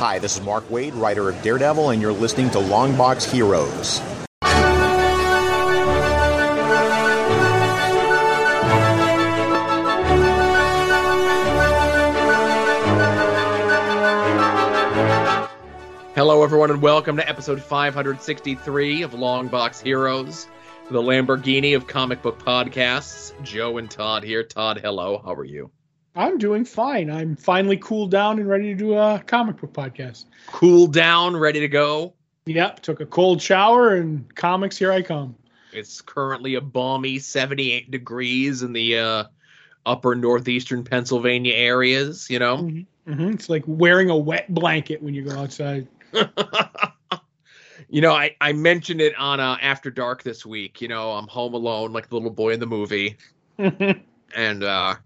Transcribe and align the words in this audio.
Hi, 0.00 0.20
this 0.20 0.36
is 0.36 0.44
Mark 0.44 0.62
Waid, 0.68 0.92
writer 0.94 1.28
of 1.28 1.42
Daredevil, 1.42 1.90
and 1.90 2.00
you're 2.00 2.12
listening 2.12 2.50
to 2.50 2.58
Longbox 2.58 3.28
Heroes. 3.32 3.98
Hello, 16.14 16.44
everyone, 16.44 16.70
and 16.70 16.80
welcome 16.80 17.16
to 17.16 17.28
episode 17.28 17.60
563 17.60 19.02
of 19.02 19.10
Longbox 19.14 19.82
Heroes, 19.82 20.46
the 20.92 21.02
Lamborghini 21.02 21.74
of 21.74 21.88
comic 21.88 22.22
book 22.22 22.38
podcasts. 22.38 23.32
Joe 23.42 23.78
and 23.78 23.90
Todd 23.90 24.22
here. 24.22 24.44
Todd, 24.44 24.78
hello. 24.80 25.20
How 25.24 25.34
are 25.34 25.44
you? 25.44 25.72
I'm 26.18 26.36
doing 26.36 26.64
fine. 26.64 27.10
I'm 27.10 27.36
finally 27.36 27.76
cooled 27.76 28.10
down 28.10 28.40
and 28.40 28.48
ready 28.48 28.64
to 28.64 28.74
do 28.74 28.94
a 28.94 29.22
comic 29.24 29.60
book 29.60 29.72
podcast. 29.72 30.24
Cool 30.48 30.88
down, 30.88 31.36
ready 31.36 31.60
to 31.60 31.68
go. 31.68 32.12
Yep, 32.46 32.80
took 32.80 33.00
a 33.00 33.06
cold 33.06 33.40
shower 33.40 33.94
and 33.94 34.34
comics. 34.34 34.76
Here 34.76 34.90
I 34.90 35.02
come. 35.02 35.36
It's 35.72 36.00
currently 36.00 36.56
a 36.56 36.60
balmy 36.60 37.20
78 37.20 37.92
degrees 37.92 38.62
in 38.62 38.72
the 38.72 38.98
uh, 38.98 39.24
upper 39.86 40.16
northeastern 40.16 40.82
Pennsylvania 40.82 41.54
areas. 41.54 42.28
You 42.28 42.40
know, 42.40 42.56
mm-hmm. 42.56 43.12
Mm-hmm. 43.12 43.34
it's 43.34 43.48
like 43.48 43.62
wearing 43.68 44.10
a 44.10 44.16
wet 44.16 44.52
blanket 44.52 45.00
when 45.00 45.14
you 45.14 45.22
go 45.22 45.38
outside. 45.38 45.86
you 47.88 48.00
know, 48.00 48.12
I, 48.12 48.34
I 48.40 48.54
mentioned 48.54 49.00
it 49.00 49.16
on 49.16 49.38
uh, 49.38 49.56
After 49.62 49.88
Dark 49.88 50.24
this 50.24 50.44
week. 50.44 50.80
You 50.80 50.88
know, 50.88 51.12
I'm 51.12 51.28
home 51.28 51.54
alone 51.54 51.92
like 51.92 52.08
the 52.08 52.16
little 52.16 52.30
boy 52.30 52.54
in 52.54 52.60
the 52.60 52.66
movie. 52.66 53.18
and 53.58 54.64
uh, 54.64 54.96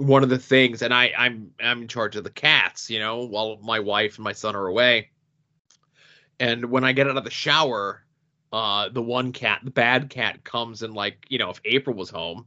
one 0.00 0.22
of 0.22 0.30
the 0.30 0.38
things, 0.38 0.82
and 0.82 0.94
I, 0.94 1.12
I'm 1.16 1.52
I'm 1.60 1.82
in 1.82 1.88
charge 1.88 2.16
of 2.16 2.24
the 2.24 2.30
cats, 2.30 2.88
you 2.90 2.98
know, 2.98 3.26
while 3.26 3.58
my 3.62 3.80
wife 3.80 4.16
and 4.16 4.24
my 4.24 4.32
son 4.32 4.56
are 4.56 4.66
away. 4.66 5.10
And 6.38 6.70
when 6.70 6.84
I 6.84 6.92
get 6.92 7.06
out 7.06 7.18
of 7.18 7.24
the 7.24 7.30
shower, 7.30 8.02
uh, 8.50 8.88
the 8.88 9.02
one 9.02 9.32
cat, 9.32 9.60
the 9.62 9.70
bad 9.70 10.08
cat, 10.08 10.42
comes 10.42 10.82
and 10.82 10.94
like, 10.94 11.26
you 11.28 11.38
know, 11.38 11.50
if 11.50 11.60
April 11.66 11.94
was 11.94 12.08
home, 12.08 12.46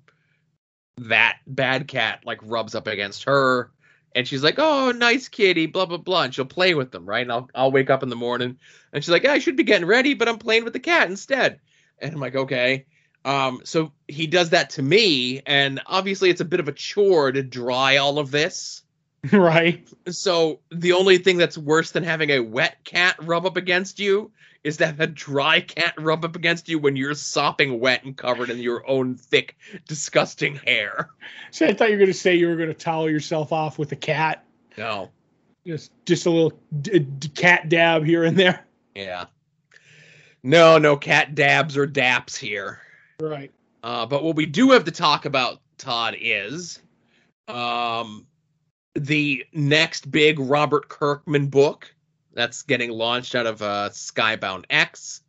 that 0.98 1.38
bad 1.46 1.88
cat 1.88 2.22
like 2.26 2.40
rubs 2.44 2.74
up 2.74 2.88
against 2.88 3.26
her 3.26 3.72
and 4.16 4.28
she's 4.28 4.44
like, 4.44 4.56
"Oh, 4.58 4.92
nice 4.92 5.28
kitty," 5.28 5.66
blah 5.68 5.86
blah 5.86 5.98
blah, 5.98 6.24
and 6.24 6.34
she'll 6.34 6.46
play 6.46 6.74
with 6.76 6.92
them, 6.92 7.06
right? 7.06 7.22
And 7.22 7.31
I'll 7.31 7.50
I'll 7.56 7.72
wake 7.72 7.90
up 7.90 8.04
in 8.04 8.09
the 8.09 8.16
morning, 8.16 8.58
and 8.92 9.04
she's 9.04 9.12
like, 9.12 9.24
yeah, 9.24 9.34
"I 9.34 9.40
should 9.40 9.56
be 9.56 9.64
getting 9.64 9.88
ready, 9.88 10.14
but 10.14 10.28
I'm 10.28 10.38
playing 10.38 10.64
with 10.64 10.74
the 10.74 10.80
cat 10.80 11.09
instead." 11.09 11.59
And 12.00 12.14
I'm 12.14 12.20
like, 12.20 12.36
"Okay." 12.36 12.86
Um, 13.26 13.62
so 13.64 13.92
he 14.08 14.28
does 14.28 14.50
that 14.50 14.72
to 14.72 14.82
me, 14.82 15.42
and 15.46 15.82
obviously 15.86 16.30
it's 16.30 16.42
a 16.42 16.46
bit 16.46 16.60
of 16.60 16.68
a 16.68 16.74
chore 16.74 17.32
to 17.32 17.42
dry 17.42 17.98
all 17.98 18.20
of 18.20 18.32
this, 18.32 18.84
right? 19.32 19.88
So 20.10 20.60
the 20.72 20.94
only 20.94 21.18
thing 21.18 21.38
that's 21.38 21.58
worse 21.58 21.92
than 21.92 22.04
having 22.04 22.30
a 22.32 22.40
wet 22.42 22.84
cat 22.84 23.16
rub 23.22 23.46
up 23.46 23.56
against 23.56 24.00
you 24.00 24.32
is 24.64 24.78
that 24.78 25.00
a 25.00 25.08
dry 25.08 25.62
cat 25.62 25.94
rub 25.98 26.24
up 26.24 26.36
against 26.36 26.70
you 26.70 26.80
when 26.80 26.96
you're 26.96 27.14
sopping 27.14 27.80
wet 27.80 28.04
and 28.04 28.16
covered 28.16 28.50
in 28.50 28.60
your 28.60 28.88
own 28.90 29.16
thick, 29.16 29.58
disgusting 29.88 30.56
hair. 30.56 31.10
So 31.52 31.66
I 31.66 31.74
thought 31.74 31.90
you 31.90 31.96
were 31.96 32.00
going 32.00 32.08
to 32.08 32.18
say 32.18 32.36
you 32.36 32.48
were 32.48 32.56
going 32.56 32.70
to 32.70 32.74
towel 32.74 33.10
yourself 33.10 33.52
off 33.52 33.78
with 33.78 33.92
a 33.92 33.98
cat. 33.98 34.46
No, 34.78 35.12
just 35.66 35.92
just 36.06 36.26
a 36.26 36.30
little 36.30 36.54
d- 36.82 37.00
d- 37.00 37.30
cat 37.30 37.70
dab 37.70 38.06
here 38.06 38.24
and 38.24 38.38
there. 38.38 38.66
Yeah. 38.96 39.26
No, 40.42 40.78
no 40.78 40.98
cat 40.98 41.36
dabs 41.36 41.78
or 41.78 41.88
daps 41.88 42.38
here. 42.38 42.82
Right. 43.30 43.52
Uh, 43.82 44.06
but 44.06 44.24
what 44.24 44.36
we 44.36 44.46
do 44.46 44.72
have 44.72 44.86
to 44.86 44.92
talk 44.92 45.26
about, 45.26 45.60
Todd, 45.78 46.16
is 46.20 46.80
um, 47.48 48.28
the 48.96 49.46
next 49.54 50.10
big 50.12 50.40
Robert 50.40 50.90
Kirkman 50.90 51.48
book 51.48 51.94
that's 52.34 52.64
getting 52.64 52.90
launched 52.90 53.36
out 53.36 53.46
of 53.46 53.62
uh, 53.62 53.90
Skybound 53.92 54.66
X. 54.70 55.22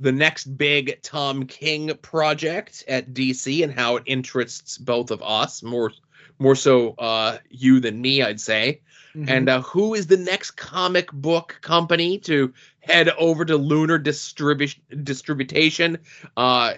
The 0.00 0.12
next 0.12 0.44
big 0.56 1.00
Tom 1.02 1.46
King 1.46 1.94
project 2.00 2.84
at 2.88 3.12
DC 3.12 3.62
and 3.62 3.72
how 3.72 3.96
it 3.96 4.04
interests 4.06 4.78
both 4.78 5.10
of 5.10 5.22
us 5.22 5.62
more 5.62 5.92
more 6.38 6.54
so 6.54 6.90
uh, 6.98 7.38
you 7.48 7.80
than 7.80 8.00
me, 8.00 8.22
I'd 8.22 8.40
say. 8.40 8.80
Mm-hmm. 9.16 9.28
And 9.30 9.48
uh, 9.48 9.62
who 9.62 9.94
is 9.94 10.06
the 10.06 10.18
next 10.18 10.52
comic 10.52 11.10
book 11.12 11.58
company 11.62 12.18
to 12.20 12.52
head 12.80 13.08
over 13.18 13.44
to 13.46 13.56
Lunar 13.56 13.98
Distribu- 13.98 14.78
Distribution, 15.04 15.98
uh, 16.36 16.74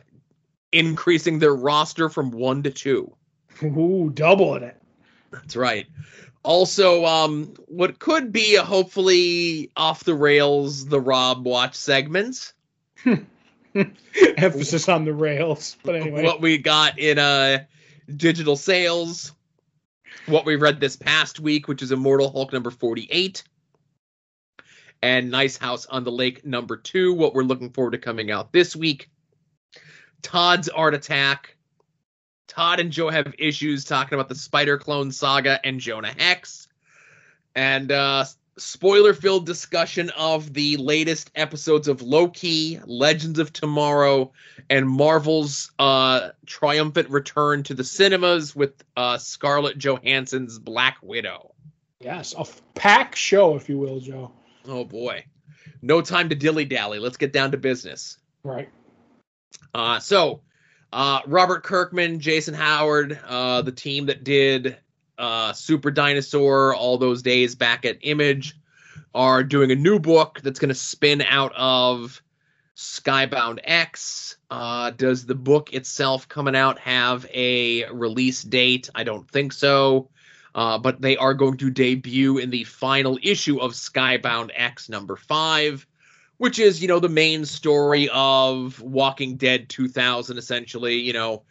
increasing 0.72 1.38
their 1.38 1.54
roster 1.54 2.08
from 2.08 2.30
one 2.30 2.62
to 2.62 2.70
two? 2.70 3.14
Ooh, 3.62 4.10
doubling 4.10 4.62
it. 4.62 4.80
That's 5.30 5.56
right. 5.56 5.86
Also, 6.42 7.04
um, 7.04 7.54
what 7.66 7.98
could 7.98 8.32
be 8.32 8.54
a 8.54 8.62
hopefully 8.62 9.70
off 9.76 10.04
the 10.04 10.14
rails 10.14 10.86
the 10.86 11.00
Rob 11.00 11.44
watch 11.44 11.74
segments. 11.74 12.54
Emphasis 14.14 14.88
on 14.88 15.04
the 15.04 15.12
rails, 15.12 15.76
but 15.82 15.96
anyway. 15.96 16.24
What 16.24 16.40
we 16.40 16.58
got 16.58 16.98
in 16.98 17.18
uh 17.18 17.64
digital 18.16 18.56
sales, 18.56 19.32
what 20.26 20.46
we 20.46 20.56
read 20.56 20.80
this 20.80 20.96
past 20.96 21.40
week, 21.40 21.68
which 21.68 21.82
is 21.82 21.92
Immortal 21.92 22.30
Hulk 22.30 22.52
number 22.52 22.70
48, 22.70 23.42
and 25.02 25.30
Nice 25.30 25.58
House 25.58 25.86
on 25.86 26.04
the 26.04 26.12
Lake 26.12 26.44
number 26.44 26.76
2, 26.76 27.14
what 27.14 27.34
we're 27.34 27.42
looking 27.42 27.70
forward 27.70 27.92
to 27.92 27.98
coming 27.98 28.30
out 28.30 28.52
this 28.52 28.74
week. 28.74 29.10
Todd's 30.22 30.68
Art 30.68 30.94
Attack, 30.94 31.56
Todd 32.48 32.80
and 32.80 32.90
Joe 32.90 33.10
have 33.10 33.34
issues 33.38 33.84
talking 33.84 34.14
about 34.14 34.28
the 34.28 34.34
Spider 34.34 34.78
Clone 34.78 35.12
saga 35.12 35.60
and 35.64 35.78
Jonah 35.78 36.14
Hex. 36.16 36.68
And 37.54 37.92
uh 37.92 38.24
spoiler 38.56 39.14
filled 39.14 39.46
discussion 39.46 40.10
of 40.16 40.52
the 40.52 40.76
latest 40.78 41.30
episodes 41.36 41.86
of 41.86 42.02
Loki, 42.02 42.80
Legends 42.84 43.38
of 43.38 43.52
Tomorrow, 43.52 44.32
and 44.68 44.88
Marvel's 44.88 45.70
uh 45.78 46.30
triumphant 46.46 47.10
return 47.10 47.62
to 47.64 47.74
the 47.74 47.84
cinemas 47.84 48.56
with 48.56 48.82
uh 48.96 49.18
Scarlett 49.18 49.78
Johansson's 49.78 50.58
Black 50.58 50.96
Widow. 51.02 51.54
Yes, 52.00 52.34
a 52.36 52.44
pack 52.74 53.14
show, 53.14 53.56
if 53.56 53.68
you 53.68 53.78
will, 53.78 54.00
Joe. 54.00 54.32
Oh 54.66 54.84
boy. 54.84 55.24
No 55.82 56.00
time 56.00 56.28
to 56.30 56.34
dilly 56.34 56.64
dally. 56.64 56.98
Let's 56.98 57.16
get 57.16 57.32
down 57.32 57.52
to 57.52 57.56
business. 57.56 58.18
Right. 58.42 58.68
Uh 59.74 59.98
so 60.00 60.42
uh, 60.92 61.20
Robert 61.26 61.64
Kirkman, 61.64 62.20
Jason 62.20 62.54
Howard, 62.54 63.18
uh, 63.26 63.62
the 63.62 63.72
team 63.72 64.06
that 64.06 64.24
did 64.24 64.78
uh, 65.18 65.52
Super 65.52 65.90
Dinosaur 65.90 66.74
all 66.74 66.96
those 66.98 67.22
days 67.22 67.54
back 67.54 67.84
at 67.84 67.98
Image, 68.02 68.56
are 69.14 69.42
doing 69.42 69.70
a 69.70 69.74
new 69.74 69.98
book 69.98 70.40
that's 70.42 70.58
going 70.58 70.68
to 70.68 70.74
spin 70.74 71.22
out 71.22 71.52
of 71.56 72.22
Skybound 72.76 73.58
X. 73.64 74.36
Uh, 74.50 74.90
does 74.90 75.26
the 75.26 75.34
book 75.34 75.74
itself 75.74 76.28
coming 76.28 76.54
out 76.54 76.78
have 76.78 77.26
a 77.34 77.90
release 77.90 78.42
date? 78.42 78.88
I 78.94 79.04
don't 79.04 79.28
think 79.28 79.52
so. 79.52 80.08
Uh, 80.54 80.78
but 80.78 81.00
they 81.00 81.16
are 81.16 81.34
going 81.34 81.56
to 81.58 81.70
debut 81.70 82.38
in 82.38 82.50
the 82.50 82.64
final 82.64 83.18
issue 83.22 83.58
of 83.58 83.72
Skybound 83.72 84.50
X 84.54 84.88
number 84.88 85.16
five 85.16 85.86
which 86.38 86.58
is 86.58 86.80
you 86.80 86.88
know 86.88 86.98
the 86.98 87.08
main 87.08 87.44
story 87.44 88.08
of 88.12 88.80
Walking 88.80 89.36
Dead 89.36 89.68
2000 89.68 90.38
essentially 90.38 90.96
you 90.96 91.12
know 91.12 91.42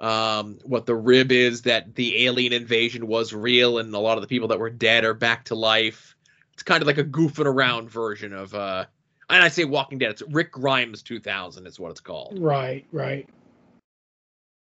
um, 0.00 0.58
what 0.64 0.84
the 0.84 0.96
rib 0.96 1.30
is 1.30 1.62
that 1.62 1.94
the 1.94 2.26
alien 2.26 2.52
invasion 2.52 3.06
was 3.06 3.32
real 3.32 3.78
and 3.78 3.94
a 3.94 3.98
lot 3.98 4.18
of 4.18 4.22
the 4.22 4.26
people 4.26 4.48
that 4.48 4.58
were 4.58 4.68
dead 4.68 5.04
are 5.04 5.14
back 5.14 5.44
to 5.44 5.54
life. 5.54 6.16
It's 6.54 6.64
kind 6.64 6.82
of 6.82 6.88
like 6.88 6.98
a 6.98 7.04
goofing 7.04 7.46
around 7.46 7.88
version 7.88 8.32
of 8.32 8.54
uh 8.54 8.84
and 9.30 9.42
I 9.42 9.48
say 9.48 9.64
Walking 9.64 9.98
Dead 9.98 10.10
it's 10.10 10.22
Rick 10.28 10.52
Grimes 10.52 11.02
2000 11.02 11.66
is 11.66 11.80
what 11.80 11.90
it's 11.90 12.00
called. 12.00 12.38
Right 12.38 12.84
right. 12.92 13.28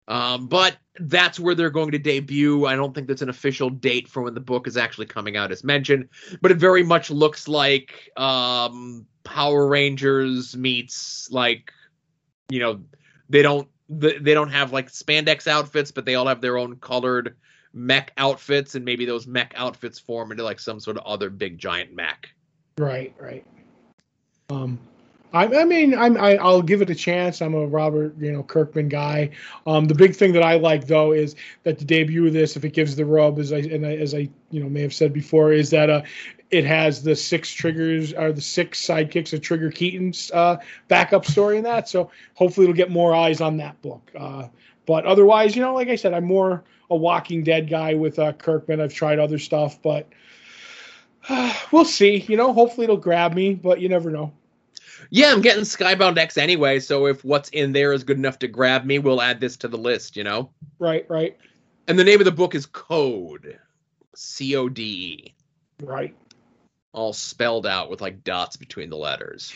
Um, 0.07 0.47
but 0.47 0.77
that's 0.99 1.39
where 1.39 1.55
they're 1.55 1.69
going 1.69 1.91
to 1.91 1.99
debut. 1.99 2.65
I 2.65 2.75
don't 2.75 2.93
think 2.93 3.07
that's 3.07 3.23
an 3.23 3.29
official 3.29 3.69
date 3.69 4.07
for 4.07 4.21
when 4.21 4.35
the 4.35 4.39
book 4.39 4.67
is 4.67 4.77
actually 4.77 5.07
coming 5.07 5.35
out, 5.35 5.51
as 5.51 5.63
mentioned, 5.63 6.09
but 6.41 6.51
it 6.51 6.57
very 6.57 6.83
much 6.83 7.09
looks 7.09 7.47
like 7.47 8.11
um, 8.15 9.07
Power 9.25 9.67
Rangers 9.67 10.55
meets 10.55 11.29
like, 11.31 11.73
you 12.49 12.59
know, 12.59 12.79
they 13.27 13.41
don't 13.41 13.67
they 13.89 14.33
don't 14.33 14.51
have 14.51 14.71
like 14.71 14.89
spandex 14.89 15.47
outfits, 15.47 15.91
but 15.91 16.05
they 16.05 16.15
all 16.15 16.27
have 16.27 16.41
their 16.41 16.57
own 16.57 16.77
colored 16.77 17.35
mech 17.73 18.13
outfits, 18.17 18.75
and 18.75 18.85
maybe 18.85 19.05
those 19.05 19.27
mech 19.27 19.53
outfits 19.57 19.99
form 19.99 20.31
into 20.31 20.43
like 20.43 20.59
some 20.59 20.79
sort 20.79 20.97
of 20.97 21.03
other 21.05 21.29
big 21.29 21.57
giant 21.57 21.93
mech. 21.93 22.29
Right, 22.77 23.13
right. 23.19 23.45
Um, 24.49 24.79
I, 25.35 25.47
I 25.47 25.65
mean, 25.65 25.93
I'm, 25.93 26.15
I, 26.15 26.37
i 26.37 26.45
will 26.45 26.61
give 26.61 26.81
it 26.81 26.89
a 26.89 26.95
chance. 26.95 27.41
I'm 27.41 27.53
a 27.53 27.67
Robert, 27.67 28.15
you 28.17 28.31
know, 28.31 28.41
Kirkman 28.41 28.87
guy. 28.87 29.31
Um, 29.67 29.85
the 29.85 29.93
big 29.93 30.15
thing 30.15 30.31
that 30.31 30.43
I 30.43 30.55
like 30.55 30.87
though 30.87 31.11
is 31.11 31.35
that 31.63 31.77
the 31.77 31.83
debut 31.83 32.25
of 32.25 32.31
this, 32.31 32.55
if 32.55 32.63
it 32.63 32.71
gives 32.71 32.95
the 32.95 33.05
rub, 33.05 33.37
as 33.37 33.51
I 33.51 33.57
and 33.57 33.85
I, 33.85 33.97
as 33.97 34.15
I 34.15 34.29
you 34.51 34.63
know 34.63 34.69
may 34.69 34.81
have 34.81 34.93
said 34.93 35.11
before, 35.11 35.51
is 35.51 35.69
that 35.71 35.89
uh, 35.89 36.03
it 36.51 36.63
has 36.63 37.03
the 37.03 37.17
six 37.17 37.51
triggers 37.51 38.13
or 38.13 38.31
the 38.31 38.39
six 38.39 38.81
sidekicks 38.81 39.33
of 39.33 39.41
Trigger 39.41 39.71
Keaton's 39.71 40.31
uh, 40.31 40.55
backup 40.87 41.25
story 41.25 41.57
in 41.57 41.65
that. 41.65 41.89
So 41.89 42.11
hopefully 42.35 42.65
it'll 42.65 42.77
get 42.77 42.89
more 42.89 43.13
eyes 43.13 43.41
on 43.41 43.57
that 43.57 43.81
book. 43.81 44.09
Uh, 44.17 44.47
but 44.85 45.05
otherwise, 45.05 45.53
you 45.53 45.61
know, 45.61 45.73
like 45.73 45.89
I 45.89 45.95
said, 45.95 46.13
I'm 46.13 46.23
more 46.23 46.63
a 46.89 46.95
Walking 46.95 47.43
Dead 47.43 47.69
guy 47.69 47.93
with 47.93 48.19
uh, 48.19 48.31
Kirkman. 48.31 48.79
I've 48.79 48.93
tried 48.93 49.19
other 49.19 49.39
stuff, 49.39 49.81
but 49.81 50.07
we'll 51.73 51.83
see. 51.83 52.23
You 52.29 52.37
know, 52.37 52.53
hopefully 52.53 52.85
it'll 52.85 52.95
grab 52.95 53.33
me, 53.33 53.53
but 53.53 53.81
you 53.81 53.89
never 53.89 54.09
know. 54.09 54.31
Yeah, 55.15 55.31
I'm 55.31 55.39
getting 55.39 55.63
Skybound 55.63 56.17
X 56.17 56.37
anyway, 56.37 56.81
so 56.81 57.05
if 57.05 57.23
what's 57.23 57.47
in 57.51 57.71
there 57.71 57.93
is 57.93 58.03
good 58.03 58.17
enough 58.17 58.37
to 58.39 58.49
grab 58.49 58.83
me, 58.83 58.99
we'll 58.99 59.21
add 59.21 59.39
this 59.39 59.55
to 59.57 59.69
the 59.69 59.77
list, 59.77 60.17
you 60.17 60.25
know? 60.25 60.49
Right, 60.77 61.09
right. 61.09 61.37
And 61.87 61.97
the 61.97 62.03
name 62.03 62.19
of 62.19 62.25
the 62.25 62.33
book 62.33 62.53
is 62.53 62.65
Code. 62.65 63.57
C 64.13 64.57
O 64.57 64.67
D 64.67 64.83
E. 64.83 65.35
Right. 65.81 66.13
All 66.91 67.13
spelled 67.13 67.65
out 67.65 67.89
with 67.89 68.01
like 68.01 68.25
dots 68.25 68.57
between 68.57 68.89
the 68.89 68.97
letters. 68.97 69.53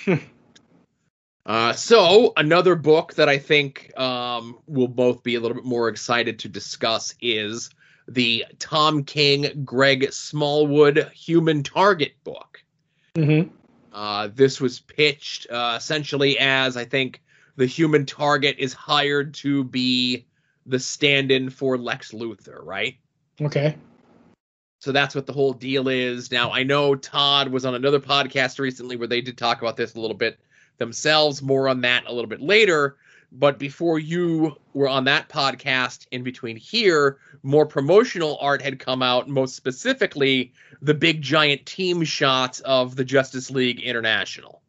uh, 1.46 1.74
so, 1.74 2.32
another 2.38 2.76
book 2.76 3.16
that 3.16 3.28
I 3.28 3.38
think 3.38 3.92
um, 4.00 4.60
we'll 4.66 4.88
both 4.88 5.24
be 5.24 5.36
a 5.36 5.42
little 5.42 5.56
bit 5.56 5.66
more 5.66 5.90
excited 5.90 6.40
to 6.40 6.48
discuss 6.48 7.16
is 7.22 7.70
the 8.08 8.46
Tom 8.60 9.04
King, 9.04 9.64
Greg 9.66 10.10
Smallwood 10.14 11.12
Human 11.14 11.64
Target 11.64 12.14
book. 12.24 12.64
Mm-hmm. 13.16 13.54
Uh, 13.94 14.30
this 14.34 14.62
was 14.62 14.80
pitched 14.80 15.50
uh, 15.50 15.76
essentially 15.78 16.38
as 16.40 16.78
I 16.78 16.86
think 16.86 17.22
the 17.56 17.66
Human 17.66 18.06
Target 18.06 18.58
is 18.60 18.74
hired 18.74 19.34
to 19.36 19.64
be 19.64 20.26
the 20.66 20.80
stand-in 20.80 21.50
for 21.50 21.78
Lex 21.78 22.12
Luthor, 22.12 22.64
right? 22.64 22.96
Okay. 23.42 23.76
So 24.80 24.92
that's 24.92 25.14
what 25.14 25.26
the 25.26 25.34
whole 25.34 25.54
deal 25.54 25.88
is. 25.90 26.32
Now 26.32 26.52
I 26.52 26.64
know 26.64 26.96
Todd 26.96 27.50
was 27.50 27.66
on 27.66 27.76
another 27.76 28.00
podcast 28.00 28.60
recently 28.60 28.96
where 28.96 29.08
they 29.08 29.22
did 29.22 29.38
talk 29.38 29.62
about 29.62 29.76
this 29.76 29.96
a 29.96 30.00
little 30.00 30.16
bit 30.16 30.40
themselves. 30.78 31.42
More 31.42 31.68
on 31.68 31.82
that 31.82 32.06
a 32.08 32.14
little 32.14 32.30
bit 32.30 32.42
later. 32.42 32.98
But 33.32 33.60
before 33.60 34.00
you 34.00 34.58
were 34.74 34.90
on 34.90 35.04
that 35.06 35.30
podcast, 35.30 36.08
in 36.12 36.24
between 36.24 36.56
here, 36.56 37.20
more 37.44 37.66
promotional 37.66 38.38
art 38.42 38.62
had 38.62 38.80
come 38.80 39.04
out, 39.04 39.30
most 39.30 39.56
specifically 39.56 40.52
the 40.82 40.94
big 40.94 41.22
giant 41.22 41.66
team 41.66 42.04
shots 42.04 42.60
of 42.62 42.96
the 42.96 43.06
Justice 43.06 43.52
League 43.52 43.82
International. 43.82 44.62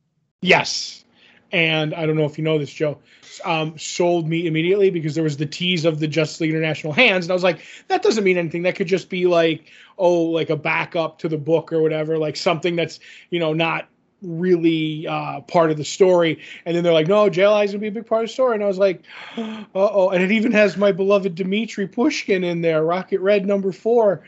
Yes. 0.43 1.05
And 1.53 1.95
I 1.95 2.07
don't 2.07 2.17
know 2.17 2.27
if 2.27 2.39
you 2.39 2.45
know 2.45 2.59
this, 2.59 2.73
Joe, 2.73 2.99
um, 3.45 3.77
sold 3.79 4.29
me 4.29 4.47
immediately 4.47 4.91
because 4.91 5.15
there 5.15 5.25
was 5.25 5.37
the 5.37 5.47
tease 5.47 5.85
of 5.85 5.99
the 5.99 6.07
Justice 6.07 6.41
League 6.41 6.51
International 6.51 6.93
hands. 6.93 7.25
And 7.25 7.33
I 7.33 7.35
was 7.35 7.43
like, 7.43 7.62
that 7.89 8.03
doesn't 8.03 8.23
mean 8.23 8.39
anything. 8.39 8.62
That 8.62 8.77
could 8.77 8.87
just 8.87 9.09
be 9.09 9.27
like, 9.27 9.71
oh, 9.99 10.23
like 10.25 10.51
a 10.51 10.57
backup 10.57 11.19
to 11.21 11.29
the 11.29 11.39
book 11.39 11.73
or 11.73 11.83
whatever, 11.83 12.19
like 12.19 12.37
something 12.37 12.77
that's, 12.77 13.01
you 13.31 13.41
know, 13.41 13.53
not 13.53 13.89
really 14.22 15.06
uh, 15.06 15.40
part 15.43 15.70
of 15.70 15.76
the 15.76 15.84
story. 15.84 16.40
And 16.64 16.76
then 16.76 16.84
they're 16.84 16.93
like, 16.93 17.08
no, 17.08 17.28
JLI 17.31 17.64
is 17.64 17.72
gonna 17.72 17.81
be 17.81 17.88
a 17.88 17.93
big 17.93 18.06
part 18.06 18.25
of 18.25 18.28
the 18.28 18.32
story. 18.32 18.55
And 18.55 18.62
I 18.64 18.67
was 18.67 18.78
like, 18.78 19.02
uh 19.37 19.64
oh. 19.75 20.11
And 20.11 20.22
it 20.22 20.31
even 20.31 20.52
has 20.52 20.76
my 20.76 20.93
beloved 20.93 21.34
Dmitry 21.34 21.87
Pushkin 21.87 22.44
in 22.44 22.61
there, 22.61 22.84
Rocket 22.84 23.20
Red 23.20 23.46
number 23.46 23.72
four. 23.72 24.22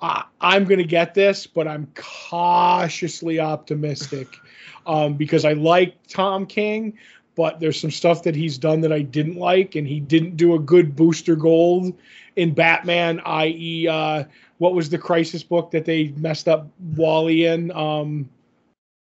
I'm 0.00 0.64
gonna 0.64 0.84
get 0.84 1.14
this, 1.14 1.46
but 1.46 1.66
I'm 1.66 1.88
cautiously 1.94 3.40
optimistic 3.40 4.28
um, 4.86 5.14
because 5.14 5.44
I 5.44 5.54
like 5.54 5.96
Tom 6.06 6.46
King, 6.46 6.96
but 7.34 7.60
there's 7.60 7.80
some 7.80 7.90
stuff 7.90 8.22
that 8.22 8.34
he's 8.34 8.58
done 8.58 8.80
that 8.82 8.92
I 8.92 9.02
didn't 9.02 9.36
like, 9.36 9.74
and 9.74 9.86
he 9.86 10.00
didn't 10.00 10.36
do 10.36 10.54
a 10.54 10.58
good 10.58 10.94
Booster 10.94 11.36
Gold 11.36 11.92
in 12.36 12.54
Batman, 12.54 13.20
i.e., 13.24 13.88
uh, 13.88 14.24
what 14.58 14.74
was 14.74 14.90
the 14.90 14.98
Crisis 14.98 15.42
book 15.42 15.70
that 15.70 15.84
they 15.84 16.08
messed 16.16 16.48
up 16.48 16.68
Wally 16.96 17.46
in? 17.46 17.70
Um, 17.72 18.28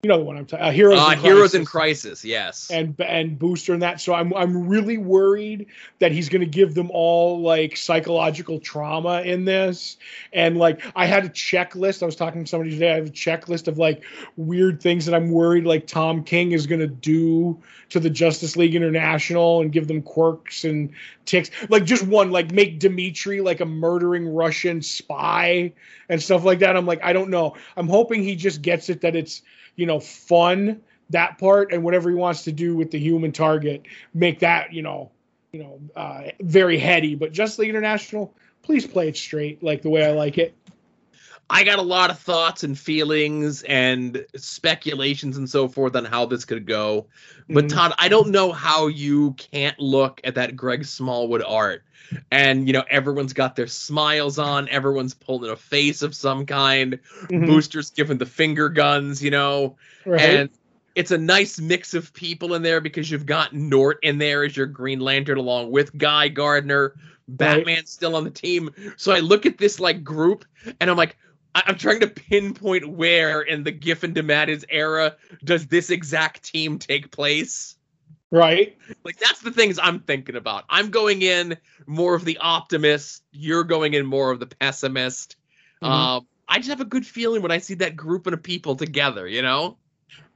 you 0.01 0.07
know 0.07 0.18
the 0.18 0.24
one 0.24 0.38
I'm 0.38 0.46
talking. 0.46 0.66
Uh, 0.66 0.72
Heroes, 0.72 0.98
Uh, 0.98 1.12
in 1.12 1.19
Heroes 1.19 1.40
Crisis 1.40 1.54
in 1.56 1.66
Crisis, 1.66 2.25
yes. 2.25 2.72
and 2.72 2.96
and 3.01 3.38
Booster 3.38 3.74
and 3.74 3.81
that. 3.81 4.00
So 4.00 4.13
I'm 4.13 4.34
I'm 4.34 4.69
really 4.69 4.98
worried 4.98 5.66
that 6.00 6.13
he's 6.13 6.30
going 6.30 6.40
to 6.40 6.48
give 6.48 6.74
them 6.74 6.90
all 6.94 7.42
like 7.42 7.75
psychological 7.75 8.62
trauma 8.62 9.22
in 9.24 9.44
this. 9.44 9.98
And 10.31 10.56
like 10.56 10.81
I 10.96 11.06
had 11.06 11.25
a 11.25 11.30
checklist. 11.30 12.01
I 12.01 12.06
was 12.06 12.16
talking 12.16 12.46
to 12.46 12.50
somebody 12.50 12.72
today. 12.72 12.94
I 12.94 12.96
have 12.96 13.07
a 13.07 13.12
checklist 13.12 13.68
of 13.68 13.78
like 13.78 14.01
weird 14.38 14.81
things 14.81 15.06
that 15.06 15.13
I'm 15.13 15.31
worried 15.31 15.66
like 15.66 15.86
Tom 15.86 16.24
King 16.24 16.54
is 16.54 16.66
going 16.66 16.80
to 16.80 16.88
do 16.88 17.62
to 17.90 18.00
the 18.00 18.10
Justice 18.10 18.56
League 18.56 18.75
International 18.75 19.60
and 19.60 19.69
give 19.69 19.90
them 19.90 20.01
quirks 20.01 20.63
and 20.63 20.92
ticks. 21.25 21.51
Like 21.68 21.84
just 21.84 22.07
one, 22.07 22.31
like 22.31 22.54
make 22.54 22.80
Dimitri 22.80 23.42
like 23.42 23.60
a 23.60 23.66
murdering 23.66 24.34
Russian 24.34 24.81
spy 24.81 25.74
and 26.07 26.24
stuff 26.24 26.46
like 26.46 26.60
that. 26.60 26.78
I'm 26.78 26.86
like 26.86 27.04
I 27.04 27.12
don't 27.12 27.30
know. 27.30 27.57
I'm 27.75 27.90
hoping 27.90 28.24
he 28.24 28.38
just 28.38 28.62
gets 28.62 28.88
it 28.88 29.01
that 29.01 29.18
it's 29.18 29.42
you 29.75 29.86
know 29.86 30.00
fun 30.00 30.81
that 31.10 31.38
part 31.38 31.71
and 31.71 31.83
whatever 31.83 32.10
he 32.10 32.16
wants 32.16 32.44
to 32.44 32.51
do 32.51 32.75
with 32.75 32.92
the 32.92 33.00
human 33.00 33.31
target 33.31 33.83
make 34.13 34.39
that 34.39 34.74
you 34.74 34.81
know 34.81 35.12
you 35.51 35.63
know 35.63 35.80
uh, 35.95 36.24
very 36.42 36.77
heady. 36.77 37.16
But 37.16 37.31
just 37.31 37.57
the 37.57 37.63
international 37.63 38.33
please 38.62 38.86
play 38.86 39.07
it 39.07 39.18
straight 39.18 39.63
like 39.63 39.81
the 39.81 39.89
way 39.89 40.06
i 40.06 40.12
like 40.12 40.38
it 40.38 40.54
I 41.50 41.63
got 41.63 41.80
a 41.80 41.84
lot 41.84 42.12
of 42.12 42.19
thoughts 42.19 42.63
and 42.63 42.78
feelings 42.78 43.63
and 43.63 44.25
speculations 44.36 45.38
and 45.38 45.50
so 45.50 45.68
forth 45.68 45.96
on 45.96 46.06
how 46.06 46.25
this 46.25 46.46
could 46.46 46.66
go. 46.66 47.07
But 47.50 47.66
Mhm. 47.66 47.69
Todd, 47.69 47.94
I 47.98 48.07
don't 48.07 48.30
know 48.30 48.51
how 48.51 48.88
you 48.88 49.34
can't 49.34 49.80
look 49.80 50.22
at 50.24 50.36
that 50.36 50.56
Greg 50.56 50.86
Smallwood 50.86 51.42
art. 51.46 51.84
And 52.31 52.68
you 52.68 52.74
know, 52.74 52.84
everyone's 52.90 53.34
got 53.34 53.56
their 53.56 53.68
smiles 53.68 54.38
on, 54.38 54.69
everyone's 54.69 55.13
pulling 55.13 55.51
a 55.51 55.56
face 55.56 56.01
of 56.01 56.16
some 56.16 56.46
kind. 56.46 57.00
Mhm. 57.30 57.48
Boosters 57.48 57.90
giving 57.90 58.18
the 58.18 58.25
finger 58.25 58.69
guns, 58.69 59.24
you 59.24 59.31
know. 59.31 59.75
right 60.06 60.22
And 60.22 60.50
it's 60.96 61.12
a 61.12 61.18
nice 61.18 61.60
mix 61.60 61.94
of 61.94 62.13
people 62.13 62.54
in 62.56 62.62
there 62.62 62.81
because 62.81 63.10
you've 63.10 63.25
got 63.25 63.54
Nort 63.54 64.00
in 64.04 64.18
there 64.18 64.44
as 64.44 64.57
your 64.57 64.66
Green 64.66 65.00
Lantern 65.00 65.38
along 65.38 65.72
with 65.72 65.98
Guy 65.98 66.28
Gardner. 66.28 66.94
Batman's 67.28 67.92
still 67.92 68.16
on 68.16 68.24
the 68.24 68.31
team. 68.31 68.72
So 68.98 69.12
I 69.12 69.19
look 69.19 69.46
at 69.46 69.57
this 69.60 69.80
like 69.80 70.04
group 70.04 70.46
and 70.80 70.90
I'm 70.90 70.98
like, 70.98 71.16
I- 71.56 71.63
I'm 71.68 71.78
trying 71.78 72.00
to 72.01 72.07
pinpoint 72.07 72.88
where 72.90 73.42
in 73.42 73.63
the 73.63 73.72
Giffen 73.72 74.13
DeMatteis 74.13 74.66
era 74.69 75.16
does 75.44 75.68
this 75.68 75.90
exact 75.90 76.44
team 76.44 76.78
take 76.80 77.12
place. 77.12 77.75
right 78.31 78.78
Like 79.04 79.18
that's 79.18 79.42
the 79.42 79.51
things 79.51 79.80
I'm 79.81 80.01
thinking 80.01 80.36
about. 80.36 80.66
I'm 80.69 80.92
going 80.92 81.22
in 81.24 81.57
more 81.88 82.13
of 82.13 82.25
the 82.25 82.38
optimist. 82.38 83.24
You're 83.31 83.63
going 83.63 83.94
in 83.96 84.06
more 84.06 84.30
of 84.31 84.40
the 84.40 84.46
pessimist. 84.46 85.36
Mhm. 85.81 85.88
Um, 85.88 86.28
I 86.48 86.57
just 86.57 86.69
have 86.69 86.81
a 86.81 86.86
good 86.86 87.06
feeling 87.06 87.42
when 87.42 87.51
I 87.51 87.57
see 87.60 87.75
that 87.75 87.96
grouping 87.96 88.34
of 88.34 88.44
people 88.44 88.75
together. 88.75 89.28
You 89.28 89.42
know, 89.42 89.78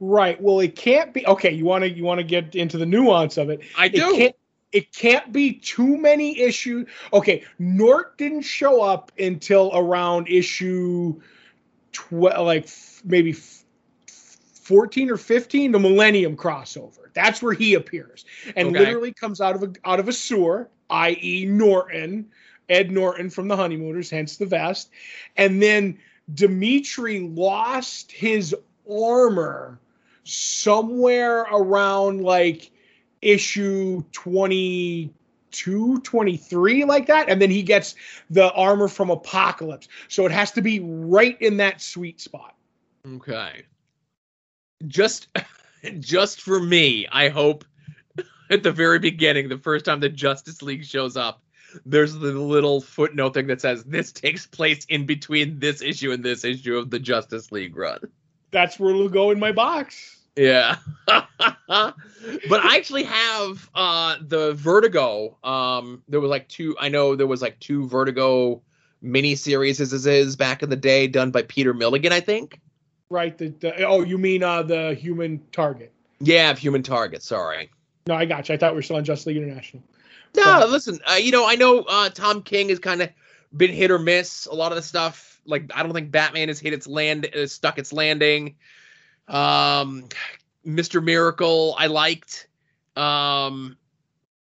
right 0.00 0.40
well 0.40 0.60
it 0.60 0.74
can't 0.76 1.12
be 1.14 1.26
okay 1.26 1.52
you 1.52 1.64
want 1.64 1.82
to 1.82 1.90
you 1.90 2.04
want 2.04 2.18
to 2.18 2.24
get 2.24 2.54
into 2.54 2.78
the 2.78 2.86
nuance 2.86 3.36
of 3.36 3.48
it 3.50 3.60
I 3.76 3.86
it 3.86 3.94
do. 3.94 4.16
can't 4.16 4.36
it 4.74 4.92
can't 4.92 5.32
be 5.32 5.54
too 5.54 5.96
many 5.96 6.38
issues. 6.40 6.86
Okay 7.12 7.44
nort 7.58 8.18
didn't 8.18 8.42
show 8.42 8.82
up 8.82 9.12
until 9.18 9.70
around 9.74 10.28
issue 10.28 11.18
12 11.92 12.46
like 12.46 12.64
f- 12.64 13.00
maybe 13.04 13.30
f- 13.30 13.64
14 14.08 15.10
or 15.10 15.16
15 15.16 15.72
the 15.72 15.78
millennium 15.78 16.36
crossover. 16.36 17.12
That's 17.14 17.40
where 17.42 17.54
he 17.54 17.74
appears 17.74 18.24
and 18.56 18.68
Okay. 18.68 18.78
literally 18.80 19.12
comes 19.14 19.40
out 19.40 19.54
of 19.54 19.62
a 19.62 19.72
out 19.84 20.00
of 20.00 20.08
a 20.08 20.12
sewer 20.12 20.68
i.e 20.90 21.46
norton 21.46 22.26
ed 22.68 22.90
norton 22.90 23.30
from 23.30 23.48
the 23.48 23.56
honeymooners 23.56 24.10
hence 24.10 24.36
the 24.36 24.46
vest. 24.46 24.90
And 25.36 25.62
then 25.62 25.98
dimitri 26.34 27.20
lost 27.20 28.10
his 28.10 28.54
armor 28.90 29.78
somewhere 30.24 31.42
around 31.42 32.22
like 32.22 32.70
issue 33.24 34.02
22 34.12 36.00
23 36.00 36.84
like 36.84 37.06
that 37.06 37.28
and 37.28 37.40
then 37.40 37.50
he 37.50 37.62
gets 37.62 37.94
the 38.30 38.52
armor 38.52 38.88
from 38.88 39.10
apocalypse 39.10 39.88
so 40.08 40.26
it 40.26 40.32
has 40.32 40.50
to 40.50 40.60
be 40.60 40.80
right 40.80 41.40
in 41.40 41.56
that 41.56 41.80
sweet 41.80 42.20
spot 42.20 42.54
Okay. 43.06 43.64
Just 44.86 45.28
just 45.98 46.40
for 46.40 46.60
me, 46.60 47.06
I 47.10 47.28
hope 47.28 47.64
at 48.50 48.62
the 48.62 48.72
very 48.72 48.98
beginning, 48.98 49.48
the 49.48 49.58
first 49.58 49.84
time 49.84 50.00
the 50.00 50.08
Justice 50.08 50.62
League 50.62 50.84
shows 50.84 51.16
up, 51.16 51.42
there's 51.84 52.14
the 52.14 52.32
little 52.32 52.80
footnote 52.80 53.34
thing 53.34 53.46
that 53.48 53.60
says 53.60 53.84
this 53.84 54.12
takes 54.12 54.46
place 54.46 54.84
in 54.86 55.06
between 55.06 55.58
this 55.58 55.82
issue 55.82 56.12
and 56.12 56.24
this 56.24 56.44
issue 56.44 56.76
of 56.76 56.90
the 56.90 56.98
Justice 56.98 57.50
League 57.50 57.76
run. 57.76 57.98
that's 58.52 58.78
where 58.78 58.90
it'll 58.90 59.08
go 59.08 59.32
in 59.32 59.40
my 59.40 59.50
box 59.50 60.13
Yeah. 60.36 60.76
but 61.06 61.24
I 61.68 62.76
actually 62.76 63.04
have 63.04 63.68
uh 63.74 64.16
the 64.20 64.54
Vertigo. 64.54 65.36
Um 65.44 66.02
there 66.08 66.20
was 66.20 66.30
like 66.30 66.48
two 66.48 66.76
I 66.80 66.88
know 66.88 67.16
there 67.16 67.26
was 67.26 67.42
like 67.42 67.58
two 67.60 67.88
Vertigo 67.88 68.62
mini 69.02 69.34
series 69.34 69.80
as 69.80 70.06
is 70.06 70.36
back 70.36 70.62
in 70.62 70.70
the 70.70 70.76
day 70.76 71.06
done 71.06 71.30
by 71.30 71.42
Peter 71.42 71.74
Milligan, 71.74 72.12
I 72.12 72.20
think. 72.20 72.60
right 73.10 73.36
the, 73.36 73.48
the 73.48 73.84
oh 73.84 74.02
you 74.02 74.16
mean 74.18 74.42
uh 74.42 74.62
the 74.62 74.94
human 74.94 75.40
target 75.52 75.92
Yeah, 76.20 76.54
Human 76.54 76.82
Target, 76.82 77.22
sorry. 77.22 77.70
no 78.08 78.14
i 78.14 78.24
got 78.24 78.48
you 78.48 78.54
i 78.54 78.58
thought 78.58 78.72
we 78.72 78.76
were 78.76 78.82
still 78.82 78.96
on 78.96 79.04
justice 79.04 79.26
league 79.26 79.36
international 79.36 79.82
No, 80.36 80.42
But- 80.44 80.70
listen, 80.70 80.98
uh, 81.08 81.14
you 81.14 81.30
know, 81.32 81.46
I 81.46 81.54
know 81.54 81.80
uh, 81.82 82.08
Tom 82.10 82.42
King 82.42 82.70
has 82.70 82.78
kind 82.80 83.02
of 83.02 83.10
been 83.56 83.70
hit 83.70 83.90
or 83.92 84.00
miss. 84.00 84.46
A 84.46 84.54
lot 84.54 84.72
of 84.72 84.76
the 84.76 84.82
stuff, 84.82 85.40
like 85.46 85.70
I 85.72 85.82
don't 85.84 85.92
think 85.92 86.10
Batman 86.10 86.48
has 86.48 86.58
hit 86.58 86.72
its 86.72 86.88
land, 86.88 87.28
uh, 87.36 87.46
stuck 87.46 87.78
its 87.78 87.92
landing. 87.92 88.56
Um, 89.28 90.08
Mister 90.64 91.00
Miracle, 91.00 91.74
I 91.78 91.86
liked. 91.86 92.48
Um, 92.96 93.76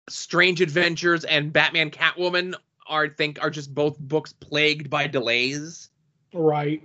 Strange 0.10 0.62
Adventures 0.62 1.24
and 1.26 1.52
Batman 1.52 1.90
Catwoman 1.92 2.54
are, 2.88 3.06
I 3.06 3.10
think, 3.10 3.42
are 3.42 3.50
just 3.50 3.74
both 3.74 3.98
books 4.00 4.32
plagued 4.32 4.90
by 4.90 5.08
delays. 5.08 5.90
right 6.34 6.82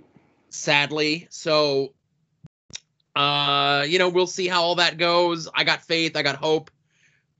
sadly. 0.49 1.27
So, 1.29 1.93
uh, 3.15 3.85
you 3.87 3.99
know, 3.99 4.09
we'll 4.09 4.27
see 4.27 4.47
how 4.47 4.61
all 4.63 4.75
that 4.75 4.97
goes. 4.97 5.49
I 5.53 5.63
got 5.63 5.81
faith, 5.83 6.15
I 6.15 6.21
got 6.21 6.35
hope, 6.35 6.71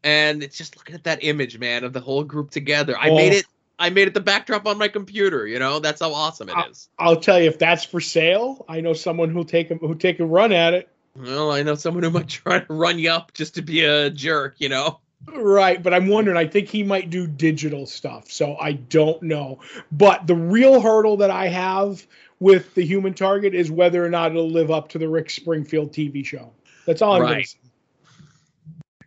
and 0.04 0.44
it's 0.44 0.58
just 0.58 0.78
looking 0.78 0.96
at 0.96 1.04
that 1.06 1.24
image, 1.24 1.60
man, 1.60 1.84
of 1.84 1.94
the 1.94 2.00
whole 2.00 2.24
group 2.24 2.52
together. 2.52 2.98
I 3.00 3.10
Oh. 3.10 3.16
made 3.16 3.34
it. 3.34 3.46
I 3.84 3.90
made 3.90 4.08
it 4.08 4.14
the 4.14 4.22
backdrop 4.22 4.66
on 4.66 4.78
my 4.78 4.88
computer. 4.88 5.46
You 5.46 5.60
know, 5.60 5.80
that's 5.80 6.00
how 6.00 6.14
awesome 6.14 6.48
it 6.48 6.56
is. 6.70 6.88
I'll 6.98 7.18
tell 7.18 7.38
you 7.38 7.50
if 7.50 7.60
that's 7.60 7.84
for 7.84 8.00
sale. 8.00 8.64
I 8.70 8.80
know 8.80 8.94
someone 8.94 9.30
who'll 9.30 9.44
take 9.44 9.72
a, 9.72 9.76
who'll 9.76 9.96
take 9.96 10.22
a 10.22 10.26
run 10.26 10.54
at 10.54 10.74
it. 10.74 10.88
Well, 11.18 11.52
I 11.52 11.64
know 11.64 11.76
someone 11.76 12.04
who 12.04 12.10
might 12.10 12.30
try 12.30 12.60
to 12.60 12.74
run 12.74 12.98
you 12.98 13.12
up 13.12 13.34
just 13.34 13.56
to 13.56 13.62
be 13.62 13.84
a 13.84 14.10
jerk. 14.10 14.56
You 14.60 14.70
know. 14.70 15.02
Right, 15.28 15.84
but 15.84 15.94
I'm 15.94 16.08
wondering. 16.08 16.38
I 16.38 16.48
think 16.48 16.70
he 16.70 16.82
might 16.82 17.10
do 17.10 17.28
digital 17.28 17.86
stuff, 17.86 18.32
so 18.32 18.56
I 18.56 18.72
don't 18.72 19.22
know. 19.22 19.60
But 19.92 20.28
the 20.28 20.36
real 20.36 20.80
hurdle 20.80 21.18
that 21.18 21.30
I 21.30 21.50
have 21.50 22.08
with 22.40 22.74
the 22.76 22.86
Human 22.86 23.14
Target 23.14 23.54
is 23.54 23.70
whether 23.70 24.04
or 24.04 24.10
not 24.10 24.32
it'll 24.32 24.50
live 24.50 24.72
up 24.72 24.88
to 24.90 24.98
the 24.98 25.10
Rick 25.10 25.30
Springfield 25.30 25.92
TV 25.92 26.26
show. 26.26 26.54
That's 26.86 27.02
all 27.02 27.16
I'm 27.16 27.22
Right. 27.22 27.54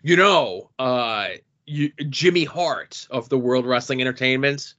You 0.03 0.17
know, 0.17 0.71
uh, 0.79 1.29
you, 1.67 1.91
Jimmy 2.09 2.45
Hart 2.45 3.07
of 3.11 3.29
the 3.29 3.39
World 3.39 3.67
Wrestling 3.67 4.01
Entertainment, 4.01 4.75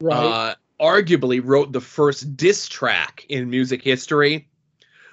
Right. 0.00 0.16
uh, 0.16 0.54
arguably 0.80 1.40
wrote 1.42 1.72
the 1.72 1.80
first 1.80 2.36
diss 2.36 2.66
track 2.68 3.24
in 3.28 3.48
music 3.48 3.82
history 3.82 4.48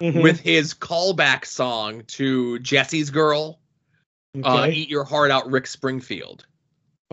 Mhm. 0.00 0.22
with 0.22 0.40
his 0.40 0.74
callback 0.74 1.44
song 1.46 2.02
to 2.08 2.58
Jesse's 2.58 3.10
Girl, 3.10 3.60
uh, 4.42 4.68
"Eat 4.72 4.88
Your 4.88 5.04
Heart 5.04 5.30
Out," 5.30 5.50
Rick 5.50 5.66
Springfield. 5.68 6.44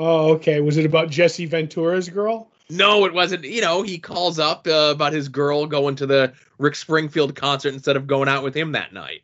oh, 0.01 0.36
okay. 0.36 0.62
Was 0.62 0.77
it 0.77 0.86
about 0.86 1.10
Jesse 1.10 1.46
Ventura's 1.46 2.08
girl? 2.08 2.50
No, 2.70 3.06
it 3.06 3.13
wasn't. 3.13 3.44
You 3.44 3.60
know, 3.62 3.82
he 3.82 3.98
calls 3.98 4.39
up 4.39 4.65
uh, 4.65 4.91
about 4.94 5.12
his 5.12 5.27
girl 5.27 5.65
going 5.65 5.96
to 5.98 6.06
the 6.06 6.32
Rick 6.58 6.75
Springfield 6.75 7.36
concert 7.36 7.74
instead 7.74 7.98
of 7.98 8.08
going 8.08 8.29
out 8.29 8.41
with 8.44 8.56
him 8.56 8.72
that 8.72 8.94
night. 8.94 9.24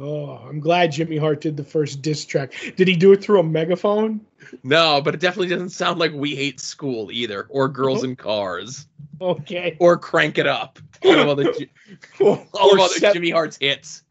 Oh, 0.00 0.30
I'm 0.48 0.60
glad 0.60 0.92
Jimmy 0.92 1.16
Hart 1.18 1.40
did 1.42 1.56
the 1.56 1.64
first 1.64 2.00
diss 2.00 2.24
track. 2.24 2.54
Did 2.76 2.88
he 2.88 2.96
do 2.96 3.12
it 3.12 3.22
through 3.22 3.40
a 3.40 3.42
megaphone? 3.44 4.20
No, 4.62 5.00
but 5.02 5.14
it 5.14 5.20
definitely 5.20 5.48
doesn't 5.48 5.70
sound 5.70 5.98
like 5.98 6.12
"We 6.14 6.34
Hate 6.34 6.58
School" 6.60 7.10
either, 7.12 7.46
or 7.50 7.68
"Girls 7.68 8.02
in 8.04 8.16
Cars," 8.16 8.86
Okay. 9.20 9.76
or 9.78 9.98
"Crank 9.98 10.38
It 10.38 10.46
Up." 10.46 10.78
All 11.04 11.18
of 11.18 11.28
other, 11.28 11.52
Or, 12.20 12.46
all 12.54 12.72
of 12.72 12.78
or 12.78 12.80
other 12.80 12.94
se- 12.94 13.12
Jimmy 13.12 13.30
Hart's 13.30 13.58
hits. 13.58 14.02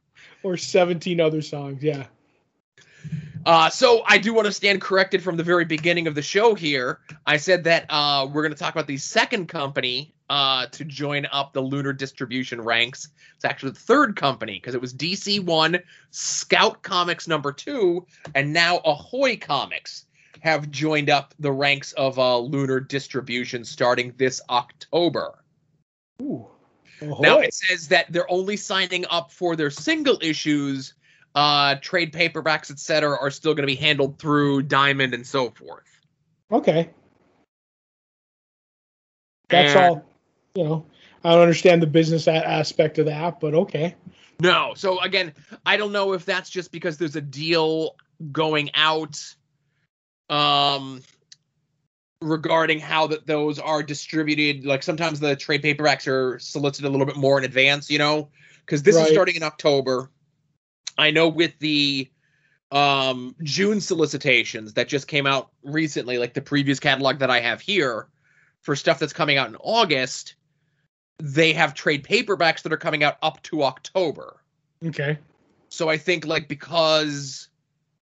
or 0.44 0.58
17 0.58 1.20
other 1.20 1.42
songs. 1.42 1.82
Yeah. 1.84 2.06
Uh, 3.46 3.70
so 3.70 4.04
I 4.06 4.18
do 4.18 4.34
want 4.34 4.46
to 4.48 4.52
stand 4.52 4.82
corrected 4.82 5.24
from 5.24 5.38
the 5.38 5.44
very 5.44 5.66
beginning 5.66 6.08
of 6.08 6.14
the 6.16 6.22
show 6.22 6.54
here. 6.56 7.00
I 7.26 7.38
said 7.38 7.64
that 7.64 7.86
uh, 7.90 8.28
we're 8.32 8.42
going 8.44 8.54
to 8.54 8.60
talk 8.60 8.74
about 8.76 8.86
the 8.88 8.98
second 8.98 9.48
company 9.48 10.14
uh, 10.30 10.68
to 10.68 10.86
join 10.86 11.26
up 11.32 11.54
the 11.54 11.62
lunar 11.62 11.94
distribution 11.94 12.62
ranks. 12.62 13.10
It's 13.36 13.46
actually 13.46 13.72
the 13.72 13.80
third 13.80 14.16
company 14.16 14.54
because 14.54 14.76
it 14.76 14.82
was 14.82 14.94
DC 14.94 15.44
one, 15.44 15.80
Scout 16.12 16.82
Comics 16.84 17.28
number 17.28 17.52
two, 17.52 18.06
and 18.36 18.54
now 18.54 18.78
Ahoy 18.86 19.38
Comics 19.38 20.06
have 20.42 20.70
joined 20.72 21.10
up 21.10 21.34
the 21.40 21.52
ranks 21.52 21.92
of 21.94 22.18
uh, 22.20 22.38
lunar 22.38 22.80
distribution 22.80 23.66
starting 23.66 24.14
this 24.18 24.40
October. 24.50 25.44
Ooh. 26.22 26.48
Ahoy. 27.02 27.22
Now 27.22 27.40
it 27.40 27.54
says 27.54 27.88
that 27.88 28.06
they're 28.12 28.30
only 28.32 28.58
signing 28.58 29.06
up 29.10 29.32
for 29.32 29.56
their 29.56 29.72
single 29.72 30.20
issues. 30.22 30.94
Uh, 31.36 31.76
trade 31.82 32.12
paperbacks, 32.12 32.72
etc., 32.72 33.16
are 33.20 33.30
still 33.32 33.54
going 33.54 33.64
to 33.64 33.68
be 33.68 33.76
handled 33.76 34.18
through 34.20 34.64
Diamond 34.64 35.14
and 35.14 35.26
so 35.26 35.52
forth. 35.52 35.86
Okay. 36.52 36.90
That's 39.50 39.76
And- 39.76 39.80
all. 39.80 40.09
You 40.60 40.66
know, 40.66 40.86
I 41.24 41.32
don't 41.32 41.42
understand 41.42 41.82
the 41.82 41.88
business 41.88 42.28
aspect 42.28 42.98
of 43.00 43.06
that, 43.06 43.40
but 43.40 43.54
okay. 43.54 43.96
No, 44.42 44.74
so 44.76 45.00
again, 45.00 45.34
I 45.66 45.78
don't 45.78 45.94
know 45.94 46.12
if 46.12 46.26
that's 46.26 46.50
just 46.50 46.74
because 46.74 46.98
there's 46.98 47.16
a 47.16 47.22
deal 47.22 47.96
going 48.30 48.72
out, 48.74 49.36
um, 50.30 51.02
regarding 52.22 52.82
how 52.82 53.08
that 53.08 53.26
those 53.26 53.58
are 53.58 53.82
distributed. 53.82 54.66
Like 54.66 54.84
sometimes 54.84 55.22
the 55.22 55.38
trade 55.38 55.64
paperbacks 55.64 56.08
are 56.08 56.38
solicited 56.40 56.90
a 56.90 56.92
little 56.92 57.06
bit 57.06 57.16
more 57.16 57.38
in 57.38 57.46
advance, 57.46 57.90
you 57.90 57.98
know, 57.98 58.28
because 58.66 58.84
this 58.84 58.98
is 58.98 59.08
starting 59.08 59.36
in 59.36 59.44
October. 59.44 60.12
I 60.98 61.12
know 61.12 61.30
with 61.30 61.58
the 61.60 62.10
um 62.70 63.34
June 63.44 63.80
solicitations 63.80 64.74
that 64.74 64.90
just 64.90 65.08
came 65.08 65.26
out 65.26 65.52
recently, 65.64 66.18
like 66.18 66.34
the 66.34 66.42
previous 66.42 66.82
catalog 66.82 67.20
that 67.20 67.30
I 67.30 67.40
have 67.40 67.62
here 67.62 68.10
for 68.60 68.76
stuff 68.76 69.00
that's 69.00 69.14
coming 69.14 69.38
out 69.38 69.48
in 69.48 69.56
August, 69.56 70.36
they 71.22 71.54
have 71.54 71.74
trade 71.74 72.04
paperbacks 72.04 72.62
that 72.64 72.74
are 72.74 72.78
coming 72.78 73.04
out 73.04 73.18
up 73.22 73.42
to 73.44 73.64
October. 73.64 74.38
Okay. 74.86 75.18
So 75.70 75.90
I 75.90 75.98
think 75.98 76.26
like 76.26 76.48
because 76.48 77.50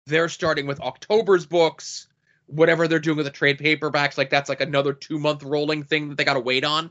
they're 0.07 0.29
starting 0.29 0.67
with 0.67 0.81
October's 0.81 1.47
books, 1.47 2.09
whatever 2.47 2.89
they're 2.89 2.99
doing 2.99 3.17
with 3.17 3.27
the 3.27 3.33
trade 3.33 3.59
paperbacks, 3.59 4.19
like 4.19 4.31
that's 4.31 4.49
like 4.49 4.61
another 4.61 4.93
two 4.93 5.19
month 5.19 5.43
rolling 5.43 5.83
thing 5.83 6.09
that 6.09 6.19
they 6.19 6.25
got 6.25 6.35
to 6.35 6.41
wait 6.41 6.65
on. 6.65 6.91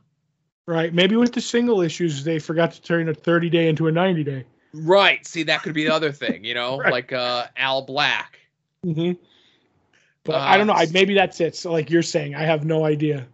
Right. 0.67 0.93
Maybe 0.93 1.15
with 1.15 1.33
the 1.33 1.41
single 1.41 1.81
issues, 1.81 2.23
they 2.23 2.39
forgot 2.39 2.71
to 2.73 2.81
turn 2.81 3.09
a 3.09 3.13
30 3.13 3.49
day 3.49 3.67
into 3.67 3.87
a 3.87 3.91
90 3.91 4.23
day. 4.23 4.45
Right. 4.73 5.25
See, 5.25 5.43
that 5.43 5.63
could 5.63 5.73
be 5.73 5.85
the 5.85 5.93
other 5.93 6.11
thing, 6.11 6.45
you 6.45 6.53
know, 6.53 6.77
Right. 6.79 6.91
like 6.91 7.11
uh 7.11 7.47
Al 7.57 7.81
Black. 7.81 8.39
Mm-hmm. 8.85 9.13
But 10.23 10.35
Uh, 10.35 10.37
I 10.37 10.57
don't 10.57 10.67
know. 10.67 10.73
I, 10.73 10.85
maybe 10.93 11.15
that's 11.15 11.41
it. 11.41 11.55
So, 11.55 11.71
like 11.71 11.89
you're 11.89 12.03
saying, 12.03 12.35
I 12.35 12.43
have 12.43 12.63
no 12.63 12.85
idea. 12.85 13.27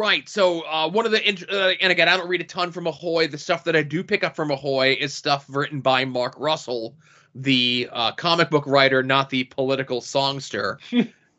Right. 0.00 0.26
So 0.30 0.62
uh, 0.62 0.88
one 0.88 1.04
of 1.04 1.12
the 1.12 1.18
uh, 1.50 1.74
and 1.78 1.92
again, 1.92 2.08
I 2.08 2.16
don't 2.16 2.26
read 2.26 2.40
a 2.40 2.44
ton 2.44 2.72
from 2.72 2.86
Ahoy. 2.86 3.28
The 3.28 3.36
stuff 3.36 3.64
that 3.64 3.76
I 3.76 3.82
do 3.82 4.02
pick 4.02 4.24
up 4.24 4.34
from 4.34 4.50
Ahoy 4.50 4.96
is 4.98 5.12
stuff 5.12 5.44
written 5.46 5.82
by 5.82 6.06
Mark 6.06 6.32
Russell, 6.38 6.96
the 7.34 7.86
uh, 7.92 8.12
comic 8.12 8.48
book 8.48 8.66
writer, 8.66 9.02
not 9.02 9.28
the 9.28 9.44
political 9.44 10.00
songster. 10.00 10.78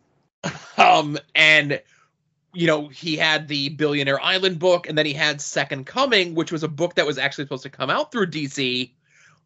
um, 0.78 1.18
and 1.34 1.82
you 2.54 2.68
know, 2.68 2.88
he 2.88 3.18
had 3.18 3.48
the 3.48 3.70
Billionaire 3.70 4.22
Island 4.22 4.60
book, 4.60 4.88
and 4.88 4.96
then 4.96 5.08
he 5.08 5.14
had 5.14 5.42
Second 5.42 5.88
Coming, 5.88 6.36
which 6.36 6.52
was 6.52 6.62
a 6.62 6.68
book 6.68 6.94
that 6.94 7.08
was 7.08 7.18
actually 7.18 7.46
supposed 7.46 7.64
to 7.64 7.70
come 7.72 7.90
out 7.90 8.12
through 8.12 8.28
DC. 8.28 8.92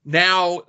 Now, 0.04 0.64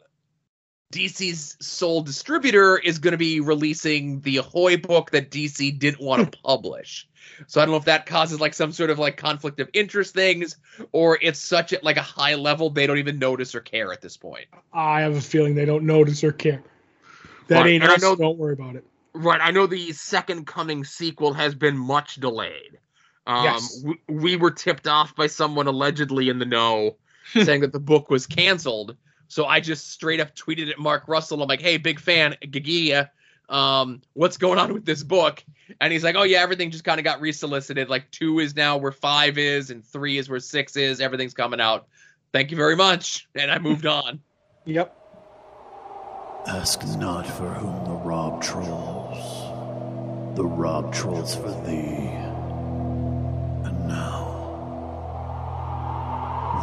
DC's 0.97 1.57
sole 1.61 2.00
distributor 2.03 2.79
is 2.79 2.99
going 2.99 3.12
to 3.12 3.19
be 3.19 3.41
releasing 3.41 4.21
the 4.23 4.38
Ahoy 4.38 4.76
book 4.76 5.11
that 5.11 5.31
DC 5.31 5.79
didn't 5.79 6.00
want 6.00 6.33
to 6.33 6.38
publish. 6.43 7.07
So 7.47 7.61
I 7.61 7.65
don't 7.65 7.73
know 7.73 7.76
if 7.79 7.85
that 7.85 8.07
causes 8.07 8.41
like 8.41 8.55
some 8.55 8.73
sort 8.73 8.88
of 8.91 8.99
like 8.99 9.17
conflict 9.17 9.61
of 9.61 9.69
interest 9.75 10.15
things, 10.15 10.57
or 10.93 11.19
it's 11.21 11.38
such 11.38 11.73
at 11.73 11.85
like 11.85 11.97
a 11.99 12.03
high 12.03 12.35
level 12.35 12.71
they 12.71 12.87
don't 12.87 12.99
even 12.99 13.19
notice 13.19 13.55
or 13.55 13.61
care 13.61 13.93
at 13.93 14.00
this 14.00 14.17
point. 14.17 14.47
I 14.73 15.03
have 15.03 15.15
a 15.17 15.21
feeling 15.21 15.55
they 15.55 15.65
don't 15.67 15.85
notice 15.85 16.25
or 16.25 16.33
care. 16.33 16.62
That 17.49 17.57
Right, 17.62 17.67
ain't 17.73 17.85
and 17.85 17.93
us. 17.93 18.00
know- 18.03 18.17
don't 18.17 18.38
worry 18.38 18.55
about 18.55 18.76
it. 18.76 18.85
Right. 19.12 19.41
I 19.43 19.50
know 19.50 19.67
the 19.67 19.93
second 19.93 20.47
coming 20.47 20.85
sequel 20.85 21.33
has 21.33 21.55
been 21.55 21.76
much 21.76 22.17
delayed. 22.17 22.79
Um, 23.26 23.45
Yes. 23.45 23.83
we, 23.85 23.97
we 24.09 24.37
were 24.37 24.50
tipped 24.50 24.87
off 24.87 25.17
by 25.17 25.26
someone 25.26 25.67
allegedly 25.67 26.29
in 26.29 26.38
the 26.38 26.45
know 26.45 26.97
saying 27.33 27.62
that 27.62 27.73
the 27.73 27.81
book 27.81 28.11
was 28.11 28.26
canceled. 28.26 28.97
So 29.28 29.47
I 29.47 29.61
just 29.61 29.90
straight 29.90 30.21
up 30.21 30.35
tweeted 30.35 30.71
at 30.71 30.78
Mark 30.78 31.04
Russell. 31.09 31.42
I'm 31.42 31.49
like, 31.49 31.61
hey, 31.61 31.76
big 31.76 32.00
fan, 32.00 32.37
Gigia. 32.42 33.11
Um, 33.49 34.02
what's 34.14 34.37
going 34.37 34.59
on 34.59 34.73
with 34.73 34.85
this 34.85 35.02
book? 35.02 35.45
And 35.80 35.92
he's 35.92 36.04
like, 36.04 36.16
oh, 36.16 36.23
yeah, 36.25 36.38
everything 36.38 36.71
just 36.71 36.85
kind 36.85 36.99
of 36.99 37.04
got 37.04 37.21
resolicited. 37.21 37.88
Like 37.88 38.11
two 38.11 38.38
is 38.40 38.56
now 38.56 38.76
where 38.76 38.92
five 38.92 39.38
is, 39.38 39.71
and 39.71 39.85
three 39.85 40.18
is 40.18 40.28
where 40.28 40.40
six 40.40 40.76
is. 40.76 41.00
Everything's 41.00 41.35
coming 41.35 41.61
out. 41.61 41.87
Thank 42.33 42.50
you 42.50 42.56
very 42.56 42.76
much. 42.76 43.28
And 43.35 43.50
I 43.50 43.59
moved 43.59 43.87
on. 43.87 44.21
Yep. 44.68 44.97
Ask 46.49 46.85
not 46.99 47.25
for 47.25 47.49
whom 47.49 47.85
the 47.85 47.95
rob 47.95 48.42
trolls. 48.42 49.16
The 50.37 50.45
rob 50.45 50.92
trolls 50.92 51.37
for 51.37 51.50
thee. 51.64 52.11
And 53.64 53.87
now, 53.87 54.26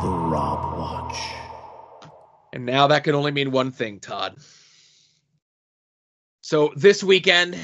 the 0.03 0.10
Rob 0.10 0.77
Watch. 0.77 1.42
And 2.53 2.67
now 2.67 2.86
that 2.88 3.03
can 3.03 3.15
only 3.15 3.31
mean 3.31 3.51
one 3.51 3.72
thing, 3.72 4.00
Todd. 4.00 4.38
So 6.41 6.72
this 6.75 7.03
weekend, 7.03 7.57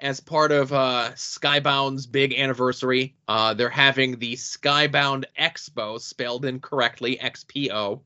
as 0.00 0.18
part 0.18 0.50
of 0.50 0.72
uh, 0.72 1.10
Skybound's 1.14 2.04
big 2.04 2.34
anniversary, 2.34 3.14
uh, 3.28 3.54
they're 3.54 3.68
having 3.68 4.18
the 4.18 4.34
Skybound 4.34 5.26
Expo, 5.38 6.00
spelled 6.00 6.44
incorrectly, 6.44 7.18
XPO, 7.22 8.00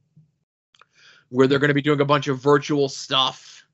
where 1.30 1.46
they're 1.46 1.58
going 1.58 1.68
to 1.68 1.74
be 1.74 1.80
doing 1.80 2.02
a 2.02 2.04
bunch 2.04 2.28
of 2.28 2.38
virtual 2.38 2.90
stuff. 2.90 3.64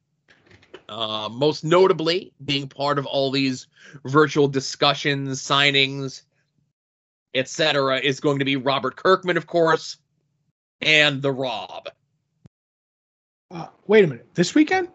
Uh, 0.88 1.28
most 1.32 1.64
notably, 1.64 2.32
being 2.44 2.68
part 2.68 3.00
of 3.00 3.06
all 3.06 3.32
these 3.32 3.66
virtual 4.04 4.46
discussions, 4.46 5.42
signings, 5.42 6.22
etc., 7.34 7.98
is 7.98 8.20
going 8.20 8.38
to 8.38 8.44
be 8.44 8.54
Robert 8.54 8.94
Kirkman, 8.94 9.36
of 9.36 9.48
course, 9.48 9.96
and 10.80 11.22
the 11.22 11.32
Rob. 11.32 11.88
Uh, 13.50 13.66
wait 13.86 14.04
a 14.04 14.06
minute. 14.06 14.26
This 14.34 14.54
weekend? 14.54 14.88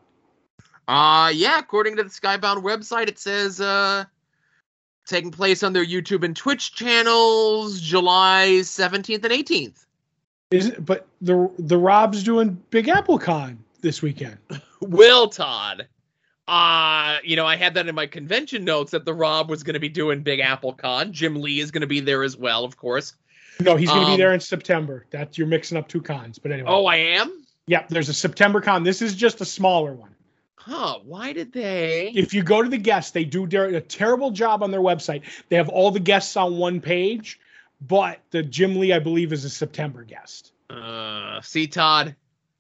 Uh 0.88 1.32
yeah, 1.34 1.60
according 1.60 1.96
to 1.96 2.04
the 2.04 2.10
Skybound 2.10 2.64
website, 2.64 3.08
it 3.08 3.18
says 3.18 3.62
uh 3.62 4.04
taking 5.06 5.32
place 5.32 5.64
on 5.64 5.74
their 5.74 5.86
YouTube 5.86 6.24
and 6.24 6.36
Twitch 6.36 6.74
channels 6.74 7.80
July 7.80 8.60
17th 8.62 9.24
and 9.24 9.34
18th. 9.34 9.86
Is 10.52 10.68
it, 10.68 10.86
but 10.86 11.08
the 11.22 11.50
the 11.58 11.78
Rob's 11.78 12.22
doing 12.22 12.62
Big 12.70 12.90
Apple 12.90 13.18
Con 13.18 13.64
this 13.82 14.02
weekend. 14.02 14.38
Will 14.82 15.30
Todd. 15.30 15.88
Uh, 16.48 17.20
you 17.24 17.38
know, 17.38 17.46
I 17.46 17.56
had 17.56 17.76
that 17.76 17.88
in 17.88 17.96
my 17.96 18.06
convention 18.06 18.66
notes 18.66 18.92
that 18.92 19.06
the 19.06 19.14
Rob 19.14 19.50
was 19.50 19.64
going 19.64 19.76
to 19.76 19.80
be 19.80 19.90
doing 19.90 20.24
Big 20.24 20.42
Apple 20.42 20.74
Con. 20.74 21.14
Jim 21.14 21.42
Lee 21.42 21.60
is 21.60 21.72
going 21.72 21.82
to 21.82 21.88
be 21.88 22.02
there 22.02 22.22
as 22.22 22.36
well, 22.36 22.66
of 22.66 22.76
course. 22.76 23.14
No, 23.60 23.76
he's 23.76 23.90
going 23.90 24.02
to 24.02 24.08
Um, 24.08 24.14
be 24.18 24.18
there 24.22 24.34
in 24.34 24.40
September. 24.40 25.06
That 25.12 25.38
you're 25.38 25.48
mixing 25.48 25.78
up 25.78 25.88
two 25.88 26.02
cons. 26.02 26.40
But 26.40 26.52
anyway. 26.52 26.70
Oh, 26.70 26.86
I 26.86 26.96
am? 26.98 27.46
Yep, 27.68 27.90
there's 27.90 28.10
a 28.10 28.14
September 28.14 28.60
con. 28.62 28.84
This 28.84 29.02
is 29.02 29.16
just 29.16 29.40
a 29.42 29.46
smaller 29.46 29.94
one. 29.94 30.10
Huh, 30.56 31.00
why 31.04 31.34
did 31.34 31.52
they? 31.52 32.12
If 32.16 32.34
you 32.34 32.42
go 32.44 32.62
to 32.62 32.70
the 32.70 32.78
guests, 32.78 33.12
they 33.12 33.26
do 33.26 33.46
a 33.46 33.82
terrible 33.82 34.32
job 34.32 34.64
on 34.64 34.72
their 34.72 34.82
website. 34.82 35.24
They 35.50 35.58
have 35.58 35.70
all 35.70 35.92
the 35.92 36.00
guests 36.00 36.36
on 36.38 36.58
one 36.58 36.80
page, 36.82 37.40
but 37.82 38.20
the 38.32 38.44
Jim 38.44 38.80
Lee, 38.80 38.94
I 38.94 39.00
believe, 39.00 39.34
is 39.34 39.44
a 39.46 39.50
September 39.50 40.04
guest. 40.04 40.54
Uh, 40.70 41.42
see, 41.42 41.68
Todd, 41.68 42.16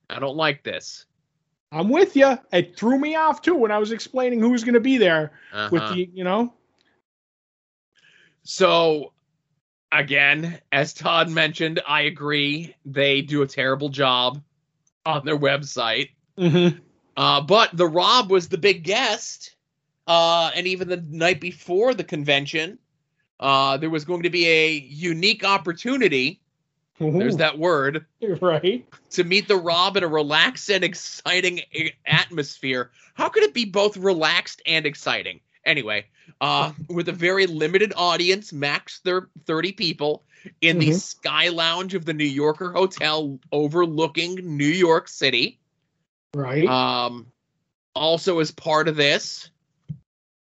I 0.09 0.19
don't 0.19 0.35
like 0.35 0.63
this. 0.63 1.05
I'm 1.71 1.89
with 1.89 2.15
you. 2.15 2.37
It 2.51 2.77
threw 2.77 2.99
me 2.99 3.15
off 3.15 3.41
too 3.41 3.55
when 3.55 3.71
I 3.71 3.77
was 3.77 3.91
explaining 3.91 4.39
who 4.41 4.51
was 4.51 4.63
going 4.63 4.75
to 4.75 4.79
be 4.81 4.97
there 4.97 5.31
Uh-huh. 5.53 5.69
with 5.71 5.89
the, 5.89 6.09
you 6.13 6.23
know. 6.25 6.53
So, 8.43 9.13
again, 9.93 10.59
as 10.71 10.93
Todd 10.93 11.29
mentioned, 11.29 11.81
I 11.87 12.01
agree. 12.01 12.75
They 12.85 13.21
do 13.21 13.41
a 13.41 13.47
terrible 13.47 13.89
job 13.89 14.41
on 15.05 15.25
their 15.25 15.37
website. 15.37 16.09
Mm-hmm. 16.37 16.79
Uh, 17.15 17.41
but 17.41 17.75
the 17.75 17.87
Rob 17.87 18.31
was 18.31 18.49
the 18.49 18.57
big 18.57 18.83
guest. 18.83 19.55
Uh, 20.07 20.51
and 20.53 20.67
even 20.67 20.89
the 20.89 20.97
night 20.97 21.39
before 21.39 21.93
the 21.93 22.03
convention, 22.03 22.79
uh, 23.39 23.77
there 23.77 23.89
was 23.89 24.03
going 24.03 24.23
to 24.23 24.29
be 24.29 24.47
a 24.47 24.71
unique 24.73 25.45
opportunity. 25.45 26.41
There's 26.99 27.37
that 27.37 27.57
word 27.57 28.05
right. 28.41 28.85
to 29.11 29.23
meet 29.23 29.47
the 29.47 29.55
Rob 29.55 29.97
in 29.97 30.03
a 30.03 30.07
relaxed 30.07 30.69
and 30.69 30.83
exciting 30.83 31.61
atmosphere. 32.05 32.91
How 33.13 33.29
could 33.29 33.43
it 33.43 33.53
be 33.53 33.65
both 33.65 33.97
relaxed 33.97 34.61
and 34.65 34.85
exciting? 34.85 35.39
Anyway, 35.65 36.05
uh, 36.41 36.71
with 36.89 37.09
a 37.09 37.13
very 37.13 37.47
limited 37.47 37.93
audience, 37.95 38.51
max 38.51 38.99
thir- 38.99 39.29
30 39.45 39.71
people 39.71 40.23
in 40.61 40.79
the 40.79 40.89
Mhm. 40.89 40.99
Sky 40.99 41.49
Lounge 41.49 41.93
of 41.93 42.05
the 42.05 42.13
New 42.13 42.25
Yorker 42.25 42.71
Hotel 42.71 43.39
overlooking 43.51 44.57
New 44.57 44.65
York 44.65 45.07
City. 45.07 45.59
Right. 46.33 46.67
Um, 46.67 47.31
also 47.95 48.39
as 48.39 48.51
part 48.51 48.87
of 48.87 48.95
this, 48.95 49.49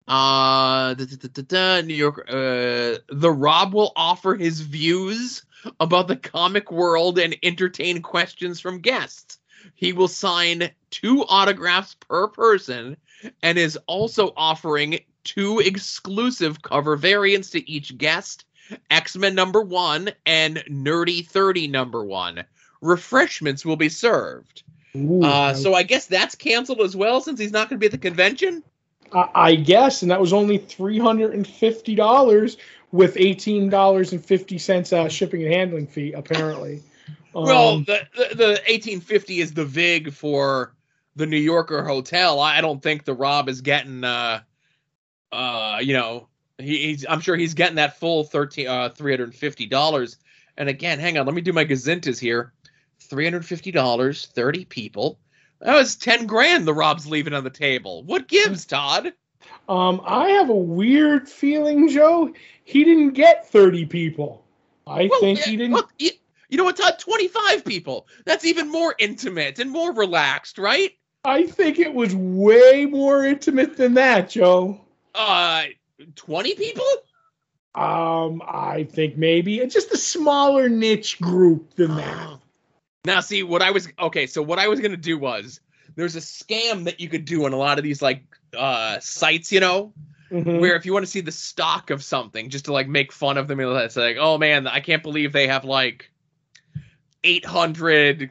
uh, 0.09 0.95
da, 0.95 1.05
da, 1.05 1.43
da, 1.43 1.81
New 1.83 1.95
York, 1.95 2.25
uh, 2.29 2.99
the 3.09 3.31
Rob 3.31 3.73
will 3.73 3.93
offer 3.97 4.35
his 4.35 4.61
views 4.61 5.45
about 5.81 6.09
the 6.09 6.17
comic 6.17 6.71
world 6.71 7.19
and 7.19 7.37
entertain 7.43 8.03
questions 8.03 8.61
from 8.61 8.81
guests. 8.81 9.39
He 9.75 9.93
will 9.93 10.09
sign 10.09 10.71
two 10.91 11.25
autographs 11.27 11.95
per 11.95 12.29
person 12.29 12.97
and 13.43 13.59
is 13.59 13.79
also 13.87 14.33
offering 14.37 15.01
two 15.25 15.59
exclusive 15.61 16.63
cover 16.63 16.97
variants 16.97 17.51
to 17.51 17.71
each 17.71 17.97
guest 17.97 18.45
X 18.91 19.17
Men 19.17 19.35
number 19.35 19.61
one 19.63 20.11
and 20.27 20.57
Nerdy 20.69 21.27
30 21.27 21.69
number 21.69 22.05
one. 22.05 22.45
Refreshments 22.81 23.65
will 23.65 23.77
be 23.77 23.89
served. 23.89 24.63
Ooh, 24.97 25.23
Uh, 25.23 25.55
so 25.55 25.75
I 25.75 25.83
guess 25.83 26.07
that's 26.07 26.35
canceled 26.35 26.81
as 26.81 26.95
well 26.95 27.21
since 27.21 27.41
he's 27.41 27.53
not 27.53 27.69
going 27.69 27.79
to 27.79 27.81
be 27.81 27.87
at 27.87 27.93
the 27.93 27.99
convention. 27.99 28.63
I, 29.13 29.29
I 29.35 29.55
guess, 29.55 30.03
and 30.03 30.11
that 30.11 30.21
was 30.21 30.33
only 30.33 30.59
three 30.59 30.99
hundred 30.99 31.35
and 31.35 31.47
fifty 31.47 31.95
dollars 31.95 32.57
with 32.93 33.17
eighteen 33.17 33.69
dollars 33.71 34.13
and 34.13 34.25
fifty 34.25 34.59
cents 34.59 34.93
uh, 34.93 35.09
shipping 35.09 35.43
and 35.45 35.53
handling 35.53 35.87
fee. 35.87 36.13
Apparently. 36.13 36.83
well, 37.33 37.69
Um, 37.77 37.85
the, 37.85 38.01
the 38.17 38.35
the 38.37 38.51
1850 38.69 39.41
is 39.41 39.53
the 39.55 39.65
vig 39.65 40.13
for 40.13 40.73
the 41.17 41.27
New 41.27 41.39
Yorker 41.39 41.85
hotel. 41.85 42.41
I 42.41 42.61
don't 42.61 42.83
think 42.83 43.05
the 43.05 43.15
Rob 43.15 43.49
is 43.49 43.61
getting 43.61 44.05
uh 44.05 44.41
uh 45.33 45.79
you 45.83 45.95
know 45.95 46.29
he, 46.59 46.79
he's 46.89 47.07
I'm 47.09 47.21
sure 47.21 47.37
he's 47.37 47.55
getting 47.55 47.77
that 47.77 47.99
full 47.99 48.25
13 48.25 48.67
uh 48.69 48.89
350 48.91 49.67
dollars. 49.67 50.19
And 50.57 50.69
again, 50.69 50.99
hang 51.01 51.19
on, 51.19 51.27
let 51.27 51.35
me 51.35 51.41
do 51.43 51.53
my 51.53 51.65
gazintas 51.65 52.19
here. 52.19 52.53
350 53.01 53.71
dollars, 53.73 54.27
30 54.27 54.65
people. 54.65 55.19
That 55.61 55.75
was 55.77 55.97
10 55.97 56.27
grand 56.27 56.67
the 56.67 56.75
Rob's 56.75 57.07
leaving 57.07 57.33
on 57.33 57.45
the 57.45 57.51
table. 57.51 58.03
What 58.05 58.29
gives, 58.29 58.67
Todd? 58.67 59.13
Um, 59.69 60.01
I 60.05 60.31
have 60.31 60.51
a 60.51 60.55
weird 60.55 61.29
feeling, 61.29 61.89
Joe. 61.89 62.33
He 62.65 62.85
didn't 62.85 63.11
get 63.11 63.49
30 63.51 63.87
people. 63.87 64.45
I 64.87 65.09
Well, 65.11 65.21
think 65.21 65.39
he 65.41 65.57
didn't. 65.57 65.81
you, 65.99 66.11
you 66.49 66.59
know 66.59 66.65
what, 66.65 66.77
Todd? 66.77 66.99
25 66.99 67.65
people. 67.65 68.07
That's 68.27 68.45
even 68.45 68.71
more 68.71 68.95
intimate 68.99 69.59
and 69.59 69.71
more 69.71 69.93
relaxed, 69.93 70.59
right? 70.59 70.93
I 71.25 71.45
think 71.47 71.79
it 71.79 71.93
was 71.93 72.15
way 72.15 72.87
more 72.87 73.25
intimate 73.25 73.77
than 73.77 73.95
that, 73.95 74.29
Joe. 74.31 74.81
Uh, 75.15 75.65
20 76.17 76.55
people? 76.55 76.85
Um, 77.75 78.43
I 78.47 78.87
think 78.91 79.17
maybe 79.17 79.59
it's 79.59 79.75
just 79.75 79.93
a 79.93 79.97
smaller 79.97 80.69
niche 80.69 81.21
group 81.21 81.75
than 81.75 81.97
that. 81.97 82.17
Oh. 82.29 82.41
Now, 83.05 83.21
see, 83.21 83.43
what 83.43 83.63
I 83.63 83.71
was 83.71 83.89
okay. 83.99 84.27
So, 84.27 84.43
what 84.43 84.59
I 84.59 84.69
was 84.69 84.81
gonna 84.81 84.97
do 84.97 85.19
was 85.19 85.61
there's 85.97 86.17
a 86.17 86.21
scam 86.21 86.85
that 86.85 87.01
you 87.01 87.09
could 87.09 87.25
do 87.25 87.45
on 87.47 87.53
a 87.53 87.57
lot 87.57 87.79
of 87.79 87.85
these 87.85 88.01
like 88.01 88.23
uh 88.57 88.99
sites, 89.01 89.51
you 89.51 89.61
know, 89.61 89.93
Mhm. 90.31 90.61
where 90.61 90.77
if 90.77 90.87
you 90.87 90.93
want 90.93 91.05
to 91.05 91.11
see 91.11 91.21
the 91.21 91.33
stock 91.33 91.91
of 91.91 92.03
something, 92.03 92.49
just 92.49 92.67
to 92.67 92.73
like 92.73 92.89
make 92.89 93.13
fun 93.13 93.37
of 93.37 93.49
them, 93.49 93.61
it's 93.61 93.97
like, 93.97 94.17
oh 94.19 94.39
man, 94.39 94.67
I 94.67 94.81
can't 94.81 95.03
believe 95.03 95.33
they 95.33 95.49
have 95.49 95.65
like 95.65 96.11
800 97.25 98.31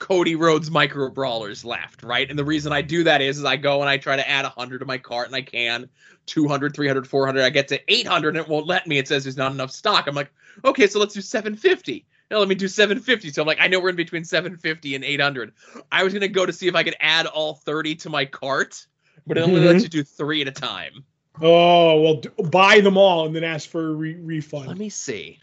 Cody 0.00 0.34
Rhodes 0.34 0.70
micro 0.70 1.10
brawlers 1.10 1.64
left, 1.64 2.02
right? 2.02 2.28
And 2.28 2.38
the 2.38 2.44
reason 2.44 2.72
I 2.72 2.82
do 2.82 3.04
that 3.04 3.20
is, 3.20 3.38
is 3.38 3.44
I 3.44 3.56
go 3.56 3.80
and 3.82 3.88
I 3.88 3.98
try 3.98 4.16
to 4.16 4.28
add 4.28 4.44
100 4.44 4.78
to 4.78 4.84
my 4.86 4.98
cart 4.98 5.28
and 5.28 5.36
I 5.36 5.42
can 5.42 5.88
200, 6.26 6.74
300, 6.74 7.06
400. 7.06 7.42
I 7.42 7.50
get 7.50 7.68
to 7.68 7.80
800 7.92 8.30
and 8.30 8.38
it 8.38 8.48
won't 8.48 8.66
let 8.66 8.86
me. 8.86 8.98
It 8.98 9.06
says 9.06 9.22
there's 9.24 9.36
not 9.36 9.52
enough 9.52 9.70
stock. 9.70 10.08
I'm 10.08 10.14
like, 10.14 10.32
okay, 10.64 10.86
so 10.88 10.98
let's 10.98 11.14
do 11.14 11.20
750. 11.20 12.06
Now 12.30 12.38
let 12.38 12.48
me 12.48 12.54
do 12.54 12.66
750. 12.66 13.30
So 13.30 13.42
I'm 13.42 13.46
like, 13.46 13.60
I 13.60 13.68
know 13.68 13.78
we're 13.78 13.90
in 13.90 13.96
between 13.96 14.24
750 14.24 14.94
and 14.94 15.04
800. 15.04 15.52
I 15.92 16.02
was 16.02 16.12
gonna 16.14 16.28
go 16.28 16.46
to 16.46 16.52
see 16.52 16.66
if 16.66 16.74
I 16.74 16.82
could 16.82 16.96
add 16.98 17.26
all 17.26 17.54
30 17.54 17.94
to 17.96 18.10
my 18.10 18.24
cart, 18.24 18.86
but 19.26 19.36
it 19.36 19.42
only 19.42 19.60
Mhm. 19.60 19.66
lets 19.66 19.82
you 19.82 19.90
do 19.90 20.02
three 20.02 20.40
at 20.40 20.48
a 20.48 20.52
time. 20.52 21.04
Oh 21.42 22.00
well, 22.00 22.14
d- 22.16 22.30
buy 22.50 22.80
them 22.80 22.96
all 22.96 23.26
and 23.26 23.36
then 23.36 23.44
ask 23.44 23.68
for 23.68 23.88
a 23.88 23.92
re- 23.92 24.14
refund. 24.14 24.66
Let 24.66 24.78
me 24.78 24.88
see. 24.88 25.38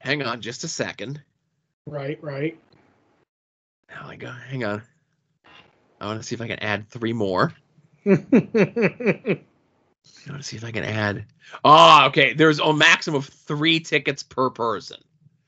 Hang 0.00 0.22
on 0.22 0.40
just 0.40 0.62
a 0.64 0.68
second. 0.68 1.20
Right, 1.86 2.22
right. 2.22 2.58
Oh 4.00 4.06
my 4.06 4.16
god, 4.16 4.40
hang 4.48 4.64
on. 4.64 4.82
I 6.00 6.06
want 6.06 6.20
to 6.20 6.26
see 6.26 6.34
if 6.34 6.40
I 6.40 6.48
can 6.48 6.58
add 6.58 6.88
three 6.88 7.12
more. 7.12 7.52
I 8.06 8.18
want 10.28 10.42
to 10.42 10.42
see 10.42 10.56
if 10.56 10.64
I 10.64 10.72
can 10.72 10.84
add. 10.84 11.26
Oh, 11.64 12.06
okay. 12.06 12.32
There's 12.32 12.58
a 12.58 12.72
maximum 12.72 13.18
of 13.18 13.26
three 13.26 13.80
tickets 13.80 14.22
per 14.22 14.50
person. 14.50 14.98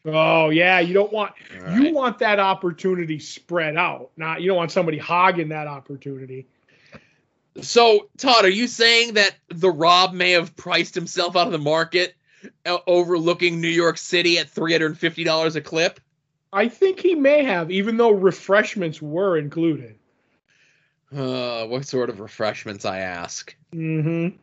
Oh, 0.07 0.51
yeah, 0.51 0.81
you 0.81 0.93
don't 0.93 1.13
want 1.13 1.33
All 1.67 1.79
you 1.79 1.95
want 1.95 2.19
that 2.19 2.39
opportunity 2.39 3.19
spread 3.19 3.77
out. 3.77 4.11
Not 4.17 4.43
you 4.43 4.49
don't 4.49 4.57
want 4.57 4.71
somebody 4.71 4.99
hogging 4.99 5.49
that 5.49 5.67
opportunity. 5.67 6.47
So, 7.63 8.09
Todd, 8.19 8.45
are 8.45 8.51
you 8.51 8.67
saying 8.67 9.15
that 9.15 9.37
the 9.49 9.71
Rob 9.71 10.13
may 10.13 10.33
have 10.33 10.57
priced 10.57 10.95
himself 10.95 11.37
out 11.37 11.47
of 11.47 11.53
the 11.53 11.59
market, 11.59 12.15
uh, 12.67 12.79
overlooking 12.87 13.61
New 13.61 13.69
York 13.69 13.97
City 13.97 14.39
at 14.39 14.51
three 14.51 14.73
hundred 14.73 14.87
and 14.87 14.99
fifty 14.99 15.25
dollars 15.25 15.57
a 15.57 15.61
clip? 15.61 16.01
I 16.55 16.69
think 16.69 17.01
he 17.01 17.17
may 17.17 17.43
have, 17.43 17.73
even 17.73 17.97
though 17.97 18.13
refreshments 18.13 19.03
were 19.03 19.37
included. 19.37 19.97
Uh, 21.15 21.67
what 21.67 21.85
sort 21.85 22.11
of 22.11 22.21
refreshments? 22.21 22.85
I 22.85 23.01
ask. 23.01 23.55
Mm-hmm. 23.75 24.37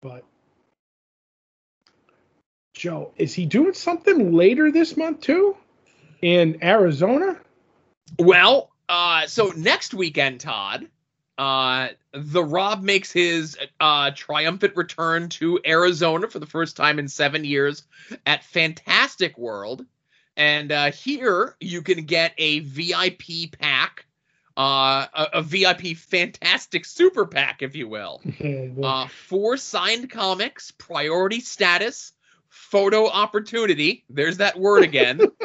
But 0.00 0.24
Joe, 2.72 3.12
is 3.18 3.34
he 3.34 3.44
doing 3.44 3.74
something 3.74 4.32
later 4.32 4.72
this 4.72 4.96
month 4.96 5.20
too? 5.20 5.56
In 6.22 6.64
Arizona? 6.64 7.38
Well, 8.18 8.70
uh, 8.88 9.26
so 9.26 9.52
next 9.54 9.92
weekend, 9.92 10.40
Todd, 10.40 10.88
uh, 11.38 11.88
the 12.12 12.44
Rob 12.44 12.82
makes 12.82 13.10
his 13.10 13.56
uh, 13.80 14.10
triumphant 14.14 14.76
return 14.76 15.28
to 15.30 15.60
Arizona 15.66 16.28
for 16.28 16.38
the 16.38 16.46
first 16.46 16.76
time 16.76 16.98
in 16.98 17.08
seven 17.08 17.44
years 17.44 17.84
at 18.26 18.44
Fantastic 18.44 19.38
World, 19.38 19.84
and 20.36 20.70
uh, 20.70 20.92
here 20.92 21.56
you 21.60 21.82
can 21.82 22.04
get 22.04 22.34
a 22.36 22.60
VIP 22.60 23.52
pack, 23.58 24.04
uh, 24.56 25.06
a, 25.14 25.28
a 25.34 25.42
VIP 25.42 25.96
Fantastic 25.96 26.84
Super 26.84 27.26
Pack, 27.26 27.62
if 27.62 27.74
you 27.74 27.88
will. 27.88 28.20
Uh, 28.82 29.06
four 29.06 29.56
signed 29.56 30.10
comics, 30.10 30.72
priority 30.72 31.40
status, 31.40 32.12
photo 32.48 33.08
opportunity. 33.08 34.04
There's 34.10 34.38
that 34.38 34.58
word 34.58 34.82
again. 34.82 35.18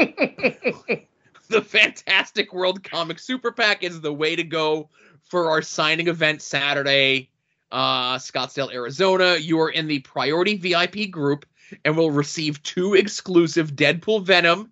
the 1.50 1.62
Fantastic 1.62 2.54
World 2.54 2.84
Comic 2.84 3.20
Super 3.20 3.52
Pack 3.52 3.84
is 3.84 4.02
the 4.02 4.14
way 4.14 4.36
to 4.36 4.44
go 4.44 4.90
for 5.30 5.50
our 5.50 5.62
signing 5.62 6.08
event 6.08 6.42
Saturday. 6.42 7.30
uh, 7.72 8.18
Scottsdale, 8.18 8.74
Arizona. 8.74 9.36
You 9.38 9.60
are 9.60 9.70
in 9.70 9.88
the 9.88 10.00
priority 10.00 10.56
VIP 10.56 11.12
group 11.12 11.46
and 11.84 11.98
will 11.98 12.12
receive 12.12 12.64
two 12.64 12.94
exclusive 12.94 13.76
Deadpool 13.76 14.24
Venom, 14.24 14.72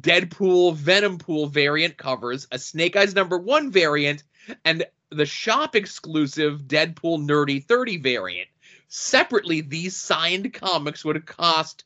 Deadpool 0.00 0.74
Venom 0.76 1.18
Pool 1.18 1.46
variant 1.46 1.96
covers, 1.96 2.46
a 2.52 2.58
Snake 2.58 2.96
Eyes 2.96 3.14
number 3.14 3.38
one 3.38 3.70
variant, 3.70 4.22
and 4.64 4.84
the 5.10 5.26
shop 5.26 5.74
exclusive 5.74 6.62
Deadpool 6.62 7.26
Nerdy 7.26 7.64
30 7.64 7.98
variant. 7.98 8.48
Separately, 8.88 9.60
these 9.60 9.96
signed 9.96 10.52
comics 10.52 11.04
would 11.04 11.26
cost 11.26 11.84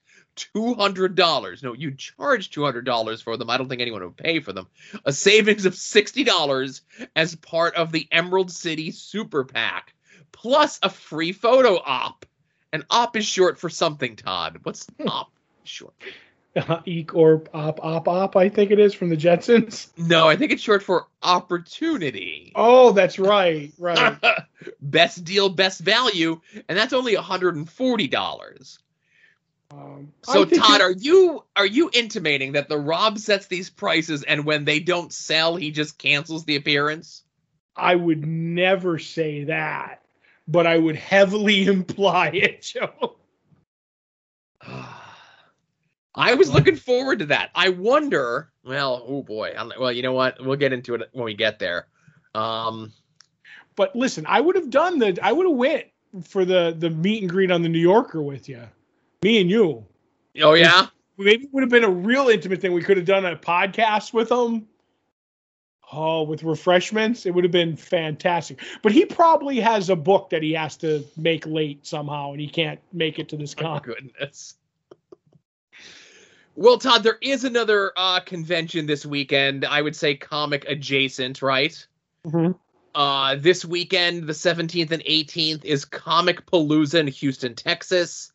$200. 0.55 1.63
No, 1.63 1.73
you 1.73 1.93
charge 1.93 2.51
$200 2.51 3.23
for 3.23 3.37
them. 3.37 3.51
I 3.51 3.57
don't 3.57 3.69
think 3.69 3.81
anyone 3.81 4.03
would 4.03 4.17
pay 4.17 4.41
for 4.41 4.53
them. 4.53 4.67
A 5.05 5.13
savings 5.13 5.67
of 5.67 5.75
$60 5.75 6.81
as 7.17 7.35
part 7.37 7.75
of 7.75 7.93
the 7.93 8.07
Emerald 8.11 8.51
City 8.51 8.91
Super 8.91 9.45
Pack, 9.45 9.95
plus 10.33 10.79
a 10.83 10.91
free 10.91 11.33
photo 11.33 11.77
op. 11.77 12.27
And 12.73 12.85
op 12.91 13.17
is 13.17 13.27
short 13.27 13.59
for 13.59 13.69
something, 13.69 14.17
Todd. 14.17 14.61
What's 14.63 14.87
op 15.07 15.31
short? 15.65 15.95
Uh, 16.57 16.81
Eek 16.87 17.15
or 17.15 17.45
op 17.55 17.81
op 17.83 18.09
op, 18.09 18.37
I 18.37 18.49
think 18.49 18.71
it 18.71 18.79
is 18.79 18.95
from 18.95 19.09
the 19.09 19.17
Jetsons. 19.17 19.89
No, 19.97 20.29
I 20.29 20.37
think 20.37 20.53
it's 20.53 20.63
short 20.63 20.83
for 20.83 21.07
opportunity. 21.23 22.53
Oh, 22.55 22.93
that's 22.93 23.19
right, 23.19 23.73
right. 23.79 24.19
best 24.83 25.25
deal, 25.25 25.49
best 25.49 25.81
value, 25.81 26.41
and 26.69 26.77
that's 26.77 26.93
only 26.93 27.15
$140. 27.15 28.79
Um, 29.73 30.13
So 30.25 30.45
Todd, 30.45 30.81
it- 30.81 30.83
are 30.83 30.91
you 30.93 31.45
are 31.57 31.67
you 31.67 31.91
intimating 31.93 32.53
that 32.53 32.69
the 32.69 32.79
Rob 32.79 33.19
sets 33.19 33.47
these 33.47 33.71
prices 33.71 34.23
and 34.25 34.45
when 34.45 34.65
they 34.65 34.81
don't 34.81 35.13
sell, 35.13 35.57
he 35.57 35.71
just 35.71 35.99
cancels 35.99 36.45
the 36.45 36.57
appearance? 36.57 37.23
I 37.77 37.95
would 37.95 38.27
never 38.27 38.99
say 38.99 39.45
that, 39.45 40.03
but 40.49 40.67
I 40.67 40.77
would 40.77 40.97
heavily 40.97 41.65
imply 41.67 42.29
it, 42.29 42.63
Joe. 42.63 43.17
I 46.15 46.35
was 46.35 46.53
looking 46.53 46.77
forward 46.77 47.21
to 47.21 47.27
that. 47.27 47.51
I 47.55 47.69
wonder. 47.71 48.51
Well, 48.65 49.05
oh 49.07 49.23
boy. 49.23 49.51
I'm- 49.57 49.71
Well, 49.79 49.93
you 49.93 50.03
know 50.03 50.13
what? 50.13 50.45
We'll 50.45 50.57
get 50.57 50.73
into 50.73 50.95
it 50.95 51.09
when 51.13 51.25
we 51.25 51.35
get 51.35 51.59
there. 51.61 51.87
Um, 52.35 52.93
But 53.77 53.95
listen, 53.95 54.27
I 54.27 54.41
would 54.41 54.57
have 54.57 54.69
done 54.71 54.99
the, 54.99 55.19
I 55.23 55.33
would 55.33 55.47
have 55.47 55.57
went 55.57 55.87
for 56.25 56.45
the 56.45 56.75
the 56.77 56.91
meet 56.91 57.23
and 57.23 57.31
greet 57.31 57.53
on 57.53 57.63
the 57.63 57.69
New 57.69 57.79
Yorker 57.79 58.21
with 58.21 58.49
you, 58.49 58.63
me 59.23 59.41
and 59.41 59.51
you. 59.51 59.85
oh 60.43 60.55
yeah. 60.55 60.87
Maybe 61.19 61.45
it 61.45 61.51
would 61.53 61.63
have 61.63 61.69
been 61.71 61.85
a 61.85 61.91
real 61.91 62.29
intimate 62.29 62.63
thing. 62.63 62.73
We 62.73 62.81
could 62.83 62.97
have 62.97 63.05
done 63.05 63.27
a 63.27 63.37
podcast 63.37 64.15
with 64.15 64.31
him. 64.31 64.67
Oh, 65.93 66.23
with 66.23 66.43
refreshments, 66.45 67.27
it 67.27 67.33
would 67.35 67.45
have 67.45 67.51
been 67.53 67.77
fantastic. 67.77 68.61
But 68.81 68.93
he 68.93 69.05
probably 69.05 69.61
has 69.61 69.91
a 69.91 69.97
book 69.97 70.31
that 70.31 70.43
he 70.43 70.53
has 70.53 70.77
to 70.79 71.05
make 71.19 71.45
late 71.47 71.85
somehow, 71.85 72.31
and 72.31 72.41
he 72.41 72.49
can't 72.49 72.81
make 72.95 73.19
it 73.19 73.29
to 73.31 73.37
this 73.37 73.55
Oh, 73.59 73.63
con. 73.63 73.83
goodness. 73.83 74.55
Well, 76.57 76.79
Todd, 76.79 77.03
there 77.03 77.19
is 77.21 77.45
another 77.45 77.93
uh, 77.97 78.21
convention 78.21 78.87
this 78.87 79.05
weekend. 79.05 79.65
I 79.67 79.83
would 79.83 79.97
say 79.97 80.15
comic 80.15 80.65
adjacent, 80.69 81.43
right? 81.43 81.87
Mhm. 82.25 82.57
Uh, 82.95 83.37
this 83.39 83.65
weekend, 83.65 84.27
the 84.27 84.33
17th 84.33 84.91
and 84.93 85.03
18th, 85.05 85.65
is 85.65 85.85
Comicpalooza 85.85 86.99
in 87.01 87.07
Houston, 87.09 87.55
Texas. 87.55 88.30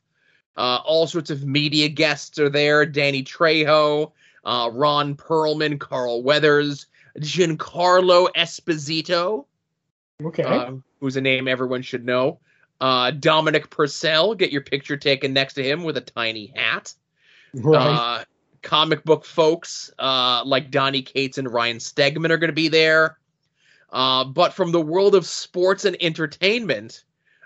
Uh, 0.57 0.79
all 0.85 1.07
sorts 1.07 1.29
of 1.29 1.45
media 1.45 1.89
guests 1.89 2.39
are 2.39 2.49
there. 2.49 2.85
Danny 2.85 3.23
Trejo, 3.23 4.11
uh, 4.45 4.69
Ron 4.71 5.15
Perlman, 5.15 5.79
Carl 5.79 6.23
Weathers, 6.23 6.87
Giancarlo 7.19 8.29
Esposito, 8.35 9.45
Okay. 10.23 10.43
uh, 10.43 10.71
who's 10.99 11.17
a 11.17 11.21
name 11.21 11.47
everyone 11.47 11.81
should 11.81 12.05
know. 12.05 12.39
Uh, 12.79 13.11
Dominic 13.11 13.69
Purcell, 13.69 14.35
get 14.35 14.51
your 14.51 14.61
picture 14.61 14.97
taken 14.97 15.33
next 15.33 15.53
to 15.55 15.63
him 15.63 15.83
with 15.83 15.97
a 15.97 16.01
tiny 16.01 16.53
hat. 16.55 16.93
right. 17.53 18.19
Uh, 18.19 18.23
comic 18.61 19.03
book 19.03 19.23
folks 19.25 19.91
uh, 19.99 20.41
like 20.43 20.71
Donny 20.71 21.01
Cates 21.03 21.37
and 21.37 21.51
Ryan 21.51 21.77
Stegman 21.77 22.31
are 22.31 22.37
going 22.37 22.49
to 22.49 22.53
be 22.53 22.67
there. 22.67 23.17
Uh, 23.91 24.23
but 24.25 24.53
from 24.53 24.71
the 24.71 24.81
world 24.81 25.15
of 25.15 25.25
sports 25.25 25.85
and 25.85 25.95
entertainment, 26.01 27.03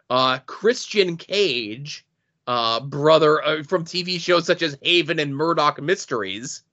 uh, 0.09 0.39
Christian 0.45 1.17
Cage, 1.17 2.05
uh, 2.49 2.79
brother 2.79 3.45
uh, 3.45 3.61
from 3.61 3.85
TV 3.85 4.19
shows 4.19 4.47
such 4.47 4.63
as 4.63 4.75
Haven 4.81 5.19
and 5.19 5.35
Murdoch 5.35 5.79
Mysteries, 5.79 6.63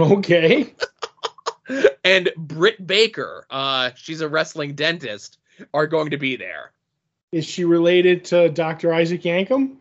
okay. 0.00 0.74
and 2.04 2.30
Britt 2.38 2.86
Baker, 2.86 3.44
uh, 3.50 3.90
she's 3.96 4.22
a 4.22 4.28
wrestling 4.30 4.74
dentist, 4.74 5.36
are 5.74 5.86
going 5.86 6.08
to 6.12 6.16
be 6.16 6.36
there. 6.36 6.72
Is 7.32 7.44
she 7.44 7.66
related 7.66 8.24
to 8.26 8.48
Dr. 8.48 8.94
Isaac 8.94 9.24
Yankem? 9.24 9.76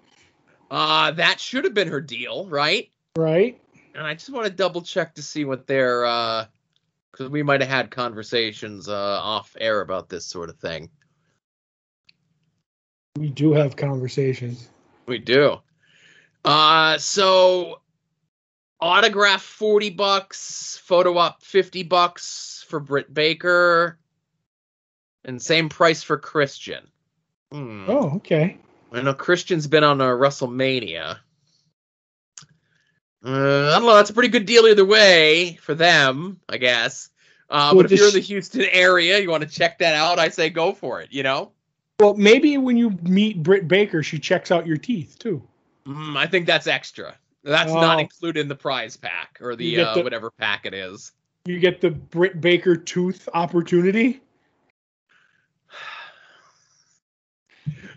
Uh, 0.69 1.11
that 1.11 1.39
should 1.39 1.63
have 1.63 1.73
been 1.73 1.87
her 1.87 2.01
deal, 2.01 2.45
right? 2.47 2.89
Right. 3.17 3.61
and 3.95 4.05
I 4.05 4.13
just 4.13 4.29
want 4.29 4.45
to 4.47 4.51
double 4.51 4.81
check 4.81 5.15
to 5.15 5.23
see 5.23 5.45
what 5.45 5.67
their 5.67 6.05
uh 6.05 6.45
because 7.11 7.29
we 7.29 7.41
might 7.43 7.61
have 7.61 7.69
had 7.69 7.89
conversations 7.89 8.89
uh 8.89 9.19
off 9.23 9.55
air 9.59 9.79
about 9.79 10.09
this 10.09 10.25
sort 10.25 10.49
of 10.49 10.57
thing. 10.57 10.89
We 13.17 13.29
do 13.29 13.53
have 13.53 13.77
conversations. 13.77 14.69
We 15.07 15.17
do. 15.19 15.57
Uh 16.43 16.97
so 16.97 17.81
autograph 18.79 19.41
40 19.41 19.91
bucks, 19.91 20.79
photo 20.83 21.17
op 21.17 21.43
50 21.43 21.83
bucks 21.83 22.65
for 22.67 22.79
Britt 22.79 23.13
Baker 23.13 23.97
and 25.25 25.41
same 25.41 25.69
price 25.69 26.03
for 26.03 26.17
Christian. 26.17 26.87
Hmm. 27.51 27.85
Oh, 27.87 28.15
okay. 28.17 28.57
I 28.91 29.01
know 29.01 29.13
Christian's 29.13 29.67
been 29.67 29.83
on 29.83 29.99
a 29.99 30.05
WrestleMania. 30.05 31.17
Uh, 33.25 33.69
I 33.69 33.79
don't 33.79 33.83
know. 33.85 33.95
That's 33.95 34.09
a 34.09 34.13
pretty 34.13 34.29
good 34.29 34.45
deal 34.45 34.65
either 34.67 34.85
way 34.85 35.57
for 35.61 35.73
them, 35.73 36.39
I 36.47 36.57
guess. 36.57 37.09
Uh, 37.49 37.71
Well, 37.73 37.83
but 37.83 37.91
if 37.91 37.99
you're 37.99 38.07
in 38.09 38.13
the 38.13 38.19
Houston 38.21 38.65
area, 38.71 39.19
you 39.19 39.29
want 39.29 39.43
to 39.43 39.49
check 39.49 39.79
that 39.79 39.95
out, 39.95 40.19
I 40.19 40.29
say 40.29 40.49
go 40.49 40.71
for 40.73 41.01
it. 41.01 41.09
You 41.11 41.23
know, 41.23 41.51
Well, 41.99 42.13
maybe 42.13 42.59
when 42.59 42.77
you 42.77 42.91
meet 43.01 43.41
Britt 43.41 43.67
Baker, 43.67 44.03
she 44.03 44.19
checks 44.19 44.51
out 44.51 44.67
your 44.67 44.77
teeth 44.77 45.17
too. 45.17 45.41
mm, 45.87 46.15
I 46.17 46.27
think 46.27 46.45
that's 46.45 46.67
extra. 46.67 47.15
That's 47.43 47.71
not 47.73 47.95
Oh. 47.97 48.01
included 48.01 48.41
in 48.41 48.47
the 48.49 48.55
prize 48.55 48.95
pack 48.97 49.37
or 49.41 49.55
the, 49.55 49.79
uh, 49.79 49.93
the- 49.95 50.03
whatever 50.03 50.29
pack 50.29 50.65
it 50.67 50.73
is. 50.75 51.13
You 51.45 51.59
get 51.59 51.79
the 51.81 51.89
Britt 51.91 52.39
Baker 52.41 52.75
tooth 52.75 53.27
opportunity. 53.33 54.19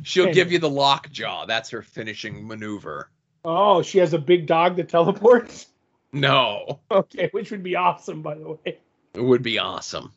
She'll 0.02 0.26
Hey. 0.26 0.32
give 0.32 0.50
you 0.52 0.58
the 0.60 0.70
lockjaw. 0.70 1.44
That's 1.46 1.68
her 1.70 1.82
finishing 1.82 2.46
maneuver. 2.46 3.10
Oh, 3.44 3.82
she 3.82 3.98
has 3.98 4.14
a 4.14 4.18
big 4.18 4.46
dog 4.46 4.76
that 4.76 4.88
teleports. 4.88 5.66
No. 6.12 6.80
Okay, 6.90 7.28
which 7.32 7.50
would 7.50 7.62
be 7.62 7.76
awesome, 7.76 8.22
by 8.22 8.34
the 8.36 8.48
way. 8.52 8.78
It 9.14 9.20
would 9.20 9.42
be 9.42 9.58
awesome. 9.58 10.12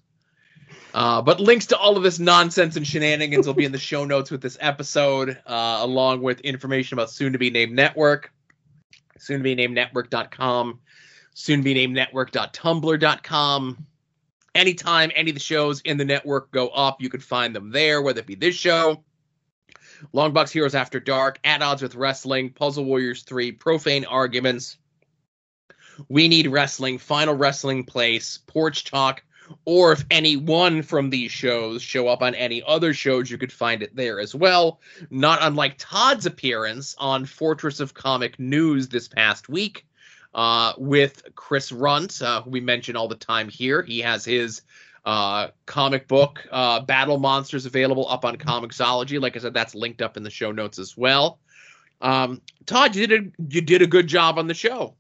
Uh, 0.93 1.21
but 1.21 1.39
links 1.39 1.67
to 1.67 1.77
all 1.77 1.97
of 1.97 2.03
this 2.03 2.19
nonsense 2.19 2.75
and 2.75 2.85
shenanigans 2.85 3.47
will 3.47 3.53
be 3.53 3.65
in 3.65 3.71
the 3.71 3.79
show 3.79 4.05
notes 4.05 4.29
with 4.29 4.41
this 4.41 4.57
episode, 4.59 5.39
uh, 5.47 5.79
along 5.81 6.21
with 6.21 6.39
information 6.41 6.95
about 6.95 7.09
soon 7.09 7.33
to 7.33 7.39
be 7.39 7.49
named 7.49 7.73
network, 7.73 8.31
soon 9.17 9.39
to 9.39 9.43
be 9.43 9.55
named 9.55 9.73
network.com, 9.73 10.79
soon 11.33 11.59
to 11.59 11.63
be 11.63 11.73
named 11.73 11.93
network.tumblr.com. 11.93 13.85
Anytime 14.55 15.11
any 15.15 15.31
of 15.31 15.35
the 15.35 15.39
shows 15.39 15.81
in 15.81 15.97
the 15.97 16.05
network 16.05 16.51
go 16.51 16.67
up, 16.67 17.01
you 17.01 17.09
could 17.09 17.23
find 17.23 17.55
them 17.55 17.71
there, 17.71 18.01
whether 18.03 18.19
it 18.19 18.27
be 18.27 18.35
this 18.35 18.55
show, 18.55 19.03
Longbox 20.13 20.51
Heroes 20.51 20.75
After 20.75 20.99
Dark, 20.99 21.39
At 21.43 21.63
Odds 21.63 21.81
with 21.81 21.95
Wrestling, 21.95 22.51
Puzzle 22.51 22.85
Warriors 22.85 23.23
3, 23.23 23.53
Profane 23.53 24.05
Arguments, 24.05 24.77
We 26.07 26.27
Need 26.27 26.47
Wrestling, 26.47 26.99
Final 26.99 27.33
Wrestling 27.33 27.85
Place, 27.85 28.37
Porch 28.45 28.83
Talk, 28.83 29.23
or 29.65 29.91
if 29.91 30.05
any 30.11 30.35
one 30.35 30.81
from 30.81 31.09
these 31.09 31.31
shows 31.31 31.81
show 31.81 32.07
up 32.07 32.21
on 32.21 32.35
any 32.35 32.63
other 32.65 32.93
shows, 32.93 33.29
you 33.29 33.37
could 33.37 33.51
find 33.51 33.81
it 33.81 33.95
there 33.95 34.19
as 34.19 34.33
well. 34.35 34.79
Not 35.09 35.39
unlike 35.41 35.75
Todd's 35.77 36.25
appearance 36.25 36.95
on 36.97 37.25
Fortress 37.25 37.79
of 37.79 37.93
Comic 37.93 38.39
News 38.39 38.89
this 38.89 39.07
past 39.07 39.49
week 39.49 39.85
uh, 40.33 40.73
with 40.77 41.23
Chris 41.35 41.71
Runt, 41.71 42.21
uh, 42.21 42.41
who 42.41 42.49
we 42.49 42.59
mention 42.59 42.95
all 42.95 43.07
the 43.07 43.15
time 43.15 43.49
here. 43.49 43.81
He 43.81 43.99
has 43.99 44.25
his 44.25 44.61
uh, 45.05 45.49
comic 45.65 46.07
book, 46.07 46.45
uh, 46.51 46.79
Battle 46.81 47.17
Monsters, 47.17 47.65
available 47.65 48.07
up 48.09 48.25
on 48.25 48.37
Comixology. 48.37 49.21
Like 49.21 49.35
I 49.35 49.39
said, 49.39 49.53
that's 49.53 49.75
linked 49.75 50.01
up 50.01 50.17
in 50.17 50.23
the 50.23 50.29
show 50.29 50.51
notes 50.51 50.79
as 50.79 50.97
well. 50.97 51.39
Um, 52.01 52.41
Todd, 52.65 52.95
you 52.95 53.07
did 53.07 53.27
a, 53.27 53.31
you 53.49 53.61
did 53.61 53.81
a 53.81 53.87
good 53.87 54.07
job 54.07 54.37
on 54.37 54.47
the 54.47 54.53
show. 54.53 54.95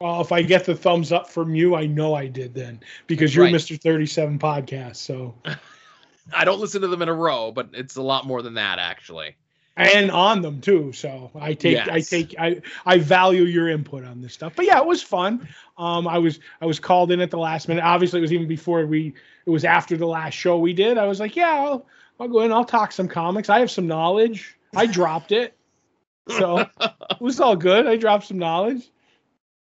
Well, 0.00 0.20
if 0.20 0.30
I 0.30 0.42
get 0.42 0.66
the 0.66 0.74
thumbs 0.74 1.10
up 1.10 1.30
from 1.30 1.54
you, 1.54 1.74
I 1.74 1.86
know 1.86 2.14
I 2.14 2.26
did 2.26 2.52
then 2.52 2.80
because 3.06 3.34
you're 3.34 3.46
Right. 3.46 3.54
Mr. 3.54 3.80
37 3.80 4.38
podcast. 4.38 4.96
So, 4.96 5.34
I 6.34 6.44
don't 6.44 6.60
listen 6.60 6.82
to 6.82 6.88
them 6.88 7.02
in 7.02 7.08
a 7.08 7.14
row, 7.14 7.50
but 7.50 7.70
it's 7.72 7.96
a 7.96 8.02
lot 8.02 8.26
more 8.26 8.42
than 8.42 8.54
that 8.54 8.78
actually. 8.78 9.36
and 9.78 10.10
on 10.10 10.42
them 10.42 10.60
too. 10.60 10.92
So 10.92 11.30
I 11.34 11.54
take, 11.54 11.78
I 11.88 12.00
take, 12.00 12.34
I, 12.38 12.60
I 12.84 12.98
value 12.98 13.44
your 13.44 13.68
input 13.68 14.04
on 14.04 14.20
this 14.20 14.34
stuff. 14.34 14.54
But 14.56 14.66
yeah, 14.66 14.78
it 14.78 14.86
was 14.86 15.02
fun. 15.02 15.46
Um, 15.78 16.08
I 16.08 16.18
was, 16.18 16.40
I 16.60 16.66
was 16.66 16.80
called 16.80 17.10
in 17.12 17.20
at 17.20 17.30
the 17.30 17.38
last 17.38 17.68
minute. 17.68 17.84
Obviously, 17.84 18.18
it 18.18 18.22
was 18.22 18.32
even 18.32 18.48
before 18.48 18.84
we, 18.86 19.14
it 19.44 19.50
was 19.50 19.64
after 19.64 19.96
the 19.96 20.06
last 20.06 20.32
show 20.34 20.58
we 20.58 20.72
did. 20.72 20.98
I 20.98 21.04
was 21.06 21.20
like, 21.20 21.36
yeah, 21.36 21.50
I'll, 21.50 21.86
I'll 22.18 22.28
go 22.28 22.40
in. 22.40 22.52
I'll 22.52 22.64
talk 22.64 22.90
some 22.92 23.06
comics. 23.08 23.48
I 23.50 23.60
have 23.60 23.70
some 23.70 23.86
knowledge. 23.86 24.56
I 24.74 24.86
dropped 24.86 25.32
it, 25.32 25.54
so 26.28 26.58
it 26.80 27.20
was 27.20 27.38
all 27.40 27.56
good. 27.56 27.86
I 27.86 27.96
dropped 27.96 28.24
some 28.26 28.38
knowledge. 28.38 28.90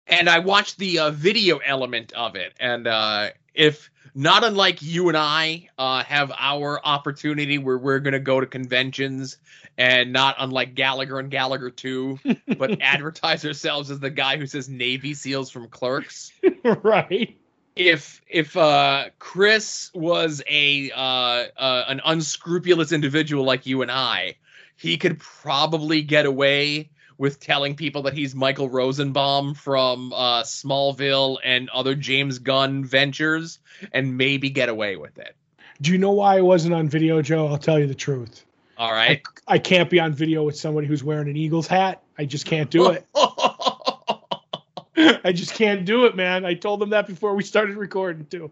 And 0.08 0.28
I 0.28 0.38
watched 0.40 0.78
the 0.78 0.98
uh, 0.98 1.10
video 1.10 1.58
element 1.58 2.12
of 2.12 2.34
it. 2.34 2.54
And 2.58 2.86
uh, 2.86 3.30
if 3.54 3.90
not 4.14 4.44
unlike 4.44 4.82
you 4.82 5.08
and 5.08 5.16
I 5.16 5.68
uh, 5.78 6.02
have 6.04 6.32
our 6.36 6.80
opportunity 6.84 7.58
where 7.58 7.78
we're 7.78 8.00
going 8.00 8.12
to 8.12 8.20
go 8.20 8.40
to 8.40 8.46
conventions, 8.46 9.36
and 9.78 10.12
not 10.12 10.34
unlike 10.38 10.74
Gallagher 10.74 11.20
and 11.20 11.30
Gallagher 11.30 11.70
2, 11.70 12.18
but 12.58 12.82
advertise 12.82 13.44
ourselves 13.44 13.90
as 13.90 14.00
the 14.00 14.10
guy 14.10 14.36
who 14.36 14.46
says 14.46 14.68
Navy 14.68 15.14
SEALs 15.14 15.50
from 15.50 15.68
Clerks. 15.68 16.32
right. 16.82 17.38
If 17.76 18.20
if 18.28 18.56
uh, 18.56 19.10
Chris 19.20 19.92
was 19.94 20.42
a 20.48 20.90
uh, 20.90 21.44
uh, 21.56 21.84
an 21.86 22.00
unscrupulous 22.04 22.90
individual 22.90 23.44
like 23.44 23.66
you 23.66 23.82
and 23.82 23.90
I, 23.90 24.34
he 24.76 24.96
could 24.96 25.20
probably 25.20 26.02
get 26.02 26.26
away 26.26 26.90
with 27.18 27.40
telling 27.40 27.74
people 27.74 28.02
that 28.02 28.14
he's 28.14 28.34
Michael 28.34 28.70
Rosenbaum 28.70 29.54
from 29.54 30.12
uh, 30.12 30.42
Smallville 30.44 31.38
and 31.44 31.68
other 31.70 31.94
James 31.94 32.38
Gunn 32.38 32.84
ventures, 32.84 33.58
and 33.92 34.16
maybe 34.16 34.50
get 34.50 34.68
away 34.68 34.96
with 34.96 35.18
it. 35.18 35.36
Do 35.80 35.92
you 35.92 35.98
know 35.98 36.12
why 36.12 36.38
I 36.38 36.40
wasn't 36.40 36.74
on 36.74 36.88
video, 36.88 37.20
Joe? 37.20 37.48
I'll 37.48 37.58
tell 37.58 37.78
you 37.78 37.86
the 37.86 37.94
truth. 37.94 38.44
All 38.76 38.92
right. 38.92 39.22
I 39.48 39.58
can't 39.58 39.90
be 39.90 39.98
on 39.98 40.12
video 40.12 40.44
with 40.44 40.56
somebody 40.56 40.86
who's 40.86 41.02
wearing 41.02 41.28
an 41.28 41.36
Eagles 41.36 41.66
hat. 41.66 42.02
I 42.16 42.24
just 42.24 42.46
can't 42.46 42.70
do 42.70 42.90
it. 42.90 43.04
I 45.24 45.32
just 45.32 45.54
can't 45.54 45.84
do 45.84 46.06
it, 46.06 46.16
man. 46.16 46.44
I 46.44 46.54
told 46.54 46.80
them 46.80 46.90
that 46.90 47.06
before 47.06 47.34
we 47.34 47.42
started 47.44 47.76
recording 47.76 48.26
too. 48.26 48.50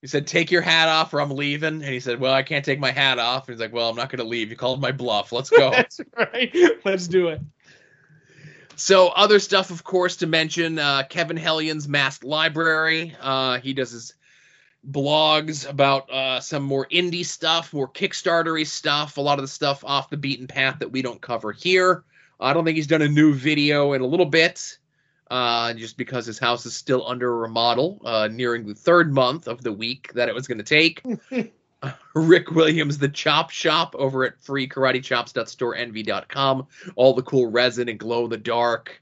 he 0.00 0.06
said, 0.06 0.26
"Take 0.26 0.50
your 0.50 0.62
hat 0.62 0.88
off, 0.88 1.12
or 1.12 1.20
I'm 1.20 1.30
leaving." 1.30 1.82
And 1.82 1.84
he 1.84 2.00
said, 2.00 2.20
"Well, 2.20 2.32
I 2.32 2.42
can't 2.42 2.64
take 2.64 2.78
my 2.78 2.90
hat 2.90 3.18
off." 3.18 3.48
And 3.48 3.54
he's 3.54 3.60
like, 3.60 3.72
"Well, 3.72 3.88
I'm 3.90 3.96
not 3.96 4.10
going 4.10 4.18
to 4.18 4.24
leave. 4.24 4.50
You 4.50 4.56
called 4.56 4.80
my 4.80 4.92
bluff. 4.92 5.32
Let's 5.32 5.50
go." 5.50 5.70
That's 5.72 6.00
right. 6.16 6.54
Let's 6.84 7.06
do 7.08 7.28
it. 7.28 7.40
So 8.76 9.08
other 9.08 9.38
stuff, 9.38 9.70
of 9.70 9.84
course, 9.84 10.16
to 10.16 10.26
mention 10.26 10.78
uh, 10.78 11.04
Kevin 11.08 11.36
Hellion's 11.36 11.88
Masked 11.88 12.24
Library. 12.24 13.14
Uh, 13.20 13.58
he 13.58 13.72
does 13.72 13.92
his 13.92 14.14
blogs 14.90 15.68
about 15.68 16.10
uh, 16.10 16.40
some 16.40 16.62
more 16.62 16.86
indie 16.86 17.24
stuff, 17.24 17.72
more 17.72 17.88
Kickstartery 17.88 18.66
stuff, 18.66 19.16
a 19.16 19.20
lot 19.20 19.38
of 19.38 19.42
the 19.42 19.48
stuff 19.48 19.84
off 19.84 20.10
the 20.10 20.16
beaten 20.16 20.46
path 20.46 20.78
that 20.80 20.90
we 20.90 21.02
don't 21.02 21.20
cover 21.20 21.52
here. 21.52 22.04
I 22.40 22.52
don't 22.52 22.64
think 22.64 22.76
he's 22.76 22.86
done 22.86 23.02
a 23.02 23.08
new 23.08 23.32
video 23.32 23.92
in 23.92 24.02
a 24.02 24.06
little 24.06 24.26
bit, 24.26 24.78
uh, 25.30 25.72
just 25.74 25.96
because 25.96 26.26
his 26.26 26.38
house 26.38 26.66
is 26.66 26.74
still 26.74 27.06
under 27.06 27.32
a 27.32 27.36
remodel, 27.36 28.00
uh, 28.04 28.28
nearing 28.30 28.66
the 28.66 28.74
third 28.74 29.12
month 29.12 29.46
of 29.46 29.62
the 29.62 29.72
week 29.72 30.12
that 30.14 30.28
it 30.28 30.34
was 30.34 30.46
going 30.46 30.58
to 30.58 30.64
take. 30.64 31.02
Rick 32.14 32.50
Williams, 32.50 32.98
the 32.98 33.08
Chop 33.08 33.50
Shop 33.50 33.94
over 33.98 34.24
at 34.24 34.40
freekaratechops.storeenvy.com. 34.42 36.66
All 36.96 37.14
the 37.14 37.22
cool 37.22 37.50
resin 37.50 37.88
and 37.88 37.98
glow 37.98 38.24
in 38.24 38.30
the 38.30 38.36
dark, 38.36 39.00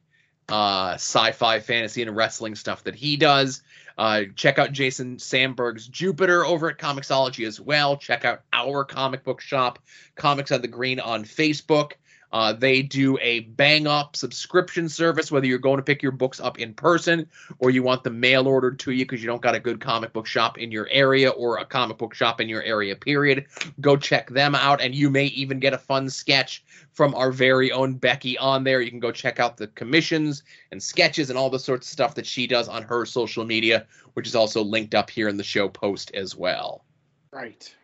uh, 0.49 0.93
sci-fi, 0.95 1.61
fantasy, 1.61 2.03
and 2.03 2.17
wrestling 2.17 2.55
stuff 2.55 2.85
that 2.85 2.95
he 2.95 3.17
does. 3.17 3.63
Uh, 3.99 4.23
check 4.37 4.59
out 4.59 4.73
Jason 4.73 5.19
Sandberg's 5.19 5.87
Jupiter 5.87 6.45
over 6.45 6.71
at 6.71 6.79
Comixology 6.79 7.47
as 7.47 7.61
well. 7.61 7.97
Check 7.97 8.25
out 8.25 8.43
our 8.53 8.85
comic 8.85 9.25
book 9.25 9.41
shop, 9.41 9.79
Comics 10.15 10.51
on 10.51 10.63
the 10.63 10.69
Green 10.69 10.99
on 10.99 11.25
Facebook. 11.25 11.93
Uh, 12.33 12.53
they 12.53 12.83
do 12.83 13.19
a 13.21 13.41
bang 13.41 13.87
up 13.87 14.17
subscription 14.17 14.89
service, 14.89 15.31
whether 15.31 15.47
you're 15.47 15.59
going 15.59 15.77
to 15.77 15.83
pick 15.83 16.03
your 16.03 16.13
books 16.13 16.41
up 16.41 16.59
in 16.59 16.73
person 16.73 17.29
or 17.59 17.71
you 17.71 17.83
want 17.83 18.03
them 18.05 18.19
mail 18.21 18.49
ordered 18.49 18.79
to 18.79 18.91
you 18.91 19.05
because 19.05 19.23
you 19.23 19.27
don't 19.27 19.43
got 19.43 19.55
a 19.55 19.61
good 19.61 19.81
comic 19.81 20.13
book 20.13 20.27
shop 20.27 20.59
in 20.59 20.73
your 20.73 20.89
area 20.91 21.29
or 21.31 21.59
a 21.59 21.65
comic 21.65 21.99
book 21.99 22.15
shop 22.15 22.41
in 22.41 22.49
your 22.49 22.63
area, 22.63 22.97
period. 22.97 23.47
Go 23.81 23.97
check 23.97 24.31
them 24.31 24.55
out, 24.55 24.81
and 24.81 24.95
you 24.95 25.11
may 25.11 25.27
even 25.27 25.61
get 25.61 25.75
a 25.75 25.79
fun 25.79 26.09
sketch 26.09 26.65
from 26.93 27.15
our 27.15 27.31
very 27.31 27.71
own 27.71 27.95
Becky 27.95 28.39
on 28.39 28.65
there. 28.65 28.81
You 28.81 28.91
can 28.91 29.01
go 29.01 29.13
check 29.13 29.39
out 29.39 29.57
the 29.57 29.67
commissions 29.69 30.43
and 30.71 30.83
sketches 30.83 31.29
and 31.29 31.39
all 31.39 31.51
the 31.51 31.59
sorts 31.59 31.87
of 31.87 31.93
stuff 31.93 32.15
that 32.15 32.27
she 32.27 32.47
does 32.47 32.69
on 32.69 32.83
her 32.83 33.05
social 33.05 33.45
media, 33.45 33.87
which 34.15 34.27
is 34.27 34.35
also 34.35 34.63
linked 34.63 34.95
up 34.95 35.11
here 35.11 35.29
in 35.29 35.37
the 35.37 35.45
show 35.45 35.69
post 35.69 36.11
as 36.15 36.35
well. 36.35 36.85
Right. 37.31 37.75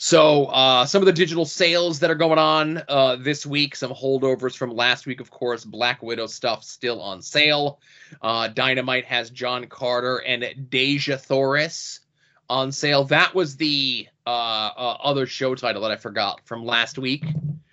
So 0.00 0.44
uh, 0.46 0.86
some 0.86 1.02
of 1.02 1.06
the 1.06 1.12
digital 1.12 1.44
sales 1.44 1.98
that 1.98 2.10
are 2.10 2.14
going 2.14 2.38
on 2.38 2.80
uh, 2.88 3.16
this 3.16 3.44
week, 3.44 3.74
some 3.74 3.92
holdovers 3.92 4.56
from 4.56 4.70
last 4.70 5.06
week, 5.06 5.20
of 5.20 5.28
course. 5.28 5.64
Black 5.64 6.04
Widow 6.04 6.28
stuff 6.28 6.62
still 6.62 7.02
on 7.02 7.20
sale. 7.20 7.80
Uh, 8.22 8.46
Dynamite 8.46 9.06
has 9.06 9.28
John 9.30 9.66
Carter 9.66 10.18
and 10.18 10.44
Dejah 10.70 11.18
Thoris 11.20 11.98
on 12.48 12.70
sale. 12.70 13.04
That 13.06 13.34
was 13.34 13.56
the 13.56 14.06
uh, 14.24 14.30
uh, 14.30 14.96
other 15.02 15.26
show 15.26 15.56
title 15.56 15.82
that 15.82 15.90
I 15.90 15.96
forgot 15.96 16.42
from 16.44 16.64
last 16.64 16.96
week, 16.96 17.24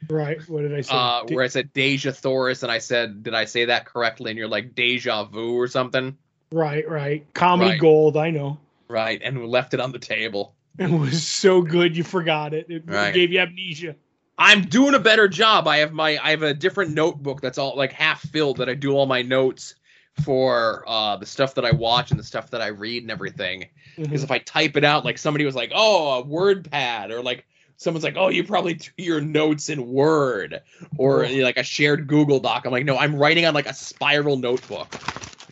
Right. 0.09 0.39
What 0.49 0.61
did 0.61 0.73
I 0.73 0.81
say? 0.81 0.95
uh, 0.95 1.23
Did- 1.25 1.35
where 1.35 1.43
I 1.45 1.47
said 1.47 1.71
Dejah 1.75 2.15
Thoris, 2.15 2.63
and 2.63 2.71
I 2.71 2.79
said, 2.79 3.21
"Did 3.21 3.35
I 3.35 3.45
say 3.45 3.65
that 3.65 3.85
correctly?" 3.85 4.31
And 4.31 4.37
you're 4.39 4.47
like, 4.47 4.73
"Deja 4.73 5.25
vu" 5.25 5.53
or 5.59 5.67
something, 5.67 6.17
right. 6.51 6.87
Right. 6.89 7.31
Comedy 7.35 7.71
Right. 7.71 7.79
gold. 7.79 8.17
I 8.17 8.31
know. 8.31 8.57
right? 8.87 9.21
And 9.23 9.39
we 9.39 9.45
left 9.45 9.73
it 9.75 9.79
on 9.79 9.91
the 9.91 9.99
table. 9.99 10.54
It 10.77 10.89
was 10.89 11.25
so 11.25 11.61
good 11.61 11.95
you 11.95 12.03
forgot 12.03 12.53
it. 12.53 12.67
It 12.69 12.83
Right. 12.85 13.13
gave 13.13 13.31
you 13.31 13.39
amnesia. 13.39 13.95
I'm 14.37 14.63
doing 14.63 14.93
a 14.95 14.99
better 14.99 15.27
job. 15.27 15.67
I 15.67 15.77
have 15.77 15.93
my 15.93 16.19
I 16.21 16.31
have 16.31 16.43
a 16.43 16.53
different 16.53 16.93
notebook 16.93 17.39
that's 17.41 17.57
all 17.57 17.75
like 17.77 17.93
half 17.93 18.21
filled 18.21 18.57
that 18.57 18.67
I 18.67 18.73
do 18.73 18.91
all 18.91 19.05
my 19.05 19.21
notes 19.21 19.75
for 20.23 20.83
uh 20.87 21.15
the 21.17 21.25
stuff 21.25 21.55
that 21.55 21.65
I 21.65 21.71
watch 21.71 22.11
and 22.11 22.19
the 22.19 22.23
stuff 22.23 22.51
that 22.51 22.61
I 22.61 22.67
read 22.67 23.03
and 23.03 23.11
everything. 23.11 23.67
Because 23.97 24.23
if 24.23 24.31
I 24.31 24.39
type 24.39 24.75
it 24.75 24.83
out, 24.83 25.05
like 25.05 25.17
somebody 25.17 25.45
was 25.45 25.55
like, 25.55 25.71
"Oh, 25.73 26.19
a 26.19 26.21
word 26.21 26.69
pad," 26.69 27.11
or 27.11 27.21
like 27.21 27.45
someone's 27.77 28.03
like, 28.03 28.17
"Oh, 28.17 28.27
you 28.27 28.43
probably 28.43 28.73
do 28.73 28.89
your 28.97 29.21
notes 29.21 29.69
in 29.69 29.87
Word," 29.87 30.61
or 30.97 31.25
Oh. 31.25 31.29
like 31.29 31.57
a 31.57 31.63
shared 31.63 32.07
Google 32.07 32.41
Doc. 32.41 32.65
I'm 32.65 32.71
like, 32.71 32.85
"No, 32.85 32.97
I'm 32.97 33.15
writing 33.15 33.45
on 33.45 33.53
like 33.53 33.67
a 33.67 33.73
spiral 33.73 34.35
notebook." 34.35 34.89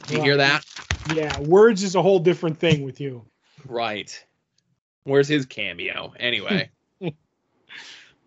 Do 0.07 0.15
you 0.15 0.21
hear 0.21 0.37
that? 0.37 0.65
Yeah. 1.15 1.39
Words 1.39 1.83
is 1.83 1.95
a 1.95 2.01
whole 2.01 2.19
different 2.19 2.59
thing 2.59 2.83
with 2.83 2.99
you. 2.99 3.25
Right. 3.65 4.23
Where's 5.03 5.27
his 5.27 5.45
cameo? 5.45 6.13
Anyway. 6.19 6.69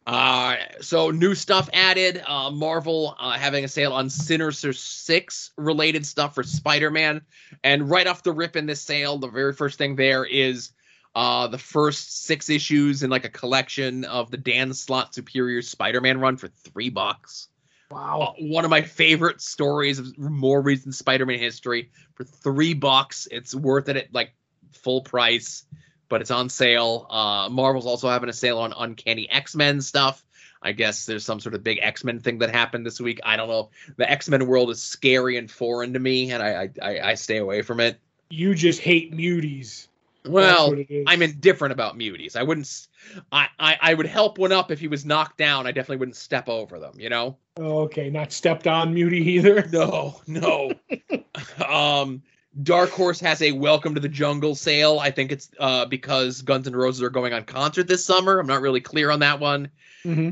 uh 0.07 0.57
so 0.81 1.11
new 1.11 1.35
stuff 1.35 1.69
added. 1.73 2.23
Uh 2.27 2.51
Marvel 2.51 3.17
uh 3.19 3.33
having 3.33 3.65
a 3.65 3.69
sale 3.69 3.93
on 3.93 4.11
Sinister 4.11 4.73
Six 4.73 5.53
related 5.57 6.07
stuff 6.07 6.35
for 6.35 6.43
Spider-Man. 6.43 7.23
And 7.65 7.89
right 7.91 8.07
off 8.07 8.23
the 8.23 8.33
rip 8.33 8.57
in 8.57 8.67
this 8.67 8.83
sale, 8.83 9.19
the 9.19 9.29
very 9.29 9.53
first 9.53 9.79
thing 9.79 9.97
there 9.97 10.25
is 10.25 10.73
uh 11.15 11.49
the 11.49 11.59
first 11.59 12.25
six 12.25 12.51
issues 12.51 13.03
in 13.03 13.11
like 13.11 13.25
a 13.25 13.31
collection 13.31 14.05
of 14.05 14.31
the 14.31 14.37
Dan 14.37 14.75
Slott 14.75 15.15
Superior 15.15 15.63
Spider-Man 15.63 16.21
run 16.21 16.37
for 16.37 16.49
three 16.49 16.91
bucks. 16.91 17.49
Wow. 17.91 18.21
Uh, 18.21 18.43
one 18.45 18.65
of 18.65 18.71
my 18.71 18.83
favorite 18.83 19.41
stories 19.41 19.99
of 19.99 20.19
more 20.19 20.61
recent 20.61 20.95
Spider-Man 20.95 21.39
history 21.39 21.91
for 22.15 22.25
three 22.25 22.75
bucks. 22.75 23.29
It's 23.31 23.55
worth 23.55 23.89
it 23.89 23.97
at 23.97 24.13
like 24.13 24.35
full 24.73 25.03
price, 25.03 25.65
but 26.09 26.21
it's 26.21 26.31
on 26.31 26.49
sale. 26.49 27.07
Uh, 27.11 27.49
Marvel's 27.51 27.87
also 27.87 28.09
having 28.09 28.29
a 28.29 28.33
sale 28.33 28.59
on 28.59 28.73
Uncanny 28.77 29.29
X-Men 29.31 29.81
stuff. 29.81 30.25
I 30.63 30.73
guess 30.73 31.07
there's 31.07 31.25
some 31.25 31.39
sort 31.39 31.55
of 31.55 31.63
big 31.63 31.79
X-Men 31.81 32.21
thing 32.21 32.39
that 32.39 32.51
happened 32.51 32.87
this 32.87 33.01
week. 33.01 33.21
I 33.25 33.37
don't 33.37 33.49
know. 33.49 33.71
The 33.97 34.11
X-Men 34.11 34.47
world 34.47 34.71
is 34.71 34.83
scary 34.83 35.37
and 35.37 35.51
foreign 35.51 35.93
to 35.93 35.99
me, 35.99 36.33
and 36.33 36.43
I 36.43 36.63
I, 36.63 36.71
I, 36.83 37.11
I 37.11 37.15
stay 37.15 37.37
away 37.37 37.63
from 37.63 37.81
it. 37.81 38.01
You 38.31 38.55
just 38.55 38.81
hate 38.81 39.13
muties. 39.13 39.87
Well, 40.27 40.71
what 40.71 40.79
it 40.81 40.91
is. 40.91 41.05
I'm 41.07 41.23
indifferent 41.23 41.73
about 41.73 41.97
muties. 41.97 42.37
I 42.37 42.43
wouldn't. 42.43 42.89
I, 43.31 43.49
I, 43.59 43.79
I 43.81 43.95
would 43.95 44.07
help 44.07 44.39
one 44.39 44.53
up 44.53 44.71
if 44.71 44.81
he 44.81 44.89
was 44.89 45.05
knocked 45.05 45.39
down. 45.39 45.67
I 45.67 45.73
definitely 45.73 45.99
wouldn't 45.99 46.17
step 46.17 46.49
over 46.49 46.79
them. 46.81 46.95
You 46.99 47.11
know. 47.11 47.37
Oh, 47.59 47.81
okay, 47.83 48.11
not 48.11 48.33
stepped 48.33 48.67
on 48.67 48.93
mutie 48.93 49.25
either. 49.33 49.67
No, 49.73 50.21
no. 50.27 50.73
um, 51.69 52.23
Dark 52.63 52.91
Horse 52.91 53.21
has 53.21 53.43
a 53.43 53.53
Welcome 53.53 53.95
to 53.97 54.01
the 54.01 54.09
Jungle 54.09 54.55
sale. 54.55 54.99
I 54.99 55.11
think 55.11 55.31
it's 55.33 55.51
uh, 55.59 55.85
because 55.85 56.43
Guns 56.43 56.67
N' 56.67 56.75
Roses 56.75 57.03
are 57.03 57.11
going 57.11 57.35
on 57.35 57.45
concert 57.45 57.87
this 57.87 58.05
summer. 58.05 58.39
I'm 58.39 58.47
not 58.47 58.63
really 58.63 58.81
clear 58.81 59.11
on 59.11 59.21
that 59.21 59.41
one. 59.41 59.71
hmm 60.03 60.31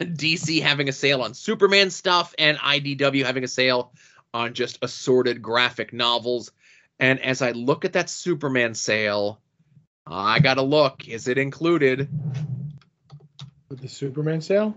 DC 0.00 0.60
having 0.60 0.90
a 0.90 0.92
sale 0.92 1.22
on 1.22 1.32
Superman 1.32 1.88
stuff, 1.88 2.34
and 2.38 2.58
IDW 2.58 3.24
having 3.24 3.44
a 3.44 3.48
sale 3.48 3.92
on 4.34 4.52
just 4.52 4.78
assorted 4.82 5.40
graphic 5.40 5.94
novels. 5.94 6.52
And 7.00 7.18
as 7.20 7.40
I 7.40 7.52
look 7.52 7.86
at 7.86 7.94
that 7.94 8.10
Superman 8.10 8.74
sale, 8.74 9.40
I 10.06 10.40
gotta 10.40 10.60
look. 10.60 11.08
Is 11.08 11.28
it 11.28 11.38
included? 11.38 12.08
With 13.70 13.80
the 13.80 13.88
Superman 13.88 14.42
sale, 14.42 14.76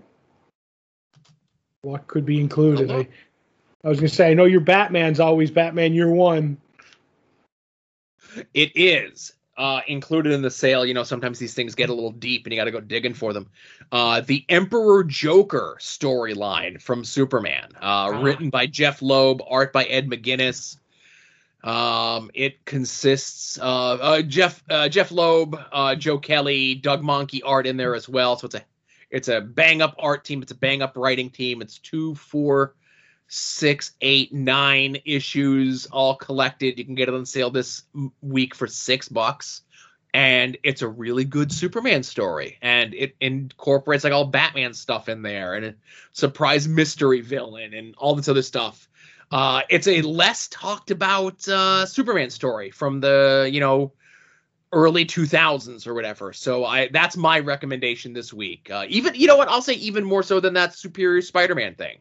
what 1.82 2.08
could 2.08 2.26
be 2.26 2.40
included? 2.40 2.90
I, 2.90 3.08
I 3.84 3.90
was 3.90 4.00
gonna 4.00 4.10
say, 4.10 4.32
I 4.32 4.34
know 4.34 4.46
your 4.46 4.62
Batman's 4.62 5.20
always 5.20 5.52
Batman 5.52 5.94
Year 5.94 6.10
One. 6.10 6.58
It 8.54 8.72
is 8.76 9.34
uh, 9.58 9.82
included 9.88 10.32
in 10.34 10.42
the 10.42 10.50
sale. 10.52 10.86
You 10.86 10.94
know, 10.94 11.04
sometimes 11.04 11.38
these 11.40 11.54
things 11.54 11.76
get 11.76 11.90
a 11.90 11.94
little 11.94 12.12
deep 12.12 12.46
and 12.46 12.54
you 12.54 12.60
got 12.60 12.66
to 12.66 12.72
go 12.72 12.80
digging 12.80 13.14
for 13.14 13.34
them. 13.34 13.48
Uh, 13.92 14.22
the 14.22 14.46
Emperor 14.50 15.04
Joker 15.04 15.78
storyline 15.80 16.82
from 16.82 17.04
Superman, 17.04 17.70
uh, 17.76 18.12
Ah. 18.14 18.22
written 18.22 18.50
by 18.50 18.68
Jeph 18.68 19.02
Loeb, 19.02 19.42
art 19.50 19.74
by 19.74 19.84
Ed 19.86 20.08
McGuinness. 20.10 20.78
Um, 21.62 22.32
it 22.34 22.64
consists 22.64 23.58
of 23.58 24.00
uh, 24.02 24.22
Jeph 24.22 24.64
uh, 24.70 24.88
Jeph 24.88 25.12
Loeb, 25.12 25.60
uh, 25.74 25.94
Joe 25.96 26.18
Kelly, 26.18 26.76
Doug 26.76 27.04
Mahnke 27.04 27.42
art 27.44 27.68
in 27.68 27.76
there 27.76 27.96
as 27.96 28.08
well. 28.08 28.38
So 28.38 28.46
it's 28.46 28.56
a 28.56 28.62
it's 29.10 29.28
a 29.28 29.42
bang 29.42 29.82
up 29.82 29.94
art 30.00 30.24
team. 30.24 30.42
It's 30.42 30.54
a 30.54 30.56
bang 30.56 30.82
up 30.82 30.94
writing 30.96 31.30
team. 31.30 31.62
It's 31.62 31.78
two, 31.80 32.16
four, 32.16 32.76
six, 33.30 33.92
eight, 34.02 34.34
nine 34.34 34.98
issues 35.06 35.86
all 35.86 36.16
collected. 36.16 36.78
You 36.78 36.84
can 36.84 36.96
get 36.96 37.08
it 37.08 37.16
on 37.16 37.26
sale 37.26 37.52
this 37.52 37.84
week 38.22 38.56
for 38.56 38.68
six 38.68 39.08
bucks. 39.08 39.62
And 40.12 40.58
it's 40.64 40.82
a 40.82 40.88
really 40.88 41.24
good 41.24 41.52
Superman 41.52 42.02
story. 42.02 42.58
And 42.64 42.96
it 42.96 43.16
incorporates 43.22 44.04
like 44.04 44.12
all 44.12 44.26
Batman 44.26 44.74
stuff 44.74 45.08
in 45.08 45.22
there 45.22 45.54
and 45.54 45.66
a 45.66 45.76
surprise 46.14 46.68
mystery 46.68 47.22
villain 47.22 47.76
and 47.76 47.94
all 47.98 48.16
this 48.16 48.28
other 48.28 48.42
stuff. 48.42 48.90
Uh, 49.32 49.62
it's 49.70 49.88
a 49.88 50.02
less 50.02 50.48
talked 50.48 50.90
about 50.90 51.48
uh, 51.48 51.86
Superman 51.86 52.32
story 52.32 52.72
from 52.72 53.00
the, 53.00 53.48
you 53.54 53.60
know, 53.60 53.94
early 54.72 55.06
2000s 55.06 55.86
or 55.86 55.94
whatever. 55.94 56.34
So 56.34 56.66
I 56.66 56.90
that's 56.90 57.16
my 57.16 57.40
recommendation 57.40 58.12
this 58.12 58.34
week. 58.34 58.70
Uh, 58.72 58.86
even 58.88 59.14
you 59.14 59.28
know 59.28 59.38
what? 59.38 59.48
I'll 59.48 59.62
say 59.62 59.74
even 59.74 60.04
more 60.04 60.24
so 60.24 60.40
than 60.40 60.56
that 60.56 60.74
Superior 60.74 61.22
Spider-Man 61.22 61.76
thing. 61.76 62.00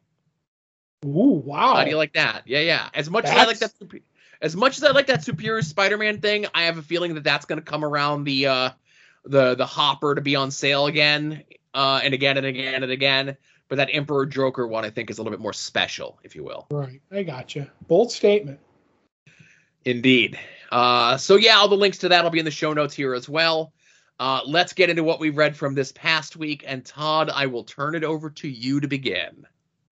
Ooh, 1.04 1.42
wow. 1.44 1.76
How 1.76 1.84
do 1.84 1.90
you 1.90 1.96
like 1.96 2.14
that? 2.14 2.42
Yeah, 2.46 2.60
yeah. 2.60 2.88
As 2.92 3.08
much 3.08 3.24
as 3.26 3.30
I 3.30 3.44
like 3.44 3.58
that, 3.58 3.72
as 4.40 4.56
much 4.56 4.78
as 4.78 4.84
I 4.84 4.90
like 4.90 5.06
that 5.06 5.22
Superior 5.22 5.62
Spider-Man 5.62 6.20
thing, 6.20 6.46
I 6.54 6.64
have 6.64 6.78
a 6.78 6.82
feeling 6.82 7.14
that 7.14 7.24
that's 7.24 7.46
going 7.46 7.58
to 7.58 7.64
come 7.64 7.84
around 7.84 8.24
the 8.24 8.46
uh, 8.46 8.70
the 9.24 9.54
the 9.54 9.66
hopper 9.66 10.14
to 10.14 10.20
be 10.20 10.34
on 10.36 10.50
sale 10.50 10.86
again, 10.86 11.44
uh, 11.74 12.00
and 12.02 12.14
again 12.14 12.36
and 12.36 12.46
again 12.46 12.82
and 12.82 12.92
again. 12.92 13.36
But 13.68 13.76
that 13.76 13.90
Emperor 13.92 14.26
Joker 14.26 14.66
one, 14.66 14.84
I 14.84 14.90
think, 14.90 15.10
is 15.10 15.18
a 15.18 15.22
little 15.22 15.36
bit 15.36 15.42
more 15.42 15.52
special, 15.52 16.18
if 16.24 16.34
you 16.34 16.42
will. 16.42 16.66
Right. 16.70 17.00
I 17.12 17.22
gotcha. 17.22 17.70
Bold 17.86 18.10
statement. 18.10 18.58
Indeed. 19.84 20.38
Uh, 20.72 21.16
so 21.16 21.36
yeah, 21.36 21.56
all 21.56 21.68
the 21.68 21.76
links 21.76 21.98
to 21.98 22.08
that 22.08 22.24
will 22.24 22.30
be 22.30 22.38
in 22.38 22.44
the 22.44 22.50
show 22.50 22.72
notes 22.72 22.94
here 22.94 23.14
as 23.14 23.28
well. 23.28 23.72
Uh, 24.18 24.40
let's 24.46 24.72
get 24.72 24.90
into 24.90 25.04
what 25.04 25.20
we've 25.20 25.36
read 25.36 25.56
from 25.56 25.74
this 25.74 25.92
past 25.92 26.36
week, 26.36 26.64
and 26.66 26.84
Todd, 26.84 27.30
I 27.32 27.46
will 27.46 27.62
turn 27.62 27.94
it 27.94 28.02
over 28.02 28.30
to 28.30 28.48
you 28.48 28.80
to 28.80 28.88
begin. 28.88 29.46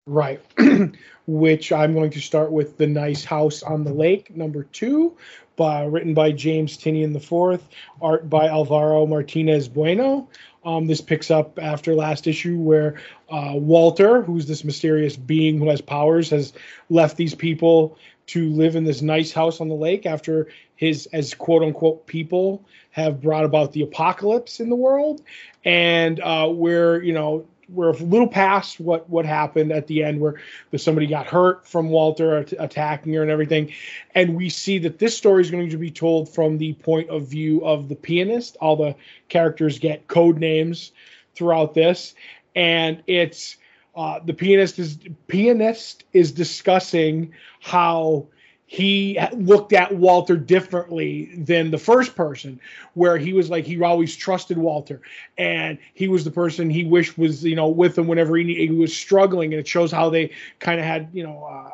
Right. 0.06 0.40
Which 1.26 1.72
I'm 1.72 1.92
going 1.92 2.10
to 2.10 2.20
start 2.20 2.52
with 2.52 2.78
The 2.78 2.86
Nice 2.86 3.24
House 3.24 3.64
on 3.64 3.82
the 3.82 3.92
Lake, 3.92 4.34
number 4.36 4.62
two, 4.62 5.16
by, 5.56 5.82
written 5.82 6.14
by 6.14 6.30
James 6.30 6.78
Tynion 6.78 7.12
IV, 7.16 7.60
art 8.00 8.30
by 8.30 8.46
Alvaro 8.46 9.04
Martinez 9.06 9.66
Bueno. 9.66 10.28
Um, 10.64 10.86
this 10.86 11.00
picks 11.00 11.32
up 11.32 11.58
after 11.58 11.96
last 11.96 12.28
issue 12.28 12.56
where 12.56 13.00
uh, 13.28 13.52
Walter, 13.54 14.22
who's 14.22 14.46
this 14.46 14.62
mysterious 14.62 15.16
being 15.16 15.58
who 15.58 15.68
has 15.70 15.80
powers, 15.80 16.30
has 16.30 16.52
left 16.88 17.16
these 17.16 17.34
people 17.34 17.98
to 18.26 18.50
live 18.52 18.76
in 18.76 18.84
this 18.84 19.02
nice 19.02 19.32
house 19.32 19.60
on 19.60 19.68
the 19.68 19.74
lake 19.74 20.06
after 20.06 20.48
his, 20.76 21.06
as 21.12 21.34
quote 21.34 21.62
unquote, 21.62 22.06
people 22.06 22.64
have 22.90 23.20
brought 23.20 23.44
about 23.44 23.72
the 23.72 23.82
apocalypse 23.82 24.60
in 24.60 24.68
the 24.68 24.76
world. 24.76 25.20
And 25.64 26.20
uh, 26.20 26.48
where, 26.48 27.02
you 27.02 27.12
know, 27.12 27.46
we're 27.68 27.90
a 27.90 27.96
little 27.96 28.28
past 28.28 28.78
what 28.78 29.08
what 29.10 29.26
happened 29.26 29.72
at 29.72 29.86
the 29.86 30.04
end 30.04 30.20
where 30.20 30.40
somebody 30.76 31.06
got 31.06 31.26
hurt 31.26 31.66
from 31.66 31.88
Walter 31.88 32.38
at- 32.38 32.52
attacking 32.58 33.12
her 33.14 33.22
and 33.22 33.30
everything. 33.30 33.72
And 34.14 34.36
we 34.36 34.50
see 34.50 34.78
that 34.78 34.98
this 34.98 35.16
story 35.16 35.42
is 35.42 35.50
going 35.50 35.70
to 35.70 35.76
be 35.76 35.90
told 35.90 36.28
from 36.28 36.58
the 36.58 36.74
point 36.74 37.10
of 37.10 37.28
view 37.28 37.64
of 37.64 37.88
the 37.88 37.96
pianist. 37.96 38.56
All 38.60 38.76
the 38.76 38.94
characters 39.28 39.78
get 39.78 40.06
code 40.08 40.38
names 40.38 40.92
throughout 41.34 41.74
this. 41.74 42.14
And 42.54 43.02
it's 43.06 43.56
uh, 43.96 44.20
the 44.24 44.34
pianist 44.34 44.78
is 44.78 44.98
pianist 45.26 46.04
is 46.12 46.32
discussing 46.32 47.32
how 47.60 48.26
he 48.66 49.18
looked 49.32 49.72
at 49.72 49.94
Walter 49.94 50.36
differently 50.36 51.30
than 51.36 51.70
the 51.70 51.78
first 51.78 52.16
person, 52.16 52.60
where 52.94 53.16
he 53.16 53.32
was 53.32 53.48
like 53.48 53.64
he 53.64 53.80
always 53.80 54.16
trusted 54.16 54.58
Walter, 54.58 55.00
and 55.38 55.78
he 55.94 56.08
was 56.08 56.24
the 56.24 56.32
person 56.32 56.68
he 56.68 56.84
wished 56.84 57.16
was 57.16 57.44
you 57.44 57.54
know 57.54 57.68
with 57.68 57.96
him 57.96 58.08
whenever 58.08 58.36
he, 58.36 58.54
he 58.54 58.70
was 58.70 58.94
struggling, 58.94 59.52
and 59.52 59.60
it 59.60 59.68
shows 59.68 59.92
how 59.92 60.10
they 60.10 60.32
kind 60.58 60.80
of 60.80 60.86
had 60.86 61.08
you 61.12 61.22
know. 61.22 61.44
Uh, 61.44 61.70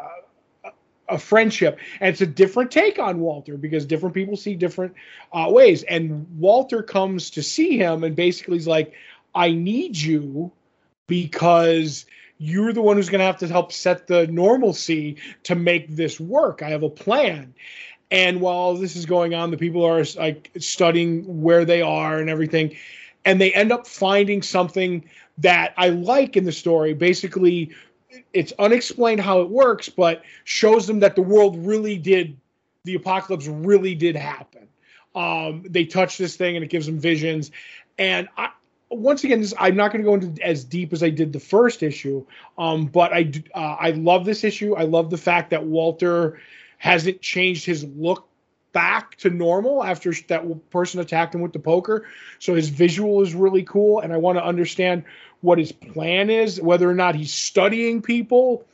a 1.08 1.18
friendship. 1.18 1.78
And 2.00 2.08
it's 2.08 2.22
a 2.22 2.26
different 2.26 2.70
take 2.70 2.98
on 2.98 3.20
walter 3.20 3.58
because 3.58 3.84
different 3.84 4.14
people 4.14 4.34
see 4.34 4.54
different 4.54 4.94
uh, 5.32 5.46
ways. 5.50 5.82
And 5.82 6.26
walter 6.38 6.82
comes 6.82 7.28
to 7.30 7.42
see 7.42 7.76
him 7.76 8.02
and 8.02 8.16
basically 8.16 8.56
is 8.56 8.66
like 8.66 8.94
i 9.34 9.50
need 9.50 9.96
you 9.96 10.50
because 11.06 12.06
you're 12.42 12.72
the 12.72 12.82
one 12.82 12.96
who's 12.96 13.08
going 13.08 13.20
to 13.20 13.24
have 13.24 13.36
to 13.38 13.46
help 13.46 13.70
set 13.70 14.08
the 14.08 14.26
normalcy 14.26 15.16
to 15.44 15.54
make 15.54 15.94
this 15.94 16.18
work. 16.18 16.60
I 16.60 16.70
have 16.70 16.82
a 16.82 16.90
plan. 16.90 17.54
And 18.10 18.40
while 18.40 18.74
this 18.74 18.96
is 18.96 19.06
going 19.06 19.32
on, 19.32 19.52
the 19.52 19.56
people 19.56 19.84
are 19.84 20.04
like 20.16 20.50
studying 20.58 21.40
where 21.40 21.64
they 21.64 21.82
are 21.82 22.18
and 22.18 22.28
everything. 22.28 22.76
And 23.24 23.40
they 23.40 23.54
end 23.54 23.70
up 23.70 23.86
finding 23.86 24.42
something 24.42 25.08
that 25.38 25.72
I 25.76 25.90
like 25.90 26.36
in 26.36 26.42
the 26.42 26.50
story. 26.50 26.94
Basically, 26.94 27.70
it's 28.32 28.52
unexplained 28.58 29.20
how 29.20 29.40
it 29.42 29.48
works, 29.48 29.88
but 29.88 30.24
shows 30.42 30.88
them 30.88 30.98
that 30.98 31.14
the 31.14 31.22
world 31.22 31.64
really 31.64 31.96
did, 31.96 32.36
the 32.82 32.96
apocalypse 32.96 33.46
really 33.46 33.94
did 33.94 34.16
happen. 34.16 34.66
Um, 35.14 35.64
they 35.68 35.84
touch 35.84 36.18
this 36.18 36.34
thing 36.34 36.56
and 36.56 36.64
it 36.64 36.70
gives 36.70 36.86
them 36.86 36.98
visions. 36.98 37.52
And 37.98 38.28
I, 38.36 38.50
once 38.92 39.24
again, 39.24 39.44
I'm 39.58 39.76
not 39.76 39.92
going 39.92 40.04
to 40.04 40.08
go 40.08 40.14
into 40.14 40.42
as 40.42 40.64
deep 40.64 40.92
as 40.92 41.02
I 41.02 41.10
did 41.10 41.32
the 41.32 41.40
first 41.40 41.82
issue, 41.82 42.24
um, 42.58 42.86
but 42.86 43.12
I 43.12 43.30
uh, 43.54 43.76
I 43.80 43.90
love 43.90 44.24
this 44.24 44.44
issue. 44.44 44.74
I 44.74 44.84
love 44.84 45.10
the 45.10 45.18
fact 45.18 45.50
that 45.50 45.64
Walter 45.64 46.40
hasn't 46.78 47.20
changed 47.20 47.64
his 47.64 47.84
look 47.84 48.28
back 48.72 49.16
to 49.16 49.30
normal 49.30 49.84
after 49.84 50.12
that 50.28 50.70
person 50.70 51.00
attacked 51.00 51.34
him 51.34 51.40
with 51.40 51.52
the 51.52 51.58
poker. 51.58 52.06
So 52.38 52.54
his 52.54 52.68
visual 52.68 53.22
is 53.22 53.34
really 53.34 53.62
cool, 53.62 54.00
and 54.00 54.12
I 54.12 54.16
want 54.16 54.38
to 54.38 54.44
understand 54.44 55.04
what 55.40 55.58
his 55.58 55.72
plan 55.72 56.30
is, 56.30 56.60
whether 56.60 56.88
or 56.88 56.94
not 56.94 57.14
he's 57.14 57.32
studying 57.32 58.02
people 58.02 58.64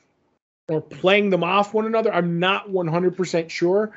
or 0.69 0.81
playing 0.81 1.31
them 1.31 1.43
off 1.43 1.75
one 1.75 1.87
another. 1.87 2.13
I'm 2.13 2.39
not 2.39 2.69
100% 2.69 3.51
sure, 3.51 3.93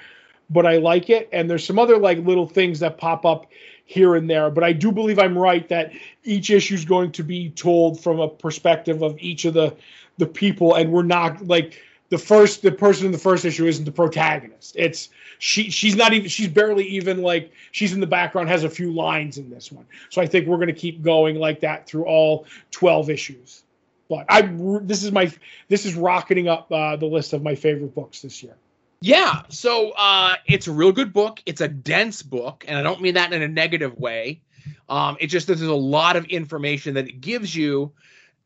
but 0.49 0.65
I 0.65 0.77
like 0.77 1.09
it. 1.09 1.29
And 1.31 1.49
there's 1.49 1.65
some 1.65 1.77
other 1.77 1.97
like 1.97 2.19
little 2.19 2.47
things 2.47 2.79
that 2.79 2.97
pop 2.97 3.25
up 3.25 3.51
here 3.91 4.15
and 4.15 4.29
there. 4.29 4.49
But 4.49 4.63
I 4.63 4.73
do 4.73 4.91
believe 4.91 5.19
I'm 5.19 5.37
right 5.37 5.67
that 5.69 5.91
each 6.23 6.49
issue 6.49 6.75
is 6.75 6.85
going 6.85 7.11
to 7.13 7.23
be 7.23 7.49
told 7.49 8.01
from 8.01 8.19
a 8.19 8.27
perspective 8.27 9.01
of 9.01 9.17
each 9.19 9.45
of 9.45 9.53
the 9.53 9.75
the 10.17 10.25
people, 10.27 10.75
and 10.75 10.91
we're 10.91 11.03
not 11.03 11.45
like 11.47 11.81
the 12.09 12.17
first 12.17 12.61
the 12.61 12.71
person 12.71 13.05
in 13.05 13.11
the 13.11 13.17
first 13.17 13.45
issue 13.45 13.65
isn't 13.65 13.85
the 13.85 13.91
protagonist. 13.91 14.75
It's 14.77 15.09
she 15.39 15.69
she's 15.69 15.95
not 15.95 16.13
even 16.13 16.29
she's 16.29 16.47
barely 16.47 16.85
even 16.85 17.21
like 17.21 17.51
she's 17.71 17.93
in 17.93 17.99
the 17.99 18.07
background 18.07 18.49
has 18.49 18.63
a 18.63 18.69
few 18.69 18.91
lines 18.91 19.37
in 19.37 19.49
this 19.49 19.71
one. 19.71 19.85
So 20.09 20.21
I 20.21 20.25
think 20.25 20.47
we're 20.47 20.57
going 20.57 20.67
to 20.67 20.73
keep 20.73 21.01
going 21.01 21.35
like 21.37 21.59
that 21.61 21.87
through 21.87 22.05
all 22.05 22.45
12 22.71 23.09
issues. 23.09 23.63
But 24.09 24.25
I 24.29 24.41
this 24.83 25.03
is 25.03 25.11
my 25.11 25.31
this 25.69 25.85
is 25.85 25.95
rocketing 25.95 26.47
up 26.47 26.71
uh, 26.71 26.95
the 26.97 27.05
list 27.05 27.33
of 27.33 27.43
my 27.43 27.55
favorite 27.55 27.95
books 27.95 28.21
this 28.21 28.43
year. 28.43 28.55
Yeah, 29.01 29.41
so 29.49 29.91
uh, 29.91 30.35
it's 30.45 30.67
a 30.67 30.71
real 30.71 30.91
good 30.91 31.11
book. 31.11 31.41
It's 31.47 31.59
a 31.59 31.67
dense 31.67 32.21
book, 32.21 32.65
and 32.67 32.77
I 32.77 32.83
don't 32.83 33.01
mean 33.01 33.15
that 33.15 33.33
in 33.33 33.41
a 33.41 33.47
negative 33.47 33.97
way. 33.97 34.41
Um, 34.87 35.17
it's 35.19 35.31
just 35.31 35.47
that 35.47 35.55
there's 35.55 35.69
a 35.69 35.75
lot 35.75 36.15
of 36.15 36.25
information 36.25 36.93
that 36.93 37.07
it 37.07 37.19
gives 37.19 37.55
you. 37.55 37.93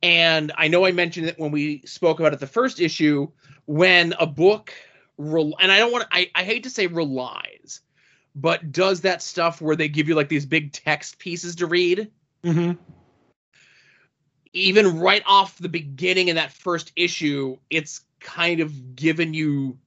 And 0.02 0.54
I 0.58 0.70
know 0.70 0.86
I 0.86 0.94
mentioned 0.94 1.28
it 1.28 1.38
when 1.38 1.52
we 1.52 1.82
spoke 1.86 2.20
about 2.20 2.34
it 2.34 2.40
the 2.40 2.48
first 2.48 2.80
issue, 2.80 3.30
when 3.66 4.14
a 4.18 4.26
book, 4.26 4.74
rel- 5.18 5.58
and 5.60 5.72
I 5.72 5.78
don't 5.78 5.92
want 5.92 6.06
I, 6.12 6.32
I 6.34 6.44
hate 6.44 6.64
to 6.64 6.70
say 6.70 6.88
relies, 6.88 7.82
but 8.34 8.72
does 8.72 9.02
that 9.02 9.22
stuff 9.22 9.60
where 9.60 9.76
they 9.76 9.90
give 9.90 10.08
you 10.08 10.16
like 10.16 10.30
these 10.30 10.46
big 10.46 10.72
text 10.72 11.20
pieces 11.20 11.58
to 11.58 11.66
read. 11.66 12.12
Mm-hmm. 12.44 12.80
Even 14.54 15.00
right 15.00 15.24
off 15.26 15.58
the 15.58 15.68
beginning 15.68 16.30
in 16.30 16.38
that 16.38 16.54
first 16.54 16.94
issue, 16.96 17.58
it's 17.70 18.06
kind 18.22 18.62
of 18.62 18.96
given 18.96 19.34
you 19.34 19.78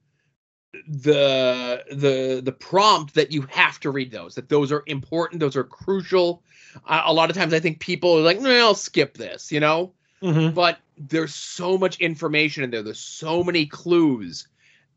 the 0.87 1.83
the 1.91 2.41
the 2.43 2.51
prompt 2.51 3.15
that 3.15 3.31
you 3.31 3.41
have 3.49 3.79
to 3.79 3.89
read 3.89 4.11
those 4.11 4.35
that 4.35 4.49
those 4.49 4.71
are 4.71 4.83
important 4.85 5.39
those 5.39 5.55
are 5.55 5.63
crucial. 5.63 6.43
Uh, 6.85 7.01
a 7.05 7.13
lot 7.13 7.31
of 7.31 7.35
times 7.35 7.53
i 7.53 7.59
think 7.59 7.79
people 7.79 8.17
are 8.17 8.21
like 8.21 8.39
no 8.39 8.51
i'll 8.67 8.75
skip 8.75 9.17
this 9.17 9.51
you 9.51 9.59
know? 9.59 9.91
Mm-hmm. 10.21 10.53
but 10.53 10.77
there's 10.97 11.33
so 11.33 11.77
much 11.77 11.99
information 12.01 12.63
in 12.63 12.71
there. 12.71 12.83
There's 12.83 12.99
so 12.99 13.41
many 13.41 13.65
clues. 13.65 14.47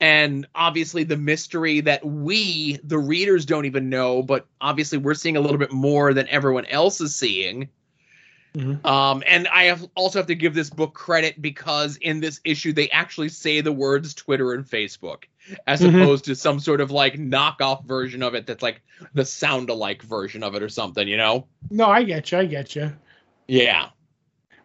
And 0.01 0.49
obviously 0.53 1.05
the 1.05 1.17
mystery 1.17 1.81
that 1.83 2.05
we 2.05 2.81
the 2.83 2.99
readers 2.99 3.47
don't 3.47 3.67
even 3.67 3.89
know 3.89 4.23
but 4.23 4.47
obviously 4.61 4.99
we're 4.99 5.15
seeing 5.15 5.37
a 5.37 5.41
little 5.41 5.59
bit 5.59 5.73
more 5.73 6.13
than 6.13 6.27
everyone 6.29 6.67
else 6.67 7.01
is 7.01 7.15
seeing. 7.15 7.69
Mhm. 8.57 8.85
um, 8.85 9.23
and 9.27 9.49
I 9.49 9.65
have 9.65 9.87
also 9.95 10.19
have 10.19 10.27
to 10.27 10.35
give 10.35 10.53
this 10.55 10.69
book 10.69 10.93
credit 10.93 11.41
because 11.41 11.97
in 11.97 12.21
this 12.21 12.41
issue 12.45 12.73
they 12.73 12.91
actually 12.91 13.31
say 13.31 13.63
the 13.63 13.73
words 13.73 14.13
Twitter 14.13 14.53
and 14.53 14.67
Facebook, 14.67 15.25
as 15.67 15.81
Mhm. 15.81 15.89
opposed 16.03 16.25
to 16.27 16.35
some 16.35 16.61
sort 16.61 16.81
of 16.81 16.91
like 16.91 17.15
knockoff 17.15 17.85
version 17.85 18.23
of 18.23 18.35
it 18.35 18.47
that's 18.47 18.63
like 18.63 18.81
the 19.15 19.25
sound 19.25 19.71
alike 19.71 20.03
version 20.03 20.43
of 20.43 20.55
it 20.55 20.63
or 20.63 20.69
something, 20.69 21.07
you 21.09 21.17
know? 21.17 21.47
No, 21.71 21.87
I 21.87 22.03
get 22.03 22.31
you. 22.33 22.39
I 22.39 22.47
get 22.47 22.75
you. 22.77 22.93
Yeah. 23.49 23.89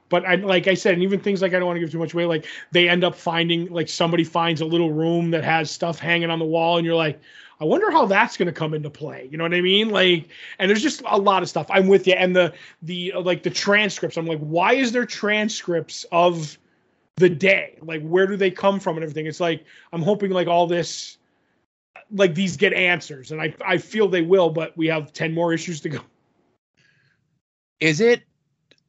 but 0.10 0.26
I 0.26 0.36
like 0.36 0.68
I 0.68 0.74
said, 0.74 0.94
and 0.94 1.04
even 1.04 1.20
things 1.20 1.42
like 1.42 1.54
I 1.54 1.60
don't 1.60 1.66
want 1.66 1.76
to 1.76 1.82
give 1.82 1.92
too 1.92 2.00
much 2.00 2.14
away. 2.14 2.26
Like 2.26 2.46
they 2.72 2.88
end 2.88 3.04
up 3.04 3.14
finding 3.14 3.68
like 3.74 3.90
somebody 3.90 4.24
finds 4.24 4.62
a 4.62 4.66
little 4.66 4.94
room 4.94 5.32
that 5.32 5.44
has 5.44 5.70
stuff 5.70 6.00
hanging 6.00 6.30
on 6.30 6.40
the 6.40 6.46
wall, 6.46 6.78
and 6.78 6.86
you're 6.86 6.96
like, 6.96 7.20
I 7.60 7.66
wonder 7.66 7.92
how 7.92 8.06
that's 8.06 8.38
going 8.38 8.46
to 8.46 8.54
come 8.54 8.74
into 8.74 8.90
play. 8.90 9.28
You 9.30 9.38
know 9.38 9.44
what 9.44 9.54
I 9.54 9.60
mean? 9.60 9.90
Like, 9.90 10.30
and 10.60 10.70
there's 10.70 10.82
just 10.82 11.02
a 11.08 11.18
lot 11.18 11.44
of 11.44 11.50
stuff. 11.50 11.68
I'm 11.70 11.88
with 11.88 12.08
you. 12.08 12.14
And 12.14 12.34
the 12.34 12.54
the 12.84 13.12
like 13.22 13.44
the 13.44 13.50
transcripts. 13.50 14.16
I'm 14.16 14.26
like, 14.26 14.40
why 14.40 14.76
is 14.76 14.94
there 14.94 15.06
transcripts 15.06 16.06
of 16.14 16.58
the 17.18 17.30
day? 17.30 17.78
Like, 17.82 18.02
where 18.02 18.28
do 18.28 18.38
they 18.38 18.52
come 18.52 18.80
from 18.80 18.96
and 18.96 19.04
everything? 19.04 19.28
It's 19.28 19.40
like 19.40 19.66
I'm 19.92 20.02
hoping 20.02 20.32
like 20.32 20.48
all 20.48 20.68
this, 20.68 21.18
like 22.12 22.34
these 22.34 22.58
get 22.58 22.74
answers, 22.74 23.32
and 23.32 23.42
I 23.42 23.54
I 23.66 23.78
feel 23.78 24.08
they 24.08 24.22
will. 24.22 24.50
But 24.50 24.78
we 24.78 24.88
have 24.88 25.14
ten 25.14 25.34
more 25.34 25.54
issues 25.54 25.82
to 25.82 25.90
go. 25.90 26.00
Is 27.80 28.02
it 28.02 28.24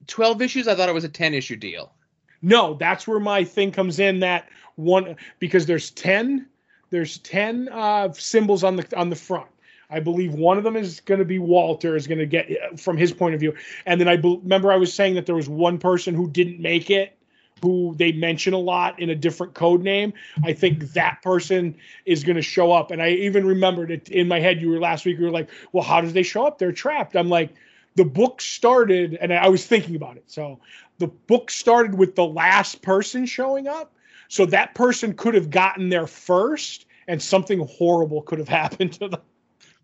12 0.06 0.42
issues? 0.42 0.68
I 0.68 0.74
thought 0.74 0.88
it 0.88 0.94
was 0.94 1.04
a 1.04 1.10
10 1.10 1.34
issue 1.34 1.56
deal. 1.56 1.92
No, 2.40 2.74
that's 2.74 3.06
where 3.06 3.20
my 3.20 3.44
thing 3.44 3.70
comes 3.70 3.98
in. 3.98 4.20
That 4.20 4.48
one 4.76 5.16
because 5.40 5.66
there's 5.66 5.90
ten 5.90 6.46
there's 6.90 7.18
10 7.18 7.68
uh, 7.70 8.12
symbols 8.12 8.64
on 8.64 8.76
the 8.76 8.96
on 8.96 9.10
the 9.10 9.16
front. 9.16 9.48
I 9.90 10.00
believe 10.00 10.34
one 10.34 10.58
of 10.58 10.64
them 10.64 10.76
is 10.76 11.00
going 11.00 11.18
to 11.18 11.24
be 11.24 11.38
Walter 11.38 11.96
is 11.96 12.06
going 12.06 12.18
to 12.18 12.26
get 12.26 12.50
uh, 12.50 12.76
from 12.76 12.96
his 12.96 13.12
point 13.12 13.34
of 13.34 13.40
view. 13.40 13.54
And 13.86 14.00
then 14.00 14.06
I 14.06 14.16
be- 14.16 14.38
remember 14.42 14.70
I 14.70 14.76
was 14.76 14.92
saying 14.92 15.14
that 15.14 15.26
there 15.26 15.34
was 15.34 15.48
one 15.48 15.78
person 15.78 16.14
who 16.14 16.30
didn't 16.30 16.60
make 16.60 16.90
it 16.90 17.17
who 17.62 17.94
they 17.96 18.12
mention 18.12 18.52
a 18.52 18.58
lot 18.58 18.98
in 19.00 19.10
a 19.10 19.14
different 19.14 19.54
code 19.54 19.82
name. 19.82 20.12
I 20.44 20.52
think 20.52 20.92
that 20.92 21.22
person 21.22 21.76
is 22.06 22.24
going 22.24 22.36
to 22.36 22.42
show 22.42 22.72
up. 22.72 22.90
And 22.90 23.02
I 23.02 23.10
even 23.10 23.46
remembered 23.46 23.90
it 23.90 24.08
in 24.08 24.28
my 24.28 24.40
head. 24.40 24.60
You 24.60 24.70
were 24.70 24.80
last 24.80 25.04
week. 25.04 25.18
You 25.18 25.24
were 25.24 25.30
like, 25.30 25.48
"Well, 25.72 25.84
how 25.84 26.00
does 26.00 26.12
they 26.12 26.22
show 26.22 26.46
up? 26.46 26.58
They're 26.58 26.72
trapped." 26.72 27.16
I'm 27.16 27.28
like, 27.28 27.54
the 27.94 28.04
book 28.04 28.40
started, 28.40 29.18
and 29.20 29.32
I 29.32 29.48
was 29.48 29.66
thinking 29.66 29.96
about 29.96 30.16
it. 30.16 30.24
So 30.26 30.60
the 30.98 31.08
book 31.08 31.50
started 31.50 31.96
with 31.96 32.14
the 32.14 32.24
last 32.24 32.80
person 32.80 33.26
showing 33.26 33.66
up, 33.66 33.92
so 34.28 34.46
that 34.46 34.74
person 34.74 35.14
could 35.14 35.34
have 35.34 35.50
gotten 35.50 35.88
there 35.88 36.06
first, 36.06 36.86
and 37.08 37.20
something 37.20 37.66
horrible 37.66 38.22
could 38.22 38.38
have 38.38 38.48
happened 38.62 38.92
to 38.94 39.08
them. 39.08 39.20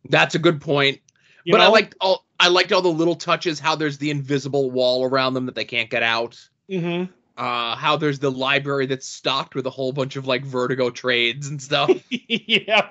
That's 0.08 0.34
a 0.34 0.38
good 0.38 0.60
point. 0.60 1.00
You 1.44 1.52
but 1.52 1.60
I 1.60 1.68
liked 1.68 1.94
all 2.00 2.24
I 2.40 2.48
liked 2.48 2.72
all 2.72 2.82
the 2.82 2.88
little 2.88 3.16
touches. 3.16 3.58
How 3.60 3.76
there's 3.76 3.98
the 3.98 4.10
invisible 4.10 4.70
wall 4.70 5.04
around 5.04 5.34
them 5.34 5.46
that 5.46 5.54
they 5.54 5.64
can't 5.64 5.90
get 5.90 6.02
out. 6.02 6.38
Mhm. 6.70 7.08
Uh, 7.36 7.74
how 7.74 7.96
there's 7.96 8.20
the 8.20 8.30
library 8.30 8.86
that's 8.86 9.08
stocked 9.08 9.54
with 9.54 9.66
a 9.66 9.70
whole 9.70 9.92
bunch 9.92 10.16
of 10.16 10.26
like 10.26 10.44
Vertigo 10.44 10.90
trades 10.90 11.48
and 11.48 11.60
stuff. 11.60 11.90
yeah. 12.10 12.88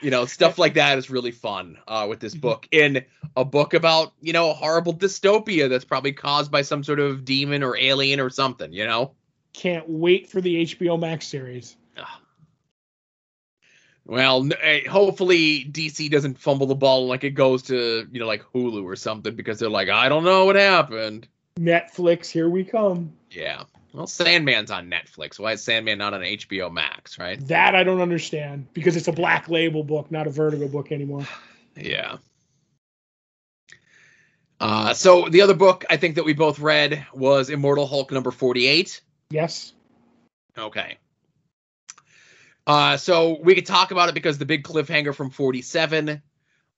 you 0.00 0.10
know, 0.10 0.24
stuff 0.24 0.58
like 0.58 0.74
that 0.74 0.98
is 0.98 1.10
really 1.10 1.32
fun 1.32 1.78
uh, 1.88 2.06
with 2.08 2.20
this 2.20 2.34
book. 2.34 2.68
In 2.70 3.04
a 3.36 3.44
book 3.44 3.74
about 3.74 4.12
you 4.20 4.32
know 4.32 4.50
a 4.50 4.54
horrible 4.54 4.94
dystopia 4.94 5.68
that's 5.68 5.84
probably 5.84 6.12
caused 6.12 6.50
by 6.50 6.62
some 6.62 6.84
sort 6.84 7.00
of 7.00 7.24
demon 7.24 7.62
or 7.62 7.76
alien 7.76 8.20
or 8.20 8.30
something. 8.30 8.72
You 8.72 8.86
know. 8.86 9.12
Can't 9.52 9.88
wait 9.88 10.30
for 10.30 10.40
the 10.40 10.62
HBO 10.64 10.98
Max 10.98 11.26
series. 11.26 11.76
Well, 14.04 14.48
eh, 14.60 14.88
hopefully 14.88 15.64
DC 15.64 16.10
doesn't 16.10 16.38
fumble 16.38 16.66
the 16.66 16.74
ball 16.74 17.06
like 17.06 17.24
it 17.24 17.30
goes 17.30 17.62
to 17.64 18.06
you 18.10 18.20
know 18.20 18.26
like 18.26 18.42
Hulu 18.52 18.82
or 18.84 18.96
something 18.96 19.34
because 19.34 19.58
they're 19.58 19.70
like 19.70 19.88
I 19.88 20.08
don't 20.08 20.24
know 20.24 20.46
what 20.46 20.56
happened. 20.56 21.28
Netflix, 21.58 22.30
here 22.30 22.48
we 22.48 22.64
come. 22.64 23.12
Yeah. 23.30 23.64
Well, 23.92 24.06
Sandman's 24.06 24.70
on 24.70 24.90
Netflix. 24.90 25.38
Why 25.38 25.52
is 25.52 25.62
Sandman 25.62 25.98
not 25.98 26.14
on 26.14 26.20
HBO 26.20 26.72
Max? 26.72 27.18
Right? 27.18 27.38
That 27.48 27.74
I 27.74 27.84
don't 27.84 28.00
understand 28.00 28.72
because 28.72 28.96
it's 28.96 29.08
a 29.08 29.12
black 29.12 29.48
label 29.48 29.84
book, 29.84 30.10
not 30.10 30.26
a 30.26 30.30
Vertigo 30.30 30.68
book 30.68 30.92
anymore. 30.92 31.26
Yeah. 31.74 32.18
Uh, 34.60 34.92
so 34.92 35.26
the 35.26 35.40
other 35.40 35.54
book 35.54 35.86
I 35.88 35.96
think 35.96 36.16
that 36.16 36.26
we 36.26 36.34
both 36.34 36.58
read 36.58 37.06
was 37.14 37.48
Immortal 37.48 37.86
Hulk 37.86 38.12
number 38.12 38.30
forty-eight. 38.30 39.00
Yes. 39.30 39.72
Okay. 40.58 40.98
Uh, 42.66 42.96
so 42.96 43.38
we 43.42 43.54
could 43.54 43.66
talk 43.66 43.90
about 43.90 44.08
it 44.08 44.14
because 44.14 44.38
the 44.38 44.44
big 44.44 44.64
cliffhanger 44.64 45.14
from 45.14 45.30
47 45.30 46.22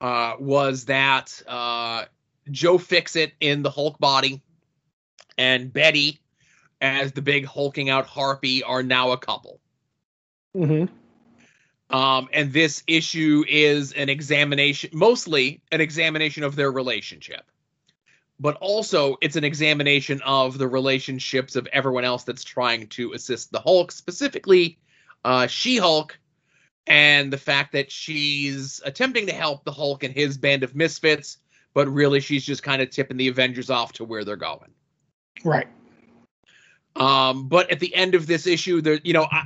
uh, 0.00 0.34
was 0.38 0.86
that 0.86 1.42
uh, 1.46 2.04
Joe 2.50 2.78
Fixit 2.78 3.32
in 3.40 3.62
the 3.62 3.70
Hulk 3.70 3.98
body 3.98 4.42
and 5.36 5.72
Betty 5.72 6.20
as 6.84 7.12
the 7.12 7.22
big 7.22 7.46
hulking 7.46 7.88
out 7.88 8.06
harpy 8.06 8.62
are 8.62 8.82
now 8.82 9.12
a 9.12 9.18
couple. 9.18 9.58
Mm-hmm. 10.54 11.96
Um, 11.96 12.28
and 12.32 12.52
this 12.52 12.82
issue 12.86 13.42
is 13.48 13.92
an 13.92 14.10
examination, 14.10 14.90
mostly 14.92 15.62
an 15.72 15.80
examination 15.80 16.44
of 16.44 16.56
their 16.56 16.70
relationship. 16.70 17.44
But 18.38 18.56
also, 18.56 19.16
it's 19.22 19.36
an 19.36 19.44
examination 19.44 20.20
of 20.26 20.58
the 20.58 20.68
relationships 20.68 21.56
of 21.56 21.66
everyone 21.68 22.04
else 22.04 22.24
that's 22.24 22.44
trying 22.44 22.88
to 22.88 23.12
assist 23.14 23.50
the 23.50 23.60
Hulk, 23.60 23.90
specifically 23.90 24.78
uh, 25.24 25.46
She 25.46 25.78
Hulk, 25.78 26.18
and 26.86 27.32
the 27.32 27.38
fact 27.38 27.72
that 27.72 27.90
she's 27.90 28.82
attempting 28.84 29.26
to 29.28 29.32
help 29.32 29.64
the 29.64 29.72
Hulk 29.72 30.02
and 30.02 30.12
his 30.12 30.36
band 30.36 30.64
of 30.64 30.74
misfits, 30.74 31.38
but 31.72 31.88
really 31.88 32.20
she's 32.20 32.44
just 32.44 32.62
kind 32.62 32.82
of 32.82 32.90
tipping 32.90 33.16
the 33.16 33.28
Avengers 33.28 33.70
off 33.70 33.94
to 33.94 34.04
where 34.04 34.24
they're 34.24 34.36
going. 34.36 34.72
Right. 35.44 35.68
Um, 36.96 37.48
but 37.48 37.70
at 37.70 37.80
the 37.80 37.94
end 37.94 38.14
of 38.14 38.26
this 38.26 38.46
issue, 38.46 38.80
there, 38.80 39.00
you 39.02 39.12
know, 39.12 39.26
I, 39.30 39.44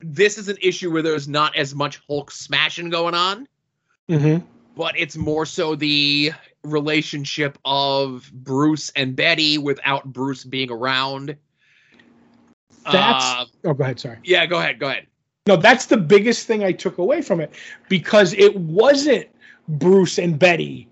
this 0.00 0.36
is 0.38 0.48
an 0.48 0.58
issue 0.60 0.92
where 0.92 1.02
there's 1.02 1.26
not 1.28 1.56
as 1.56 1.74
much 1.74 2.00
Hulk 2.08 2.30
smashing 2.30 2.90
going 2.90 3.14
on, 3.14 3.48
Mm-hmm. 4.08 4.44
but 4.76 4.96
it's 4.98 5.16
more 5.16 5.46
so 5.46 5.74
the 5.74 6.32
relationship 6.62 7.58
of 7.64 8.30
Bruce 8.32 8.90
and 8.94 9.16
Betty 9.16 9.58
without 9.58 10.04
Bruce 10.12 10.44
being 10.44 10.70
around. 10.70 11.36
That's 12.84 13.24
Uh, 13.24 13.44
oh 13.64 13.74
go 13.74 13.82
ahead, 13.84 13.98
sorry. 13.98 14.18
yeah, 14.24 14.46
go 14.46 14.58
ahead, 14.58 14.78
go 14.78 14.88
ahead. 14.88 15.06
No, 15.46 15.56
that's 15.56 15.86
the 15.86 15.96
biggest 15.96 16.46
thing 16.46 16.62
I 16.64 16.72
took 16.72 16.98
away 16.98 17.22
from 17.22 17.40
it 17.40 17.52
because 17.88 18.32
it 18.34 18.54
wasn't 18.56 19.26
Bruce 19.68 20.18
and 20.18 20.38
Betty, 20.38 20.88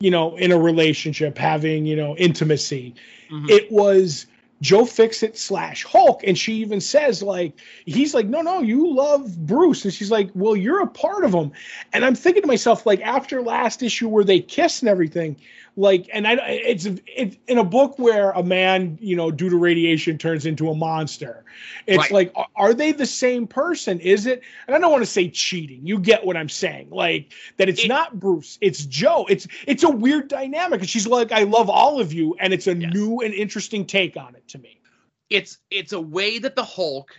you 0.00 0.10
know, 0.10 0.36
in 0.36 0.52
a 0.52 0.58
relationship 0.58 1.38
having, 1.38 1.86
you 1.86 1.96
know, 1.96 2.16
intimacy. 2.16 2.94
Mhm. 3.30 3.48
It 3.50 3.70
was 3.72 4.26
Joe 4.62 4.84
Fixit 4.84 5.36
slash 5.36 5.84
Hulk. 5.84 6.22
And 6.24 6.36
she 6.36 6.54
even 6.54 6.80
says, 6.80 7.22
like, 7.22 7.54
he's 7.84 8.14
like, 8.14 8.26
no, 8.26 8.40
no, 8.40 8.60
you 8.60 8.94
love 8.94 9.36
Bruce. 9.46 9.84
And 9.84 9.92
she's 9.92 10.10
like, 10.10 10.30
well, 10.34 10.56
you're 10.56 10.82
a 10.82 10.86
part 10.86 11.24
of 11.24 11.34
him. 11.34 11.52
And 11.92 12.04
I'm 12.04 12.14
thinking 12.14 12.42
to 12.42 12.48
myself, 12.48 12.86
like, 12.86 13.00
after 13.02 13.42
last 13.42 13.82
issue 13.82 14.08
where 14.08 14.24
they 14.24 14.40
kiss 14.40 14.80
and 14.80 14.88
everything, 14.88 15.36
like, 15.78 16.08
and 16.12 16.26
I, 16.26 16.34
it's 16.42 16.86
it, 16.86 17.36
in 17.46 17.58
a 17.58 17.64
book 17.64 17.98
where 17.98 18.30
a 18.30 18.42
man, 18.42 18.96
you 19.00 19.14
know, 19.14 19.30
due 19.30 19.50
to 19.50 19.56
radiation 19.56 20.16
turns 20.16 20.46
into 20.46 20.70
a 20.70 20.74
monster. 20.74 21.44
It's 21.86 21.98
Right. 21.98 22.10
like, 22.10 22.32
are- 22.34 22.48
are 22.56 22.74
they 22.74 22.92
the 22.92 23.04
same 23.06 23.46
person? 23.46 24.00
Is 24.00 24.24
it? 24.26 24.40
And 24.66 24.74
I 24.74 24.78
don't 24.78 24.90
want 24.90 25.02
to 25.02 25.10
say 25.10 25.28
cheating. 25.28 25.86
You 25.86 25.98
get 25.98 26.24
what 26.24 26.36
I'm 26.36 26.48
saying? 26.48 26.88
Like 26.90 27.32
that 27.58 27.68
it's 27.68 27.84
It- 27.84 27.88
not 27.88 28.18
Bruce, 28.18 28.56
it's 28.62 28.86
Joe. 28.86 29.26
It's 29.28 29.46
it's 29.66 29.82
a 29.84 29.90
weird 29.90 30.28
dynamic. 30.28 30.80
And 30.80 30.88
she's 30.88 31.06
like, 31.06 31.30
I 31.30 31.42
love 31.42 31.68
all 31.68 32.00
of 32.00 32.12
you, 32.12 32.34
and 32.40 32.54
it's 32.54 32.66
a 32.66 32.74
Yes. 32.74 32.92
new 32.94 33.20
and 33.20 33.34
interesting 33.34 33.84
take 33.86 34.16
on 34.16 34.34
it 34.34 34.48
to 34.48 34.58
me. 34.58 34.80
it's 35.28 35.58
it's 35.70 35.92
a 35.92 36.00
way 36.00 36.38
that 36.38 36.54
the 36.56 36.64
Hulk 36.64 37.10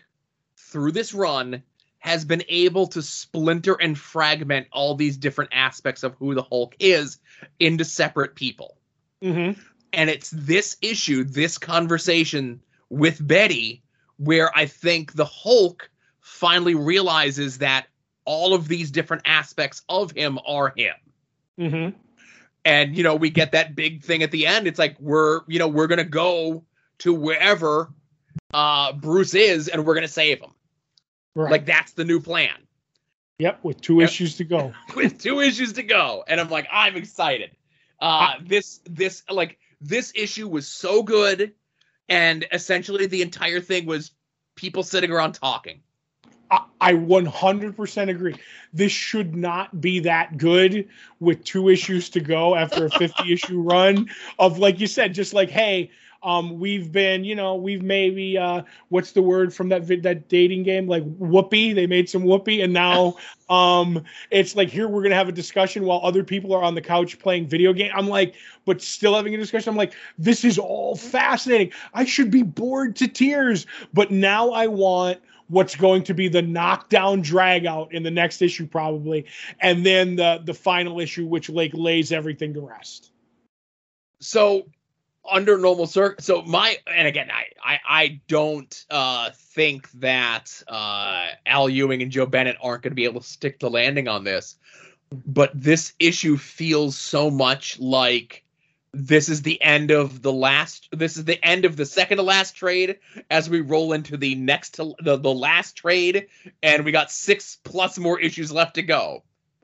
through 0.58 0.94
this 0.94 1.14
run 1.14 1.62
has 2.00 2.26
been 2.26 2.44
able 2.48 2.88
to 2.88 3.02
splinter 3.02 3.76
and 3.76 3.98
fragment 3.98 4.68
all 4.72 4.96
these 4.96 5.18
different 5.18 5.52
aspects 5.54 6.04
of 6.04 6.16
who 6.16 6.36
the 6.36 6.44
Hulk 6.44 6.76
is 6.80 7.20
into 7.60 7.84
separate 7.84 8.36
people. 8.36 8.78
Mm-hmm. 9.22 9.60
And 9.94 10.10
it's 10.10 10.30
this 10.30 10.78
issue, 10.82 11.24
this 11.24 11.58
conversation 11.58 12.62
with 12.90 13.26
Betty 13.26 13.84
where 14.18 14.56
I 14.56 14.66
think 14.66 15.14
the 15.14 15.26
Hulk 15.26 15.90
finally 16.20 16.76
realizes 16.76 17.60
that 17.60 17.88
all 18.26 18.54
of 18.54 18.68
these 18.68 18.92
different 18.92 19.24
aspects 19.26 19.84
of 19.88 20.12
him 20.12 20.38
are 20.46 20.74
him. 20.76 20.96
Mm-hmm. 21.60 21.98
And 22.66 22.98
you 22.98 23.04
know, 23.04 23.16
we 23.16 23.30
get 23.30 23.54
that 23.54 23.76
big 23.76 24.04
thing 24.04 24.24
at 24.24 24.32
the 24.32 24.46
end. 24.48 24.68
It's 24.68 24.80
like 24.80 24.98
we're, 25.00 25.42
you 25.48 25.60
know, 25.60 25.68
we're 25.68 25.88
going 25.88 26.00
to 26.00 26.04
go 26.04 26.64
to 27.00 27.14
wherever 27.14 27.92
uh 28.54 28.94
Bruce 28.94 29.34
is 29.34 29.68
and 29.68 29.86
we're 29.86 29.94
going 29.94 30.06
to 30.06 30.12
save 30.14 30.40
him. 30.40 30.52
Right. 31.38 31.52
Like 31.52 31.66
that's 31.68 31.92
the 31.94 32.04
new 32.04 32.20
plan. 32.20 32.56
yep, 33.38 33.60
with 33.64 33.80
two 33.80 34.00
Yep. 34.00 34.10
issues 34.10 34.38
to 34.38 34.44
go. 34.44 34.74
With 34.96 35.22
two 35.22 35.40
issues 35.40 35.74
to 35.74 35.84
go 35.84 36.24
and 36.28 36.42
I'm 36.42 36.50
like 36.50 36.68
I'm 36.72 36.96
excited. 36.96 37.52
Uh 38.02 38.34
this 38.44 38.82
this 38.86 39.22
like 39.30 39.60
this 39.80 40.12
issue 40.16 40.48
was 40.48 40.68
so 40.68 41.04
good 41.04 41.54
and 42.10 42.48
essentially 42.52 43.06
the 43.06 43.22
entire 43.22 43.62
thing 43.62 43.86
was 43.86 44.12
people 44.56 44.82
sitting 44.82 45.12
around 45.12 45.34
talking. 45.34 45.82
I, 46.50 46.64
I 46.82 46.94
100% 46.94 48.10
agree. 48.10 48.36
This 48.74 48.92
should 48.92 49.36
not 49.36 49.80
be 49.80 50.00
that 50.00 50.38
good 50.38 50.88
with 51.20 51.44
two 51.44 51.70
issues 51.70 52.10
to 52.12 52.20
go 52.22 52.56
after 52.56 52.86
a 52.86 52.90
50 52.90 53.32
issue 53.34 53.62
run 53.62 54.10
of, 54.40 54.58
like 54.58 54.80
you 54.80 54.88
said, 54.88 55.14
just 55.14 55.34
like, 55.34 55.50
hey, 55.50 55.92
Um, 56.28 56.60
we've 56.60 56.92
been, 56.92 57.24
you 57.24 57.36
know, 57.36 57.56
we've 57.56 57.82
maybe 57.82 58.38
uh, 58.38 58.64
what's 58.90 59.14
the 59.14 59.22
word 59.22 59.54
from 59.54 59.70
that 59.70 59.84
vid- 59.84 60.04
that 60.04 60.28
dating 60.28 60.64
game? 60.64 60.86
Like 60.86 61.04
whoopee. 61.18 61.72
They 61.72 61.88
made 61.88 62.10
some 62.10 62.26
whoopee, 62.26 62.62
and 62.62 62.74
now 62.74 63.16
um, 63.50 64.04
it's 64.30 64.54
like 64.54 64.68
here 64.68 64.90
we're 64.90 65.04
gonna 65.04 65.16
have 65.16 65.30
a 65.30 65.32
discussion 65.32 65.86
while 65.86 66.02
other 66.04 66.26
people 66.26 66.54
are 66.54 66.62
on 66.62 66.76
the 66.76 66.82
couch 66.82 67.18
playing 67.18 67.48
video 67.48 67.72
game. 67.72 67.92
I'm 67.96 68.10
like, 68.10 68.36
but 68.66 68.82
still 68.82 69.16
having 69.16 69.34
a 69.36 69.38
discussion. 69.38 69.70
I'm 69.70 69.78
like, 69.78 69.94
this 70.18 70.44
is 70.44 70.60
all 70.60 70.98
fascinating. 70.98 71.72
I 71.94 72.04
should 72.04 72.30
be 72.30 72.44
bored 72.44 72.98
to 72.98 73.08
tears, 73.08 73.66
but 73.94 74.12
now 74.12 74.50
I 74.50 74.68
want 74.68 75.20
what's 75.48 75.78
going 75.78 76.04
to 76.04 76.14
be 76.14 76.28
the 76.28 76.42
knockdown 76.42 77.22
drag 77.22 77.66
out 77.66 77.94
in 77.94 78.04
the 78.04 78.12
next 78.12 78.42
issue 78.42 78.68
probably 78.68 79.26
and 79.62 79.86
then 79.86 80.18
the 80.18 80.42
the 80.44 80.54
final 80.54 81.00
issue 81.00 81.26
which 81.26 81.50
like 81.50 81.72
lays 81.74 82.12
everything 82.12 82.54
to 82.54 82.60
rest 82.60 83.12
so 84.20 84.66
under 85.32 85.58
normal 85.58 85.88
circ 85.88 86.22
so 86.22 86.42
my 86.44 86.78
and 86.88 87.08
again 87.08 87.30
I, 87.32 87.46
I 87.64 87.80
i 87.88 88.22
don't 88.28 88.86
uh 88.90 89.30
think 89.34 89.90
that 89.94 90.64
uh 90.68 91.28
al 91.46 91.70
ewing 91.70 92.02
and 92.02 92.12
joe 92.12 92.26
bennett 92.26 92.58
aren't 92.62 92.84
going 92.84 92.92
to 92.92 92.96
be 92.96 93.06
able 93.06 93.22
to 93.22 93.28
stick 93.28 93.60
the 93.60 93.70
landing 93.70 94.08
on 94.08 94.24
this 94.24 94.56
but 95.12 95.52
this 95.54 95.94
issue 96.00 96.38
feels 96.38 96.98
so 96.98 97.30
much 97.30 97.80
like 97.80 98.44
this 98.94 99.30
is 99.30 99.42
the 99.42 99.62
end 99.62 99.92
of 99.92 100.22
the 100.22 100.32
last 100.34 100.88
this 100.92 101.18
is 101.18 101.26
the 101.26 101.44
end 101.46 101.66
of 101.66 101.76
the 101.76 101.86
second 101.86 102.18
to 102.18 102.24
last 102.24 102.56
trade 102.56 102.98
as 103.30 103.50
we 103.50 103.62
roll 103.62 103.94
into 103.94 104.18
the 104.18 104.34
next 104.36 104.76
to 104.76 104.96
the, 105.00 105.18
the 105.18 105.34
last 105.34 105.76
trade 105.76 106.28
and 106.64 106.84
we 106.84 106.92
got 106.92 107.12
six 107.12 107.58
plus 107.64 108.00
more 108.00 108.20
issues 108.20 108.52
left 108.52 108.76
to 108.76 108.82
go. 108.82 109.24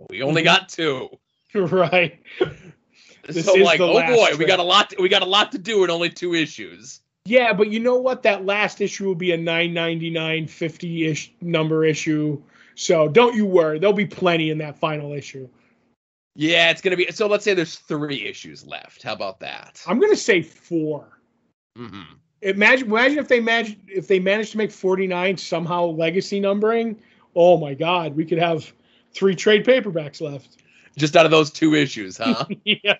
We 0.09 0.21
only 0.21 0.41
Mhm. 0.41 0.45
got 0.45 0.69
two. 0.69 1.09
Right 1.55 2.19
This 3.27 3.45
so 3.45 3.55
is 3.55 3.63
like 3.63 3.79
the 3.79 3.85
oh 3.85 4.15
boy 4.15 4.35
we 4.37 4.45
got 4.45 4.59
a 4.59 4.63
lot 4.63 4.93
we 4.99 5.09
got 5.09 5.21
a 5.21 5.25
lot 5.25 5.51
to 5.53 5.57
do 5.57 5.83
in 5.83 5.89
only 5.89 6.09
two 6.09 6.33
issues. 6.33 7.01
Yeah 7.25 7.53
but 7.53 7.69
you 7.69 7.79
know 7.79 7.95
what? 7.95 8.23
That 8.23 8.45
last 8.45 8.81
issue 8.81 9.05
will 9.05 9.15
be 9.15 9.31
a 9.31 9.37
999 9.37 10.47
50 10.47 11.07
ish 11.07 11.33
number 11.41 11.85
issue. 11.85 12.41
So 12.75 13.07
don't 13.07 13.35
you 13.35 13.45
worry. 13.45 13.79
There'll 13.79 13.93
be 13.93 14.05
plenty 14.05 14.49
in 14.49 14.57
that 14.57 14.77
final 14.77 15.13
issue. 15.13 15.47
Yeah 16.35 16.71
it's 16.71 16.81
gonna 16.81 16.97
be 16.97 17.11
so 17.11 17.27
let's 17.27 17.45
say 17.45 17.53
there's 17.53 17.75
three 17.75 18.25
issues 18.25 18.65
left. 18.65 19.03
How 19.03 19.13
about 19.13 19.39
that? 19.39 19.81
I'm 19.87 19.99
gonna 19.99 20.15
say 20.15 20.41
four. 20.41 21.19
Hmm 21.77 22.01
imagine 22.43 22.87
imagine 22.89 23.19
if 23.19 23.27
they 23.27 23.39
manage 23.39 23.77
if 23.87 24.07
they 24.07 24.19
managed 24.19 24.51
to 24.51 24.57
make 24.57 24.71
49 24.71 25.37
somehow 25.37 25.85
legacy 25.85 26.39
numbering. 26.39 26.99
Oh 27.35 27.57
my 27.57 27.73
god 27.73 28.15
we 28.15 28.25
could 28.25 28.37
have 28.37 28.71
three 29.13 29.35
trade 29.35 29.65
paperbacks 29.65 30.21
left. 30.21 30.57
Just 30.97 31.15
out 31.15 31.25
of 31.25 31.31
those 31.31 31.51
two 31.51 31.73
issues 31.73 32.17
huh? 32.17 32.45
Yeah 32.65 32.95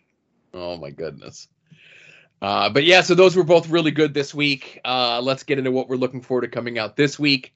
Oh 0.53 0.77
my 0.77 0.91
goodness. 0.91 1.47
Uh, 2.41 2.69
but 2.69 2.83
yeah, 2.83 3.01
so 3.01 3.15
those 3.15 3.35
were 3.35 3.43
both 3.43 3.69
really 3.69 3.91
good 3.91 4.13
this 4.13 4.33
week. 4.33 4.79
Uh, 4.83 5.21
let's 5.21 5.43
get 5.43 5.57
into 5.57 5.71
what 5.71 5.87
we're 5.87 5.95
looking 5.95 6.21
forward 6.21 6.41
to 6.41 6.47
coming 6.49 6.77
out 6.77 6.95
this 6.97 7.17
week. 7.17 7.55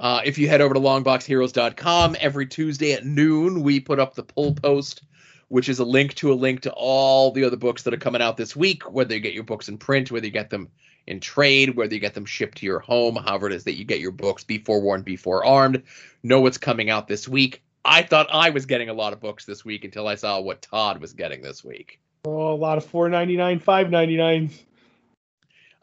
Uh, 0.00 0.22
if 0.24 0.38
you 0.38 0.48
head 0.48 0.60
over 0.60 0.74
to 0.74 0.80
longboxheroes.com, 0.80 2.16
every 2.18 2.46
Tuesday 2.46 2.92
at 2.92 3.04
noon, 3.04 3.62
we 3.62 3.78
put 3.78 4.00
up 4.00 4.14
the 4.14 4.22
pull 4.22 4.54
post, 4.54 5.02
which 5.48 5.68
is 5.68 5.78
a 5.78 5.84
link 5.84 6.14
to 6.14 6.32
a 6.32 6.34
link 6.34 6.62
to 6.62 6.72
all 6.72 7.30
the 7.30 7.44
other 7.44 7.58
books 7.58 7.82
that 7.82 7.92
are 7.92 7.98
coming 7.98 8.22
out 8.22 8.36
this 8.36 8.56
week, 8.56 8.90
whether 8.90 9.14
you 9.14 9.20
get 9.20 9.34
your 9.34 9.44
books 9.44 9.68
in 9.68 9.76
print, 9.76 10.10
whether 10.10 10.26
you 10.26 10.32
get 10.32 10.50
them 10.50 10.68
in 11.06 11.20
trade, 11.20 11.76
whether 11.76 11.92
you 11.92 12.00
get 12.00 12.14
them 12.14 12.24
shipped 12.24 12.58
to 12.58 12.66
your 12.66 12.78
home, 12.78 13.16
however 13.16 13.48
it 13.48 13.52
is 13.52 13.64
that 13.64 13.76
you 13.76 13.84
get 13.84 14.00
your 14.00 14.12
books, 14.12 14.44
be 14.44 14.58
forewarned, 14.58 15.04
be 15.04 15.16
forearmed. 15.16 15.82
Know 16.22 16.40
what's 16.40 16.58
coming 16.58 16.90
out 16.90 17.06
this 17.06 17.28
week. 17.28 17.62
I 17.84 18.02
thought 18.02 18.28
I 18.32 18.50
was 18.50 18.66
getting 18.66 18.88
a 18.88 18.94
lot 18.94 19.12
of 19.12 19.20
books 19.20 19.44
this 19.44 19.64
week 19.64 19.84
until 19.84 20.08
I 20.08 20.14
saw 20.14 20.40
what 20.40 20.62
Todd 20.62 21.00
was 21.00 21.12
getting 21.12 21.42
this 21.42 21.62
week. 21.62 22.00
Oh 22.24 22.52
a 22.52 22.54
lot 22.54 22.78
of 22.78 22.84
499 22.84 23.58
599 23.58 24.50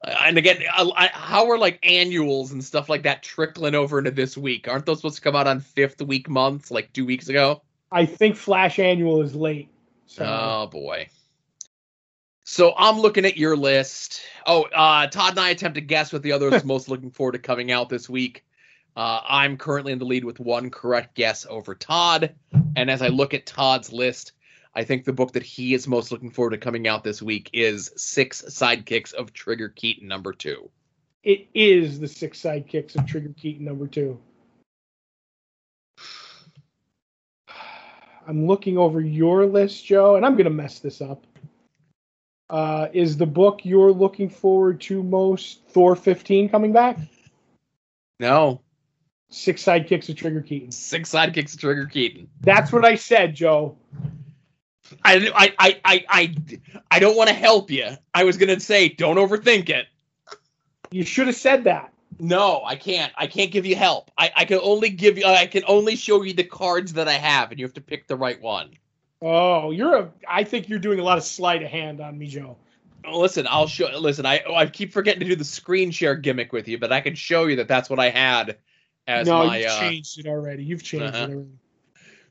and 0.01 0.37
again, 0.37 0.63
I, 0.73 0.89
I, 0.95 1.07
how 1.11 1.49
are 1.51 1.57
like 1.57 1.77
annuals 1.83 2.53
and 2.53 2.63
stuff 2.63 2.87
like 2.87 3.03
that 3.03 3.21
trickling 3.21 3.75
over 3.75 3.99
into 3.99 4.11
this 4.11 4.37
week? 4.37 4.69
Aren't 4.69 4.85
those 4.85 4.99
supposed 4.99 5.17
to 5.17 5.21
come 5.21 5.35
out 5.35 5.45
on 5.45 5.59
fifth 5.59 6.01
week 6.01 6.29
months, 6.29 6.71
like 6.71 6.93
two 6.93 7.05
weeks 7.05 7.27
ago? 7.27 7.61
i 7.91 8.05
think 8.05 8.35
flash 8.35 8.77
annual 8.77 9.21
is 9.21 9.35
late 9.35 9.67
so 10.09 10.25
Oh 10.25 10.67
boy. 10.67 11.07
So 12.43 12.73
I'm 12.75 12.99
looking 12.99 13.25
at 13.25 13.37
your 13.37 13.55
list. 13.55 14.21
Oh, 14.43 14.63
uh, 14.63 15.05
Todd 15.05 15.31
and 15.31 15.39
I 15.39 15.49
attempt 15.49 15.75
to 15.75 15.81
guess 15.81 16.11
what 16.11 16.23
the 16.23 16.31
other 16.31 16.53
is 16.53 16.65
most 16.65 16.89
looking 16.89 17.11
forward 17.11 17.33
to 17.33 17.39
coming 17.39 17.71
out 17.71 17.89
this 17.89 18.09
week. 18.09 18.43
Uh, 18.95 19.21
I'm 19.23 19.55
currently 19.55 19.93
in 19.93 19.99
the 19.99 20.05
lead 20.05 20.25
with 20.25 20.39
one 20.39 20.71
correct 20.71 21.13
guess 21.13 21.45
over 21.47 21.75
Todd. 21.75 22.33
And 22.75 22.89
as 22.89 23.03
I 23.03 23.09
look 23.09 23.35
at 23.35 23.45
Todd's 23.45 23.93
list, 23.93 24.31
I 24.75 24.83
think 24.83 25.03
the 25.05 25.13
book 25.13 25.33
that 25.33 25.43
he 25.43 25.73
is 25.73 25.87
most 25.87 26.11
looking 26.11 26.29
forward 26.31 26.51
to 26.51 26.57
coming 26.57 26.87
out 26.87 27.03
this 27.03 27.21
week 27.21 27.49
is 27.53 27.91
Six 27.97 28.41
Sidekicks 28.43 29.13
of 29.13 29.33
Trigger 29.33 29.69
Keaton 29.69 30.07
number 30.07 30.31
two. 30.33 30.69
it 31.23 31.47
is 31.53 31.99
the 31.99 32.07
six 32.07 32.39
sidekicks 32.41 32.95
of 32.95 33.05
trigger 33.05 33.33
keaton 33.35 33.65
number 33.65 33.87
two. 33.87 34.17
I'm 38.27 38.45
looking 38.47 38.77
over 38.77 39.01
your 39.01 39.45
list 39.45 39.85
joe 39.85 40.15
and 40.15 40.25
i'm 40.25 40.33
going 40.33 40.45
to 40.45 40.49
mess 40.51 40.79
this 40.79 41.01
up. 41.01 41.25
Uh, 42.49 42.87
is 42.93 43.15
the 43.17 43.25
book 43.27 43.63
you're 43.63 43.91
looking 43.91 44.27
forward 44.29 44.81
to 44.81 45.03
most 45.03 45.61
thor 45.69 45.95
15 45.95 46.49
coming 46.49 46.71
back? 46.73 46.97
No, 48.19 48.61
six 49.29 49.63
sidekicks 49.63 50.09
of 50.09 50.15
trigger 50.15 50.41
keaton. 50.41 50.71
Six 50.71 51.11
Sidekicks 51.11 51.53
of 51.53 51.59
Trigger 51.59 51.85
Keaton. 51.85 52.27
that's 52.41 52.71
what 52.71 52.85
i 52.85 52.95
said 52.95 53.35
joe 53.35 53.77
I, 55.03 55.31
I, 55.35 55.53
I, 55.59 55.81
I, 55.85 56.05
I, 56.09 56.35
I 56.91 56.99
don't 56.99 57.15
want 57.15 57.29
to 57.29 57.35
help 57.35 57.71
you. 57.71 57.87
I 58.13 58.23
was 58.23 58.37
gonna 58.37 58.59
say 58.59 58.89
don't 58.89 59.17
overthink 59.17 59.69
it. 59.69 59.87
you 60.91 61.03
should 61.03 61.27
have 61.27 61.35
said 61.35 61.63
that 61.65 61.93
No, 62.19 62.61
I 62.63 62.75
can't. 62.75 63.11
I 63.15 63.27
can't 63.27 63.51
give 63.51 63.65
you 63.65 63.75
help. 63.75 64.11
I, 64.17 64.31
I 64.35 64.45
can 64.45 64.59
only 64.61 64.89
give 64.89 65.17
you. 65.17 65.25
I 65.25 65.45
can 65.47 65.63
only 65.67 65.95
show 65.95 66.21
you 66.23 66.33
the 66.33 66.43
cards 66.43 66.93
that 66.93 67.07
I 67.07 67.13
have, 67.13 67.51
and 67.51 67.59
you 67.59 67.65
have 67.65 67.73
to 67.75 67.81
pick 67.81 68.07
the 68.07 68.15
right 68.15 68.41
one. 68.41 68.71
oh 69.21 69.71
you're 69.71 69.95
a 69.97 70.09
i 70.27 70.43
think 70.43 70.69
you're 70.69 70.79
doing 70.79 70.99
a 70.99 71.03
lot 71.03 71.17
of 71.17 71.23
sleight 71.23 71.61
of 71.61 71.69
hand 71.69 71.99
on 71.99 72.17
me 72.17 72.27
joe 72.27 72.55
Listen, 73.09 73.47
I'll 73.49 73.65
show. 73.65 73.87
Listen, 73.97 74.25
I 74.25 74.43
I 74.53 74.65
keep 74.65 74.91
forgetting 74.91 75.21
to 75.21 75.25
do 75.25 75.35
the 75.35 75.45
screen 75.45 75.89
share 75.89 76.15
gimmick 76.15 76.51
with 76.51 76.67
you, 76.67 76.77
but 76.77 76.91
I 76.91 76.99
can 76.99 77.15
show 77.15 77.45
you 77.45 77.55
that 77.55 77.67
that's 77.69 77.89
what 77.89 77.97
I 77.97 78.09
had 78.09 78.57
as 79.09 79.27
no 79.27 79.45
my. 79.45 79.57
you've 79.57 79.71
uh, 79.71 79.79
changed 79.79 80.19
it 80.19 80.27
already 80.27 80.63
you've 80.63 80.83
changed 80.83 81.15
uh-huh. 81.15 81.25
it 81.25 81.33
already 81.33 81.49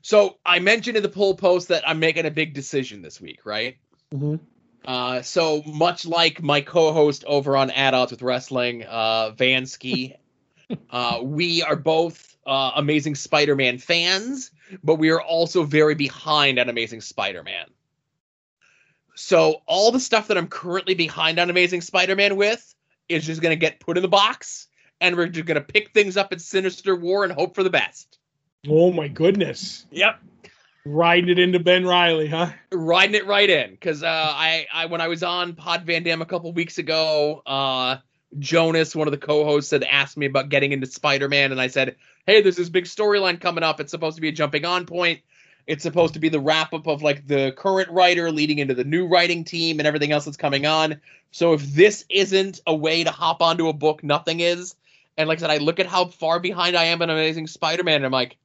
so 0.01 0.37
I 0.45 0.59
mentioned 0.59 0.97
in 0.97 1.03
the 1.03 1.09
poll 1.09 1.35
post 1.35 1.67
that 1.69 1.87
I'm 1.87 1.99
making 1.99 2.25
a 2.25 2.31
big 2.31 2.53
decision 2.53 3.01
this 3.01 3.19
week, 3.19 3.45
right? 3.45 3.77
mm-hmm. 4.13 4.35
Uh, 4.85 5.21
so 5.21 5.61
much 5.63 6.05
like 6.05 6.41
my 6.41 6.61
co-host 6.61 7.23
over 7.27 7.57
on 7.57 7.69
At 7.71 7.93
Odds 7.93 8.11
with 8.11 8.21
Wrestling, 8.21 8.85
uh, 8.85 9.31
Vansky, 9.31 10.15
uh, 10.89 11.19
we 11.21 11.61
are 11.63 11.75
both 11.75 12.37
uh, 12.45 12.71
Amazing 12.75 13.15
Spider-Man 13.15 13.77
fans, 13.77 14.51
but 14.83 14.95
we 14.95 15.09
are 15.09 15.21
also 15.21 15.63
very 15.63 15.95
behind 15.95 16.59
on 16.59 16.69
Amazing 16.69 17.01
Spider-Man. 17.01 17.67
So 19.15 19.61
all 19.65 19.91
the 19.91 19.99
stuff 19.99 20.27
that 20.27 20.37
I'm 20.37 20.47
currently 20.47 20.95
behind 20.95 21.39
on 21.39 21.49
Amazing 21.49 21.81
Spider-Man 21.81 22.37
with 22.37 22.73
is 23.09 23.25
just 23.25 23.41
gonna 23.41 23.57
get 23.57 23.79
put 23.79 23.97
in 23.97 24.01
the 24.01 24.07
box, 24.07 24.67
and 25.01 25.17
we're 25.17 25.27
just 25.27 25.45
gonna 25.45 25.61
pick 25.61 25.91
things 25.93 26.15
up 26.15 26.31
at 26.31 26.39
Sinister 26.39 26.95
War 26.95 27.25
and 27.25 27.33
hope 27.33 27.53
for 27.53 27.63
the 27.63 27.69
best. 27.69 28.18
Oh 28.67 28.91
my 28.91 29.07
goodness 29.07 29.85
Yep. 29.91 30.19
riding 30.85 31.29
it 31.29 31.39
into 31.39 31.59
ben 31.59 31.85
reilly 31.85 32.27
huh 32.27 32.51
riding 32.71 33.15
it 33.15 33.25
right 33.25 33.49
in 33.49 33.71
because 33.71 34.03
uh, 34.03 34.07
I, 34.07 34.67
I 34.73 34.85
when 34.87 35.01
I 35.01 35.07
was 35.07 35.23
on 35.23 35.55
Pod 35.55 35.83
Van 35.83 36.03
Dam 36.03 36.21
a 36.21 36.25
couple 36.25 36.51
weeks 36.53 36.77
ago, 36.77 37.41
uh, 37.45 37.97
Jonas, 38.37 38.95
one 38.95 39.07
of 39.07 39.11
the 39.11 39.17
co-hosts, 39.17 39.71
had 39.71 39.83
asked 39.83 40.17
me 40.17 40.25
about 40.27 40.49
getting 40.49 40.71
into 40.71 40.85
Spider-Man, 40.85 41.51
and 41.51 41.59
I 41.59 41.67
said, 41.67 41.95
"Hey, 42.27 42.41
there's 42.41 42.57
this 42.57 42.69
big 42.69 42.85
storyline 42.85 43.41
coming 43.41 43.63
up. 43.63 43.79
It's 43.79 43.91
supposed 43.91 44.15
to 44.17 44.21
be 44.21 44.29
a 44.29 44.31
jumping 44.31 44.65
on 44.65 44.85
point. 44.85 45.21
It's 45.65 45.83
supposed 45.83 46.13
to 46.13 46.19
be 46.19 46.29
the 46.29 46.39
wrap 46.39 46.73
up 46.73 46.87
of 46.87 47.01
like 47.01 47.25
the 47.27 47.53
current 47.57 47.89
writer 47.89 48.31
leading 48.31 48.59
into 48.59 48.75
the 48.75 48.83
new 48.83 49.07
writing 49.07 49.43
team 49.43 49.79
and 49.79 49.87
everything 49.87 50.11
else 50.11 50.25
that's 50.25 50.37
coming 50.37 50.65
on. 50.65 51.01
So 51.31 51.53
if 51.53 51.63
this 51.73 52.05
isn't 52.09 52.61
a 52.67 52.75
way 52.75 53.03
to 53.03 53.11
hop 53.11 53.41
onto 53.41 53.67
a 53.67 53.73
book, 53.73 54.03
nothing 54.03 54.41
is. 54.41 54.75
And 55.17 55.27
like 55.27 55.39
I 55.39 55.41
said, 55.41 55.49
I 55.49 55.57
look 55.57 55.79
at 55.79 55.87
how 55.87 56.05
far 56.05 56.39
behind 56.39 56.75
I 56.75 56.85
am 56.85 57.01
in 57.01 57.09
Amazing 57.09 57.47
Spider-Man, 57.47 57.95
and 57.97 58.05
I'm 58.05 58.11
like." 58.11 58.37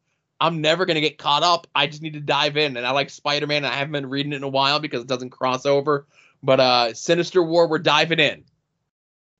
I'm 0.44 0.60
never 0.60 0.84
gonna 0.86 1.00
get 1.00 1.18
caught 1.18 1.42
up. 1.42 1.66
I 1.74 1.86
just 1.86 2.02
need 2.02 2.12
to 2.14 2.20
dive 2.20 2.56
in, 2.56 2.76
and 2.76 2.86
I 2.86 2.90
like 2.92 3.10
Spider 3.10 3.46
Man. 3.46 3.64
I 3.64 3.72
haven't 3.74 3.92
been 3.92 4.08
reading 4.10 4.32
it 4.32 4.36
in 4.36 4.42
a 4.42 4.48
while 4.48 4.78
because 4.78 5.00
it 5.02 5.06
doesn't 5.08 5.30
cross 5.30 5.64
over. 5.66 6.06
But 6.42 6.60
uh, 6.60 6.94
Sinister 6.94 7.42
War, 7.42 7.66
we're 7.68 7.78
diving 7.78 8.20
in. 8.20 8.44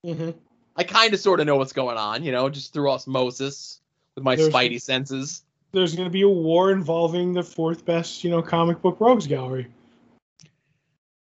mm-hmm. 0.05 0.31
I 0.75 0.83
kind 0.83 1.13
of 1.13 1.19
sort 1.19 1.39
of 1.39 1.45
know 1.45 1.55
what's 1.55 1.71
going 1.73 1.97
on, 1.97 2.23
you 2.23 2.31
know, 2.31 2.49
just 2.49 2.73
through 2.73 2.89
osmosis 2.91 3.79
with 4.15 4.23
my 4.23 4.35
There's- 4.35 4.51
spidey 4.51 4.81
senses. 4.81 5.43
there's 5.71 5.95
going 5.95 6.07
to 6.07 6.11
be 6.11 6.23
a 6.23 6.29
war 6.29 6.71
involving 6.71 7.31
the 7.33 7.43
fourth 7.43 7.85
best, 7.85 8.23
you 8.23 8.29
know, 8.29 8.41
comic 8.41 8.81
book 8.81 8.97
rogues 8.99 9.27
gallery. 9.27 9.67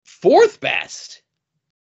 Fourth 0.03 0.59
best, 0.59 1.21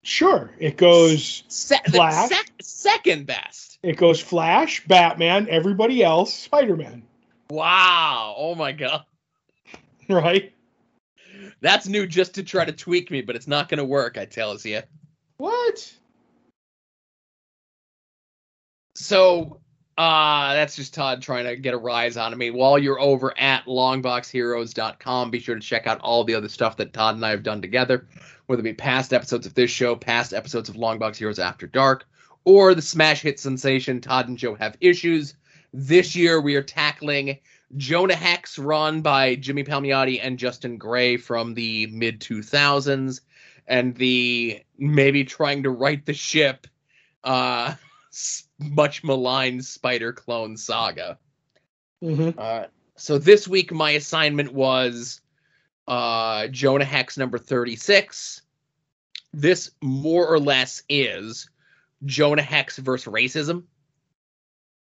Sure, 0.04 0.52
it 0.60 0.78
goes 0.78 1.44
Se- 1.48 1.78
Flash. 1.90 2.30
sec- 2.30 2.52
second 2.62 3.26
best. 3.26 3.80
it 3.84 3.98
goes 3.98 4.20
Flash, 4.22 4.86
Batman, 4.88 5.48
everybody 5.50 6.04
else, 6.04 6.34
Spider-Man, 6.34 7.04
Wow! 7.50 8.36
Oh 8.38 8.56
my 8.56 8.72
god, 8.72 9.06
right? 10.10 10.52
that's 11.62 11.88
new 11.88 12.08
just 12.08 12.36
to 12.36 12.44
try 12.44 12.66
to 12.66 12.72
tweak 12.72 13.12
me, 13.12 13.22
but 13.22 13.36
it's 13.36 13.48
not 13.48 13.70
gonna 13.70 13.86
work. 13.86 14.18
I 14.18 14.26
tell 14.26 14.58
you. 14.58 14.82
What? 15.38 15.94
so 18.96 19.60
uh 19.98 20.54
that's 20.54 20.76
just 20.76 20.94
Todd 20.94 21.22
trying 21.22 21.46
to 21.46 21.56
get 21.56 21.74
a 21.74 21.78
rise 21.78 22.18
out 22.18 22.34
of 22.34 22.40
me. 22.40 22.50
While 22.50 22.80
you're 22.80 23.00
over 23.00 23.38
at 23.38 23.66
longboxheroes.com, 23.66 25.32
be 25.32 25.40
sure 25.40 25.56
to 25.56 25.62
check 25.62 25.88
out 25.88 26.00
all 26.02 26.24
the 26.24 26.36
other 26.36 26.50
stuff 26.50 26.78
that 26.78 26.94
Todd 26.94 27.16
and 27.16 27.26
I 27.26 27.30
have 27.30 27.44
done 27.44 27.62
together, 27.62 28.08
whether 28.48 28.62
it 28.62 28.64
be 28.64 28.74
past 28.74 29.14
episodes 29.14 29.46
of 29.46 29.54
this 29.54 29.72
show, 29.72 29.96
past 29.96 30.34
episodes 30.34 30.70
of 30.70 30.76
Longbox 30.76 31.18
Heroes 31.18 31.40
After 31.40 31.68
Dark, 31.68 32.06
or 32.44 32.74
the 32.74 32.82
smash 32.82 33.22
hit 33.22 33.40
sensation 33.40 34.02
Todd 34.02 34.28
and 34.28 34.38
Joe 34.38 34.56
Have 34.56 34.76
Issues. 34.82 35.36
This 35.78 36.16
year 36.16 36.40
we 36.40 36.56
are 36.56 36.64
tackling 36.64 37.38
Jonah 37.76 38.16
Hex 38.16 38.58
run 38.58 39.02
by 39.02 39.36
Jimmy 39.36 39.66
Palmiotti 39.66 40.22
and 40.24 40.40
Justin 40.40 40.78
Gray 40.78 41.18
from 41.18 41.54
the 41.54 41.88
mid 41.88 42.22
2000s 42.22 43.20
and 43.68 43.94
the 43.96 44.64
maybe 44.78 45.26
trying 45.26 45.64
to 45.64 45.72
right 45.72 46.06
the 46.06 46.14
ship 46.14 46.66
uh 47.26 47.76
much 48.60 49.04
maligned 49.04 49.66
spider 49.66 50.14
clone 50.14 50.56
saga. 50.56 51.20
Mm-hmm. 52.02 52.40
Uh, 52.40 52.68
so 52.96 53.18
this 53.18 53.46
week 53.46 53.74
my 53.74 53.92
assignment 53.92 54.54
was 54.54 55.20
uh 55.90 56.48
Jonah 56.48 56.86
Hex 56.86 57.18
number 57.18 57.38
36. 57.38 58.44
This 59.34 59.72
more 59.82 60.26
or 60.26 60.40
less 60.40 60.84
is 60.88 61.50
Jonah 62.06 62.44
Hex 62.44 62.78
versus 62.78 63.12
racism. 63.12 63.64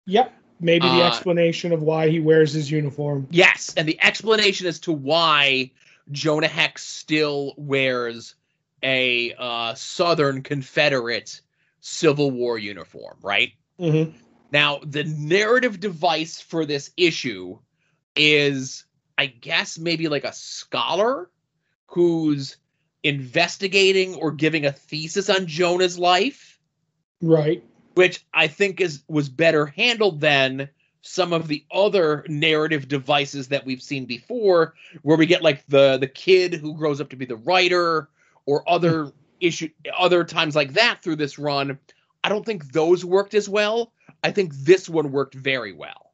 Yep. 0.05 0.35
Maybe 0.63 0.87
the 0.87 1.03
Uh, 1.03 1.09
explanation 1.09 1.73
of 1.73 1.83
why 1.83 2.09
he 2.09 2.21
wears 2.21 2.53
his 2.53 2.71
uniform. 2.71 3.27
Yes, 3.31 3.75
and 3.77 3.87
the 3.87 4.01
explanation 4.01 4.67
as 4.67 4.79
to 4.81 4.93
why 4.93 5.73
Jonah 6.11 6.49
Hex 6.49 6.83
still 6.85 7.55
wears 7.57 8.35
a 8.83 9.35
uh, 9.37 9.75
Southern 9.75 10.43
Confederate 10.43 11.41
Civil 11.81 12.31
War 12.31 12.59
uniform, 12.59 13.19
right? 13.23 13.53
Mm-hmm. 13.79 14.17
Now, 14.53 14.81
the 14.85 15.05
narrative 15.05 15.81
device 15.81 16.41
for 16.41 16.65
this 16.65 16.91
issue 16.97 17.59
is, 18.15 18.85
I 19.19 19.27
guess, 19.27 19.79
maybe 19.79 20.09
like 20.09 20.25
a 20.25 20.33
scholar 20.33 21.29
who's 21.87 22.57
investigating 23.03 24.15
or 24.15 24.31
giving 24.31 24.65
a 24.65 24.73
thesis 24.73 25.29
on 25.29 25.47
Jonah's 25.47 25.99
life 25.99 26.53
Right. 27.23 27.65
Which 27.95 28.25
I 28.33 28.47
think 28.47 28.81
is 28.81 29.03
was 29.09 29.29
better 29.29 29.67
handled 29.67 30.21
than 30.21 30.69
some 31.03 31.33
of 31.33 31.49
the 31.49 31.65
other 31.73 32.25
narrative 32.29 32.89
devices 32.89 33.49
that 33.49 33.67
we've 33.67 33.83
seen 33.83 34.07
before, 34.07 34.75
where 35.03 35.17
we 35.17 35.27
get 35.27 35.43
like 35.43 35.67
the 35.67 35.99
the 35.99 36.09
kid 36.09 36.55
who 36.55 36.75
grows 36.75 37.01
up 37.01 37.11
to 37.11 37.17
be 37.17 37.27
the 37.27 37.37
writer 37.37 38.09
or 38.47 38.69
other 38.69 39.13
issue 39.41 39.69
other 39.99 40.25
times 40.25 40.55
like 40.55 40.73
that 40.75 41.03
through 41.03 41.17
this 41.17 41.39
run. 41.39 41.79
I 42.25 42.29
don't 42.29 42.47
think 42.47 42.73
those 42.73 43.05
worked 43.05 43.35
as 43.35 43.49
well. 43.49 43.93
I 44.23 44.31
think 44.31 44.55
this 44.55 44.89
one 44.89 45.11
worked 45.11 45.35
very 45.35 45.73
well. 45.73 46.13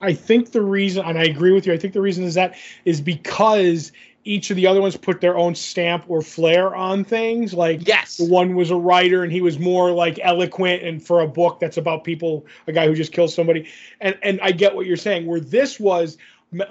I 0.00 0.14
think 0.14 0.52
the 0.52 0.62
reason, 0.62 1.04
and 1.04 1.18
I 1.18 1.24
agree 1.24 1.52
with 1.52 1.66
you, 1.66 1.72
I 1.72 1.78
think 1.78 1.94
the 1.94 2.00
reason 2.00 2.24
is 2.24 2.34
that 2.34 2.54
is 2.84 3.00
because 3.00 3.92
each 4.24 4.50
of 4.50 4.56
the 4.56 4.66
other 4.66 4.80
ones 4.80 4.96
put 4.96 5.20
their 5.20 5.36
own 5.36 5.54
stamp 5.54 6.04
or 6.08 6.20
flair 6.22 6.74
on 6.74 7.04
things. 7.04 7.54
Like 7.54 7.86
Yes. 7.86 8.16
the 8.18 8.26
one 8.26 8.54
was 8.54 8.70
a 8.70 8.76
writer 8.76 9.22
and 9.22 9.32
he 9.32 9.40
was 9.40 9.58
more 9.58 9.90
like 9.90 10.18
eloquent 10.22 10.82
and 10.82 11.02
for 11.04 11.20
a 11.20 11.26
book 11.26 11.58
that's 11.60 11.76
about 11.78 12.04
people, 12.04 12.46
a 12.66 12.72
guy 12.72 12.86
who 12.86 12.94
just 12.94 13.12
kills 13.12 13.34
somebody. 13.34 13.68
And 14.00 14.18
and 14.22 14.40
I 14.42 14.52
get 14.52 14.74
what 14.74 14.86
you're 14.86 14.96
saying. 14.96 15.26
Where 15.26 15.40
this 15.40 15.80
was 15.80 16.18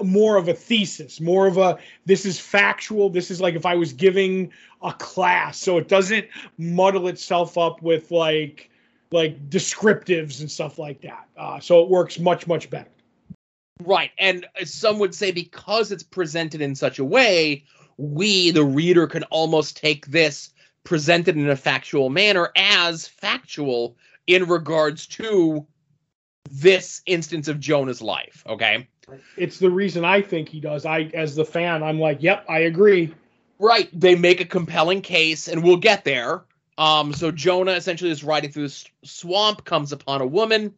more 0.03 0.35
of 0.37 0.47
a 0.47 0.53
thesis, 0.53 1.21
more 1.21 1.47
of 1.47 1.57
a 1.57 1.77
this 2.05 2.25
is 2.25 2.39
factual. 2.39 3.09
This 3.09 3.31
is 3.31 3.41
like 3.41 3.55
if 3.55 3.65
I 3.65 3.75
was 3.75 3.93
giving 3.93 4.51
a 4.81 4.93
class, 4.93 5.57
so 5.57 5.77
it 5.77 5.87
doesn't 5.87 6.27
muddle 6.57 7.07
itself 7.07 7.57
up 7.57 7.81
with 7.81 8.11
like 8.11 8.69
like 9.11 9.49
descriptives 9.49 10.39
and 10.41 10.51
stuff 10.51 10.77
like 10.77 11.01
that. 11.01 11.25
Uh, 11.35 11.59
so 11.59 11.81
it 11.81 11.89
works 11.89 12.19
much 12.19 12.45
much 12.45 12.69
better. 12.69 12.89
Right. 13.81 14.11
And 14.17 14.45
some 14.65 14.99
would 14.99 15.15
say 15.15 15.31
because 15.31 15.91
it's 15.91 16.03
presented 16.03 16.61
in 16.61 16.75
such 16.75 16.99
a 16.99 17.05
way, 17.05 17.63
we, 17.97 18.51
the 18.51 18.63
reader, 18.63 19.07
can 19.07 19.23
almost 19.23 19.77
take 19.77 20.07
this 20.07 20.51
presented 20.83 21.37
in 21.37 21.49
a 21.49 21.55
factual 21.55 22.09
manner 22.09 22.49
as 22.55 23.07
factual 23.07 23.95
in 24.27 24.45
regards 24.47 25.07
to 25.07 25.65
this 26.51 27.01
instance 27.05 27.47
of 27.47 27.59
Jonah's 27.59 28.01
life. 28.01 28.43
Okay. 28.47 28.87
It's 29.37 29.59
the 29.59 29.69
reason 29.69 30.05
I 30.05 30.21
think 30.21 30.49
he 30.49 30.59
does. 30.59 30.85
I, 30.85 31.09
as 31.13 31.35
the 31.35 31.45
fan, 31.45 31.83
I'm 31.83 31.99
like, 31.99 32.21
yep, 32.21 32.45
I 32.47 32.59
agree. 32.59 33.13
Right. 33.59 33.89
They 33.93 34.15
make 34.15 34.39
a 34.39 34.45
compelling 34.45 35.01
case, 35.01 35.47
and 35.47 35.63
we'll 35.63 35.77
get 35.77 36.03
there. 36.03 36.43
Um, 36.77 37.11
so 37.11 37.31
Jonah 37.31 37.73
essentially 37.73 38.11
is 38.11 38.23
riding 38.23 38.51
through 38.51 38.63
this 38.63 38.85
swamp, 39.03 39.65
comes 39.65 39.91
upon 39.91 40.21
a 40.21 40.25
woman, 40.25 40.73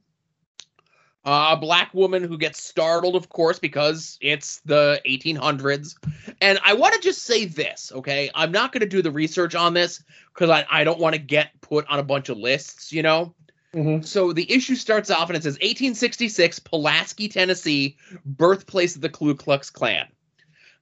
a 1.24 1.56
black 1.58 1.94
woman 1.94 2.24
who 2.24 2.38
gets 2.38 2.64
startled, 2.64 3.16
of 3.16 3.30
course, 3.30 3.60
because 3.60 4.18
it's 4.22 4.60
the 4.62 5.00
1800s. 5.06 5.96
And 6.42 6.60
I 6.66 6.74
want 6.74 6.96
to 6.96 7.00
just 7.00 7.24
say 7.24 7.46
this, 7.46 7.92
okay? 7.94 8.32
I'm 8.34 8.52
not 8.52 8.72
going 8.72 8.82
to 8.82 8.88
do 8.88 9.02
the 9.02 9.12
research 9.12 9.54
on 9.54 9.74
this 9.74 10.04
because 10.34 10.50
I, 10.50 10.66
I 10.70 10.84
don't 10.84 11.00
want 11.00 11.14
to 11.14 11.22
get 11.22 11.62
put 11.62 11.88
on 11.88 12.00
a 12.00 12.04
bunch 12.04 12.30
of 12.30 12.38
lists, 12.38 12.92
you 12.92 13.04
know? 13.04 13.36
Mm-hmm. 13.74 14.04
So 14.04 14.34
the 14.34 14.52
issue 14.52 14.76
starts 14.76 15.12
off 15.12 15.30
and 15.30 15.38
it 15.38 15.44
says 15.44 15.54
1866, 15.54 16.60
Pulaski, 16.60 17.30
Tennessee, 17.30 17.98
birthplace 18.26 18.96
of 18.96 19.02
the 19.02 19.10
Ku 19.10 19.36
Klux 19.36 19.70
Klan. 19.70 20.08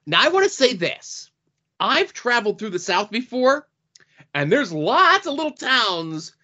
Now 0.06 0.22
I 0.24 0.30
want 0.30 0.46
to 0.46 0.50
say 0.50 0.74
this. 0.74 1.30
I've 1.80 2.14
traveled 2.14 2.60
through 2.60 2.72
the 2.72 2.80
South 2.80 3.12
before, 3.12 3.68
and 4.34 4.52
there's 4.52 4.72
lots 4.72 5.28
of 5.28 5.34
little 5.34 5.52
towns 5.52 6.36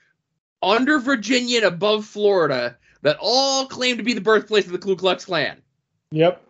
under 0.62 1.00
Virginia 1.00 1.58
and 1.58 1.66
above 1.66 2.06
Florida 2.06 2.78
that 3.06 3.18
all 3.20 3.68
claim 3.68 3.98
to 3.98 4.04
be 4.04 4.14
the 4.14 4.22
birthplace 4.22 4.66
of 4.66 4.72
the 4.72 4.80
Ku 4.80 4.96
Klux 4.96 5.26
Klan. 5.26 5.62
Yep. 6.10 6.42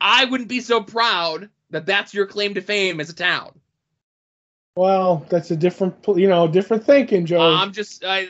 I 0.00 0.24
wouldn't 0.26 0.48
be 0.48 0.60
so 0.60 0.80
proud 0.80 1.50
that 1.70 1.84
that's 1.84 2.14
your 2.14 2.26
claim 2.26 2.54
to 2.54 2.60
fame 2.60 3.00
as 3.00 3.10
a 3.10 3.12
town. 3.12 3.58
Well, 4.76 5.26
that's 5.28 5.50
a 5.50 5.56
different, 5.56 5.96
you 6.06 6.28
know, 6.28 6.46
different 6.46 6.84
thinking, 6.84 7.26
Joe. 7.26 7.40
I'm 7.40 7.72
just, 7.72 8.04
I, 8.04 8.28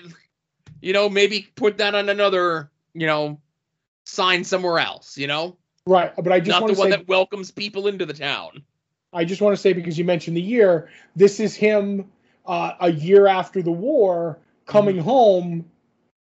you 0.81 0.95
know, 0.95 1.11
maybe 1.11 1.49
put 1.55 1.77
that 1.77 1.95
on 1.95 2.09
another, 2.09 2.71
you 2.95 3.07
know, 3.07 3.41
sign 4.05 4.45
somewhere 4.45 4.79
else. 4.79 5.19
You 5.19 5.27
know, 5.27 5.59
right. 5.87 6.15
But 6.17 6.33
I 6.33 6.41
just 6.41 6.59
not 6.59 6.67
the 6.67 6.79
one 6.79 6.91
say, 6.91 6.97
that 6.97 7.09
welcomes 7.09 7.51
people 7.51 7.89
into 7.89 8.07
the 8.07 8.15
town. 8.15 8.63
I 9.13 9.27
just 9.27 9.43
want 9.43 9.55
to 9.55 9.61
say 9.61 9.75
because 9.75 9.99
you 9.99 10.05
mentioned 10.07 10.35
the 10.39 10.43
year, 10.43 10.89
this 11.15 11.41
is 11.41 11.55
him 11.55 12.11
uh, 12.47 12.73
a 12.81 12.91
year 12.91 13.27
after 13.27 13.61
the 13.61 13.71
war 13.71 14.39
coming 14.65 14.97
home 14.97 15.67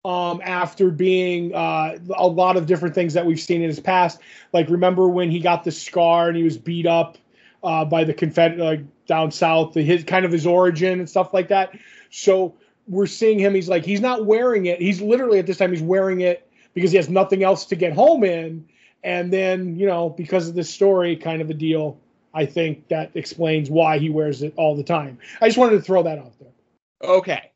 um, 0.05 0.40
after 0.44 0.90
being 0.90 1.55
uh, 1.55 1.98
a 2.16 2.26
lot 2.26 2.57
of 2.57 2.66
different 2.66 2.94
things 2.94 3.14
that 3.14 3.24
we've 3.24 3.40
seen 3.40 3.62
in 3.62 3.68
his 3.68 3.80
past. 3.80 4.20
Like, 4.52 4.68
remember 4.68 5.09
when 5.09 5.30
he 5.30 5.40
got 5.40 5.64
the 5.64 5.70
scar 5.70 6.28
and 6.28 6.36
he 6.36 6.42
was 6.42 6.59
beat 6.59 6.86
up 6.86 7.16
uh, 7.62 7.84
by 7.84 8.05
the 8.05 8.12
Confederate, 8.12 8.62
like 8.62 9.07
down 9.07 9.30
south, 9.30 9.74
his 9.74 10.05
kind 10.05 10.24
of 10.24 10.32
his 10.32 10.46
origin 10.46 10.98
and 10.98 11.09
stuff 11.09 11.32
like 11.32 11.48
that. 11.48 11.72
So 12.11 12.55
we're 12.86 13.07
seeing 13.07 13.38
him. 13.38 13.55
He's 13.55 13.68
like, 13.68 13.84
he's 13.84 14.00
not 14.00 14.26
wearing 14.26 14.66
it. 14.66 14.80
He's 14.80 15.00
literally 15.00 15.38
at 15.38 15.46
this 15.46 15.57
time, 15.57 15.72
he's 15.72 15.82
wearing 15.82 16.20
it 16.20 16.48
because 16.74 16.90
he 16.90 16.96
has 16.98 17.09
nothing 17.09 17.42
else 17.42 17.64
to 17.66 17.76
get 17.76 17.92
home 17.92 18.24
in. 18.24 18.68
And 19.02 19.32
then, 19.32 19.76
you 19.76 19.86
know, 19.86 20.11
because 20.11 20.48
of 20.48 20.55
this 20.55 20.68
story, 20.68 21.16
kind 21.16 21.40
of 21.40 21.50
a 21.50 21.55
deal, 21.55 21.98
I 22.34 22.46
think 22.46 22.88
that 22.88 23.11
explains 23.14 23.70
why 23.70 23.98
he 23.98 24.11
wears 24.11 24.42
it 24.42 24.52
all 24.57 24.76
the 24.76 24.82
time. 24.82 25.18
I 25.40 25.46
just 25.46 25.57
wanted 25.57 25.76
to 25.76 25.82
throw 25.82 26.02
that 26.02 26.18
out 26.18 26.32
there. 26.38 26.48
Okay. 27.02 27.50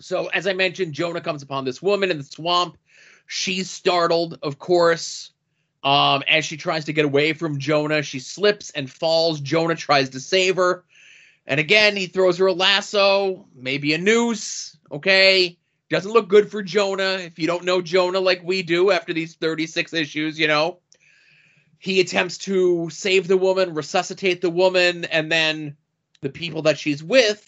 So, 0.00 0.26
as 0.28 0.46
I 0.46 0.52
mentioned, 0.52 0.92
Jonah 0.92 1.20
comes 1.20 1.42
upon 1.42 1.64
this 1.64 1.82
woman 1.82 2.10
in 2.10 2.18
the 2.18 2.24
swamp. 2.24 2.78
She's 3.26 3.70
startled, 3.70 4.38
of 4.42 4.58
course. 4.58 5.32
Um, 5.82 6.22
as 6.28 6.44
she 6.44 6.56
tries 6.56 6.86
to 6.86 6.92
get 6.92 7.04
away 7.04 7.32
from 7.32 7.58
Jonah, 7.58 8.02
she 8.02 8.18
slips 8.18 8.70
and 8.70 8.90
falls. 8.90 9.40
Jonah 9.40 9.76
tries 9.76 10.10
to 10.10 10.20
save 10.20 10.56
her. 10.56 10.84
And 11.46 11.60
again, 11.60 11.96
he 11.96 12.06
throws 12.06 12.38
her 12.38 12.46
a 12.46 12.52
lasso, 12.52 13.46
maybe 13.54 13.94
a 13.94 13.98
noose. 13.98 14.76
Okay. 14.90 15.56
Doesn't 15.88 16.12
look 16.12 16.28
good 16.28 16.50
for 16.50 16.62
Jonah 16.62 17.18
if 17.20 17.38
you 17.38 17.46
don't 17.46 17.64
know 17.64 17.80
Jonah 17.80 18.20
like 18.20 18.42
we 18.44 18.62
do 18.62 18.90
after 18.90 19.14
these 19.14 19.34
36 19.36 19.94
issues, 19.94 20.38
you 20.38 20.46
know. 20.46 20.80
He 21.78 22.00
attempts 22.00 22.38
to 22.38 22.90
save 22.90 23.28
the 23.28 23.36
woman, 23.36 23.72
resuscitate 23.72 24.40
the 24.40 24.50
woman, 24.50 25.04
and 25.06 25.30
then 25.32 25.76
the 26.20 26.28
people 26.28 26.62
that 26.62 26.78
she's 26.78 27.02
with 27.02 27.47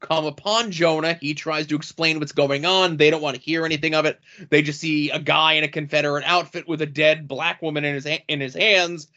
come 0.00 0.26
upon 0.26 0.70
Jonah. 0.70 1.14
He 1.20 1.34
tries 1.34 1.66
to 1.68 1.76
explain 1.76 2.18
what's 2.18 2.32
going 2.32 2.64
on. 2.64 2.96
They 2.96 3.10
don't 3.10 3.22
want 3.22 3.36
to 3.36 3.42
hear 3.42 3.64
anything 3.64 3.94
of 3.94 4.04
it. 4.04 4.20
They 4.50 4.62
just 4.62 4.80
see 4.80 5.10
a 5.10 5.18
guy 5.18 5.54
in 5.54 5.64
a 5.64 5.68
Confederate 5.68 6.24
outfit 6.24 6.68
with 6.68 6.82
a 6.82 6.86
dead 6.86 7.28
black 7.28 7.62
woman 7.62 7.84
in 7.84 7.94
his 7.94 8.06
ha- 8.06 8.24
in 8.28 8.40
his 8.40 8.54
hands, 8.54 9.08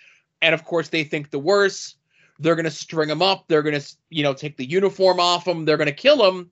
and 0.41 0.53
of 0.53 0.65
course 0.65 0.89
they 0.89 1.03
think 1.03 1.29
the 1.29 1.39
worst. 1.39 1.97
They're 2.39 2.55
gonna 2.55 2.71
string 2.71 3.09
him 3.09 3.21
up. 3.21 3.45
They're 3.47 3.61
gonna 3.61 3.81
you 4.09 4.23
know 4.23 4.33
take 4.33 4.57
the 4.57 4.69
uniform 4.69 5.19
off 5.19 5.47
him. 5.47 5.65
They're 5.65 5.77
gonna 5.77 5.91
kill 5.91 6.27
him, 6.27 6.49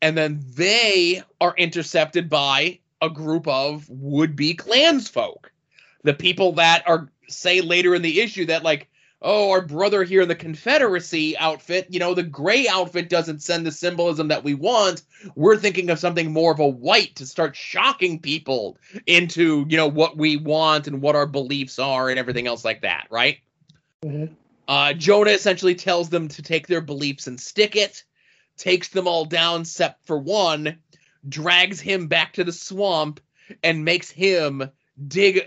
and 0.00 0.16
then 0.16 0.40
they 0.54 1.22
are 1.40 1.54
intercepted 1.56 2.28
by 2.28 2.78
a 3.02 3.10
group 3.10 3.46
of 3.48 3.88
would 3.88 4.36
be 4.36 4.54
clansfolk, 4.54 5.52
the 6.04 6.14
people 6.14 6.52
that 6.52 6.82
are 6.86 7.10
say 7.28 7.60
later 7.60 7.94
in 7.94 8.02
the 8.02 8.20
issue 8.20 8.46
that 8.46 8.62
like 8.62 8.88
oh, 9.24 9.50
our 9.50 9.62
brother 9.62 10.04
here 10.04 10.20
in 10.20 10.28
the 10.28 10.34
Confederacy 10.34 11.36
outfit, 11.38 11.86
you 11.88 11.98
know, 11.98 12.12
the 12.12 12.22
gray 12.22 12.68
outfit 12.68 13.08
doesn't 13.08 13.42
send 13.42 13.66
the 13.66 13.72
symbolism 13.72 14.28
that 14.28 14.44
we 14.44 14.52
want. 14.52 15.02
We're 15.34 15.56
thinking 15.56 15.88
of 15.88 15.98
something 15.98 16.30
more 16.30 16.52
of 16.52 16.60
a 16.60 16.68
white 16.68 17.16
to 17.16 17.26
start 17.26 17.56
shocking 17.56 18.20
people 18.20 18.76
into, 19.06 19.64
you 19.68 19.78
know, 19.78 19.88
what 19.88 20.18
we 20.18 20.36
want 20.36 20.86
and 20.86 21.00
what 21.00 21.16
our 21.16 21.26
beliefs 21.26 21.78
are 21.78 22.10
and 22.10 22.18
everything 22.18 22.46
else 22.46 22.66
like 22.66 22.82
that, 22.82 23.06
right? 23.10 23.38
Mhm. 24.04 24.36
Uh, 24.68 24.92
Jonah 24.92 25.30
essentially 25.30 25.74
tells 25.74 26.10
them 26.10 26.28
to 26.28 26.42
take 26.42 26.66
their 26.66 26.82
beliefs 26.82 27.26
and 27.26 27.40
stick 27.40 27.76
it, 27.76 28.04
takes 28.58 28.88
them 28.88 29.08
all 29.08 29.24
down 29.24 29.62
except 29.62 30.06
for 30.06 30.18
one, 30.18 30.78
drags 31.26 31.80
him 31.80 32.08
back 32.08 32.34
to 32.34 32.44
the 32.44 32.52
swamp, 32.52 33.20
and 33.62 33.84
makes 33.84 34.10
him 34.10 34.70
dig, 35.08 35.40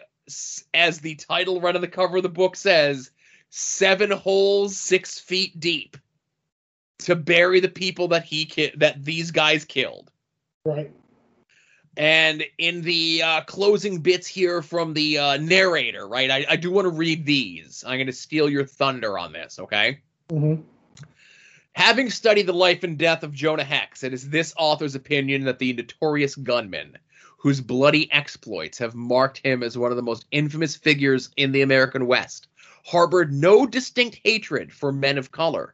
as 0.74 1.00
the 1.00 1.16
title 1.16 1.62
right 1.62 1.76
on 1.76 1.82
the 1.82 1.88
cover 1.88 2.18
of 2.18 2.24
the 2.24 2.30
book 2.30 2.56
says, 2.56 3.12
seven 3.50 4.12
holes 4.12 4.78
six 4.78 5.20
feet 5.20 5.60
deep 5.60 5.98
to 7.00 7.16
bury 7.16 7.60
the 7.60 7.70
people 7.70 8.10
that 8.10 8.24
he 8.24 8.46
ki- 8.46 8.74
that 8.78 9.04
these 9.04 9.32
guys 9.32 9.66
killed. 9.66 10.12
Right. 10.66 10.92
And 11.96 12.44
in 12.60 12.82
the 12.82 13.24
uh, 13.24 13.42
closing 13.42 14.02
bits 14.02 14.28
here 14.28 14.62
from 14.62 14.94
the 14.94 15.18
uh, 15.18 15.38
narrator, 15.38 16.08
right? 16.08 16.30
I, 16.30 16.46
I 16.50 16.56
do 16.56 16.70
want 16.70 16.86
to 16.86 16.92
read 16.92 17.26
these. 17.26 17.84
I'm 17.88 17.98
going 17.98 18.08
to 18.08 18.14
steal 18.14 18.50
your 18.50 18.66
thunder 18.66 19.18
on 19.18 19.34
this, 19.34 19.60
okay? 19.60 20.02
hmm 20.30 20.56
Having 21.74 22.10
studied 22.10 22.48
the 22.48 22.54
life 22.54 22.84
and 22.84 22.98
death 22.98 23.22
of 23.22 23.32
Jonah 23.32 23.64
Hex, 23.64 24.04
it 24.04 24.12
is 24.12 24.28
this 24.30 24.52
author's 24.58 24.96
opinion 24.96 25.44
that 25.46 25.60
the 25.60 25.74
notorious 25.74 26.34
gunman, 26.36 26.98
whose 27.38 27.62
bloody 27.62 28.12
exploits 28.12 28.80
have 28.80 28.96
marked 28.96 29.38
him 29.38 29.62
as 29.62 29.78
one 29.78 29.92
of 29.92 29.96
the 29.96 30.02
most 30.02 30.26
infamous 30.32 30.76
figures 30.76 31.30
in 31.38 31.52
the 31.52 31.62
American 31.62 32.08
West, 32.08 32.48
harbored 32.88 33.34
no 33.34 33.68
distinct 33.68 34.18
hatred 34.24 34.72
for 34.72 34.94
men 34.94 35.18
of 35.18 35.30
color. 35.30 35.74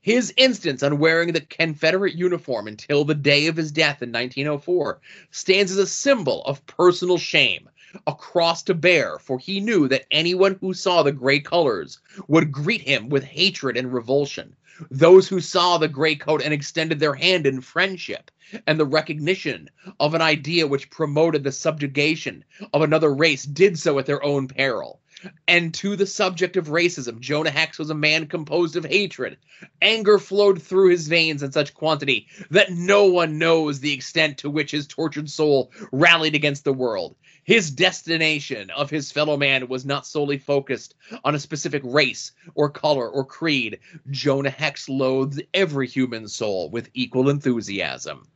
His 0.00 0.32
instance 0.38 0.82
on 0.82 0.98
wearing 0.98 1.34
the 1.34 1.42
Confederate 1.42 2.14
uniform 2.14 2.66
until 2.68 3.04
the 3.04 3.14
day 3.14 3.48
of 3.48 3.56
his 3.56 3.70
death 3.70 4.00
in 4.00 4.10
1904 4.10 4.98
stands 5.30 5.72
as 5.72 5.76
a 5.76 5.86
symbol 5.86 6.42
of 6.44 6.64
personal 6.64 7.18
shame, 7.18 7.68
a 8.06 8.14
cross 8.14 8.62
to 8.62 8.72
bear, 8.72 9.18
for 9.18 9.38
he 9.38 9.60
knew 9.60 9.88
that 9.88 10.06
anyone 10.10 10.56
who 10.62 10.72
saw 10.72 11.02
the 11.02 11.12
gray 11.12 11.38
colors 11.38 11.98
would 12.28 12.50
greet 12.50 12.80
him 12.80 13.10
with 13.10 13.24
hatred 13.24 13.76
and 13.76 13.92
revulsion. 13.92 14.56
Those 14.90 15.28
who 15.28 15.42
saw 15.42 15.76
the 15.76 15.86
gray 15.86 16.14
coat 16.14 16.40
and 16.40 16.54
extended 16.54 16.98
their 16.98 17.14
hand 17.14 17.46
in 17.46 17.60
friendship 17.60 18.30
and 18.66 18.80
the 18.80 18.86
recognition 18.86 19.68
of 20.00 20.14
an 20.14 20.22
idea 20.22 20.66
which 20.66 20.88
promoted 20.88 21.44
the 21.44 21.52
subjugation 21.52 22.42
of 22.72 22.80
another 22.80 23.14
race 23.14 23.44
did 23.44 23.78
so 23.78 23.98
at 23.98 24.06
their 24.06 24.24
own 24.24 24.48
peril. 24.48 25.00
And 25.46 25.72
to 25.74 25.96
the 25.96 26.06
subject 26.06 26.56
of 26.56 26.68
racism, 26.68 27.20
Jonah 27.20 27.50
Hex 27.50 27.78
was 27.78 27.90
a 27.90 27.94
man 27.94 28.26
composed 28.26 28.76
of 28.76 28.84
hatred. 28.84 29.36
Anger 29.80 30.18
flowed 30.18 30.62
through 30.62 30.90
his 30.90 31.08
veins 31.08 31.42
in 31.42 31.52
such 31.52 31.74
quantity 31.74 32.28
that 32.50 32.72
no 32.72 33.06
one 33.06 33.38
knows 33.38 33.80
the 33.80 33.92
extent 33.92 34.38
to 34.38 34.50
which 34.50 34.70
his 34.70 34.86
tortured 34.86 35.30
soul 35.30 35.72
rallied 35.92 36.34
against 36.34 36.64
the 36.64 36.72
world. 36.72 37.16
His 37.44 37.70
destination 37.70 38.70
of 38.70 38.88
his 38.88 39.12
fellow 39.12 39.36
man 39.36 39.68
was 39.68 39.84
not 39.84 40.06
solely 40.06 40.38
focused 40.38 40.94
on 41.24 41.34
a 41.34 41.40
specific 41.40 41.82
race 41.84 42.32
or 42.54 42.70
color 42.70 43.08
or 43.08 43.24
creed. 43.24 43.80
Jonah 44.10 44.50
Hex 44.50 44.88
loathed 44.88 45.42
every 45.52 45.86
human 45.86 46.26
soul 46.28 46.70
with 46.70 46.90
equal 46.94 47.28
enthusiasm. 47.28 48.26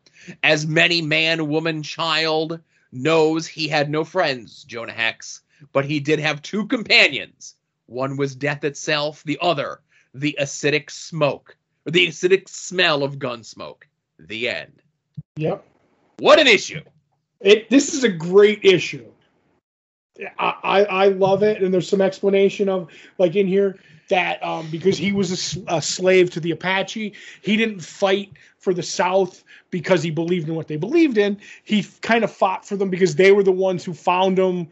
As 0.42 0.66
many 0.66 1.00
man, 1.00 1.48
woman, 1.48 1.82
child 1.82 2.60
knows 2.92 3.46
he 3.46 3.68
had 3.68 3.90
no 3.90 4.04
friends, 4.04 4.64
Jonah 4.64 4.92
Hex, 4.92 5.40
but 5.72 5.84
he 5.84 6.00
did 6.00 6.18
have 6.18 6.42
two 6.42 6.66
companions. 6.66 7.56
One 7.86 8.16
was 8.16 8.34
death 8.34 8.64
itself, 8.64 9.22
the 9.24 9.38
other, 9.40 9.80
the 10.14 10.36
acidic 10.40 10.90
smoke, 10.90 11.56
or 11.86 11.92
the 11.92 12.06
acidic 12.06 12.48
smell 12.48 13.02
of 13.02 13.18
gun 13.18 13.42
smoke. 13.44 13.86
The 14.18 14.48
end. 14.48 14.82
Yep. 15.36 15.64
What 16.18 16.40
an 16.40 16.48
issue! 16.48 16.82
It. 17.40 17.70
This 17.70 17.94
is 17.94 18.02
a 18.02 18.08
great 18.08 18.64
issue. 18.64 19.06
I, 20.38 20.54
I 20.62 20.84
I 20.84 21.08
love 21.08 21.44
it, 21.44 21.62
and 21.62 21.72
there's 21.72 21.88
some 21.88 22.00
explanation 22.00 22.68
of 22.68 22.88
like 23.18 23.36
in 23.36 23.46
here 23.46 23.78
that 24.08 24.42
um, 24.44 24.68
because 24.70 24.98
he 24.98 25.12
was 25.12 25.56
a 25.68 25.80
slave 25.80 26.30
to 26.30 26.40
the 26.40 26.50
Apache, 26.50 27.12
he 27.42 27.56
didn't 27.56 27.80
fight 27.80 28.32
for 28.58 28.74
the 28.74 28.82
South 28.82 29.44
because 29.70 30.02
he 30.02 30.10
believed 30.10 30.48
in 30.48 30.54
what 30.54 30.66
they 30.66 30.76
believed 30.76 31.18
in. 31.18 31.38
He 31.62 31.86
kind 32.00 32.24
of 32.24 32.32
fought 32.32 32.66
for 32.66 32.76
them 32.76 32.90
because 32.90 33.14
they 33.14 33.32
were 33.32 33.42
the 33.42 33.52
ones 33.52 33.84
who 33.84 33.94
found 33.94 34.38
him 34.38 34.68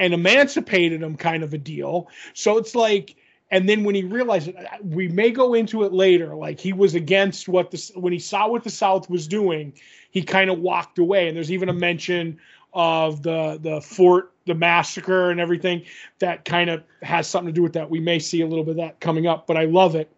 and 0.00 0.14
emancipated 0.14 1.02
him, 1.02 1.14
kind 1.14 1.44
of 1.44 1.52
a 1.52 1.58
deal. 1.58 2.08
So 2.32 2.56
it's 2.56 2.74
like, 2.74 3.16
and 3.50 3.68
then 3.68 3.84
when 3.84 3.94
he 3.94 4.02
realized 4.02 4.48
it, 4.48 4.56
we 4.82 5.08
may 5.08 5.30
go 5.30 5.52
into 5.52 5.84
it 5.84 5.92
later. 5.92 6.34
Like 6.34 6.58
he 6.58 6.72
was 6.72 6.94
against 6.94 7.48
what 7.48 7.70
the 7.70 7.92
when 7.94 8.12
he 8.12 8.18
saw 8.18 8.48
what 8.48 8.64
the 8.64 8.70
South 8.70 9.10
was 9.10 9.28
doing, 9.28 9.74
he 10.10 10.22
kind 10.22 10.48
of 10.48 10.58
walked 10.60 10.98
away. 10.98 11.28
And 11.28 11.36
there's 11.36 11.52
even 11.52 11.68
a 11.68 11.74
mention 11.74 12.38
of 12.72 13.22
the 13.22 13.58
the 13.60 13.80
fort 13.82 14.32
the 14.46 14.54
massacre 14.54 15.30
and 15.30 15.38
everything 15.38 15.82
that 16.18 16.44
kind 16.44 16.70
of 16.70 16.82
has 17.02 17.28
something 17.28 17.52
to 17.52 17.52
do 17.52 17.62
with 17.62 17.72
that 17.72 17.90
we 17.90 18.00
may 18.00 18.18
see 18.18 18.40
a 18.40 18.46
little 18.46 18.64
bit 18.64 18.72
of 18.72 18.76
that 18.76 19.00
coming 19.00 19.26
up 19.26 19.44
but 19.48 19.56
i 19.56 19.64
love 19.64 19.96
it 19.96 20.08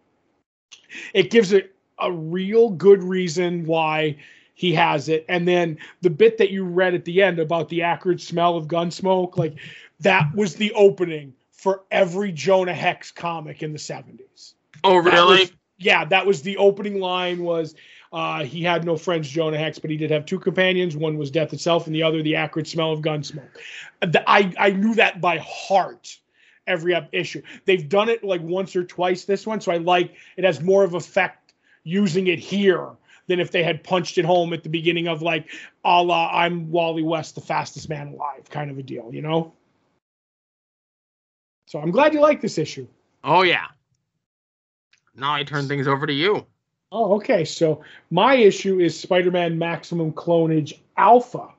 it 1.15 1.31
gives 1.31 1.51
it 1.51 1.73
a 1.97 2.11
real 2.11 2.69
good 2.69 3.01
reason 3.03 3.65
why 3.65 4.15
he 4.53 4.73
has 4.73 5.09
it 5.09 5.25
and 5.29 5.47
then 5.47 5.77
the 6.01 6.09
bit 6.09 6.37
that 6.37 6.51
you 6.51 6.63
read 6.63 6.93
at 6.93 7.05
the 7.05 7.21
end 7.21 7.39
about 7.39 7.69
the 7.69 7.81
acrid 7.81 8.21
smell 8.21 8.55
of 8.55 8.67
gun 8.67 8.91
smoke 8.91 9.37
like 9.37 9.55
that 9.99 10.33
was 10.35 10.55
the 10.55 10.71
opening 10.73 11.33
for 11.51 11.81
every 11.91 12.31
jonah 12.31 12.73
hex 12.73 13.11
comic 13.11 13.63
in 13.63 13.71
the 13.73 13.79
70s 13.79 14.53
Oh, 14.83 15.01
That 15.01 15.25
was- 15.25 15.51
yeah, 15.77 16.05
that 16.05 16.25
was 16.25 16.41
the 16.41 16.57
opening 16.57 16.99
line 16.99 17.43
was 17.43 17.75
uh, 18.11 18.43
he 18.43 18.61
had 18.61 18.85
no 18.85 18.95
friends, 18.95 19.27
Jonah 19.27 19.57
Hex, 19.57 19.79
but 19.79 19.89
he 19.89 19.97
did 19.97 20.11
have 20.11 20.25
two 20.25 20.37
companions. 20.39 20.95
One 20.95 21.17
was 21.17 21.31
death 21.31 21.51
itself, 21.51 21.87
and 21.87 21.95
the 21.95 22.03
other 22.03 22.21
the 22.21 22.35
acrid 22.35 22.67
smell 22.67 22.91
of 22.91 23.01
gun 23.01 23.23
smoke. 23.23 23.59
The- 24.01 24.23
I 24.29 24.53
I 24.59 24.69
knew 24.69 24.93
that 24.95 25.19
by 25.19 25.39
heart. 25.39 26.19
Every 26.67 26.95
issue 27.11 27.41
they've 27.65 27.89
done 27.89 28.07
it 28.09 28.23
like 28.23 28.41
once 28.41 28.75
or 28.75 28.83
twice. 28.83 29.25
This 29.25 29.47
one, 29.47 29.59
so 29.61 29.71
I 29.71 29.77
like 29.77 30.13
it 30.37 30.43
has 30.43 30.61
more 30.61 30.83
of 30.83 30.93
effect 30.93 31.53
using 31.83 32.27
it 32.27 32.39
here 32.39 32.89
than 33.27 33.39
if 33.39 33.51
they 33.51 33.63
had 33.63 33.83
punched 33.83 34.17
it 34.17 34.25
home 34.25 34.53
at 34.53 34.63
the 34.63 34.69
beginning 34.69 35.07
of 35.07 35.21
like, 35.21 35.47
a 35.85 36.01
la 36.03 36.29
I'm 36.31 36.71
Wally 36.71 37.03
West, 37.03 37.35
the 37.35 37.41
fastest 37.41 37.89
man 37.89 38.09
alive, 38.09 38.49
kind 38.49 38.69
of 38.71 38.77
a 38.77 38.83
deal, 38.83 39.09
you 39.13 39.21
know. 39.21 39.53
So 41.67 41.79
I'm 41.79 41.91
glad 41.91 42.13
you 42.13 42.21
like 42.21 42.41
this 42.41 42.57
issue. 42.57 42.87
Oh 43.23 43.43
yeah. 43.43 43.67
Now 45.15 45.33
I 45.33 45.43
turn 45.43 45.67
things 45.67 45.87
over 45.87 46.05
to 46.05 46.13
you. 46.13 46.45
Oh, 46.91 47.15
okay. 47.15 47.43
So 47.45 47.83
my 48.11 48.35
issue 48.35 48.79
is 48.79 48.99
Spider-Man 48.99 49.57
Maximum 49.57 50.11
Clonage 50.11 50.73
Alpha, 50.97 51.49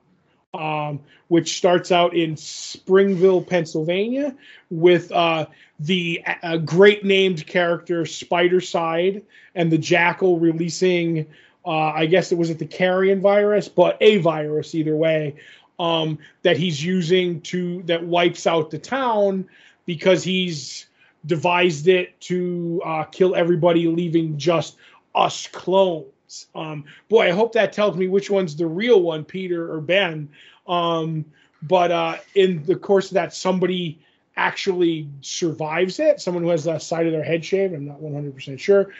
um, 0.53 1.01
which 1.27 1.57
starts 1.57 1.91
out 1.91 2.15
in 2.15 2.37
Springville, 2.37 3.41
Pennsylvania, 3.41 4.35
with 4.69 5.11
uh, 5.11 5.47
the 5.79 6.23
uh, 6.41 6.57
great 6.57 7.03
named 7.03 7.45
character 7.45 8.03
Spidercide 8.03 9.23
and 9.55 9.71
the 9.71 9.77
Jackal 9.77 10.39
releasing, 10.39 11.25
uh, 11.65 11.91
I 11.91 12.05
guess 12.05 12.31
it 12.31 12.37
was 12.37 12.49
it 12.49 12.59
the 12.59 12.65
carrion 12.65 13.21
virus, 13.21 13.67
but 13.67 13.97
a 14.01 14.17
virus 14.17 14.75
either 14.75 14.95
way, 14.95 15.35
um, 15.79 16.19
that 16.43 16.57
he's 16.57 16.83
using 16.83 17.41
to 17.41 17.83
that 17.83 18.03
wipes 18.03 18.47
out 18.47 18.71
the 18.71 18.79
town 18.79 19.47
because 19.85 20.23
he's 20.23 20.85
devised 21.25 21.87
it 21.87 22.19
to 22.21 22.81
uh, 22.85 23.03
kill 23.05 23.35
everybody, 23.35 23.87
leaving 23.87 24.37
just 24.37 24.77
us 25.13 25.47
clones. 25.47 26.47
Um, 26.53 26.85
boy, 27.09 27.27
I 27.27 27.31
hope 27.31 27.53
that 27.53 27.73
tells 27.73 27.97
me 27.97 28.07
which 28.07 28.29
one's 28.29 28.55
the 28.55 28.67
real 28.67 29.01
one, 29.01 29.23
Peter 29.23 29.71
or 29.71 29.81
Ben. 29.81 30.29
Um, 30.67 31.25
but 31.61 31.91
uh, 31.91 32.17
in 32.35 32.63
the 32.63 32.75
course 32.75 33.07
of 33.07 33.15
that, 33.15 33.33
somebody 33.33 33.99
actually 34.37 35.09
survives 35.21 35.99
it. 35.99 36.19
Someone 36.19 36.43
who 36.43 36.49
has 36.49 36.65
the 36.65 36.77
side 36.79 37.05
of 37.05 37.11
their 37.11 37.23
head 37.23 37.43
shaved. 37.43 37.73
I'm 37.73 37.85
not 37.85 38.01
100% 38.01 38.59
sure. 38.59 38.91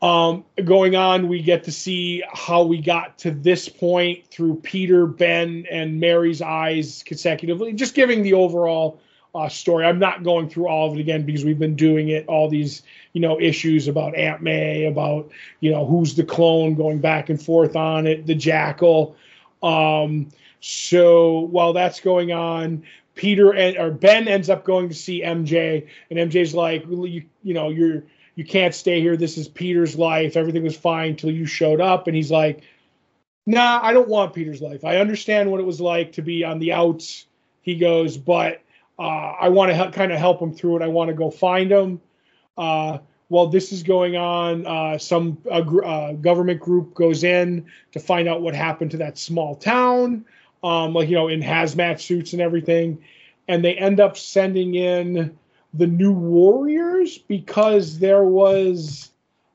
Um, 0.00 0.44
going 0.64 0.94
on, 0.94 1.26
we 1.26 1.42
get 1.42 1.64
to 1.64 1.72
see 1.72 2.22
how 2.32 2.62
we 2.62 2.80
got 2.80 3.18
to 3.18 3.32
this 3.32 3.68
point 3.68 4.28
through 4.30 4.56
Peter, 4.56 5.06
Ben, 5.06 5.66
and 5.70 5.98
Mary's 5.98 6.40
eyes 6.40 7.02
consecutively, 7.04 7.72
just 7.72 7.94
giving 7.94 8.22
the 8.22 8.34
overall 8.34 9.00
uh, 9.34 9.48
story. 9.48 9.84
I'm 9.84 9.98
not 9.98 10.22
going 10.22 10.48
through 10.48 10.68
all 10.68 10.88
of 10.90 10.96
it 10.96 11.00
again 11.00 11.24
because 11.24 11.44
we've 11.44 11.58
been 11.58 11.74
doing 11.74 12.10
it, 12.10 12.26
all 12.28 12.48
these, 12.48 12.82
you 13.12 13.20
know, 13.20 13.40
issues 13.40 13.88
about 13.88 14.14
Aunt 14.14 14.40
May, 14.40 14.86
about, 14.86 15.30
you 15.58 15.72
know, 15.72 15.84
who's 15.84 16.14
the 16.14 16.24
clone, 16.24 16.74
going 16.74 17.00
back 17.00 17.28
and 17.28 17.42
forth 17.42 17.74
on 17.74 18.06
it, 18.06 18.24
the 18.24 18.36
jackal. 18.36 19.16
Um, 19.64 20.28
so 20.60 21.40
while 21.40 21.72
that's 21.72 21.98
going 21.98 22.30
on, 22.30 22.84
Peter 23.16 23.52
and 23.52 23.76
or 23.76 23.90
Ben 23.90 24.28
ends 24.28 24.48
up 24.48 24.64
going 24.64 24.88
to 24.88 24.94
see 24.94 25.22
MJ, 25.22 25.88
and 26.08 26.18
MJ's 26.30 26.54
like, 26.54 26.84
you, 26.88 27.24
you 27.42 27.54
know, 27.54 27.68
you're 27.68 28.04
you 28.38 28.44
can't 28.44 28.72
stay 28.72 29.00
here. 29.00 29.16
This 29.16 29.36
is 29.36 29.48
Peter's 29.48 29.98
life. 29.98 30.36
Everything 30.36 30.62
was 30.62 30.76
fine 30.76 31.16
till 31.16 31.32
you 31.32 31.44
showed 31.44 31.80
up, 31.80 32.06
and 32.06 32.14
he's 32.14 32.30
like, 32.30 32.62
Nah, 33.46 33.80
I 33.82 33.92
don't 33.92 34.08
want 34.08 34.32
Peter's 34.32 34.62
life. 34.62 34.84
I 34.84 34.98
understand 34.98 35.50
what 35.50 35.58
it 35.58 35.66
was 35.66 35.80
like 35.80 36.12
to 36.12 36.22
be 36.22 36.44
on 36.44 36.60
the 36.60 36.72
outs. 36.72 37.26
He 37.62 37.74
goes, 37.74 38.16
but 38.16 38.62
uh, 38.96 39.02
I 39.40 39.48
want 39.48 39.70
to 39.70 39.74
help, 39.74 39.92
kind 39.92 40.12
of 40.12 40.18
help 40.20 40.40
him 40.40 40.52
through 40.52 40.76
it. 40.76 40.82
I 40.82 40.86
want 40.86 41.08
to 41.08 41.14
go 41.14 41.32
find 41.32 41.72
him. 41.72 42.00
uh, 42.56 42.98
while 43.26 43.48
this 43.48 43.72
is 43.72 43.82
going 43.82 44.16
on, 44.16 44.66
uh, 44.66 44.98
some 44.98 45.38
uh, 45.50 45.60
uh, 45.60 46.12
government 46.12 46.60
group 46.60 46.94
goes 46.94 47.24
in 47.24 47.66
to 47.92 47.98
find 47.98 48.28
out 48.28 48.40
what 48.40 48.54
happened 48.54 48.92
to 48.92 48.98
that 48.98 49.18
small 49.18 49.56
town, 49.56 50.24
um, 50.62 50.94
like 50.94 51.08
you 51.08 51.16
know, 51.16 51.28
in 51.28 51.40
hazmat 51.40 52.00
suits 52.00 52.34
and 52.34 52.42
everything, 52.42 53.02
and 53.48 53.64
they 53.64 53.74
end 53.74 53.98
up 53.98 54.16
sending 54.16 54.76
in 54.76 55.36
the 55.78 55.86
new 55.86 56.12
warriors 56.12 57.18
because 57.18 57.98
there 57.98 58.24
was 58.24 59.10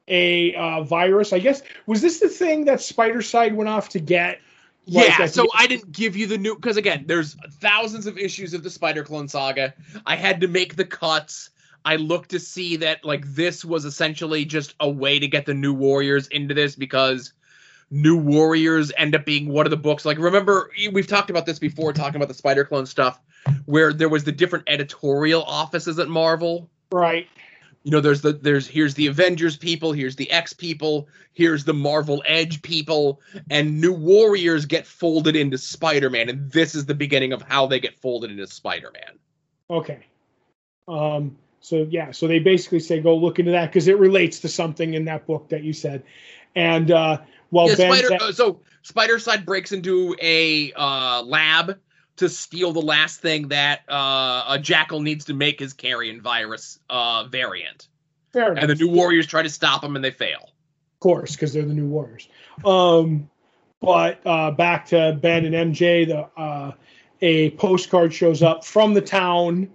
a 0.07 0.55
uh, 0.55 0.84
virus. 0.84 1.34
I 1.34 1.39
guess 1.39 1.61
was 1.86 2.01
this 2.01 2.19
the 2.19 2.30
thing 2.30 2.65
that 2.65 2.80
Spidercide 2.80 3.53
went 3.53 3.69
off 3.69 3.89
to 3.89 3.99
get? 3.99 4.39
like, 4.88 5.17
yeah, 5.17 5.26
so 5.28 5.47
I 5.55 5.67
didn't 5.67 5.91
give 5.91 6.15
you 6.15 6.28
the 6.28 6.38
new 6.38 6.55
because 6.55 6.78
again, 6.78 7.05
there's 7.07 7.36
thousands 7.59 8.05
of 8.05 8.17
issues 8.17 8.53
of 8.53 8.63
the 8.63 8.69
Spider 8.69 9.03
Clone 9.03 9.28
saga. 9.28 9.74
I 10.05 10.15
had 10.15 10.41
to 10.41 10.47
make 10.47 10.76
the 10.76 10.86
cuts. 10.86 11.49
I 11.86 11.97
looked 11.97 12.32
to 12.32 12.39
see 12.39 12.78
that 12.78 13.03
like 13.03 13.26
this 13.28 13.63
was 13.63 13.86
essentially 13.86 14.45
just 14.45 14.76
a 14.80 14.89
way 14.89 15.19
to 15.19 15.28
get 15.28 15.45
the 15.45 15.53
new 15.53 15.74
warriors 15.74 16.28
into 16.28 16.53
this 16.53 16.76
because 16.76 17.34
new 17.91 18.17
warriors 18.17 18.91
end 18.97 19.15
up 19.15 19.26
being 19.26 19.49
one 19.49 19.65
of 19.65 19.69
the 19.69 19.78
books. 19.78 20.05
Like 20.05 20.17
remember 20.17 20.71
we've 20.91 21.07
talked 21.07 21.30
about 21.30 21.45
this 21.45 21.59
before 21.59 21.93
talking 21.93 22.15
about 22.15 22.30
the 22.30 22.34
Spider 22.34 22.65
Clone 22.65 22.86
stuff 22.86 23.19
where 23.66 23.94
there 23.94 24.10
was 24.10 24.24
the 24.24 24.32
different 24.32 24.66
editorial 24.68 25.44
offices 25.44 26.00
at 26.00 26.08
Marvel 26.08 26.70
right. 26.91 27.28
you 27.84 27.91
know 27.91 28.02
there's 28.02 28.22
the 28.22 28.34
there's 28.34 28.68
here's 28.68 28.94
the 28.96 29.08
avengers 29.08 29.58
people 29.58 29.91
here's 29.91 30.16
the 30.16 30.30
x 30.32 30.54
people 30.54 31.08
here's 31.34 31.66
the 31.66 31.74
marvel 31.74 32.22
edge 32.26 32.62
people 32.62 33.20
and 33.50 33.82
new 33.82 33.91
warriors 33.91 34.66
get 34.66 34.86
folded 34.86 35.36
into 35.36 35.58
spider-man 35.58 36.30
and 36.30 36.52
this 36.52 36.76
is 36.76 36.86
the 36.86 36.94
beginning 36.94 37.34
of 37.34 37.41
how 37.41 37.66
they 37.66 37.80
get 37.80 38.00
folded 38.00 38.30
into 38.30 38.46
spider-man 38.46 39.18
Okay. 39.70 40.00
Um, 40.88 41.38
so 41.60 41.88
yeah, 41.89 42.12
so 42.12 42.28
they 42.28 42.39
basically 42.39 42.80
say 42.80 43.00
go 43.00 43.16
look 43.16 43.39
into 43.39 43.52
that 43.52 43.68
because 43.68 43.88
it 43.88 43.98
relates 43.98 44.39
to 44.39 44.50
something 44.50 44.94
in 44.94 45.06
that 45.06 45.26
book 45.26 45.50
that 45.50 45.64
you 45.64 45.74
said. 45.74 46.04
And 46.56 46.91
uh, 46.91 47.22
while 47.50 47.70
yeah, 47.70 47.76
spider 47.76 48.14
uh, 48.14 48.32
so 48.32 48.60
spidercide 48.84 49.46
breaks 49.46 49.72
into 49.72 50.16
a 50.22 50.74
uh 50.74 51.24
lab 51.24 51.80
to 52.18 52.30
steal 52.30 52.72
the 52.72 52.82
last 52.82 53.22
thing 53.22 53.49
that 53.49 53.82
uh 53.89 54.45
a 54.49 54.59
jackal 54.61 54.99
needs 54.99 55.26
to 55.26 55.34
make 55.34 55.59
his 55.59 55.74
carrion 55.74 56.22
virus 56.22 56.80
uh 56.89 57.26
variant 57.26 57.88
fair 58.32 58.51
enough, 58.51 58.64
and 58.64 58.70
the 58.70 58.76
new 58.76 58.89
warriors 58.89 59.28
try 59.28 59.41
to 59.41 59.49
stop 59.49 59.84
him 59.84 59.95
and 59.95 60.03
they 60.03 60.11
fail 60.11 60.49
of 60.93 60.99
course, 60.99 61.34
because 61.34 61.51
they're 61.51 61.66
the 61.66 61.74
new 61.74 61.88
warriors. 61.88 62.30
Um, 62.64 63.30
but 63.82 64.22
uh, 64.26 64.51
back 64.51 64.86
to 64.88 65.18
Ben 65.22 65.43
and 65.43 65.76
MJ, 65.76 66.07
the 66.07 66.30
uh, 66.41 66.72
a 67.22 67.51
postcard 67.51 68.14
shows 68.14 68.41
up 68.41 68.64
from 68.64 68.93
the 68.93 69.01
town 69.01 69.70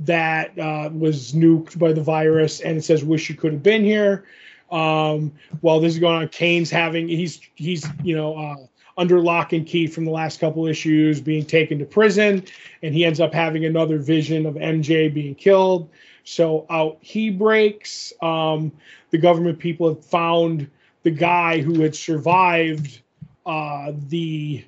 that 0.00 0.56
uh, 0.58 0.90
was 0.92 1.32
nuked 1.32 1.78
by 1.78 1.92
the 1.92 2.00
virus, 2.00 2.60
and 2.60 2.76
it 2.76 2.82
says, 2.82 3.04
"Wish 3.04 3.28
you 3.28 3.34
could 3.34 3.52
have 3.52 3.62
been 3.62 3.82
here." 3.82 4.26
Um, 4.70 5.32
while 5.60 5.80
this 5.80 5.94
is 5.94 5.98
going 5.98 6.22
on, 6.22 6.28
Kane's 6.28 6.70
having 6.70 7.08
he's 7.08 7.40
he's 7.56 7.84
you 8.04 8.14
know 8.14 8.36
uh, 8.36 8.66
under 8.98 9.20
lock 9.20 9.52
and 9.52 9.66
key 9.66 9.86
from 9.86 10.04
the 10.04 10.10
last 10.10 10.40
couple 10.40 10.66
issues, 10.66 11.20
being 11.20 11.46
taken 11.46 11.78
to 11.78 11.84
prison, 11.84 12.44
and 12.82 12.92
he 12.92 13.04
ends 13.04 13.20
up 13.20 13.32
having 13.32 13.64
another 13.64 13.98
vision 13.98 14.44
of 14.44 14.56
MJ 14.56 15.12
being 15.12 15.36
killed. 15.36 15.88
So 16.24 16.66
out 16.68 16.98
he 17.00 17.30
breaks. 17.30 18.12
Um, 18.20 18.72
the 19.10 19.18
government 19.18 19.58
people 19.58 19.88
have 19.88 20.04
found 20.04 20.68
the 21.04 21.10
guy 21.10 21.60
who 21.60 21.80
had 21.80 21.94
survived 21.94 23.00
uh, 23.46 23.92
the 24.08 24.64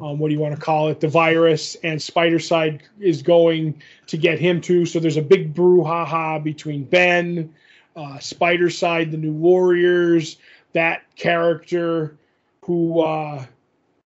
um, 0.00 0.18
what 0.18 0.28
do 0.28 0.34
you 0.34 0.40
want 0.40 0.54
to 0.54 0.60
call 0.60 0.88
it 0.88 1.00
the 1.00 1.08
virus 1.08 1.76
and 1.76 1.98
spidercide 1.98 2.82
is 3.00 3.22
going 3.22 3.80
to 4.06 4.16
get 4.16 4.38
him 4.38 4.60
too 4.60 4.84
so 4.84 4.98
there's 4.98 5.16
a 5.16 5.22
big 5.22 5.54
brouhaha 5.54 6.42
between 6.42 6.84
ben 6.84 7.52
uh, 7.96 8.18
spidercide 8.18 9.10
the 9.10 9.16
new 9.16 9.32
warriors 9.32 10.36
that 10.72 11.02
character 11.16 12.16
who 12.64 13.00
uh, 13.00 13.44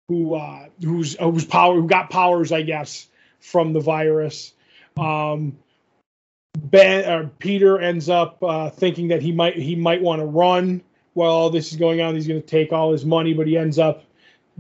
who 0.09 0.35
uh, 0.35 0.67
who's 0.83 1.17
who's 1.19 1.45
power 1.45 1.75
who 1.75 1.87
got 1.87 2.11
powers 2.11 2.53
i 2.53 2.63
guess 2.63 3.09
from 3.41 3.73
the 3.73 3.81
virus 3.81 4.53
um, 4.99 5.57
Ben 6.59 7.09
or 7.09 7.29
Peter 7.39 7.79
ends 7.79 8.09
up 8.09 8.43
uh, 8.43 8.71
thinking 8.71 9.09
that 9.09 9.23
he 9.23 9.33
might 9.33 9.57
he 9.57 9.77
might 9.77 10.03
want 10.03 10.21
to 10.21 10.27
run 10.27 10.83
while 11.15 11.31
all 11.31 11.51
this 11.51 11.73
is 11.73 11.79
going 11.79 12.01
on. 12.01 12.15
He's 12.15 12.27
going 12.27 12.41
to 12.41 12.47
take 12.47 12.73
all 12.73 12.93
his 12.93 13.05
money, 13.05 13.33
but 13.33 13.47
he 13.47 13.57
ends 13.57 13.79
up 13.79 14.05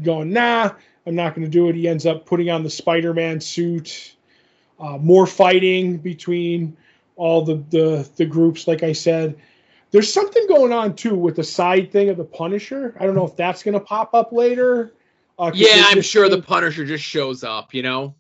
going, 0.03 0.33
"Nah, 0.33 0.71
I'm 1.07 1.15
not 1.15 1.35
going 1.35 1.45
to 1.45 1.51
do 1.51 1.69
it." 1.69 1.75
He 1.75 1.89
ends 1.89 2.07
up 2.07 2.25
putting 2.25 2.51
on 2.51 2.63
the 2.63 2.71
Spider-Man 2.71 3.41
suit. 3.41 4.15
Uh, 4.79 4.97
more 4.97 5.27
fighting 5.27 5.97
between 5.97 6.77
all 7.17 7.43
the, 7.43 7.57
the 7.71 8.09
the 8.17 8.27
groups. 8.27 8.69
Like 8.69 8.85
I 8.85 8.93
said, 8.93 9.37
there's 9.91 10.12
something 10.12 10.47
going 10.49 10.72
on 10.72 10.95
too 10.95 11.14
with 11.14 11.36
the 11.36 11.45
side 11.45 11.91
thing 11.91 12.09
of 12.09 12.16
the 12.16 12.24
Punisher. 12.24 12.95
I 13.01 13.07
don't 13.07 13.14
know 13.14 13.26
if 13.26 13.36
that's 13.36 13.62
going 13.62 13.74
to 13.74 13.80
pop 13.80 14.14
up 14.14 14.32
later. 14.32 14.93
Uh, 15.41 15.53
yeah 15.55 15.84
i'm 15.91 16.03
sure 16.03 16.28
the 16.28 16.43
punisher 16.43 16.84
just 16.84 17.05
shows 17.05 17.45
up 17.45 17.72
you 17.72 17.80
know 17.80 18.12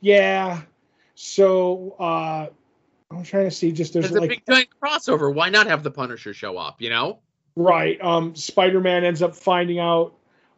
yeah. 0.00 0.62
So 1.14 1.94
uh, 1.98 2.48
I'm 3.10 3.22
trying 3.22 3.44
to 3.44 3.50
see. 3.50 3.72
Just 3.72 3.92
there's 3.92 4.06
It's 4.06 4.16
a 4.16 4.20
big 4.20 4.42
giant 4.46 4.68
crossover. 4.82 5.32
Why 5.32 5.50
not 5.50 5.66
have 5.66 5.82
the 5.82 5.90
Punisher 5.90 6.34
show 6.34 6.56
up? 6.56 6.80
You 6.80 6.90
know? 6.90 7.18
Right. 7.56 8.02
Um, 8.02 8.34
Spider-Man 8.34 9.04
ends 9.04 9.22
up 9.22 9.36
finding 9.36 9.78
out 9.78 10.14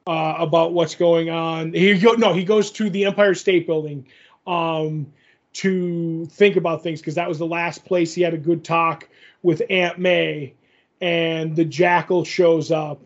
uh, 0.07 0.37
about 0.39 0.73
what's 0.73 0.95
going 0.95 1.31
on. 1.31 1.73
He 1.73 1.99
go 1.99 2.13
no, 2.13 2.33
he 2.33 2.45
goes 2.45 2.71
to 2.73 2.91
the 2.91 3.05
Empire 3.07 3.35
State 3.35 3.67
Building 3.67 4.07
um, 4.47 5.13
to 5.55 6.27
think 6.27 6.57
about 6.57 6.83
things 6.83 7.01
because 7.01 7.17
that 7.17 7.29
was 7.29 7.39
the 7.39 7.47
last 7.47 7.85
place 7.85 8.15
he 8.15 8.23
had 8.23 8.35
a 8.35 8.39
good 8.39 8.65
talk 8.65 9.09
with 9.43 9.63
Aunt 9.69 9.99
May, 9.99 10.55
and 11.01 11.57
the 11.57 11.65
Jackal 11.65 12.25
shows 12.25 12.71
up, 12.71 13.01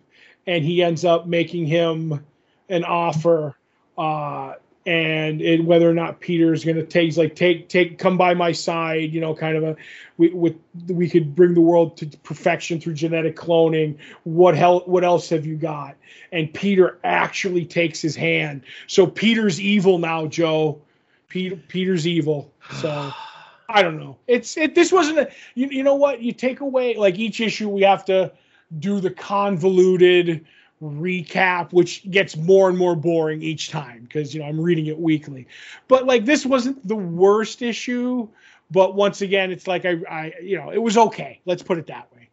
and 0.47 0.65
he 0.65 0.83
ends 0.83 1.05
up 1.05 1.27
making 1.27 1.67
him 1.67 2.25
an 2.69 2.85
offer. 2.85 3.57
Uh, 3.97 4.55
and 4.87 5.43
it, 5.43 5.65
whether 5.65 5.91
or 5.91 5.95
not 5.95 6.21
Peter's 6.21 6.65
going 6.65 6.77
to 6.77 6.85
take, 6.85 7.05
he's 7.07 7.19
like, 7.19 7.35
take, 7.35 7.69
take, 7.69 7.99
come 7.99 8.17
by 8.17 8.35
my 8.35 8.53
side, 8.53 9.13
you 9.13 9.21
know, 9.21 9.35
kind 9.35 9.57
of 9.57 9.65
a, 9.65 9.77
we, 10.17 10.29
with, 10.29 10.55
we 10.87 11.11
could 11.11 11.35
bring 11.35 11.55
the 11.55 11.61
world 11.61 11.97
to 11.97 12.07
perfection 12.19 12.81
through 12.81 12.95
genetic 12.95 13.35
cloning. 13.35 13.99
What 14.23 14.57
hell, 14.57 14.81
what 14.87 15.03
else 15.03 15.31
have 15.31 15.45
you 15.45 15.57
got? 15.57 15.97
And 16.31 16.55
Peter 16.55 16.99
actually 17.03 17.65
takes 17.65 18.01
his 18.01 18.15
hand. 18.15 18.63
So 18.87 19.09
Peter's 19.09 19.61
evil 19.61 19.99
now, 19.99 20.27
Joe. 20.27 20.81
Peter, 21.29 21.57
Peter's 21.57 22.07
evil. 22.07 22.53
So 22.81 23.13
I 23.69 23.83
don't 23.83 23.99
know. 23.99 24.17
It's, 24.27 24.57
it, 24.57 24.75
this 24.75 24.93
wasn't 24.93 25.19
a, 25.19 25.31
you, 25.55 25.69
you 25.69 25.83
know 25.83 25.95
what? 25.95 26.23
You 26.23 26.33
take 26.33 26.61
away, 26.61 26.97
like 26.97 27.19
each 27.19 27.41
issue, 27.41 27.69
we 27.69 27.83
have 27.83 28.05
to 28.07 28.33
do 28.79 29.01
the 29.01 29.11
convoluted, 29.11 30.47
recap 30.83 31.73
which 31.73 32.09
gets 32.11 32.37
more 32.37 32.69
and 32.69 32.77
more 32.77 32.95
boring 32.95 33.41
each 33.41 33.71
time 33.71 34.03
because 34.03 34.35
you 34.35 34.43
know 34.43 34.47
i'm 34.47 34.61
reading 34.61 34.89
it 34.89 34.99
weekly 34.99 35.49
but 35.89 36.05
like 36.05 36.27
this 36.27 36.45
wasn't 36.45 36.87
the 36.87 36.95
worst 36.95 37.63
issue 37.63 38.29
but 38.71 38.95
once 38.95 39.23
again 39.23 39.51
it's 39.51 39.67
like 39.67 39.87
i 39.87 39.97
i 40.11 40.33
you 40.43 40.55
know 40.55 40.69
it 40.71 40.77
was 40.77 40.99
okay 40.99 41.41
let's 41.47 41.63
put 41.63 41.79
it 41.79 41.87
that 41.87 42.13
way 42.15 42.29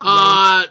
Uh 0.00 0.66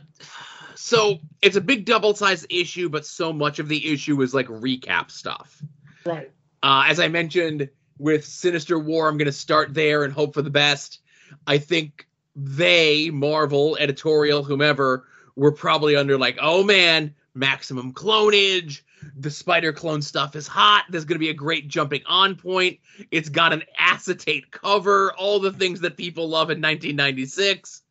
so 0.76 1.20
it's 1.42 1.56
a 1.56 1.62
big 1.62 1.86
double 1.86 2.14
sized 2.14 2.46
issue, 2.50 2.90
but 2.90 3.06
so 3.06 3.32
much 3.32 3.60
of 3.60 3.68
the 3.68 3.92
issue 3.92 4.22
is 4.22 4.34
like 4.34 4.48
recap 4.48 5.10
stuff. 5.10 5.62
right 6.06 6.30
Uh, 6.64 6.86
as 6.88 7.00
I 7.00 7.10
mentioned 7.10 7.70
with 7.98 8.26
Sinister 8.26 8.80
War, 8.80 9.10
I'm 9.10 9.18
going 9.18 9.26
to 9.26 9.34
start 9.34 9.74
there 9.74 10.06
and 10.06 10.14
hope 10.14 10.34
for 10.34 10.42
the 10.42 10.50
best. 10.50 11.02
I 11.46 11.58
think 11.58 12.08
they, 12.38 13.10
Marvel, 13.10 13.78
editorial, 13.80 14.44
whomever, 14.44 15.06
were 15.36 15.52
probably 15.52 15.98
under 15.98 16.18
like, 16.18 16.38
oh 16.42 16.64
man, 16.64 17.14
maximum 17.36 17.94
clonage. 17.94 18.82
The 19.18 19.30
spider 19.30 19.74
clone 19.74 20.02
stuff 20.02 20.38
is 20.38 20.48
hot. 20.48 20.86
There's 20.90 21.04
going 21.04 21.16
to 21.16 21.20
be 21.20 21.30
a 21.30 21.34
great 21.34 21.68
jumping 21.68 22.04
on 22.08 22.38
point. 22.38 22.80
It's 23.12 23.28
got 23.28 23.52
an 23.52 23.64
acetate 23.78 24.50
cover, 24.50 25.12
all 25.18 25.42
the 25.42 25.52
things 25.52 25.82
that 25.82 25.98
people 25.98 26.30
love 26.30 26.50
in 26.50 26.62
1996. 26.62 27.82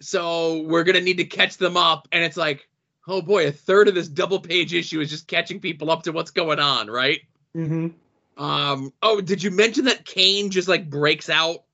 So 0.00 0.62
we're 0.62 0.84
going 0.84 0.94
to 0.94 1.02
need 1.02 1.18
to 1.18 1.24
catch 1.24 1.58
them 1.58 1.76
up. 1.76 2.08
And 2.12 2.24
it's 2.24 2.38
like, 2.38 2.66
oh 3.06 3.20
boy, 3.20 3.48
a 3.48 3.52
third 3.52 3.88
of 3.88 3.94
this 3.94 4.08
double 4.08 4.40
page 4.40 4.72
issue 4.72 5.00
is 5.00 5.10
just 5.10 5.28
catching 5.28 5.60
people 5.60 5.90
up 5.90 6.04
to 6.04 6.12
what's 6.12 6.30
going 6.30 6.58
on, 6.58 6.88
right? 6.88 7.20
Mm-hmm. 7.58 8.42
Um. 8.42 8.92
Oh, 9.02 9.20
did 9.20 9.42
you 9.42 9.50
mention 9.50 9.86
that 9.86 10.04
Kane 10.04 10.50
just 10.50 10.68
like 10.68 10.88
breaks 10.88 11.28
out 11.28 11.64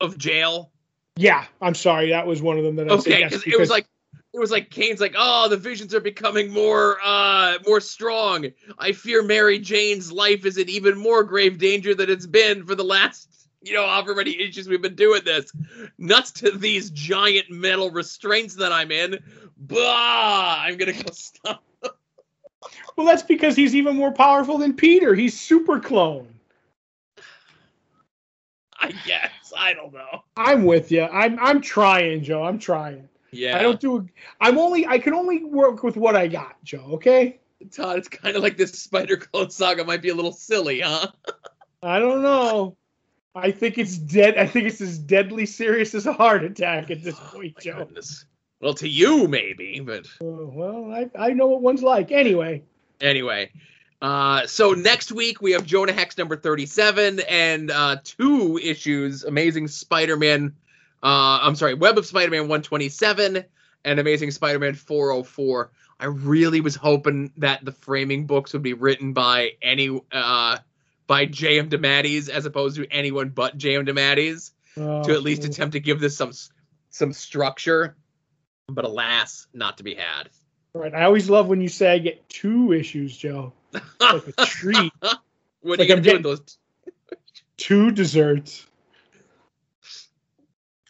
of 0.00 0.18
jail? 0.18 0.72
yeah 1.18 1.44
i'm 1.60 1.74
sorry 1.74 2.10
that 2.10 2.26
was 2.26 2.40
one 2.40 2.56
of 2.58 2.64
them 2.64 2.76
that 2.76 2.90
i 2.90 2.96
said 2.96 3.12
Okay, 3.12 3.20
yes, 3.20 3.30
because 3.30 3.52
it 3.52 3.58
was 3.58 3.70
like 3.70 3.86
it 4.34 4.38
was 4.38 4.50
like 4.50 4.70
Kane's 4.70 5.00
like, 5.00 5.14
oh, 5.16 5.48
the 5.48 5.56
visions 5.56 5.94
are 5.94 6.00
becoming 6.00 6.52
more 6.52 6.98
uh 7.02 7.54
more 7.66 7.80
strong. 7.80 8.46
I 8.78 8.92
fear 8.92 9.22
Mary 9.22 9.58
Jane's 9.58 10.12
life 10.12 10.44
is 10.44 10.58
in 10.58 10.68
even 10.68 10.98
more 10.98 11.24
grave 11.24 11.58
danger 11.58 11.94
than 11.94 12.10
it's 12.10 12.26
been 12.26 12.66
for 12.66 12.74
the 12.74 12.84
last 12.84 13.48
you 13.62 13.72
know 13.72 13.86
however 13.86 14.14
many 14.14 14.38
issues 14.40 14.68
we've 14.68 14.82
been 14.82 14.94
doing 14.94 15.22
this. 15.24 15.50
Nuts 15.96 16.32
to 16.32 16.50
these 16.50 16.90
giant 16.90 17.50
metal 17.50 17.90
restraints 17.90 18.56
that 18.56 18.70
I'm 18.70 18.92
in. 18.92 19.18
Bah! 19.56 20.58
I'm 20.60 20.76
gonna 20.76 20.92
go 20.92 21.10
stop. 21.12 21.64
Well 22.96 23.06
that's 23.06 23.22
because 23.22 23.56
he's 23.56 23.74
even 23.74 23.96
more 23.96 24.12
powerful 24.12 24.58
than 24.58 24.74
peter 24.74 25.14
he's 25.14 25.38
super 25.38 25.78
clone 25.78 26.28
I 28.80 28.92
guess. 29.06 29.52
I 29.56 29.74
don't 29.74 29.92
know. 29.92 30.22
I'm 30.36 30.64
with 30.64 30.92
you. 30.92 31.02
I'm 31.02 31.38
I'm 31.40 31.60
trying, 31.60 32.22
Joe. 32.22 32.44
I'm 32.44 32.58
trying. 32.58 33.08
Yeah. 33.30 33.58
I 33.58 33.62
don't 33.62 33.80
do. 33.80 34.08
I'm 34.40 34.58
only. 34.58 34.86
I 34.86 34.98
can 34.98 35.14
only 35.14 35.44
work 35.44 35.82
with 35.82 35.96
what 35.96 36.16
I 36.16 36.28
got, 36.28 36.62
Joe. 36.64 36.84
Okay. 36.92 37.38
Todd, 37.72 37.98
it's 37.98 38.08
kind 38.08 38.36
of 38.36 38.42
like 38.42 38.56
this 38.56 38.72
Spider 38.72 39.16
Clone 39.16 39.50
saga 39.50 39.84
might 39.84 40.00
be 40.00 40.10
a 40.10 40.14
little 40.14 40.32
silly, 40.32 40.80
huh? 40.80 41.08
I 41.82 41.98
don't 41.98 42.22
know. 42.22 42.76
I 43.34 43.50
think 43.50 43.78
it's 43.78 43.98
dead. 43.98 44.38
I 44.38 44.46
think 44.46 44.66
it's 44.66 44.80
as 44.80 44.98
deadly 44.98 45.44
serious 45.44 45.94
as 45.94 46.06
a 46.06 46.12
heart 46.12 46.44
attack 46.44 46.90
at 46.90 47.02
this 47.02 47.16
oh 47.18 47.36
point, 47.36 47.58
Joe. 47.58 47.78
goodness. 47.78 48.24
Well, 48.60 48.74
to 48.74 48.88
you 48.88 49.28
maybe, 49.28 49.80
but 49.80 50.06
Uh, 50.20 50.46
well, 50.46 50.90
I 50.92 51.10
I 51.18 51.32
know 51.32 51.46
what 51.46 51.62
one's 51.62 51.82
like. 51.82 52.10
Anyway, 52.10 52.62
anyway. 53.00 53.50
Uh, 54.00 54.46
so 54.46 54.72
next 54.72 55.10
week 55.10 55.40
we 55.42 55.52
have 55.52 55.66
Jonah 55.66 55.92
Hex 55.92 56.16
number 56.16 56.36
37 56.36 57.20
and 57.28 57.70
uh, 57.70 57.96
two 58.04 58.56
issues 58.62 59.24
Amazing 59.24 59.66
Spider 59.66 60.16
Man, 60.16 60.54
uh, 61.02 61.40
I'm 61.42 61.56
sorry, 61.56 61.74
Web 61.74 61.98
of 61.98 62.06
Spider 62.06 62.30
Man 62.30 62.42
127 62.42 63.44
and 63.84 64.00
Amazing 64.00 64.30
Spider 64.30 64.60
Man 64.60 64.74
404. 64.74 65.70
I 66.00 66.06
really 66.06 66.60
was 66.60 66.76
hoping 66.76 67.32
that 67.38 67.64
the 67.64 67.72
framing 67.72 68.26
books 68.26 68.52
would 68.52 68.62
be 68.62 68.74
written 68.74 69.12
by 69.12 69.52
any 69.62 70.00
uh, 70.12 70.58
by 71.08 71.26
J.M. 71.26 71.68
DeMatteis 71.68 72.28
as 72.28 72.46
opposed 72.46 72.76
to 72.76 72.86
anyone 72.92 73.30
but 73.30 73.56
J.M. 73.56 73.84
DeMatteis 73.84 74.52
uh, 74.76 75.02
to 75.02 75.12
at 75.12 75.22
least 75.22 75.44
attempt 75.44 75.72
to 75.72 75.80
give 75.80 75.98
this 75.98 76.16
some 76.16 76.32
some 76.90 77.12
structure. 77.12 77.96
But 78.68 78.84
alas, 78.84 79.46
not 79.54 79.78
to 79.78 79.84
be 79.84 79.94
had. 79.94 80.28
Right. 80.74 80.94
I 80.94 81.04
always 81.04 81.28
love 81.30 81.48
when 81.48 81.60
you 81.60 81.68
say 81.68 81.92
I 81.92 81.98
get 81.98 82.28
two 82.28 82.72
issues, 82.72 83.16
Joe. 83.16 83.52
Like 84.00 84.22
a 84.38 84.44
treat. 84.46 84.92
What 85.60 85.80
Like 85.80 85.90
are 85.90 85.94
you 85.94 86.00
gonna 86.02 86.16
I'm 86.16 86.22
do 86.22 86.28
with 86.28 86.46
those? 86.46 86.58
two 87.56 87.90
desserts. 87.90 88.64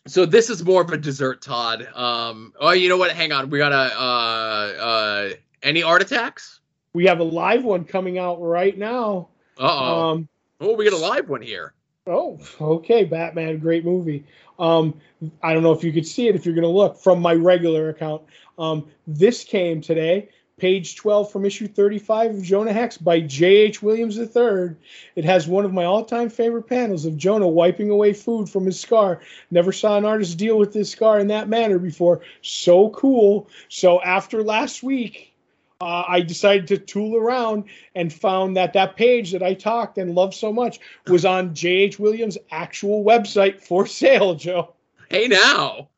So 0.06 0.26
this 0.26 0.50
is 0.50 0.62
more 0.64 0.82
of 0.82 0.90
a 0.90 0.98
dessert, 0.98 1.40
Todd. 1.40 1.88
Um, 1.94 2.52
oh, 2.60 2.72
you 2.72 2.88
know 2.90 2.98
what? 2.98 3.10
Hang 3.12 3.32
on, 3.32 3.48
we 3.50 3.58
got 3.58 3.72
a 3.72 3.98
uh, 3.98 4.82
uh, 4.82 5.28
any 5.62 5.82
art 5.82 6.02
attacks? 6.02 6.60
We 6.92 7.06
have 7.06 7.20
a 7.20 7.24
live 7.24 7.64
one 7.64 7.84
coming 7.84 8.18
out 8.18 8.40
right 8.42 8.76
now. 8.76 9.28
Uh 9.58 9.62
oh. 9.70 10.10
Um, 10.10 10.28
oh, 10.60 10.74
we 10.76 10.84
got 10.84 10.92
a 10.92 11.02
live 11.02 11.28
one 11.30 11.42
here. 11.42 11.72
oh, 12.06 12.38
okay. 12.60 13.04
Batman, 13.04 13.58
great 13.58 13.84
movie. 13.84 14.26
Um, 14.58 15.00
I 15.42 15.52
don't 15.52 15.62
know 15.62 15.72
if 15.72 15.84
you 15.84 15.92
could 15.92 16.06
see 16.06 16.28
it 16.28 16.34
if 16.34 16.44
you're 16.44 16.54
going 16.54 16.62
to 16.62 16.68
look 16.68 16.96
from 16.96 17.20
my 17.20 17.34
regular 17.34 17.88
account. 17.88 18.22
Um, 18.58 18.88
this 19.06 19.44
came 19.44 19.80
today, 19.80 20.28
page 20.58 20.96
12 20.96 21.30
from 21.30 21.44
issue 21.44 21.68
35 21.68 22.36
of 22.36 22.42
Jonah 22.42 22.72
Hex 22.72 22.98
by 22.98 23.20
J.H. 23.20 23.82
Williams 23.82 24.18
III. 24.18 24.74
It 25.16 25.24
has 25.24 25.46
one 25.46 25.64
of 25.64 25.72
my 25.72 25.84
all 25.84 26.04
time 26.04 26.28
favorite 26.28 26.64
panels 26.64 27.04
of 27.04 27.16
Jonah 27.16 27.48
wiping 27.48 27.90
away 27.90 28.12
food 28.12 28.48
from 28.48 28.66
his 28.66 28.78
scar. 28.78 29.20
Never 29.50 29.72
saw 29.72 29.96
an 29.96 30.04
artist 30.04 30.38
deal 30.38 30.58
with 30.58 30.72
this 30.72 30.90
scar 30.90 31.20
in 31.20 31.28
that 31.28 31.48
manner 31.48 31.78
before. 31.78 32.20
So 32.42 32.90
cool. 32.90 33.48
So 33.68 34.02
after 34.02 34.42
last 34.42 34.82
week, 34.82 35.34
uh, 35.80 36.04
I 36.08 36.20
decided 36.20 36.66
to 36.68 36.78
tool 36.78 37.16
around 37.16 37.64
and 37.94 38.12
found 38.12 38.56
that 38.56 38.72
that 38.72 38.96
page 38.96 39.30
that 39.30 39.42
I 39.42 39.54
talked 39.54 39.98
and 39.98 40.14
loved 40.14 40.34
so 40.34 40.52
much 40.52 40.80
was 41.06 41.24
on 41.24 41.54
J.H. 41.54 41.98
Williams' 41.98 42.38
actual 42.50 43.04
website 43.04 43.60
for 43.60 43.86
sale, 43.86 44.34
Joe. 44.34 44.74
Hey 45.08 45.28
now. 45.28 45.88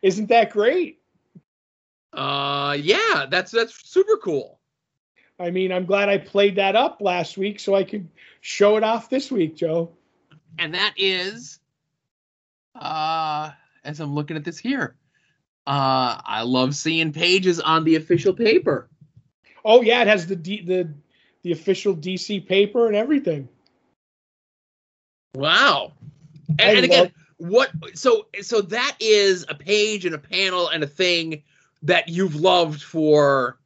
Isn't 0.00 0.28
that 0.28 0.50
great? 0.50 1.00
Uh, 2.12 2.76
yeah, 2.80 3.26
that's 3.28 3.52
that's 3.52 3.88
super 3.88 4.16
cool. 4.16 4.58
I 5.38 5.50
mean, 5.50 5.72
I'm 5.72 5.84
glad 5.84 6.08
I 6.08 6.18
played 6.18 6.56
that 6.56 6.74
up 6.74 7.00
last 7.00 7.36
week 7.36 7.60
so 7.60 7.74
I 7.74 7.84
could 7.84 8.08
show 8.40 8.76
it 8.76 8.82
off 8.82 9.10
this 9.10 9.30
week, 9.30 9.56
Joe. 9.56 9.90
And 10.58 10.74
that 10.74 10.94
is, 10.96 11.60
uh, 12.74 13.50
as 13.84 14.00
I'm 14.00 14.14
looking 14.14 14.36
at 14.36 14.44
this 14.44 14.58
here, 14.58 14.96
uh, 15.66 16.18
I 16.24 16.42
love 16.42 16.74
seeing 16.74 17.12
pages 17.12 17.60
on 17.60 17.84
the 17.84 17.96
official 17.96 18.32
paper. 18.32 18.88
Oh 19.68 19.82
yeah, 19.82 20.00
it 20.00 20.08
has 20.08 20.26
the 20.26 20.34
D, 20.34 20.62
the 20.62 20.92
the 21.42 21.52
official 21.52 21.94
DC 21.94 22.48
paper 22.48 22.86
and 22.86 22.96
everything. 22.96 23.48
Wow. 25.34 25.92
And, 26.58 26.78
and 26.78 26.84
again, 26.84 27.02
love- 27.04 27.12
what 27.36 27.70
so 27.94 28.26
so 28.40 28.62
that 28.62 28.96
is 28.98 29.44
a 29.48 29.54
page 29.54 30.06
and 30.06 30.14
a 30.14 30.18
panel 30.18 30.68
and 30.68 30.82
a 30.82 30.86
thing 30.86 31.42
that 31.82 32.08
you've 32.08 32.34
loved 32.34 32.82
for 32.82 33.58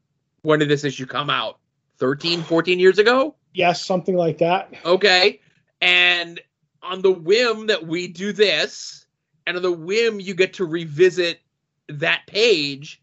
when 0.43 0.59
did 0.59 0.69
this 0.69 0.83
issue 0.85 1.07
come 1.07 1.31
out? 1.31 1.61
13, 1.99 2.43
14 2.43 2.81
years 2.81 2.99
ago? 2.99 3.37
Yes, 3.55 3.85
something 3.85 4.17
like 4.17 4.39
that. 4.39 4.75
Okay. 4.85 5.41
And 5.81 6.41
on 6.83 7.01
the 7.01 7.13
whim 7.13 7.69
that 7.69 7.87
we 7.87 8.09
do 8.09 8.33
this, 8.33 9.07
and 9.47 9.57
on 9.57 9.63
the 9.63 9.73
whim 9.73 10.19
you 10.19 10.35
get 10.35 10.55
to 10.55 10.65
revisit 10.65 11.41
that 11.89 12.23
page, 12.27 13.01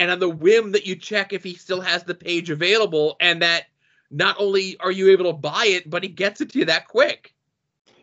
and 0.00 0.10
on 0.10 0.18
the 0.18 0.30
whim 0.30 0.72
that 0.72 0.86
you 0.86 0.96
check 0.96 1.34
if 1.34 1.44
he 1.44 1.52
still 1.54 1.82
has 1.82 2.04
the 2.04 2.14
page 2.14 2.48
available, 2.48 3.16
and 3.20 3.42
that 3.42 3.66
not 4.10 4.34
only 4.38 4.78
are 4.80 4.90
you 4.90 5.10
able 5.10 5.26
to 5.26 5.34
buy 5.34 5.66
it, 5.66 5.88
but 5.88 6.02
he 6.02 6.08
gets 6.08 6.40
it 6.40 6.50
to 6.50 6.58
you 6.58 6.64
that 6.64 6.88
quick. 6.88 7.34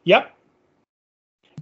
Yep. 0.03 0.31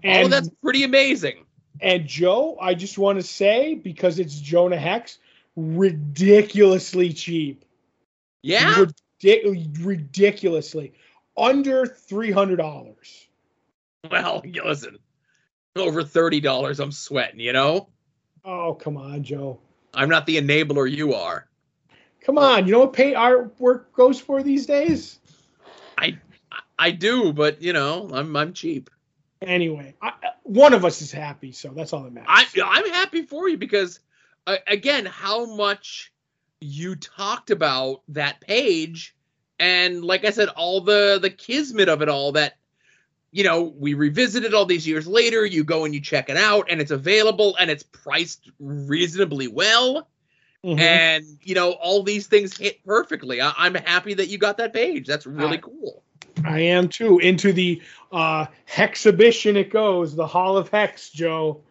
oh, 0.04 0.28
that's 0.28 0.50
pretty 0.62 0.84
amazing. 0.84 1.46
and 1.80 2.06
Joe, 2.06 2.58
I 2.60 2.74
just 2.74 2.98
want 2.98 3.18
to 3.18 3.24
say 3.24 3.76
because 3.76 4.20
it's 4.20 4.38
Jonah 4.38 4.78
Hex, 4.78 5.20
ridiculously 5.56 7.14
cheap. 7.14 7.64
Yeah. 8.42 8.86
Ridic- 9.24 9.86
ridiculously 9.86 10.96
under 11.38 11.86
three 11.86 12.32
hundred 12.32 12.58
dollars. 12.58 13.26
Well, 14.12 14.44
listen, 14.66 14.98
over 15.78 16.04
thirty 16.04 16.42
dollars, 16.42 16.82
I'm 16.82 16.92
sweating. 16.92 17.40
You 17.40 17.54
know, 17.54 17.88
Oh 18.44 18.74
come 18.74 18.98
on, 18.98 19.24
Joe. 19.24 19.62
I'm 19.96 20.10
not 20.10 20.26
the 20.26 20.38
enabler 20.38 20.90
you 20.90 21.14
are. 21.14 21.48
Come 22.22 22.38
on, 22.38 22.66
you 22.66 22.72
know 22.72 22.80
what 22.80 22.94
pay 22.94 23.14
artwork 23.14 23.86
goes 23.94 24.20
for 24.20 24.42
these 24.42 24.66
days? 24.66 25.20
I, 25.98 26.18
I 26.80 26.92
do, 26.92 27.32
but 27.32 27.62
you 27.62 27.74
know, 27.74 28.10
I'm 28.12 28.36
I'm 28.36 28.54
cheap. 28.54 28.90
Anyway, 29.42 29.94
I, 30.02 30.14
one 30.44 30.74
of 30.74 30.86
us 30.86 31.02
is 31.02 31.12
happy, 31.12 31.52
so 31.52 31.70
that's 31.70 31.94
all 31.94 32.04
that 32.04 32.14
matters. 32.14 32.30
I 32.30 32.46
I'm 32.64 32.90
happy 32.92 33.22
for 33.22 33.48
you 33.48 33.58
because, 33.58 34.00
uh, 34.48 34.58
again, 34.68 35.06
how 35.06 35.46
much 35.46 36.12
you 36.62 36.96
talked 36.96 37.52
about 37.52 38.02
that 38.10 38.42
page, 38.42 39.16
and 39.60 40.04
like 40.04 40.26
I 40.26 40.32
said, 40.32 40.50
all 40.50 40.82
the 40.82 41.20
the 41.22 41.30
kismet 41.30 41.90
of 41.90 42.02
it 42.02 42.10
all 42.10 42.32
that. 42.34 42.58
You 43.36 43.44
know, 43.44 43.64
we 43.78 43.96
revisited 43.96 44.54
all 44.54 44.66
these 44.66 44.88
years 44.88 45.06
later. 45.06 45.46
You 45.46 45.66
go 45.66 45.84
and 45.84 45.94
you 45.94 46.00
check 46.00 46.30
it 46.30 46.38
out, 46.38 46.68
and 46.70 46.80
it's 46.80 46.92
available, 46.92 47.58
and 47.60 47.70
it's 47.70 47.84
priced 47.84 48.50
reasonably 48.60 49.48
well. 49.50 50.08
Mhm. 50.64 50.80
and 50.80 51.26
you 51.44 51.54
know 51.54 51.74
all 51.74 52.02
these 52.02 52.26
things 52.26 52.58
hit 52.58 52.84
perfectly 52.84 53.40
I- 53.40 53.54
i'm 53.56 53.76
happy 53.76 54.16
that 54.16 54.30
you 54.30 54.40
got 54.40 54.58
that 54.58 54.74
page 54.74 55.06
that's 55.06 55.28
really 55.28 55.58
I- 55.58 55.62
cool 55.62 56.02
I 56.44 56.60
am 56.62 56.90
too. 56.90 57.20
Into 57.20 57.54
the 57.54 57.82
uh, 58.12 58.48
exhibition 58.76 59.56
it 59.58 59.70
goes, 59.70 60.16
the 60.16 60.26
Hall 60.26 60.58
of 60.58 60.70
Hex, 60.70 61.12
Joe. 61.12 61.62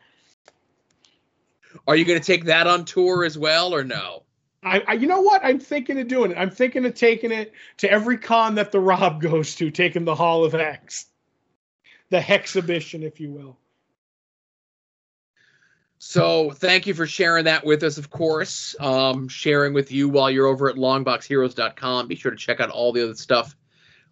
are 1.89 1.97
you 1.97 2.05
going 2.05 2.21
to 2.21 2.25
take 2.25 2.45
that 2.45 2.69
on 2.69 2.85
tour 2.85 3.25
as 3.25 3.37
well 3.37 3.75
or 3.75 3.83
no 3.83 4.23
I, 4.63 4.83
I, 4.87 4.93
you 4.93 5.07
know 5.09 5.21
what? 5.23 5.45
I'm 5.45 5.59
thinking 5.59 5.99
of 6.01 6.07
doing 6.09 6.31
it. 6.31 6.39
I'm 6.39 6.51
thinking 6.51 6.87
of 6.87 6.95
taking 6.95 7.33
it 7.33 7.53
to 7.79 7.91
every 7.91 8.17
con 8.17 8.55
that 8.55 8.71
the 8.73 8.81
Rob 8.81 9.21
goes 9.21 9.57
to, 9.57 9.71
taking 9.71 10.05
the 10.07 10.15
Hall 10.15 10.43
of 10.45 10.53
Hex, 10.53 11.07
the 12.15 12.21
hexhibition, 12.21 13.03
if 13.03 13.19
you 13.19 13.33
will. 13.33 13.59
so 15.99 16.53
thank 16.53 16.87
you 16.87 16.95
for 16.95 17.07
sharing 17.07 17.47
that 17.47 17.67
with 17.67 17.83
us 17.83 17.99
of 17.99 18.09
course 18.09 18.77
um, 18.79 19.27
sharing 19.27 19.73
with 19.73 19.91
you 19.91 20.09
while 20.09 20.31
you're 20.31 20.47
over 20.47 20.69
at 20.69 20.77
longboxheroes.com 20.77 22.07
be 22.07 22.15
sure 22.15 22.31
to 22.31 22.37
check 22.37 22.61
out 22.61 22.71
all 22.71 22.93
the 22.93 23.03
other 23.03 23.15
stuff 23.15 23.57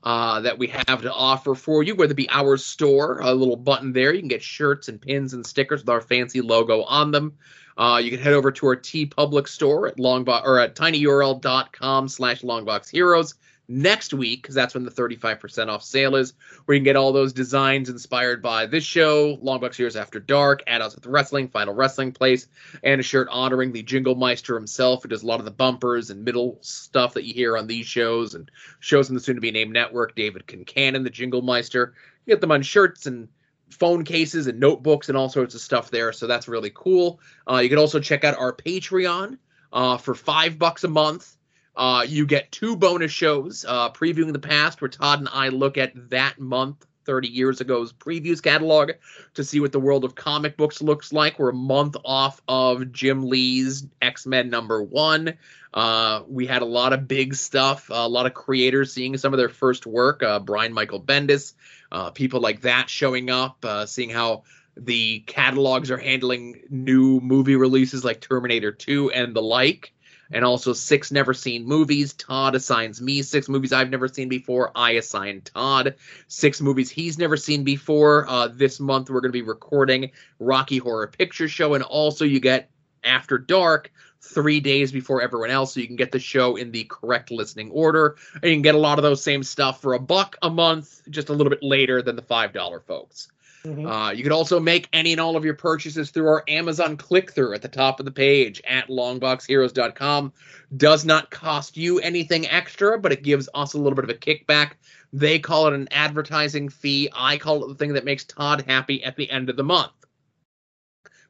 uh, 0.02 0.40
that 0.40 0.58
we 0.58 0.66
have 0.66 1.02
to 1.02 1.12
offer 1.12 1.54
for 1.54 1.84
you, 1.84 1.94
whether 1.94 2.10
it 2.10 2.16
be 2.16 2.28
our 2.28 2.56
store, 2.56 3.20
a 3.20 3.32
little 3.32 3.54
button 3.54 3.92
there. 3.92 4.12
You 4.12 4.18
can 4.18 4.26
get 4.26 4.42
shirts 4.42 4.88
and 4.88 5.00
pins 5.00 5.32
and 5.32 5.46
stickers 5.46 5.82
with 5.82 5.90
our 5.90 6.00
fancy 6.00 6.40
logo 6.40 6.82
on 6.82 7.12
them. 7.12 7.34
Uh, 7.78 8.00
you 8.02 8.10
can 8.10 8.18
head 8.18 8.32
over 8.32 8.50
to 8.50 8.66
our 8.66 8.76
TeePublic 8.76 9.46
store 9.46 9.86
at 9.86 9.98
longbox 9.98 10.42
or 10.44 10.58
at 10.58 10.74
tinyurl.com 10.74 12.08
slash 12.08 12.42
longboxheroes 12.42 13.34
next 13.68 14.12
week, 14.12 14.42
because 14.42 14.54
that's 14.54 14.74
when 14.74 14.84
the 14.84 14.90
35% 14.90 15.68
off 15.68 15.82
sale 15.82 16.16
is, 16.16 16.34
where 16.64 16.74
you 16.74 16.80
can 16.80 16.84
get 16.84 16.96
all 16.96 17.12
those 17.12 17.32
designs 17.32 17.88
inspired 17.88 18.42
by 18.42 18.66
this 18.66 18.84
show, 18.84 19.38
Long 19.40 19.60
Longbox 19.60 19.76
Heroes 19.76 19.96
After 19.96 20.20
Dark, 20.20 20.62
Add 20.66 20.82
Us 20.82 20.94
with 20.94 21.06
Wrestling, 21.06 21.48
Final 21.48 21.74
Wrestling 21.74 22.12
Place, 22.12 22.48
and 22.82 23.00
a 23.00 23.04
shirt 23.04 23.28
honoring 23.30 23.72
the 23.72 23.82
Jingle 23.82 24.14
Meister 24.14 24.54
himself, 24.54 25.02
who 25.02 25.08
does 25.08 25.22
a 25.22 25.26
lot 25.26 25.38
of 25.38 25.44
the 25.44 25.50
bumpers 25.50 26.10
and 26.10 26.24
middle 26.24 26.58
stuff 26.60 27.14
that 27.14 27.24
you 27.24 27.34
hear 27.34 27.56
on 27.56 27.66
these 27.66 27.86
shows 27.86 28.34
and 28.34 28.50
shows 28.80 29.08
in 29.08 29.14
the 29.14 29.20
soon 29.20 29.36
to 29.36 29.40
be 29.40 29.50
named 29.50 29.72
network, 29.72 30.14
David 30.14 30.46
Kincannon, 30.46 31.04
the 31.04 31.10
Jingle 31.10 31.42
Meister. 31.42 31.94
You 32.26 32.34
get 32.34 32.40
them 32.40 32.52
on 32.52 32.62
shirts 32.62 33.06
and 33.06 33.28
phone 33.70 34.04
cases 34.04 34.46
and 34.46 34.60
notebooks 34.60 35.08
and 35.08 35.16
all 35.16 35.28
sorts 35.28 35.54
of 35.54 35.60
stuff 35.60 35.90
there. 35.90 36.12
So 36.12 36.26
that's 36.26 36.48
really 36.48 36.70
cool. 36.74 37.20
Uh, 37.50 37.58
you 37.58 37.68
can 37.68 37.78
also 37.78 38.00
check 38.00 38.24
out 38.24 38.38
our 38.38 38.52
Patreon 38.52 39.38
uh, 39.72 39.96
for 39.96 40.14
five 40.14 40.58
bucks 40.58 40.84
a 40.84 40.88
month. 40.88 41.36
Uh, 41.74 42.04
you 42.06 42.26
get 42.26 42.52
two 42.52 42.76
bonus 42.76 43.12
shows 43.12 43.64
uh, 43.66 43.90
previewing 43.90 44.32
the 44.32 44.38
past, 44.38 44.80
where 44.80 44.88
Todd 44.88 45.20
and 45.20 45.28
I 45.32 45.48
look 45.48 45.78
at 45.78 46.10
that 46.10 46.38
month 46.38 46.86
30 47.04 47.28
years 47.28 47.60
ago's 47.60 47.92
previews 47.92 48.42
catalog 48.42 48.92
to 49.34 49.44
see 49.44 49.60
what 49.60 49.72
the 49.72 49.80
world 49.80 50.04
of 50.04 50.14
comic 50.14 50.56
books 50.56 50.82
looks 50.82 51.12
like. 51.12 51.38
We're 51.38 51.50
a 51.50 51.54
month 51.54 51.96
off 52.04 52.40
of 52.46 52.92
Jim 52.92 53.28
Lee's 53.28 53.86
X 54.00 54.26
Men 54.26 54.50
number 54.50 54.82
one. 54.82 55.34
Uh, 55.74 56.22
we 56.28 56.46
had 56.46 56.62
a 56.62 56.66
lot 56.66 56.92
of 56.92 57.08
big 57.08 57.34
stuff, 57.34 57.88
a 57.90 58.08
lot 58.08 58.26
of 58.26 58.34
creators 58.34 58.92
seeing 58.92 59.16
some 59.16 59.32
of 59.32 59.38
their 59.38 59.48
first 59.48 59.86
work. 59.86 60.22
Uh, 60.22 60.38
Brian 60.38 60.72
Michael 60.72 61.00
Bendis, 61.00 61.54
uh, 61.90 62.10
people 62.10 62.40
like 62.40 62.60
that 62.62 62.90
showing 62.90 63.30
up, 63.30 63.64
uh, 63.64 63.86
seeing 63.86 64.10
how 64.10 64.42
the 64.76 65.20
catalogs 65.20 65.90
are 65.90 65.98
handling 65.98 66.62
new 66.70 67.20
movie 67.20 67.56
releases 67.56 68.04
like 68.04 68.20
Terminator 68.20 68.72
2 68.72 69.10
and 69.10 69.34
the 69.34 69.42
like. 69.42 69.92
And 70.32 70.44
also 70.44 70.72
six 70.72 71.12
never 71.12 71.34
seen 71.34 71.66
movies. 71.66 72.14
Todd 72.14 72.54
assigns 72.54 73.00
me 73.00 73.22
six 73.22 73.48
movies 73.48 73.72
I've 73.72 73.90
never 73.90 74.08
seen 74.08 74.28
before. 74.28 74.72
I 74.74 74.92
assign 74.92 75.42
Todd 75.42 75.96
six 76.26 76.60
movies 76.60 76.90
he's 76.90 77.18
never 77.18 77.36
seen 77.36 77.64
before. 77.64 78.28
Uh, 78.28 78.48
this 78.48 78.80
month 78.80 79.10
we're 79.10 79.20
going 79.20 79.30
to 79.30 79.38
be 79.38 79.42
recording 79.42 80.10
Rocky 80.38 80.78
Horror 80.78 81.08
Picture 81.08 81.48
Show, 81.48 81.74
and 81.74 81.84
also 81.84 82.24
you 82.24 82.40
get 82.40 82.70
After 83.04 83.36
Dark 83.38 83.92
three 84.22 84.60
days 84.60 84.92
before 84.92 85.20
everyone 85.20 85.50
else, 85.50 85.74
so 85.74 85.80
you 85.80 85.86
can 85.86 85.96
get 85.96 86.12
the 86.12 86.20
show 86.20 86.56
in 86.56 86.70
the 86.70 86.84
correct 86.84 87.30
listening 87.30 87.70
order, 87.70 88.16
and 88.34 88.44
you 88.44 88.54
can 88.54 88.62
get 88.62 88.74
a 88.74 88.78
lot 88.78 88.98
of 88.98 89.02
those 89.02 89.22
same 89.22 89.42
stuff 89.42 89.82
for 89.82 89.94
a 89.94 89.98
buck 89.98 90.36
a 90.42 90.48
month, 90.48 91.02
just 91.10 91.28
a 91.28 91.32
little 91.32 91.50
bit 91.50 91.62
later 91.62 92.02
than 92.02 92.16
the 92.16 92.22
five 92.22 92.52
dollar 92.52 92.80
folks. 92.80 93.28
Mhm. 93.64 93.88
Uh, 93.88 94.12
you 94.12 94.22
can 94.22 94.32
also 94.32 94.58
make 94.58 94.88
any 94.92 95.12
and 95.12 95.20
all 95.20 95.36
of 95.36 95.44
your 95.44 95.54
purchases 95.54 96.10
through 96.10 96.26
our 96.26 96.42
Amazon 96.48 96.96
click 96.96 97.32
through 97.32 97.54
at 97.54 97.62
the 97.62 97.68
top 97.68 98.00
of 98.00 98.06
the 98.06 98.12
page 98.12 98.60
at 98.66 98.88
longboxheroes.com. 98.88 100.32
Does 100.76 101.04
not 101.04 101.30
cost 101.30 101.76
you 101.76 102.00
anything 102.00 102.48
extra, 102.48 102.98
but 102.98 103.12
it 103.12 103.22
gives 103.22 103.48
us 103.54 103.74
a 103.74 103.78
little 103.78 103.94
bit 103.94 104.04
of 104.04 104.10
a 104.10 104.14
kickback. 104.14 104.72
They 105.12 105.38
call 105.38 105.68
it 105.68 105.74
an 105.74 105.88
advertising 105.90 106.68
fee. 106.68 107.08
I 107.14 107.38
call 107.38 107.64
it 107.64 107.68
the 107.68 107.74
thing 107.74 107.92
that 107.92 108.04
makes 108.04 108.24
Todd 108.24 108.64
happy 108.66 109.04
at 109.04 109.16
the 109.16 109.30
end 109.30 109.50
of 109.50 109.56
the 109.56 109.64
month 109.64 109.92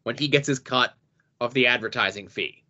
when 0.04 0.16
he 0.16 0.28
gets 0.28 0.48
his 0.48 0.58
cut 0.58 0.94
of 1.40 1.52
the 1.54 1.66
advertising 1.66 2.28
fee 2.28 2.62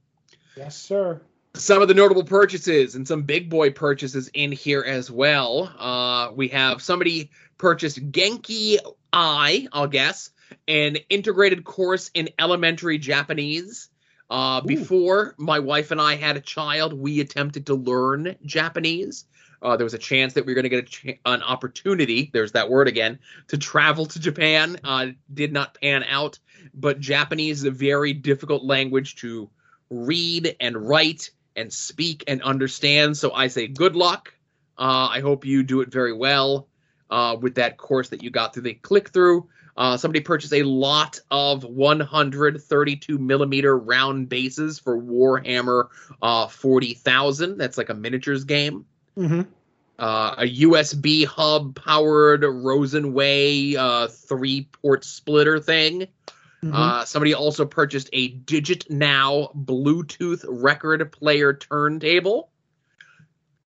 yes, 0.57 0.77
sir. 0.77 1.21
some 1.55 1.83
of 1.83 1.89
the 1.89 1.95
notable 1.95 2.25
purchases 2.25 2.95
and 2.95 3.07
some 3.07 3.23
big 3.23 3.49
boy 3.51 3.71
purchases 3.71 4.29
in 4.35 4.53
here 4.53 4.83
as 4.83 5.11
well. 5.11 5.73
Uh, 5.79 6.33
we 6.35 6.49
have 6.49 6.83
somebody 6.83 7.31
purchased 7.63 8.11
Genki 8.11 8.77
I, 9.13 9.69
I'll 9.73 9.87
guess, 9.87 10.31
an 10.67 10.97
integrated 11.09 11.63
course 11.63 12.11
in 12.13 12.29
elementary 12.37 12.99
Japanese. 12.99 13.89
Uh, 14.29 14.63
before 14.63 15.37
my 15.39 15.61
wife 15.61 15.93
and 15.93 16.01
I 16.01 16.17
had 16.17 16.37
a 16.37 16.41
child, 16.41 16.93
we 16.93 17.21
attempted 17.21 17.67
to 17.67 17.75
learn 17.75 18.35
Japanese. 18.45 19.27
Uh, 19.63 19.77
there 19.77 19.85
was 19.85 19.95
a 19.95 19.99
chance 19.99 20.33
that 20.33 20.45
we 20.45 20.53
were 20.53 20.61
going 20.61 20.65
to 20.65 20.71
get 20.71 20.85
a 20.85 20.89
ch- 20.89 21.21
an 21.25 21.43
opportunity. 21.45 22.31
There's 22.33 22.51
that 22.53 22.69
word 22.69 22.89
again 22.89 23.21
to 23.49 23.59
travel 23.59 24.07
to 24.07 24.19
Japan. 24.19 24.79
Uh, 24.83 25.09
did 25.33 25.53
not 25.53 25.79
pan 25.81 26.03
out, 26.03 26.41
but 26.75 26.99
Japanese 26.99 27.59
is 27.59 27.65
a 27.65 27.71
very 27.71 28.13
difficult 28.13 28.65
language 28.65 29.17
to 29.17 29.49
read 29.89 30.57
and 30.59 30.77
write 30.77 31.31
and 31.55 31.73
speak 31.73 32.25
and 32.27 32.43
understand. 32.43 33.17
So 33.17 33.31
I 33.31 33.47
say 33.47 33.69
good 33.69 33.95
luck. 33.95 34.35
Uh, 34.77 35.07
I 35.13 35.21
hope 35.21 35.45
you 35.45 35.63
do 35.63 35.83
it 35.83 35.93
very 35.93 36.13
well 36.13 36.67
uh, 37.13 37.37
with 37.37 37.57
that 37.57 37.77
course 37.77 38.09
that 38.09 38.23
you 38.23 38.31
got 38.31 38.55
through 38.55 38.63
the 38.63 38.75
click 38.75 39.11
through. 39.11 39.47
Uh, 39.77 39.97
somebody 39.97 40.21
purchased 40.21 40.53
a 40.53 40.63
lot 40.63 41.21
of 41.31 41.65
132 41.65 43.19
millimeter 43.19 43.79
round 43.79 44.29
bases 44.29 44.79
for 44.79 45.01
Warhammer 45.01 45.89
uh, 46.21 46.47
40,000. 46.47 47.59
That's 47.59 47.79
like 47.79 47.91
a 47.91 47.95
miniatures 47.95 48.45
game. 48.45 48.87
hmm 49.15 49.43
Uh, 49.99 50.35
a 50.39 50.61
USB 50.63 51.27
hub 51.27 51.77
powered 51.77 52.43
Rosonway 52.43 53.77
uh, 53.77 54.09
three 54.09 54.69
port 54.73 55.05
splitter 55.05 55.61
thing. 55.61 56.09
Mm-hmm. 56.65 56.75
Uh, 56.75 57.05
somebody 57.05 57.35
also 57.35 57.67
purchased 57.67 58.09
a 58.13 58.29
DIGITNOW 58.31 59.53
Bluetooth 59.55 60.45
record 60.49 61.13
player 61.13 61.53
turntable. 61.53 62.52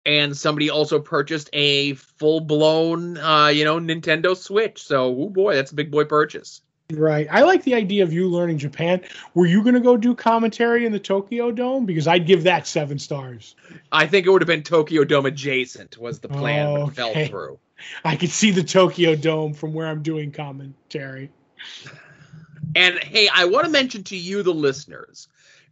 And 0.06 0.38
somebody 0.38 0.70
also 0.70 1.00
purchased 1.00 1.50
a 1.54 1.94
full 1.96 2.40
blown, 2.40 3.18
uh, 3.18 3.48
you 3.48 3.64
know, 3.64 3.80
Nintendo 3.80 4.38
Switch. 4.38 4.84
So, 4.84 5.06
oh 5.06 5.30
boy, 5.30 5.56
that's 5.56 5.72
a 5.72 5.76
big 5.76 5.90
boy 5.90 6.06
purchase. 6.06 6.62
Right. 6.92 7.28
I 7.32 7.42
like 7.42 7.64
the 7.64 7.74
idea 7.74 8.04
of 8.04 8.14
you 8.14 8.28
learning 8.28 8.60
Japan. 8.60 9.02
Were 9.34 9.48
you 9.48 9.64
going 9.64 9.74
to 9.74 9.82
go 9.82 9.98
do 9.98 10.14
commentary 10.14 10.86
in 10.86 10.92
the 10.92 11.00
Tokyo 11.00 11.52
Dome? 11.52 11.88
Because 11.88 12.08
I'd 12.08 12.28
give 12.28 12.44
that 12.44 12.68
seven 12.68 13.00
stars. 13.00 13.56
I 13.92 14.06
think 14.06 14.28
it 14.28 14.30
would 14.30 14.44
have 14.44 14.48
been 14.48 14.62
Tokyo 14.62 15.04
Dome 15.04 15.26
adjacent 15.26 15.98
was 15.98 16.20
the 16.20 16.30
plan, 16.30 16.68
Oh, 16.68 16.86
but 16.86 16.96
fell 16.96 17.26
through. 17.26 17.60
I 18.04 18.16
could 18.16 18.30
see 18.30 18.52
the 18.52 18.64
Tokyo 18.64 19.16
Dome 19.16 19.54
from 19.56 19.74
where 19.74 19.88
I'm 19.88 20.04
doing 20.04 20.32
commentary. 20.32 21.32
And 22.76 23.00
hey, 23.00 23.30
I 23.34 23.46
want 23.46 23.66
to 23.66 23.72
mention 23.72 24.04
to 24.06 24.18
you, 24.18 24.44
the 24.44 24.54
listeners, 24.54 25.28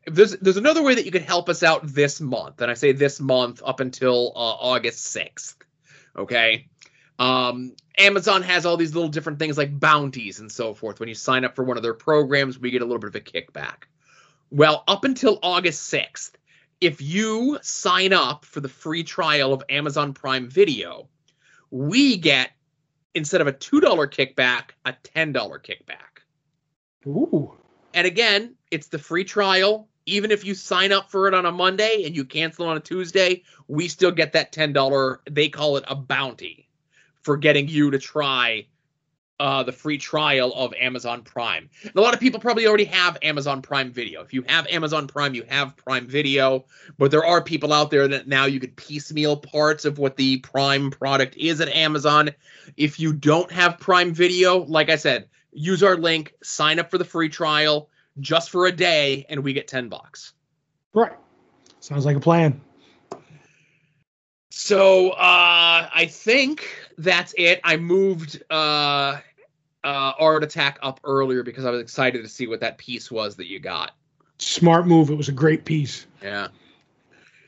there's 0.05 0.31
there's 0.37 0.57
another 0.57 0.83
way 0.83 0.95
that 0.95 1.05
you 1.05 1.11
can 1.11 1.23
help 1.23 1.49
us 1.49 1.63
out 1.63 1.87
this 1.87 2.19
month, 2.19 2.61
and 2.61 2.69
I 2.69 2.73
say 2.73 2.91
this 2.91 3.19
month 3.19 3.61
up 3.65 3.79
until 3.79 4.33
uh, 4.35 4.39
August 4.39 5.05
sixth. 5.05 5.57
Okay, 6.15 6.67
um, 7.19 7.75
Amazon 7.97 8.41
has 8.43 8.65
all 8.65 8.77
these 8.77 8.93
little 8.93 9.09
different 9.09 9.39
things 9.39 9.57
like 9.57 9.79
bounties 9.79 10.39
and 10.39 10.51
so 10.51 10.73
forth. 10.73 10.99
When 10.99 11.09
you 11.09 11.15
sign 11.15 11.45
up 11.45 11.55
for 11.55 11.63
one 11.63 11.77
of 11.77 11.83
their 11.83 11.93
programs, 11.93 12.59
we 12.59 12.71
get 12.71 12.81
a 12.81 12.85
little 12.85 12.99
bit 12.99 13.09
of 13.09 13.15
a 13.15 13.21
kickback. 13.21 13.85
Well, 14.51 14.83
up 14.87 15.03
until 15.03 15.39
August 15.41 15.83
sixth, 15.83 16.37
if 16.81 17.01
you 17.01 17.59
sign 17.61 18.13
up 18.13 18.45
for 18.45 18.59
the 18.59 18.69
free 18.69 19.03
trial 19.03 19.53
of 19.53 19.63
Amazon 19.69 20.13
Prime 20.13 20.49
Video, 20.49 21.07
we 21.71 22.17
get 22.17 22.51
instead 23.15 23.41
of 23.41 23.47
a 23.47 23.53
two 23.53 23.79
dollar 23.79 24.07
kickback, 24.07 24.71
a 24.85 24.93
ten 25.03 25.31
dollar 25.31 25.59
kickback. 25.59 26.21
Ooh. 27.07 27.53
And 27.93 28.07
again, 28.07 28.55
it's 28.71 28.87
the 28.87 28.99
free 28.99 29.23
trial. 29.23 29.87
Even 30.05 30.31
if 30.31 30.43
you 30.45 30.53
sign 30.53 30.91
up 30.91 31.09
for 31.09 31.27
it 31.27 31.33
on 31.33 31.45
a 31.45 31.51
Monday 31.51 32.03
and 32.05 32.15
you 32.15 32.25
cancel 32.25 32.67
on 32.67 32.77
a 32.77 32.81
Tuesday, 32.81 33.43
we 33.67 33.87
still 33.87 34.11
get 34.11 34.33
that 34.33 34.51
$10. 34.51 35.17
They 35.29 35.49
call 35.49 35.77
it 35.77 35.85
a 35.87 35.95
bounty 35.95 36.67
for 37.21 37.37
getting 37.37 37.67
you 37.67 37.91
to 37.91 37.99
try 37.99 38.65
uh, 39.39 39.63
the 39.63 39.71
free 39.71 39.97
trial 39.97 40.53
of 40.53 40.73
Amazon 40.79 41.21
Prime. 41.21 41.69
And 41.81 41.95
a 41.95 42.01
lot 42.01 42.13
of 42.13 42.19
people 42.19 42.39
probably 42.39 42.67
already 42.67 42.85
have 42.85 43.17
Amazon 43.21 43.61
Prime 43.61 43.91
Video. 43.91 44.21
If 44.21 44.33
you 44.33 44.43
have 44.47 44.67
Amazon 44.67 45.07
Prime, 45.07 45.33
you 45.33 45.43
have 45.49 45.75
Prime 45.75 46.07
Video. 46.07 46.65
But 46.97 47.11
there 47.11 47.25
are 47.25 47.43
people 47.43 47.73
out 47.73 47.91
there 47.91 48.07
that 48.07 48.27
now 48.27 48.45
you 48.45 48.59
could 48.59 48.75
piecemeal 48.75 49.37
parts 49.37 49.85
of 49.85 49.97
what 49.97 50.17
the 50.17 50.37
Prime 50.37 50.91
product 50.91 51.35
is 51.35 51.59
at 51.61 51.67
Amazon. 51.69 52.29
If 52.77 52.99
you 52.99 53.13
don't 53.13 53.51
have 53.51 53.79
Prime 53.79 54.13
Video, 54.13 54.59
like 54.59 54.89
I 54.89 54.95
said, 54.95 55.27
use 55.51 55.83
our 55.83 55.97
link, 55.97 56.33
sign 56.43 56.79
up 56.79 56.89
for 56.89 56.97
the 56.97 57.05
free 57.05 57.29
trial 57.29 57.89
just 58.19 58.49
for 58.49 58.65
a 58.65 58.71
day, 58.71 59.25
and 59.29 59.43
we 59.43 59.53
get 59.53 59.67
10 59.67 59.89
bucks. 59.89 60.33
Right. 60.93 61.13
Sounds 61.79 62.05
like 62.05 62.15
a 62.15 62.19
plan. 62.19 62.61
So 64.51 65.09
uh, 65.09 65.89
I 65.93 66.07
think 66.09 66.67
that's 66.97 67.33
it. 67.37 67.59
I 67.63 67.77
moved 67.77 68.41
uh, 68.51 69.17
uh, 69.83 70.11
Art 70.19 70.43
Attack 70.43 70.79
up 70.81 70.99
earlier 71.03 71.43
because 71.43 71.65
I 71.65 71.71
was 71.71 71.81
excited 71.81 72.21
to 72.21 72.29
see 72.29 72.47
what 72.47 72.59
that 72.61 72.77
piece 72.77 73.09
was 73.09 73.35
that 73.37 73.47
you 73.47 73.59
got. 73.59 73.91
Smart 74.37 74.87
move. 74.87 75.09
It 75.09 75.15
was 75.15 75.27
a 75.27 75.33
great 75.33 75.65
piece. 75.65 76.05
Yeah. 76.21 76.49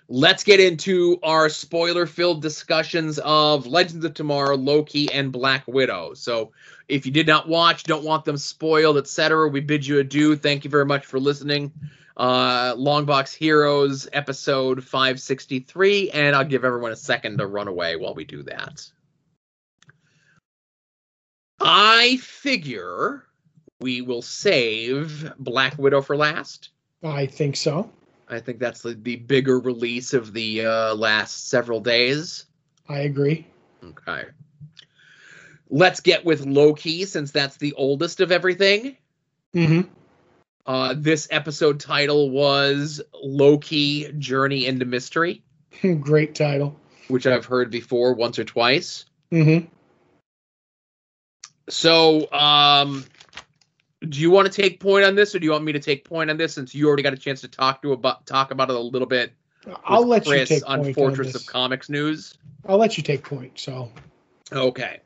Let's 0.08 0.44
get 0.44 0.60
into 0.60 1.20
our 1.24 1.50
spoiler 1.50 2.06
filled 2.06 2.44
discussions 2.44 3.18
of 3.20 3.66
Legends 3.66 4.06
of 4.06 4.14
Tomorrow, 4.14 4.56
Loki, 4.56 5.12
and 5.12 5.32
Black 5.32 5.68
Widow. 5.68 6.14
So 6.14 6.52
if 6.88 7.08
you 7.08 7.12
did 7.12 7.26
not 7.26 7.48
watch, 7.48 7.84
don't 7.84 8.04
want 8.04 8.24
them 8.24 8.38
spoiled, 8.38 8.98
etc., 8.98 9.48
we 9.48 9.62
bid 9.62 9.86
you 9.86 10.00
adieu. 10.00 10.36
Thank 10.36 10.64
you 10.64 10.70
very 10.70 10.86
much 10.86 11.06
for 11.06 11.20
listening. 11.20 11.72
Uh, 12.16 12.76
Longbox 12.76 13.36
Heroes, 13.36 14.08
episode 14.14 14.84
563, 14.84 16.12
and 16.12 16.36
I'll 16.36 16.46
give 16.46 16.64
everyone 16.64 16.92
a 16.92 16.96
second 16.96 17.40
to 17.40 17.48
run 17.48 17.68
away 17.68 17.96
while 17.96 18.14
we 18.14 18.26
do 18.26 18.44
that. 18.44 18.88
I 21.60 22.18
figure 22.18 23.26
we 23.80 24.02
will 24.02 24.22
save 24.22 25.34
Black 25.40 25.78
Widow 25.80 26.02
for 26.02 26.16
last. 26.16 26.70
I 27.04 27.26
think 27.26 27.56
so. 27.56 27.90
I 28.28 28.40
think 28.40 28.60
that's 28.60 28.82
the, 28.82 28.94
the 28.94 29.16
bigger 29.18 29.60
release 29.60 30.14
of 30.14 30.34
the 30.34 30.66
uh, 30.66 30.96
last 30.96 31.50
several 31.50 31.80
days. 31.80 32.46
I 32.90 33.00
agree. 33.00 33.46
Okay. 33.84 34.24
Let's 35.70 36.00
get 36.00 36.26
with 36.26 36.46
Loki 36.46 37.06
since 37.06 37.32
that's 37.32 37.58
the 37.58 37.74
oldest 37.74 38.20
of 38.22 38.32
everything. 38.32 38.98
hmm 39.54 39.82
Uh, 40.66 40.96
this 40.98 41.28
episode 41.32 41.80
title 41.80 42.30
was 42.32 43.02
Loki 43.14 44.12
Journey 44.14 44.66
into 44.66 44.86
Mystery, 44.86 45.44
great 46.02 46.34
title. 46.36 46.76
which 47.08 47.28
I've 47.28 47.46
heard 47.46 47.70
before 47.72 48.14
once 48.14 48.40
or 48.40 48.44
twice. 48.44 49.06
hmm 49.32 49.60
So, 51.70 52.32
um, 52.32 53.06
do 54.06 54.20
you 54.20 54.32
want 54.32 54.52
to 54.52 54.62
take 54.62 54.80
point 54.80 55.06
on 55.06 55.16
this, 55.16 55.36
or 55.36 55.40
do 55.40 55.46
you 55.46 55.52
want 55.52 55.64
me 55.64 55.74
to 55.74 55.80
take 55.80 56.06
point 56.06 56.30
on 56.30 56.38
this 56.38 56.54
since 56.54 56.74
you 56.74 56.88
already 56.88 57.04
got 57.04 57.14
a 57.14 57.18
chance 57.18 57.42
to 57.42 57.48
talk 57.48 57.82
to 57.82 57.94
about 57.94 58.26
talk 58.26 58.52
about 58.52 58.70
it 58.70 58.76
a 58.76 58.80
little 58.80 59.08
bit? 59.08 59.34
I'll 59.84 60.06
let 60.06 60.26
Chris 60.26 60.50
you 60.50 60.58
take 60.58 60.70
on 60.70 60.84
point 60.84 60.96
Fortress 60.96 61.28
on 61.28 61.34
this. 61.34 61.42
of 61.42 61.48
Comics 61.48 61.90
News. 61.90 62.38
I'll 62.68 62.78
let 62.78 62.98
you 62.98 63.04
take 63.04 63.24
point. 63.24 63.60
So 63.60 63.92
Okay. 64.52 65.02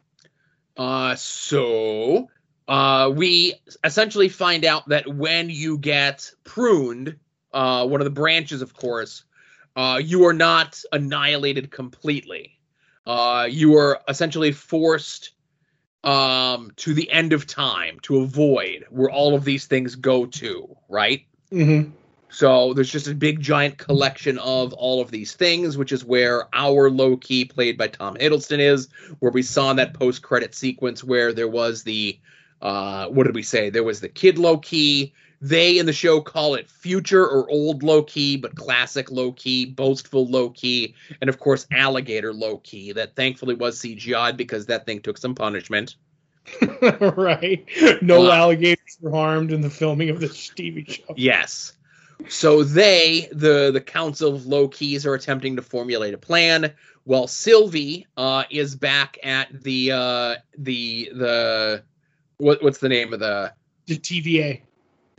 Uh, 0.78 1.16
so 1.16 2.30
uh, 2.68 3.12
we 3.14 3.56
essentially 3.84 4.30
find 4.30 4.66
out 4.66 4.88
that 4.90 5.08
when 5.08 5.50
you 5.50 5.78
get 5.78 6.32
pruned, 6.44 7.18
uh, 7.54 7.86
one 7.88 8.02
of 8.02 8.06
the 8.06 8.12
branches, 8.12 8.62
of 8.62 8.74
course, 8.74 9.24
uh, 9.76 10.00
you 10.04 10.26
are 10.26 10.34
not 10.34 10.82
annihilated 10.92 11.72
completely. 11.72 12.60
Uh, 13.06 13.48
you 13.50 13.76
are 13.76 14.02
essentially 14.08 14.52
forced 14.52 15.32
um, 16.04 16.72
to 16.78 16.94
the 16.94 17.10
end 17.12 17.34
of 17.34 17.46
time, 17.46 18.00
to 18.04 18.20
a 18.22 18.26
void 18.26 18.86
where 18.90 19.10
all 19.10 19.36
of 19.36 19.44
these 19.44 19.66
things 19.66 19.96
go 19.96 20.26
to, 20.26 20.76
right? 20.88 21.26
Mm-hmm. 21.52 21.92
So 22.30 22.74
there's 22.74 22.92
just 22.92 23.08
a 23.08 23.16
big 23.16 23.42
giant 23.42 23.80
collection 23.80 24.38
of 24.38 24.72
all 24.74 25.02
of 25.02 25.10
these 25.10 25.34
things, 25.34 25.78
which 25.78 25.92
is 25.92 26.06
where 26.06 26.48
our 26.54 26.90
Loki, 26.90 27.44
played 27.44 27.78
by 27.78 27.88
Tom 27.88 28.16
Hiddleston, 28.16 28.60
is. 28.60 28.88
Where 29.18 29.32
we 29.32 29.42
saw 29.42 29.72
in 29.72 29.78
that 29.78 29.94
post-credit 29.94 30.54
sequence 30.54 31.04
where 31.04 31.34
there 31.34 31.48
was 31.48 31.84
the, 31.84 32.20
uh, 32.62 33.08
what 33.08 33.26
did 33.26 33.36
we 33.36 33.42
say? 33.42 33.72
There 33.72 33.84
was 33.84 34.00
the 34.00 34.10
kid 34.10 34.38
Loki. 34.38 35.14
They 35.42 35.78
in 35.78 35.86
the 35.86 35.94
show 35.94 36.20
call 36.20 36.56
it 36.56 36.70
future 36.70 37.26
or 37.26 37.50
old 37.50 37.82
Loki, 37.82 38.36
but 38.36 38.56
classic 38.56 39.10
Loki, 39.10 39.66
boastful 39.66 40.28
Loki, 40.28 40.96
and 41.22 41.30
of 41.30 41.40
course 41.40 41.66
alligator 41.72 42.34
Loki. 42.34 42.92
That 42.92 43.16
thankfully 43.16 43.56
was 43.56 43.80
CGI'd 43.80 44.36
because 44.36 44.66
that 44.66 44.86
thing 44.86 45.02
took 45.02 45.18
some 45.18 45.36
punishment. 45.36 45.96
right. 47.16 47.66
No 48.02 48.28
Uh, 48.28 48.32
alligators 48.32 48.98
were 49.02 49.12
harmed 49.12 49.52
in 49.52 49.62
the 49.62 49.70
filming 49.70 50.10
of 50.10 50.20
this 50.20 50.50
TV 50.50 50.90
show. 50.90 51.14
Yes. 51.16 51.74
So 52.28 52.64
they, 52.64 53.30
the 53.32 53.72
the 53.72 53.82
Council 53.82 54.36
of 54.36 54.42
Lokis, 54.42 55.06
are 55.06 55.14
attempting 55.14 55.56
to 55.56 55.62
formulate 55.62 56.14
a 56.14 56.18
plan. 56.18 56.74
While 57.06 57.28
Sylvie 57.28 58.08
uh, 58.18 58.44
is 58.50 58.76
back 58.76 59.18
at 59.24 59.64
the 59.64 59.92
uh, 59.92 60.36
the 60.58 61.12
the 61.16 61.84
what 62.38 62.62
what's 62.62 62.80
the 62.80 62.90
name 62.90 63.14
of 63.14 63.20
the 63.22 63.54
The 63.88 63.98
TVA. 63.98 64.62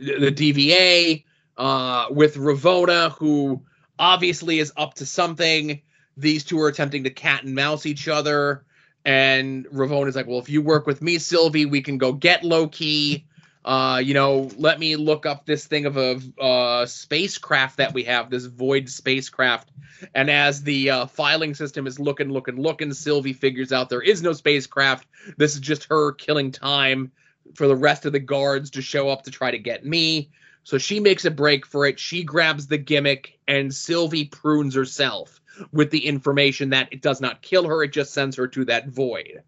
The 0.01 0.31
TVA 0.31 1.23
uh, 1.57 2.07
with 2.09 2.35
Ravonna, 2.35 3.11
who 3.11 3.61
obviously 3.99 4.59
is 4.59 4.73
up 4.75 4.95
to 4.95 5.05
something. 5.05 5.81
These 6.17 6.43
two 6.43 6.59
are 6.59 6.67
attempting 6.67 7.03
to 7.03 7.11
cat 7.11 7.43
and 7.43 7.53
mouse 7.53 7.85
each 7.85 8.07
other. 8.07 8.65
And 9.05 9.65
Ravonna's 9.67 10.15
like, 10.15 10.27
well, 10.27 10.39
if 10.39 10.49
you 10.49 10.61
work 10.61 10.87
with 10.87 11.01
me, 11.01 11.17
Sylvie, 11.17 11.65
we 11.65 11.81
can 11.81 11.97
go 11.97 12.13
get 12.13 12.43
Loki. 12.43 13.25
Uh, 13.63 14.01
you 14.03 14.15
know, 14.15 14.49
let 14.57 14.79
me 14.79 14.95
look 14.95 15.27
up 15.27 15.45
this 15.45 15.67
thing 15.67 15.85
of 15.85 15.97
a 15.97 16.19
uh, 16.41 16.85
spacecraft 16.87 17.77
that 17.77 17.93
we 17.93 18.03
have, 18.03 18.31
this 18.31 18.45
void 18.45 18.89
spacecraft. 18.89 19.69
And 20.15 20.31
as 20.31 20.63
the 20.63 20.89
uh, 20.89 21.05
filing 21.05 21.53
system 21.53 21.85
is 21.85 21.99
looking, 21.99 22.31
looking, 22.31 22.59
looking, 22.59 22.91
Sylvie 22.91 23.33
figures 23.33 23.71
out 23.71 23.89
there 23.89 24.01
is 24.01 24.23
no 24.23 24.33
spacecraft. 24.33 25.07
This 25.37 25.53
is 25.53 25.59
just 25.59 25.85
her 25.85 26.11
killing 26.13 26.51
time 26.51 27.11
for 27.55 27.67
the 27.67 27.75
rest 27.75 28.05
of 28.05 28.11
the 28.11 28.19
guards 28.19 28.69
to 28.71 28.81
show 28.81 29.09
up 29.09 29.23
to 29.23 29.31
try 29.31 29.51
to 29.51 29.59
get 29.59 29.85
me. 29.85 30.29
So 30.63 30.77
she 30.77 30.99
makes 30.99 31.25
a 31.25 31.31
break 31.31 31.65
for 31.65 31.85
it. 31.85 31.99
She 31.99 32.23
grabs 32.23 32.67
the 32.67 32.77
gimmick, 32.77 33.39
and 33.47 33.73
Sylvie 33.73 34.25
prunes 34.25 34.75
herself 34.75 35.41
with 35.71 35.91
the 35.91 36.05
information 36.05 36.69
that 36.69 36.89
it 36.91 37.01
does 37.01 37.21
not 37.21 37.41
kill 37.41 37.67
her, 37.67 37.83
it 37.83 37.91
just 37.91 38.13
sends 38.13 38.35
her 38.35 38.47
to 38.47 38.65
that 38.65 38.87
void. 38.87 39.43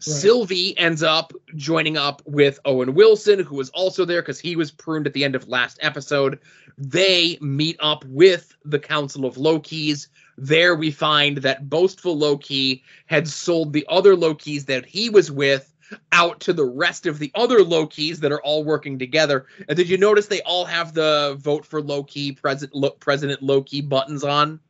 Sylvie 0.00 0.76
ends 0.76 1.02
up 1.02 1.32
joining 1.54 1.96
up 1.96 2.20
with 2.26 2.58
Owen 2.64 2.94
Wilson, 2.94 3.38
who 3.38 3.56
was 3.56 3.70
also 3.70 4.04
there 4.04 4.22
because 4.22 4.40
he 4.40 4.56
was 4.56 4.70
pruned 4.70 5.06
at 5.06 5.12
the 5.12 5.24
end 5.24 5.34
of 5.34 5.48
last 5.48 5.78
episode. 5.80 6.40
They 6.76 7.38
meet 7.40 7.76
up 7.80 8.04
with 8.06 8.54
the 8.64 8.80
Council 8.80 9.24
of 9.24 9.36
Lokis. 9.36 10.08
There 10.36 10.74
we 10.74 10.90
find 10.90 11.38
that 11.38 11.70
boastful 11.70 12.18
Loki 12.18 12.82
had 13.06 13.28
sold 13.28 13.72
the 13.72 13.86
other 13.88 14.16
Lokis 14.16 14.66
that 14.66 14.84
he 14.84 15.10
was 15.10 15.30
with 15.30 15.72
out 16.12 16.40
to 16.40 16.52
the 16.52 16.64
rest 16.64 17.06
of 17.06 17.18
the 17.18 17.30
other 17.34 17.58
Lokis 17.60 18.18
that 18.18 18.32
are 18.32 18.42
all 18.42 18.64
working 18.64 18.98
together. 18.98 19.46
And 19.68 19.76
did 19.76 19.88
you 19.88 19.98
notice 19.98 20.26
they 20.26 20.42
all 20.42 20.64
have 20.64 20.94
the 20.94 21.36
vote 21.40 21.64
for 21.64 21.80
Loki, 21.82 22.32
President 22.32 22.74
Lo- 22.74 22.90
President 22.90 23.42
Loki 23.42 23.80
buttons 23.80 24.24
on? 24.24 24.60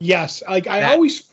Yes, 0.00 0.42
like 0.48 0.66
I 0.66 0.80
That- 0.80 0.92
always, 0.92 1.24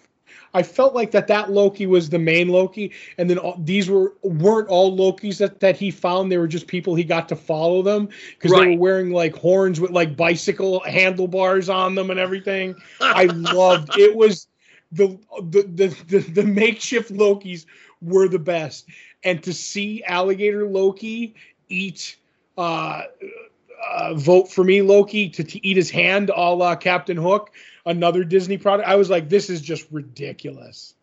I 0.54 0.64
felt 0.64 0.96
like 0.96 1.12
that 1.12 1.28
that 1.28 1.52
Loki 1.52 1.86
was 1.86 2.10
the 2.10 2.20
main 2.20 2.50
Loki, 2.50 2.92
and 3.18 3.30
then 3.30 3.38
all, 3.38 3.60
these 3.64 3.90
were 3.90 4.14
weren't 4.24 4.68
all 4.70 4.98
Lokis 4.98 5.38
that 5.38 5.60
that 5.60 5.78
he 5.78 5.92
found. 5.92 6.32
They 6.32 6.38
were 6.38 6.48
just 6.48 6.68
people 6.68 6.96
he 6.96 7.04
got 7.04 7.30
to 7.30 7.36
follow 7.36 7.82
them 7.82 8.10
because 8.32 8.52
they 8.58 8.72
were 8.76 8.78
wearing 8.78 9.12
like 9.12 9.36
horns 9.36 9.80
with 9.80 9.92
like 9.92 10.16
bicycle 10.18 10.80
handlebars 10.82 11.70
on 11.70 11.96
them 11.96 12.10
and 12.10 12.20
everything. 12.20 12.76
I 13.00 13.26
loved 13.26 13.98
it. 13.98 14.16
Was 14.16 14.48
the 14.92 15.20
the 15.44 15.64
the 15.64 15.88
the, 16.08 16.20
the 16.20 16.44
makeshift 16.44 17.12
Lokis 17.12 17.66
were 18.02 18.28
the 18.28 18.40
best, 18.40 18.88
and 19.24 19.42
to 19.44 19.54
see 19.54 20.04
alligator 20.04 20.66
Loki 20.68 21.36
eat. 21.70 22.18
Uh, 22.58 23.04
uh, 23.88 24.14
vote 24.16 24.52
for 24.52 24.64
me, 24.64 24.82
Loki, 24.82 25.30
to, 25.30 25.44
to 25.44 25.66
eat 25.66 25.78
his 25.78 25.92
hand, 25.92 26.32
a 26.36 26.54
la 26.54 26.76
Captain 26.76 27.16
Hook, 27.18 27.52
another 27.86 28.24
Disney 28.24 28.58
product. 28.58 28.90
I 28.90 28.96
was 28.96 29.10
like, 29.10 29.30
this 29.30 29.50
is 29.52 29.62
just 29.62 29.88
ridiculous. 29.92 30.96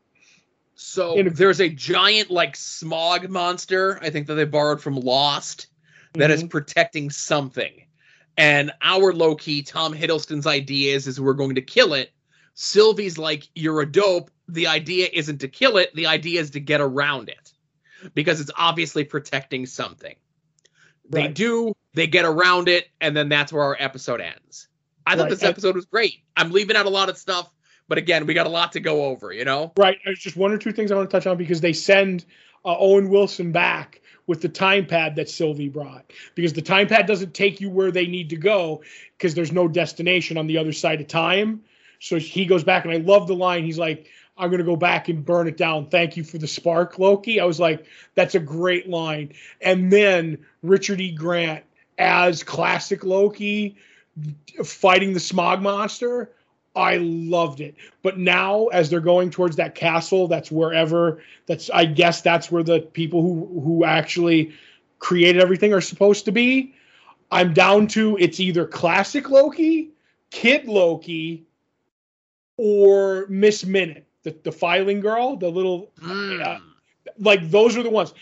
So 0.75 1.17
a- 1.19 1.31
there's 1.31 1.61
a 1.61 1.69
giant 1.69 2.31
like 2.31 2.57
smog 2.57 3.29
monster, 3.31 3.99
I 4.03 4.11
think 4.11 4.27
that 4.27 4.35
they 4.35 4.45
borrowed 4.45 4.83
from 4.83 4.97
Lost, 4.97 5.69
that 6.15 6.33
is 6.33 6.43
Mhm. 6.43 6.51
protecting 6.51 7.11
something. 7.11 7.73
And 8.37 8.73
our 8.83 9.13
Loki, 9.13 9.63
Tom 9.63 9.95
Hiddleston's 9.95 10.47
idea 10.47 10.97
is, 10.97 11.07
is 11.07 11.21
we're 11.21 11.35
going 11.35 11.55
to 11.55 11.63
kill 11.63 11.95
it. 11.95 12.11
Sylvie's 12.55 13.19
like, 13.19 13.49
you're 13.55 13.81
a 13.81 13.91
dope. 13.91 14.31
The 14.49 14.67
idea 14.67 15.09
isn't 15.13 15.39
to 15.39 15.49
kill 15.49 15.77
it. 15.77 15.95
The 15.95 16.07
idea 16.09 16.41
is 16.41 16.51
to 16.51 16.61
get 16.61 16.81
around 16.81 17.29
it 17.29 17.44
because 18.15 18.41
it's 18.41 18.51
obviously 18.57 19.05
protecting 19.05 19.67
something. 19.67 20.17
They 21.11 21.29
do, 21.29 21.75
they 21.93 22.07
get 22.07 22.25
around 22.25 22.69
it, 22.69 22.89
and 23.01 23.17
then 23.17 23.29
that's 23.29 23.53
where 23.53 23.63
our 23.63 23.77
episode 23.79 24.21
ends. 24.21 24.69
I 25.07 25.17
thought 25.17 25.29
this 25.29 25.43
episode 25.43 25.77
was 25.77 25.85
great. 25.85 26.23
I'm 26.37 26.51
leaving 26.51 26.77
out 26.77 26.87
a 26.87 26.91
lot 26.91 27.09
of 27.09 27.19
stuff, 27.19 27.51
but 27.89 27.99
again, 27.99 28.27
we 28.27 28.35
got 28.35 28.47
a 28.47 28.51
lot 28.51 28.73
to 28.73 28.81
go 28.81 29.05
over, 29.05 29.33
you 29.33 29.45
know? 29.45 29.73
Right. 29.77 29.99
There's 30.05 30.19
just 30.19 30.37
one 30.37 30.51
or 30.51 30.59
two 30.59 30.73
things 30.73 30.91
I 30.91 30.97
want 30.97 31.11
to 31.11 31.15
touch 31.15 31.27
on 31.27 31.37
because 31.37 31.61
they 31.61 31.75
send 31.75 32.25
uh, 32.65 32.77
Owen 32.79 33.11
Wilson 33.11 33.53
back 33.53 34.01
with 34.27 34.41
the 34.41 34.49
time 34.49 34.87
pad 34.87 35.17
that 35.17 35.29
Sylvie 35.29 35.69
brought 35.69 36.11
because 36.35 36.55
the 36.55 36.63
time 36.63 36.89
pad 36.89 37.07
doesn't 37.07 37.35
take 37.35 37.61
you 37.61 37.69
where 37.69 37.91
they 37.91 38.07
need 38.07 38.31
to 38.31 38.37
go 38.37 38.83
because 39.19 39.35
there's 39.35 39.53
no 39.53 39.69
destination 39.69 40.39
on 40.39 40.47
the 40.47 40.57
other 40.57 40.73
side 40.73 41.03
of 41.03 41.07
time. 41.07 41.63
So 42.01 42.19
he 42.19 42.45
goes 42.45 42.65
back, 42.65 42.85
and 42.85 42.93
I 42.93 42.99
love 42.99 43.27
the 43.27 43.35
line. 43.35 43.65
He's 43.65 43.79
like, 43.79 44.09
I'm 44.37 44.51
going 44.51 44.59
to 44.59 44.65
go 44.65 44.77
back 44.77 45.09
and 45.09 45.25
burn 45.25 45.47
it 45.47 45.57
down. 45.57 45.87
Thank 45.87 46.17
you 46.17 46.25
for 46.25 46.39
the 46.39 46.49
spark, 46.49 46.99
Loki. 46.99 47.41
I 47.41 47.45
was 47.45 47.61
like, 47.61 47.87
that's 48.15 48.35
a 48.35 48.41
great 48.41 48.89
line. 48.89 49.33
And 49.61 49.93
then 49.93 50.39
Richard 50.63 51.01
E. 51.01 51.13
Grant 51.13 51.65
as 51.99 52.43
classic 52.43 53.05
Loki 53.05 53.77
fighting 54.65 55.13
the 55.13 55.21
smog 55.21 55.63
monster. 55.63 56.31
I 56.77 56.97
loved 56.97 57.61
it. 57.61 57.77
But 58.03 58.19
now, 58.19 58.67
as 58.67 58.91
they're 58.91 59.01
going 59.01 59.31
towards 59.31 59.57
that 59.57 59.77
castle, 59.77 60.27
that's 60.27 60.51
wherever. 60.51 61.23
That's 61.47 61.71
I 61.71 61.85
guess 61.85 62.21
that's 62.21 62.51
where 62.51 62.65
the 62.65 62.81
people 62.81 63.23
who 63.23 63.61
who 63.61 63.85
actually 63.85 64.53
created 64.99 65.41
everything 65.41 65.73
are 65.73 65.81
supposed 65.81 66.25
to 66.25 66.33
be. 66.33 66.75
I'm 67.31 67.55
down 67.55 67.87
to 67.89 68.17
it's 68.19 68.41
either 68.41 68.67
classic 68.67 69.31
Loki, 69.31 69.91
Kid 70.31 70.67
Loki, 70.67 71.45
or 72.57 73.27
Miss 73.29 73.65
Minute, 73.65 74.05
the 74.25 74.37
the 74.43 74.53
filing 74.53 75.01
girl, 75.01 75.37
the 75.37 75.49
little 75.51 75.93
Mm. 76.01 76.61
like 77.19 77.49
those 77.51 77.77
are 77.77 77.83
the 77.83 77.91
ones. 77.91 78.13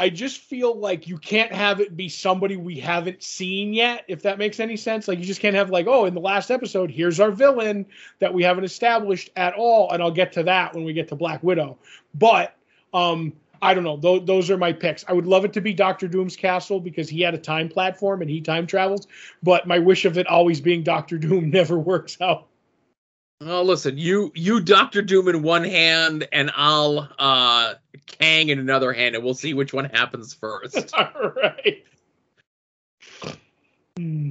I 0.00 0.10
just 0.10 0.38
feel 0.42 0.78
like 0.78 1.08
you 1.08 1.18
can't 1.18 1.52
have 1.52 1.80
it 1.80 1.96
be 1.96 2.08
somebody 2.08 2.56
we 2.56 2.78
haven't 2.78 3.20
seen 3.22 3.74
yet, 3.74 4.04
if 4.06 4.22
that 4.22 4.38
makes 4.38 4.60
any 4.60 4.76
sense. 4.76 5.08
Like 5.08 5.18
you 5.18 5.24
just 5.24 5.40
can't 5.40 5.56
have 5.56 5.70
like, 5.70 5.86
oh, 5.88 6.04
in 6.04 6.14
the 6.14 6.20
last 6.20 6.52
episode, 6.52 6.90
here's 6.90 7.18
our 7.18 7.32
villain 7.32 7.84
that 8.20 8.32
we 8.32 8.44
haven't 8.44 8.62
established 8.64 9.30
at 9.36 9.54
all, 9.54 9.90
and 9.90 10.00
I'll 10.02 10.12
get 10.12 10.32
to 10.34 10.44
that 10.44 10.74
when 10.74 10.84
we 10.84 10.92
get 10.92 11.08
to 11.08 11.16
Black 11.16 11.42
Widow. 11.42 11.78
But 12.14 12.54
um, 12.94 13.32
I 13.60 13.74
don't 13.74 13.82
know. 13.84 13.96
Those, 13.96 14.24
those 14.24 14.50
are 14.50 14.56
my 14.56 14.72
picks. 14.72 15.04
I 15.08 15.12
would 15.12 15.26
love 15.26 15.44
it 15.44 15.52
to 15.54 15.60
be 15.60 15.74
Doctor 15.74 16.06
Doom's 16.06 16.36
castle 16.36 16.78
because 16.80 17.08
he 17.08 17.20
had 17.20 17.34
a 17.34 17.38
time 17.38 17.68
platform 17.68 18.22
and 18.22 18.30
he 18.30 18.40
time 18.40 18.68
travels. 18.68 19.08
But 19.42 19.66
my 19.66 19.80
wish 19.80 20.04
of 20.04 20.16
it 20.16 20.28
always 20.28 20.60
being 20.60 20.84
Doctor 20.84 21.18
Doom 21.18 21.50
never 21.50 21.76
works 21.78 22.20
out. 22.20 22.46
Well, 23.40 23.64
listen, 23.64 23.96
you 23.98 24.32
you 24.34 24.60
Doctor 24.60 25.00
Doom 25.00 25.28
in 25.28 25.42
one 25.42 25.62
hand, 25.64 26.26
and 26.32 26.50
I'll 26.56 27.08
uh 27.18 27.74
Kang 28.06 28.48
in 28.48 28.58
another 28.58 28.92
hand, 28.92 29.14
and 29.14 29.22
we'll 29.24 29.34
see 29.34 29.54
which 29.54 29.72
one 29.72 29.84
happens 29.84 30.34
first. 30.34 30.92
all 30.98 31.32
right. 31.36 31.84
Hmm. 33.96 34.30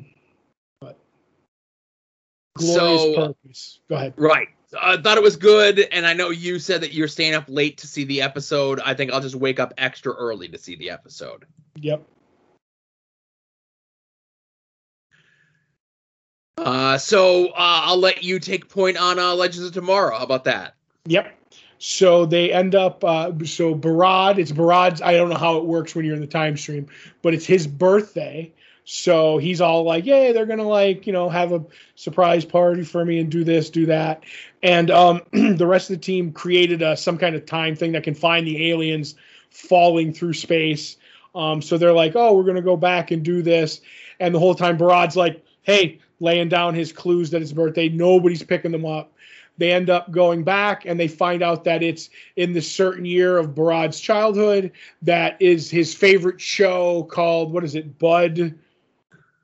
But 0.81 0.97
glorious 2.57 3.01
So- 3.01 3.15
purpose. 3.27 3.79
Go 3.89 3.95
ahead. 3.95 4.13
right. 4.17 4.49
I 4.77 4.97
thought 4.97 5.17
it 5.17 5.23
was 5.23 5.37
good, 5.37 5.79
and 5.79 6.05
I 6.05 6.11
know 6.11 6.29
you 6.29 6.59
said 6.59 6.81
that 6.81 6.91
you're 6.91 7.07
staying 7.07 7.33
up 7.35 7.45
late 7.47 7.77
to 7.77 7.87
see 7.87 8.03
the 8.03 8.21
episode. 8.21 8.81
I 8.81 8.93
think 8.95 9.13
I'll 9.13 9.21
just 9.21 9.35
wake 9.35 9.61
up 9.61 9.73
extra 9.77 10.13
early 10.13 10.49
to 10.49 10.57
see 10.57 10.75
the 10.75 10.89
episode. 10.89 11.45
Yep. 11.77 12.05
Uh, 16.67 16.97
so 16.97 17.47
uh, 17.51 17.53
I'll 17.85 17.97
let 17.97 18.25
you 18.25 18.39
take 18.39 18.67
point 18.67 18.97
on 18.97 19.17
uh, 19.17 19.33
Legends 19.33 19.65
of 19.65 19.73
Tomorrow. 19.73 20.17
How 20.17 20.23
about 20.25 20.43
that? 20.43 20.75
Yep. 21.05 21.33
so 21.77 22.25
they 22.25 22.51
end 22.51 22.75
up 22.75 23.05
uh, 23.05 23.31
so 23.45 23.73
Behrad, 23.73 24.37
it's 24.37 24.51
Behrad's. 24.51 25.01
I 25.01 25.13
don't 25.13 25.29
know 25.29 25.37
how 25.37 25.59
it 25.59 25.63
works 25.63 25.95
when 25.95 26.03
you're 26.03 26.15
in 26.15 26.19
the 26.19 26.27
time 26.27 26.57
stream, 26.57 26.87
but 27.21 27.33
it's 27.33 27.45
his 27.45 27.65
birthday. 27.67 28.51
So 28.83 29.37
he's 29.37 29.61
all 29.61 29.83
like, 29.83 30.05
"Yeah, 30.05 30.33
they're 30.33 30.45
gonna 30.45 30.67
like 30.67 31.07
you 31.07 31.13
know 31.13 31.29
have 31.29 31.53
a 31.53 31.63
surprise 31.95 32.43
party 32.43 32.83
for 32.83 33.05
me 33.05 33.19
and 33.19 33.31
do 33.31 33.45
this, 33.45 33.69
do 33.69 33.85
that." 33.85 34.25
And 34.61 34.91
um, 34.91 35.21
the 35.31 35.65
rest 35.65 35.89
of 35.89 35.95
the 35.95 36.03
team 36.03 36.33
created 36.33 36.81
a, 36.81 36.97
some 36.97 37.17
kind 37.17 37.37
of 37.37 37.45
time 37.45 37.77
thing 37.77 37.93
that 37.93 38.03
can 38.03 38.13
find 38.13 38.45
the 38.45 38.71
aliens 38.71 39.15
falling 39.51 40.11
through 40.11 40.33
space. 40.33 40.97
Um, 41.33 41.61
so 41.61 41.77
they're 41.77 41.93
like, 41.93 42.17
"Oh, 42.17 42.35
we're 42.35 42.43
gonna 42.43 42.61
go 42.61 42.75
back 42.75 43.11
and 43.11 43.23
do 43.23 43.41
this," 43.41 43.79
and 44.19 44.35
the 44.35 44.39
whole 44.39 44.53
time 44.53 44.77
Behrad's 44.77 45.15
like, 45.15 45.45
"Hey." 45.63 45.99
Laying 46.19 46.49
down 46.49 46.73
his 46.73 46.91
clues 46.91 47.29
that 47.31 47.41
it's 47.41 47.51
birthday. 47.51 47.89
Nobody's 47.89 48.43
picking 48.43 48.71
them 48.71 48.85
up 48.85 49.11
they 49.57 49.71
end 49.71 49.89
up 49.89 50.11
going 50.11 50.43
back 50.43 50.85
and 50.85 50.99
they 50.99 51.07
find 51.07 51.41
out 51.41 51.63
that 51.63 51.81
it's 51.83 52.09
in 52.35 52.53
the 52.53 52.61
certain 52.61 53.05
year 53.05 53.37
of 53.37 53.55
Behrad's 53.55 53.99
childhood 53.99 54.71
that 55.01 55.41
is 55.41 55.69
his 55.69 55.93
favorite 55.93 56.39
show 56.39 57.03
called 57.03 57.51
what 57.51 57.63
is 57.63 57.75
it, 57.75 57.97
Bud? 57.99 58.53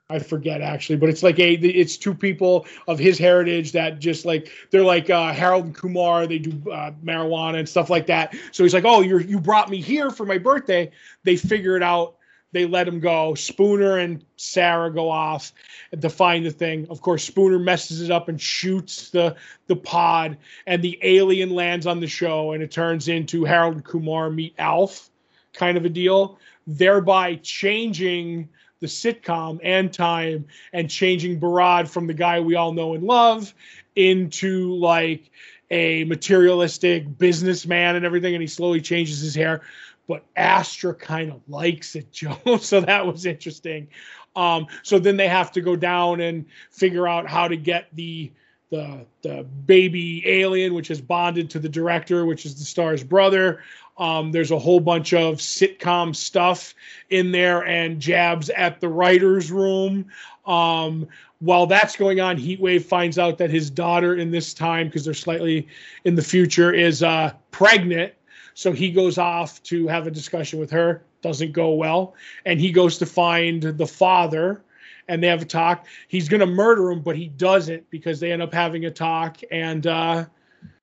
I 0.09 0.19
forget 0.19 0.61
actually, 0.61 0.97
but 0.97 1.09
it's 1.09 1.23
like 1.23 1.39
a 1.39 1.53
it's 1.53 1.97
two 1.97 2.13
people 2.13 2.67
of 2.87 2.99
his 2.99 3.17
heritage 3.17 3.71
that 3.71 3.99
just 3.99 4.25
like 4.25 4.51
they're 4.69 4.83
like 4.83 5.09
uh, 5.09 5.33
Harold 5.33 5.65
and 5.65 5.75
Kumar. 5.75 6.27
They 6.27 6.37
do 6.37 6.51
uh, 6.69 6.91
marijuana 7.03 7.57
and 7.57 7.67
stuff 7.67 7.89
like 7.89 8.05
that. 8.07 8.35
So 8.51 8.63
he's 8.63 8.75
like, 8.75 8.83
"Oh, 8.85 9.01
you 9.01 9.19
you 9.19 9.39
brought 9.39 9.69
me 9.69 9.81
here 9.81 10.11
for 10.11 10.25
my 10.25 10.37
birthday." 10.37 10.91
They 11.23 11.35
figure 11.35 11.75
it 11.77 11.81
out 11.81 12.17
they 12.53 12.65
let 12.65 12.87
him 12.87 12.99
go. 12.99 13.33
Spooner 13.33 13.97
and 13.97 14.23
Sarah 14.37 14.93
go 14.93 15.09
off 15.09 15.51
to 15.99 16.09
find 16.09 16.45
the 16.45 16.51
thing. 16.51 16.87
Of 16.89 17.01
course, 17.01 17.23
Spooner 17.23 17.59
messes 17.59 18.01
it 18.01 18.11
up 18.11 18.29
and 18.29 18.39
shoots 18.39 19.09
the 19.09 19.35
the 19.67 19.75
pod, 19.75 20.37
and 20.65 20.81
the 20.81 20.97
alien 21.01 21.49
lands 21.49 21.85
on 21.85 21.99
the 21.99 22.07
show, 22.07 22.53
and 22.53 22.63
it 22.63 22.71
turns 22.71 23.07
into 23.07 23.43
Harold 23.43 23.73
and 23.73 23.83
Kumar 23.83 24.29
meet 24.29 24.53
Alf, 24.57 25.09
kind 25.51 25.77
of 25.77 25.83
a 25.83 25.89
deal, 25.89 26.39
thereby 26.65 27.35
changing 27.35 28.47
the 28.79 28.87
sitcom 28.87 29.59
and 29.63 29.91
time 29.91 30.45
and 30.73 30.89
changing 30.89 31.39
Behrad 31.39 31.87
from 31.87 32.05
the 32.05 32.13
guy 32.13 32.39
we 32.39 32.55
all 32.55 32.73
know 32.73 32.93
and 32.93 33.03
love 33.03 33.53
into 33.95 34.75
like 34.75 35.31
a 35.71 36.03
materialistic 36.03 37.17
businessman 37.17 37.95
and 37.95 38.05
everything, 38.05 38.35
and 38.35 38.41
he 38.41 38.47
slowly 38.47 38.81
changes 38.81 39.21
his 39.21 39.33
hair 39.33 39.61
but 40.07 40.23
Astra 40.35 40.93
kind 40.93 41.31
of 41.31 41.41
likes 41.47 41.95
it, 41.95 42.11
Joe. 42.11 42.57
so 42.57 42.81
that 42.81 43.05
was 43.05 43.25
interesting. 43.25 43.87
Um, 44.35 44.67
so 44.81 44.99
then 44.99 45.17
they 45.17 45.27
have 45.27 45.51
to 45.53 45.61
go 45.61 45.75
down 45.75 46.21
and 46.21 46.45
figure 46.71 47.07
out 47.07 47.29
how 47.29 47.47
to 47.47 47.55
get 47.55 47.87
the 47.93 48.31
the 48.71 49.05
the 49.21 49.43
baby 49.43 50.23
alien, 50.27 50.73
which 50.73 50.89
is 50.89 50.99
bonded 50.99 51.49
to 51.51 51.59
the 51.59 51.69
director, 51.69 52.25
which 52.25 52.45
is 52.45 52.57
the 52.57 52.65
star's 52.65 53.03
brother. 53.03 53.61
Um, 53.97 54.31
there's 54.31 54.49
a 54.49 54.57
whole 54.57 54.79
bunch 54.79 55.13
of 55.13 55.35
sitcom 55.35 56.15
stuff 56.15 56.73
in 57.11 57.31
there 57.31 57.63
and 57.65 57.99
jabs 57.99 58.49
at 58.49 58.81
the 58.81 58.89
writers' 58.89 59.51
room. 59.51 60.07
Um, 60.47 61.07
while 61.39 61.67
that's 61.67 61.95
going 61.95 62.19
on, 62.19 62.37
Heatwave 62.37 62.83
finds 62.83 63.19
out 63.19 63.37
that 63.37 63.51
his 63.51 63.69
daughter 63.69 64.15
in 64.15 64.31
this 64.31 64.53
time, 64.53 64.87
because 64.87 65.05
they're 65.05 65.13
slightly 65.13 65.67
in 66.05 66.15
the 66.15 66.23
future, 66.23 66.73
is 66.73 67.03
uh, 67.03 67.33
pregnant 67.51 68.13
so 68.53 68.71
he 68.71 68.91
goes 68.91 69.17
off 69.17 69.61
to 69.63 69.87
have 69.87 70.07
a 70.07 70.11
discussion 70.11 70.59
with 70.59 70.71
her. 70.71 71.03
Doesn't 71.21 71.53
go 71.53 71.73
well. 71.73 72.15
And 72.45 72.59
he 72.59 72.71
goes 72.71 72.97
to 72.99 73.05
find 73.05 73.63
the 73.63 73.87
father 73.87 74.63
and 75.07 75.21
they 75.21 75.27
have 75.27 75.41
a 75.41 75.45
talk. 75.45 75.85
He's 76.07 76.29
going 76.29 76.39
to 76.39 76.45
murder 76.45 76.91
him, 76.91 77.01
but 77.01 77.15
he 77.15 77.27
doesn't 77.27 77.89
because 77.89 78.19
they 78.19 78.31
end 78.31 78.41
up 78.41 78.53
having 78.53 78.85
a 78.85 78.91
talk. 78.91 79.37
And, 79.51 79.85
uh, 79.87 80.25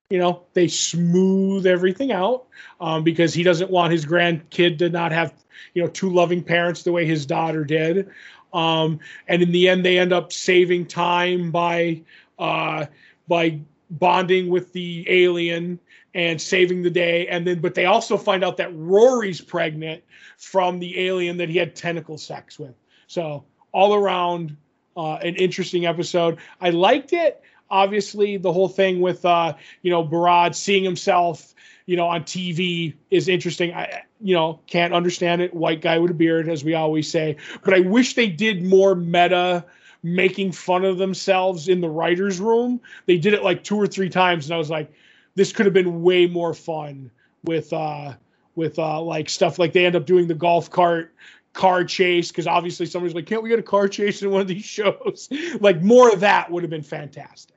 you 0.08 0.18
know, 0.18 0.42
they 0.54 0.68
smooth 0.68 1.66
everything 1.66 2.12
out 2.12 2.46
um, 2.80 3.04
because 3.04 3.32
he 3.32 3.42
doesn't 3.42 3.70
want 3.70 3.92
his 3.92 4.04
grandkid 4.04 4.78
to 4.78 4.88
not 4.88 5.12
have, 5.12 5.32
you 5.74 5.82
know, 5.82 5.88
two 5.88 6.10
loving 6.10 6.42
parents 6.42 6.82
the 6.82 6.92
way 6.92 7.06
his 7.06 7.26
daughter 7.26 7.64
did. 7.64 8.10
Um, 8.52 8.98
and 9.28 9.42
in 9.42 9.52
the 9.52 9.68
end, 9.68 9.84
they 9.84 9.98
end 9.98 10.12
up 10.12 10.32
saving 10.32 10.86
time 10.86 11.50
by 11.50 12.02
uh, 12.38 12.86
by 13.28 13.60
bonding 13.90 14.48
with 14.48 14.72
the 14.72 15.04
alien 15.08 15.78
and 16.14 16.40
saving 16.40 16.82
the 16.82 16.90
day. 16.90 17.26
And 17.28 17.46
then, 17.46 17.60
but 17.60 17.74
they 17.74 17.86
also 17.86 18.16
find 18.16 18.44
out 18.44 18.56
that 18.58 18.74
Rory's 18.74 19.40
pregnant 19.40 20.02
from 20.36 20.78
the 20.78 21.06
alien 21.06 21.36
that 21.38 21.48
he 21.48 21.58
had 21.58 21.76
tentacle 21.76 22.18
sex 22.18 22.58
with. 22.58 22.74
So 23.06 23.44
all 23.72 23.94
around, 23.94 24.56
uh, 24.96 25.14
an 25.16 25.36
interesting 25.36 25.86
episode. 25.86 26.38
I 26.60 26.70
liked 26.70 27.12
it. 27.12 27.42
Obviously, 27.70 28.36
the 28.36 28.52
whole 28.52 28.68
thing 28.68 29.00
with 29.00 29.24
uh, 29.24 29.54
you 29.82 29.90
know 29.90 30.04
Behrad 30.04 30.54
seeing 30.54 30.82
himself, 30.82 31.54
you 31.86 31.96
know, 31.96 32.08
on 32.08 32.22
TV 32.24 32.94
is 33.10 33.28
interesting. 33.28 33.72
I, 33.72 34.02
you 34.20 34.34
know, 34.34 34.60
can't 34.66 34.92
understand 34.92 35.40
it. 35.40 35.54
White 35.54 35.80
guy 35.80 35.98
with 35.98 36.10
a 36.10 36.14
beard, 36.14 36.48
as 36.48 36.64
we 36.64 36.74
always 36.74 37.10
say. 37.10 37.36
But 37.64 37.74
I 37.74 37.80
wish 37.80 38.14
they 38.14 38.28
did 38.28 38.64
more 38.64 38.94
meta 38.94 39.64
making 40.02 40.52
fun 40.52 40.84
of 40.84 40.98
themselves 40.98 41.68
in 41.68 41.80
the 41.80 41.88
writers' 41.88 42.40
room. 42.40 42.80
They 43.06 43.18
did 43.18 43.34
it 43.34 43.42
like 43.42 43.62
two 43.62 43.76
or 43.76 43.86
three 43.86 44.08
times, 44.08 44.46
and 44.46 44.54
I 44.54 44.58
was 44.58 44.70
like, 44.70 44.92
this 45.40 45.52
could 45.52 45.64
have 45.64 45.72
been 45.72 46.02
way 46.02 46.26
more 46.26 46.52
fun 46.52 47.10
with 47.44 47.72
uh 47.72 48.12
with 48.56 48.78
uh 48.78 49.00
like 49.00 49.26
stuff 49.30 49.58
like 49.58 49.72
they 49.72 49.86
end 49.86 49.96
up 49.96 50.04
doing 50.04 50.26
the 50.26 50.34
golf 50.34 50.70
cart 50.70 51.14
car 51.54 51.82
chase 51.82 52.30
because 52.30 52.46
obviously 52.46 52.84
somebody's 52.84 53.14
like, 53.14 53.24
can't 53.24 53.42
we 53.42 53.48
get 53.48 53.58
a 53.58 53.62
car 53.62 53.88
chase 53.88 54.20
in 54.20 54.30
one 54.30 54.42
of 54.42 54.48
these 54.48 54.64
shows? 54.66 55.30
like 55.58 55.80
more 55.80 56.12
of 56.12 56.20
that 56.20 56.50
would 56.50 56.62
have 56.62 56.68
been 56.68 56.82
fantastic. 56.82 57.56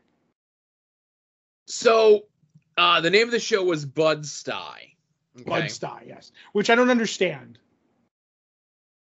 So 1.68 2.24
uh 2.78 3.02
the 3.02 3.10
name 3.10 3.28
of 3.28 3.32
the 3.32 3.40
show 3.42 3.62
was 3.66 3.84
Bud 3.84 4.22
Stuy. 4.22 4.96
Okay. 5.42 5.44
Bud 5.46 5.64
Stuy, 5.64 6.08
yes. 6.08 6.32
Which 6.54 6.70
I 6.70 6.76
don't 6.76 6.90
understand. 6.90 7.60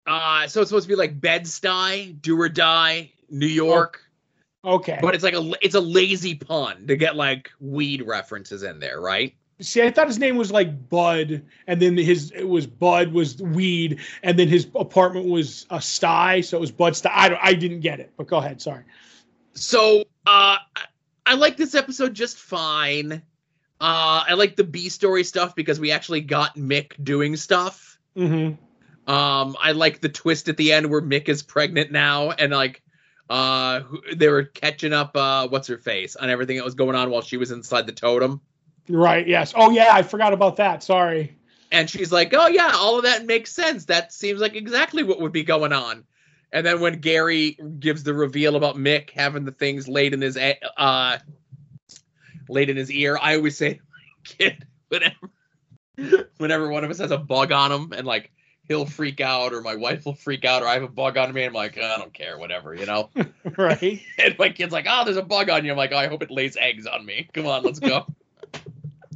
Uh 0.08 0.48
so 0.48 0.62
it's 0.62 0.72
supposed 0.72 0.86
to 0.86 0.90
be 0.90 0.96
like 0.96 1.22
Bed 1.22 1.44
Stuy, 1.44 2.20
Do 2.20 2.42
or 2.42 2.50
Die, 2.50 3.12
New 3.30 3.46
York. 3.46 4.02
Okay. 4.64 5.00
But 5.02 5.16
it's 5.16 5.24
like 5.24 5.34
a 5.34 5.52
it's 5.62 5.76
a 5.76 5.82
lazy 5.82 6.36
pun 6.36 6.88
to 6.88 6.96
get 6.96 7.16
like 7.16 7.52
weed 7.60 8.04
references 8.04 8.64
in 8.64 8.80
there, 8.80 9.00
right? 9.02 9.34
See, 9.60 9.84
I 9.84 9.92
thought 9.92 10.08
his 10.08 10.18
name 10.18 10.38
was 10.38 10.52
like 10.52 10.90
Bud, 10.90 11.44
and 11.68 11.82
then 11.82 11.96
his 11.98 12.32
it 12.32 12.48
was 12.48 12.66
Bud 12.66 13.14
was 13.14 13.42
weed, 13.42 14.00
and 14.24 14.38
then 14.38 14.48
his 14.48 14.68
apartment 14.76 15.28
was 15.28 15.68
a 15.70 15.82
sty, 15.82 16.42
so 16.42 16.58
it 16.58 16.62
was 16.62 16.72
Bud 16.72 16.94
Stuy. 16.94 17.12
I 17.14 17.30
don't, 17.30 17.40
I 17.42 17.54
didn't 17.54 17.82
get 17.82 18.00
it, 18.00 18.12
but 18.18 18.28
go 18.28 18.38
ahead. 18.38 18.62
Sorry. 18.62 18.84
So, 19.54 20.06
uh, 20.26 20.58
I 21.26 21.36
like 21.36 21.58
this 21.58 21.76
episode 21.76 22.14
just 22.14 22.38
fine. 22.38 23.22
Uh, 23.80 24.24
I 24.28 24.34
like 24.34 24.56
the 24.56 24.64
B 24.64 24.90
story 24.90 25.24
stuff 25.24 25.56
because 25.56 25.80
we 25.80 25.92
actually 25.92 26.22
got 26.22 26.56
Mick 26.56 27.04
doing 27.04 27.36
stuff. 27.36 28.00
Mm-hmm. 28.16 29.12
Um, 29.12 29.58
I 29.60 29.74
like 29.74 30.02
the 30.02 30.10
twist 30.10 30.50
at 30.50 30.58
the 30.58 30.74
end 30.74 30.90
where 30.90 31.02
Mick 31.02 31.30
is 31.30 31.44
pregnant 31.44 31.92
now, 31.92 32.32
and 32.32 32.52
like 32.52 32.82
uh 33.32 33.84
they 34.14 34.28
were 34.28 34.44
catching 34.44 34.92
up 34.92 35.16
uh 35.16 35.48
what's 35.48 35.66
her 35.70 35.78
face 35.78 36.18
on 36.18 36.30
everything 36.30 36.58
that 36.58 36.66
was 36.66 36.76
going 36.76 36.98
on 36.98 37.10
while 37.10 37.22
she 37.22 37.38
was 37.38 37.50
inside 37.50 37.88
the 37.88 37.94
totem. 37.94 38.42
Right 38.90 39.26
yes. 39.26 39.54
Oh 39.56 39.72
yeah 39.72 39.94
i 39.94 40.04
forgot 40.04 40.34
about 40.34 40.58
that. 40.58 40.84
Sorry. 40.84 41.38
And 41.72 41.90
she's 41.90 42.12
like 42.12 42.34
oh 42.34 42.48
yeah 42.48 42.74
all 42.76 42.98
of 42.98 43.06
that 43.06 43.26
makes 43.26 43.54
sense. 43.54 43.86
That 43.86 44.12
seems 44.12 44.42
like 44.42 44.56
exactly 44.56 45.04
what 45.04 45.22
would 45.22 45.32
be 45.32 45.44
going 45.44 45.72
on. 45.72 46.04
And 46.52 46.66
then 46.66 46.82
when 46.82 47.00
gary 47.00 47.58
gives 47.80 48.04
the 48.04 48.14
reveal 48.14 48.58
about 48.58 48.76
mick 48.76 49.12
having 49.12 49.46
the 49.46 49.54
things 49.54 49.88
laid 49.88 50.14
in 50.14 50.20
his 50.20 50.38
uh 50.76 51.18
laid 52.50 52.70
in 52.70 52.76
his 52.76 52.92
ear 52.92 53.18
i 53.22 53.38
always 53.38 53.58
say 53.58 53.80
kid 54.26 54.68
whenever 54.90 55.30
whenever 56.38 56.70
one 56.70 56.84
of 56.84 56.92
us 56.92 56.98
has 56.98 57.12
a 57.12 57.18
bug 57.18 57.54
on 57.54 57.72
him 57.72 57.94
and 57.94 58.06
like 58.06 58.30
he'll 58.72 58.86
freak 58.86 59.20
out 59.20 59.54
or 59.54 59.62
my 59.62 59.76
wife 59.76 60.06
will 60.06 60.16
freak 60.16 60.46
out 60.46 60.64
or 60.64 60.68
I 60.68 60.76
have 60.76 60.84
a 60.84 60.88
bug 60.88 61.18
on 61.18 61.34
me. 61.34 61.44
I'm 61.44 61.52
like, 61.52 61.78
I 61.78 61.98
don't 61.98 62.14
care, 62.14 62.38
whatever, 62.38 62.74
you 62.74 62.86
know? 62.86 63.10
right. 63.58 64.02
and 64.18 64.40
my 64.40 64.50
kid's 64.50 64.72
like, 64.72 64.86
oh, 64.90 65.04
there's 65.04 65.18
a 65.18 65.22
bug 65.22 65.50
on 65.50 65.66
you. 65.66 65.72
I'm 65.72 65.78
like, 65.78 65.92
oh, 65.92 65.98
I 65.98 66.08
hope 66.08 66.24
it 66.24 66.32
lays 66.32 66.56
eggs 66.56 66.88
on 66.88 67.06
me. 67.06 67.28
Come 67.34 67.48
on, 67.48 67.64
let's 67.64 67.80
go. 67.80 68.06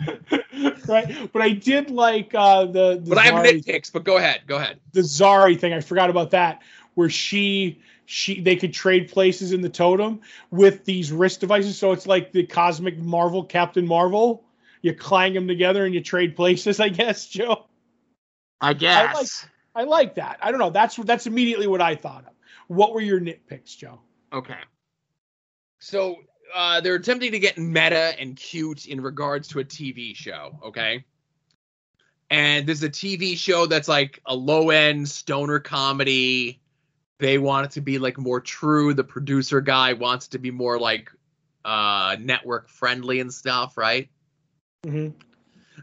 right. 0.88 1.32
But 1.32 1.42
I 1.42 1.52
did 1.52 1.90
like 1.90 2.36
uh, 2.36 2.66
the, 2.66 3.00
the. 3.02 3.12
But 3.12 3.18
Zari, 3.18 3.22
I 3.22 3.24
have 3.24 3.46
nitpicks. 3.46 3.94
But 3.94 4.04
go 4.04 4.18
ahead. 4.18 4.42
Go 4.46 4.58
ahead. 4.58 4.80
The 4.92 5.02
Zari 5.02 5.58
thing. 5.58 5.72
I 5.72 5.80
forgot 5.80 6.10
about 6.10 6.32
that. 6.32 6.62
Where 6.96 7.10
she 7.10 7.82
she 8.06 8.42
they 8.42 8.58
could 8.58 8.74
trade 8.74 9.10
places 9.10 9.54
in 9.54 9.62
the 9.62 9.70
totem 9.70 10.20
with 10.52 10.84
these 10.84 11.14
wrist 11.14 11.40
devices. 11.40 11.78
So 11.78 11.94
it's 11.94 12.06
like 12.06 12.34
the 12.34 12.46
cosmic 12.46 12.98
Marvel 12.98 13.46
Captain 13.46 13.88
Marvel. 13.88 14.44
You 14.82 14.94
clang 14.94 15.34
them 15.34 15.48
together 15.48 15.86
and 15.86 15.96
you 15.96 16.02
trade 16.02 16.36
places. 16.36 16.82
I 16.82 16.90
guess, 16.90 17.26
Joe. 17.28 17.66
I 18.62 18.74
guess. 18.74 19.10
I 19.10 19.14
like, 19.14 19.28
I 19.76 19.84
like 19.90 20.16
that. 20.16 20.40
I 20.42 20.52
don't 20.52 20.60
know. 20.60 20.70
That's 20.70 20.96
that's 20.96 21.28
immediately 21.28 21.68
what 21.68 21.82
I 21.82 21.96
thought 21.96 22.26
of. 22.26 22.34
What 22.68 22.94
were 22.94 23.02
your 23.02 23.20
nitpicks, 23.20 23.78
Joe? 23.78 24.00
Okay. 24.34 24.58
So 25.80 26.18
uh, 26.54 26.82
they're 26.82 26.96
attempting 26.96 27.32
to 27.34 27.40
get 27.40 27.58
meta 27.58 28.16
and 28.20 28.36
cute 28.36 28.88
in 28.88 29.02
regards 29.02 29.50
to 29.50 29.60
a 29.60 29.64
TV 29.64 30.16
show. 30.16 30.60
Okay. 30.64 31.06
And 32.30 32.66
there's 32.66 32.84
a 32.84 32.90
TV 32.90 33.38
show 33.38 33.66
that's 33.66 33.88
like 33.88 34.22
a 34.26 34.36
low 34.36 34.70
end 34.72 35.08
stoner 35.08 35.60
comedy. 35.60 36.62
They 37.20 37.38
want 37.38 37.66
it 37.66 37.72
to 37.74 37.82
be 37.82 38.00
like 38.00 38.18
more 38.18 38.42
true. 38.42 38.94
The 38.94 39.04
producer 39.04 39.62
guy 39.62 39.94
wants 39.94 40.28
it 40.28 40.32
to 40.32 40.40
be 40.40 40.52
more 40.52 40.80
like 40.80 41.12
uh 41.64 42.16
network 42.20 42.70
friendly 42.70 43.20
and 43.20 43.34
stuff, 43.34 43.78
right? 43.78 44.10
Mm-hmm. 44.86 45.18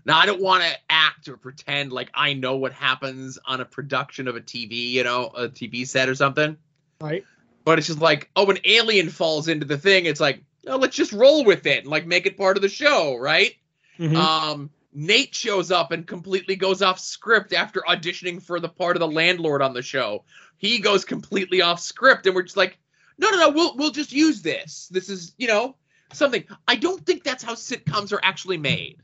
Now 0.05 0.19
I 0.19 0.27
don't 0.27 0.41
want 0.41 0.65
to 0.65 0.71
act 0.91 1.29
or 1.29 1.37
pretend 1.37 1.93
like 1.93 2.11
I 2.15 2.35
know 2.35 2.57
what 2.57 2.73
happens 2.73 3.39
on 3.47 3.61
a 3.61 3.65
production 3.65 4.29
of 4.29 4.37
a 4.37 4.41
TV, 4.41 4.91
you 4.91 5.05
know, 5.05 5.27
a 5.27 5.49
TV 5.49 5.87
set 5.87 6.09
or 6.09 6.15
something. 6.15 6.57
Right. 7.01 7.25
But 7.65 7.79
it's 7.79 7.87
just 7.87 8.01
like, 8.01 8.31
oh, 8.35 8.51
an 8.51 8.59
alien 8.65 9.09
falls 9.09 9.49
into 9.49 9.67
the 9.67 9.79
thing. 9.79 10.07
It's 10.07 10.21
like, 10.21 10.43
oh, 10.67 10.77
let's 10.77 10.97
just 10.97 11.13
roll 11.13 11.45
with 11.45 11.67
it 11.67 11.81
and 11.81 11.89
like 11.89 12.07
make 12.07 12.27
it 12.27 12.37
part 12.37 12.57
of 12.57 12.63
the 12.63 12.69
show, 12.69 13.17
right? 13.17 13.55
Mhm. 13.99 14.17
Um, 14.17 14.71
Nate 14.93 15.35
shows 15.35 15.71
up 15.71 15.91
and 15.91 16.07
completely 16.07 16.57
goes 16.57 16.83
off 16.83 16.99
script 16.99 17.53
after 17.53 17.83
auditioning 17.89 18.43
for 18.43 18.61
the 18.61 18.69
part 18.69 18.97
of 18.97 19.01
the 19.01 19.09
landlord 19.09 19.63
on 19.63 19.73
the 19.73 19.83
show. 19.83 20.25
He 20.59 20.81
goes 20.81 21.05
completely 21.05 21.63
off 21.63 21.81
script, 21.81 22.27
and 22.27 22.35
we're 22.35 22.43
just 22.43 22.57
like, 22.57 22.79
no, 23.19 23.31
no, 23.31 23.39
no, 23.39 23.51
we'll 23.51 23.77
we'll 23.77 23.91
just 23.91 24.13
use 24.13 24.43
this. 24.43 24.89
This 24.91 25.09
is, 25.09 25.35
you 25.39 25.49
know, 25.49 25.77
something. 26.13 26.45
I 26.69 26.77
don't 26.77 27.05
think 27.07 27.25
that's 27.25 27.43
how 27.43 27.55
sitcoms 27.55 28.13
are 28.13 28.21
actually 28.23 28.59
made. 28.59 28.99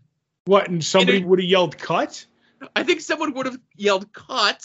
What? 0.48 0.70
And 0.70 0.82
somebody 0.82 1.22
would 1.22 1.40
have 1.40 1.48
yelled 1.48 1.76
cut. 1.76 2.24
I 2.74 2.82
think 2.82 3.02
someone 3.02 3.34
would 3.34 3.44
have 3.44 3.58
yelled 3.76 4.10
cut. 4.14 4.64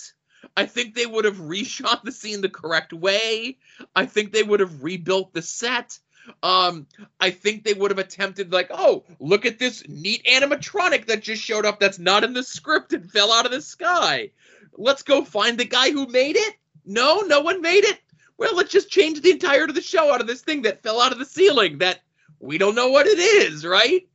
I 0.56 0.66
think 0.66 0.96
they 0.96 1.06
would 1.06 1.26
have 1.26 1.36
reshot 1.36 2.04
the 2.04 2.12
scene 2.14 2.40
the 2.40 2.48
correct 2.48 2.94
way. 2.94 3.58
I 3.94 4.06
think 4.06 4.32
they 4.32 4.44
would 4.44 4.62
have 4.62 4.82
rebuilt 4.82 5.34
the 5.34 5.42
set. 5.42 6.00
Um, 6.42 6.88
I 7.20 7.32
think 7.32 7.66
they 7.66 7.74
would 7.74 7.92
have 7.92 8.00
attempted 8.00 8.54
like, 8.54 8.68
oh, 8.72 9.04
look 9.20 9.46
at 9.46 9.60
this 9.60 9.84
neat 9.90 10.24
animatronic 10.24 11.08
that 11.08 11.22
just 11.22 11.42
showed 11.42 11.66
up 11.66 11.82
that's 11.82 12.00
not 12.00 12.24
in 12.24 12.32
the 12.32 12.44
script 12.44 12.94
and 12.94 13.12
fell 13.12 13.34
out 13.34 13.46
of 13.46 13.52
the 13.52 13.62
sky. 13.62 14.32
Let's 14.78 15.04
go 15.04 15.26
find 15.26 15.58
the 15.58 15.66
guy 15.66 15.92
who 15.92 16.08
made 16.08 16.38
it. 16.38 16.56
No, 16.86 17.20
no 17.20 17.42
one 17.42 17.62
made 17.62 17.84
it. 17.84 18.00
Well, 18.38 18.56
let's 18.56 18.72
just 18.72 18.90
change 18.90 19.20
the 19.20 19.32
entire 19.32 19.66
of 19.66 19.76
the 19.76 19.82
show 19.82 20.14
out 20.14 20.22
of 20.22 20.28
this 20.28 20.42
thing 20.42 20.62
that 20.62 20.82
fell 20.82 21.02
out 21.02 21.12
of 21.12 21.20
the 21.20 21.26
ceiling 21.26 21.80
that 21.80 22.00
we 22.40 22.58
don't 22.58 22.76
know 22.76 22.88
what 22.88 23.06
it 23.06 23.20
is, 23.20 23.66
right? 23.66 24.08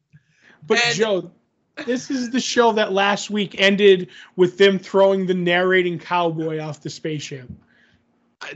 But 0.67 0.83
And- 0.83 0.97
Joe, 0.97 1.31
this 1.87 2.11
is 2.11 2.31
the 2.31 2.41
show 2.41 2.73
that 2.73 2.93
last 2.93 3.31
week 3.31 3.61
ended 3.61 4.09
with 4.37 4.59
them 4.59 4.79
throwing 4.79 5.27
the 5.27 5.35
narrating 5.35 5.99
cowboy 5.99 6.61
off 6.61 6.81
the 6.83 6.91
spaceship. 6.91 7.49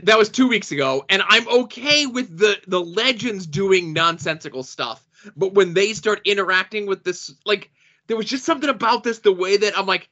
that 0.03 0.17
was 0.17 0.29
two 0.29 0.47
weeks 0.47 0.71
ago, 0.71 1.03
and 1.09 1.21
I'm 1.27 1.47
okay 1.47 2.05
with 2.05 2.37
the 2.37 2.57
the 2.67 2.79
legends 2.81 3.45
doing 3.45 3.93
nonsensical 3.93 4.63
stuff. 4.63 5.07
But 5.35 5.53
when 5.53 5.73
they 5.73 5.93
start 5.93 6.21
interacting 6.25 6.85
with 6.85 7.03
this, 7.03 7.33
like 7.45 7.69
there 8.07 8.17
was 8.17 8.25
just 8.25 8.45
something 8.45 8.69
about 8.69 9.03
this, 9.03 9.19
the 9.19 9.31
way 9.31 9.57
that 9.57 9.77
I'm 9.77 9.85
like, 9.85 10.09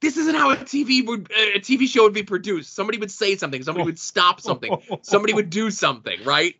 this 0.00 0.16
isn't 0.16 0.34
how 0.34 0.50
a 0.50 0.56
TV 0.56 1.04
would 1.06 1.30
a 1.32 1.58
TV 1.60 1.88
show 1.88 2.04
would 2.04 2.12
be 2.12 2.22
produced. 2.22 2.74
Somebody 2.74 2.98
would 2.98 3.10
say 3.10 3.36
something, 3.36 3.62
somebody 3.62 3.84
would 3.84 3.98
stop 3.98 4.40
something, 4.40 4.76
somebody 5.02 5.32
would 5.32 5.50
do 5.50 5.70
something, 5.70 6.22
right? 6.24 6.54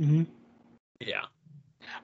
Mhm. 0.00 0.26
Yeah. 1.00 1.24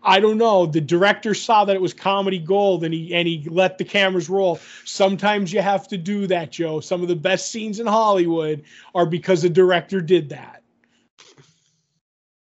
I 0.05 0.21
don't 0.21 0.37
know. 0.37 0.67
The 0.67 0.81
director 0.83 1.33
saw 1.35 1.65
that 1.65 1.75
it 1.75 1.83
was 1.83 1.95
comedy 1.95 2.39
gold, 2.39 2.85
and 2.85 2.93
he 2.93 3.15
and 3.15 3.27
he 3.27 3.47
let 3.49 3.79
the 3.79 3.85
cameras 3.85 4.29
roll. 4.29 4.61
Sometimes 4.85 5.53
you 5.53 5.63
have 5.63 5.89
to 5.89 5.97
do 5.97 6.27
that, 6.27 6.53
Joe. 6.53 6.81
Some 6.81 7.03
of 7.03 7.09
the 7.09 7.17
best 7.17 7.51
scenes 7.51 7.81
in 7.81 7.87
Hollywood 7.87 8.65
are 8.95 9.07
because 9.07 9.43
the 9.43 9.49
director 9.49 10.01
did 10.01 10.29
that. 10.29 10.63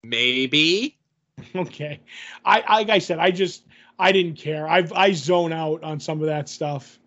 Maybe. 0.03 0.97
Okay, 1.55 1.99
I 2.45 2.59
like 2.77 2.89
I 2.89 2.99
said, 2.99 3.17
I 3.19 3.31
just 3.31 3.65
I 3.97 4.11
didn't 4.11 4.35
care. 4.35 4.67
I 4.67 4.87
I 4.93 5.11
zone 5.13 5.51
out 5.51 5.83
on 5.83 5.99
some 5.99 6.21
of 6.21 6.27
that 6.27 6.47
stuff, 6.47 6.99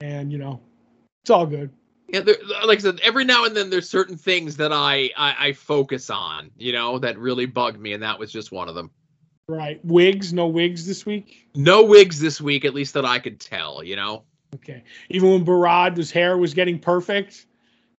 and 0.00 0.32
you 0.32 0.38
know, 0.38 0.60
it's 1.22 1.30
all 1.30 1.46
good. 1.46 1.70
Yeah, 2.08 2.20
there, 2.20 2.36
like 2.66 2.78
I 2.78 2.82
said, 2.82 3.00
every 3.02 3.24
now 3.24 3.44
and 3.44 3.54
then 3.54 3.70
there's 3.70 3.88
certain 3.88 4.16
things 4.16 4.56
that 4.56 4.72
I, 4.72 5.10
I 5.16 5.48
I 5.48 5.52
focus 5.52 6.10
on, 6.10 6.50
you 6.56 6.72
know, 6.72 6.98
that 6.98 7.18
really 7.18 7.46
bug 7.46 7.78
me, 7.78 7.92
and 7.92 8.02
that 8.02 8.18
was 8.18 8.32
just 8.32 8.52
one 8.52 8.68
of 8.68 8.74
them. 8.74 8.90
Right? 9.48 9.84
Wigs? 9.84 10.32
No 10.32 10.46
wigs 10.46 10.86
this 10.86 11.04
week. 11.04 11.48
No 11.54 11.84
wigs 11.84 12.18
this 12.18 12.40
week, 12.40 12.64
at 12.64 12.74
least 12.74 12.94
that 12.94 13.04
I 13.04 13.18
could 13.18 13.40
tell, 13.40 13.82
you 13.82 13.94
know. 13.96 14.22
Okay. 14.54 14.82
Even 15.10 15.30
when 15.30 15.44
Behrad, 15.44 15.96
his 15.96 16.10
hair 16.10 16.38
was 16.38 16.54
getting 16.54 16.78
perfect. 16.78 17.46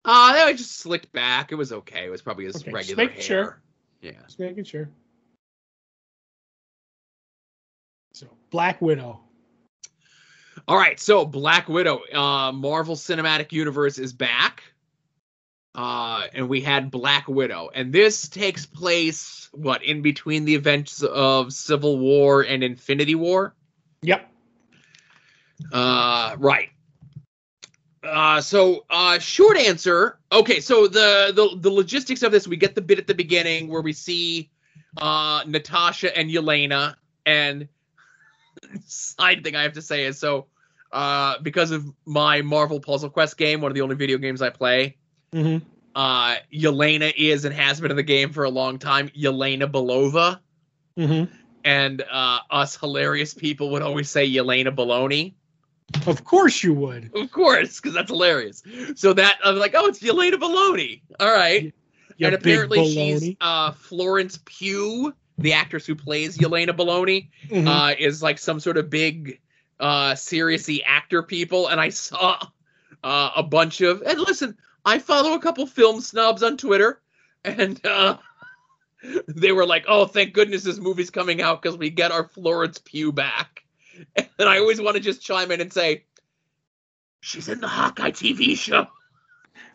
Uh, 0.04 0.32
that 0.32 0.50
was 0.50 0.60
just 0.60 0.78
slicked 0.78 1.12
back. 1.12 1.52
It 1.52 1.56
was 1.56 1.72
okay. 1.72 2.06
It 2.06 2.10
was 2.10 2.22
probably 2.22 2.44
his 2.46 2.56
Okay, 2.56 2.64
just 2.64 2.74
regular 2.74 3.08
hair. 3.08 3.20
sure. 3.22 3.62
Yeah. 4.00 4.12
Just 4.26 4.38
making 4.38 4.64
sure. 4.64 4.88
So 8.12 8.26
Black 8.50 8.80
Widow. 8.80 9.20
All 10.68 10.76
right. 10.78 10.98
So 11.00 11.24
Black 11.26 11.68
Widow, 11.68 12.00
uh, 12.12 12.52
Marvel 12.52 12.96
Cinematic 12.96 13.52
Universe 13.52 13.98
is 13.98 14.12
back. 14.12 14.62
Uh, 15.74 16.28
and 16.32 16.48
we 16.48 16.60
had 16.60 16.90
Black 16.92 17.26
Widow, 17.26 17.68
and 17.74 17.92
this 17.92 18.28
takes 18.28 18.64
place 18.64 19.43
what 19.56 19.84
in 19.84 20.02
between 20.02 20.44
the 20.44 20.54
events 20.54 21.02
of 21.02 21.52
Civil 21.52 21.98
War 21.98 22.42
and 22.42 22.62
Infinity 22.62 23.14
War. 23.14 23.54
Yep. 24.02 24.30
Uh, 25.72 26.36
right. 26.38 26.70
Uh, 28.02 28.40
so 28.40 28.84
uh, 28.90 29.18
short 29.18 29.56
answer. 29.56 30.18
Okay, 30.30 30.60
so 30.60 30.86
the, 30.86 31.32
the 31.34 31.56
the 31.58 31.70
logistics 31.70 32.22
of 32.22 32.32
this, 32.32 32.46
we 32.46 32.56
get 32.56 32.74
the 32.74 32.82
bit 32.82 32.98
at 32.98 33.06
the 33.06 33.14
beginning 33.14 33.68
where 33.68 33.80
we 33.80 33.92
see 33.92 34.50
uh 34.98 35.42
Natasha 35.46 36.16
and 36.16 36.30
Yelena, 36.30 36.96
and 37.24 37.68
side 38.86 39.42
thing 39.42 39.56
I 39.56 39.62
have 39.62 39.72
to 39.74 39.82
say 39.82 40.04
is 40.04 40.18
so 40.18 40.46
uh 40.92 41.38
because 41.42 41.70
of 41.70 41.86
my 42.04 42.42
Marvel 42.42 42.78
Puzzle 42.78 43.10
Quest 43.10 43.38
game, 43.38 43.60
one 43.62 43.70
of 43.70 43.74
the 43.74 43.80
only 43.80 43.96
video 43.96 44.18
games 44.18 44.42
I 44.42 44.50
play. 44.50 44.96
Mm-hmm. 45.32 45.66
Uh, 45.94 46.36
Yelena 46.52 47.12
is 47.16 47.44
and 47.44 47.54
has 47.54 47.80
been 47.80 47.90
in 47.90 47.96
the 47.96 48.02
game 48.02 48.32
for 48.32 48.44
a 48.44 48.50
long 48.50 48.78
time. 48.78 49.08
Yelena 49.10 49.70
Belova, 49.70 50.40
Mm-hmm. 50.98 51.32
and 51.64 52.02
uh, 52.10 52.38
us 52.50 52.76
hilarious 52.76 53.34
people 53.34 53.70
would 53.70 53.82
always 53.82 54.08
say 54.10 54.28
Yelena 54.28 54.74
Baloney. 54.74 55.34
Of 56.06 56.24
course 56.24 56.62
you 56.62 56.72
would. 56.74 57.10
Of 57.14 57.30
course, 57.30 57.80
because 57.80 57.94
that's 57.94 58.10
hilarious. 58.10 58.62
So 58.96 59.12
that 59.12 59.36
I'm 59.44 59.56
like, 59.56 59.74
oh, 59.76 59.86
it's 59.86 60.00
Yelena 60.00 60.34
Baloney. 60.34 61.02
All 61.20 61.32
right. 61.32 61.72
You 62.16 62.26
and 62.26 62.34
apparently 62.34 62.88
she's 62.92 63.36
uh, 63.40 63.72
Florence 63.72 64.38
Pugh, 64.44 65.12
the 65.38 65.52
actress 65.54 65.84
who 65.84 65.94
plays 65.96 66.38
Yelena 66.38 66.70
Baloney, 66.70 67.28
Mhm. 67.48 67.66
uh, 67.66 67.94
is 67.98 68.22
like 68.22 68.38
some 68.38 68.60
sort 68.60 68.76
of 68.78 68.88
big, 68.88 69.40
uh, 69.80 70.14
seriously 70.14 70.82
actor 70.84 71.22
people. 71.24 71.66
And 71.68 71.80
I 71.80 71.88
saw 71.90 72.38
uh, 73.02 73.30
a 73.36 73.42
bunch 73.42 73.80
of. 73.80 74.02
And 74.02 74.18
listen, 74.20 74.56
I 74.84 74.98
follow 74.98 75.34
a 75.34 75.40
couple 75.40 75.66
film 75.66 76.00
snobs 76.00 76.42
on 76.42 76.56
Twitter, 76.56 77.00
and 77.44 77.84
uh, 77.86 78.18
they 79.28 79.52
were 79.52 79.66
like, 79.66 79.84
"Oh, 79.88 80.06
thank 80.06 80.32
goodness 80.34 80.62
this 80.62 80.78
movie's 80.78 81.10
coming 81.10 81.40
out 81.40 81.62
because 81.62 81.76
we 81.76 81.90
get 81.90 82.12
our 82.12 82.28
Florence 82.28 82.78
Pugh 82.78 83.12
back." 83.12 83.62
And 84.16 84.48
I 84.48 84.58
always 84.58 84.80
want 84.80 84.96
to 84.96 85.00
just 85.00 85.22
chime 85.22 85.52
in 85.52 85.60
and 85.60 85.72
say, 85.72 86.04
"She's 87.20 87.48
in 87.48 87.60
the 87.60 87.68
Hawkeye 87.68 88.10
TV 88.10 88.58
show." 88.58 88.88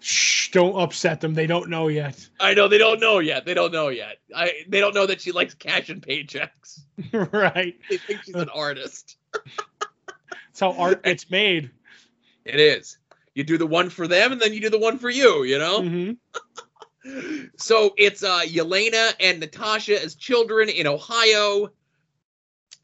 Shh! 0.02 0.52
Don't 0.52 0.80
upset 0.80 1.22
them. 1.22 1.34
They 1.34 1.48
don't 1.48 1.70
know 1.70 1.88
yet. 1.88 2.28
I 2.40 2.54
know 2.54 2.68
they 2.68 2.78
don't 2.78 3.00
know 3.00 3.20
yet. 3.20 3.46
They 3.46 3.54
don't 3.54 3.72
know 3.72 3.90
yet. 3.90 4.18
I 4.36 4.64
they 4.68 4.80
don't 4.80 4.94
know 4.94 5.06
that 5.06 5.22
she 5.22 5.32
likes 5.32 5.54
cash 5.54 5.90
and 5.90 6.02
paychecks. 6.02 6.82
right. 7.14 7.78
They 7.90 7.98
think 7.98 8.24
she's 8.24 8.36
an 8.36 8.50
artist. 8.50 9.18
That's 9.34 10.60
how 10.60 10.72
art 10.74 11.04
gets 11.04 11.30
made. 11.30 11.72
It 12.46 12.60
is. 12.60 12.98
You 13.36 13.44
do 13.44 13.58
the 13.58 13.68
one 13.68 13.90
for 13.90 14.08
them, 14.08 14.32
and 14.32 14.42
then 14.42 14.54
you 14.54 14.62
do 14.62 14.70
the 14.70 14.80
one 14.80 14.98
for 14.98 15.10
you. 15.10 15.44
You 15.44 15.60
know. 15.60 15.82
hmm 15.82 16.12
So 17.58 17.94
it's 17.98 18.24
uh 18.24 18.42
Yelena 18.46 19.14
and 19.20 19.40
Natasha 19.40 20.02
as 20.04 20.16
children 20.16 20.70
in 20.70 20.88
Ohio. 20.88 21.72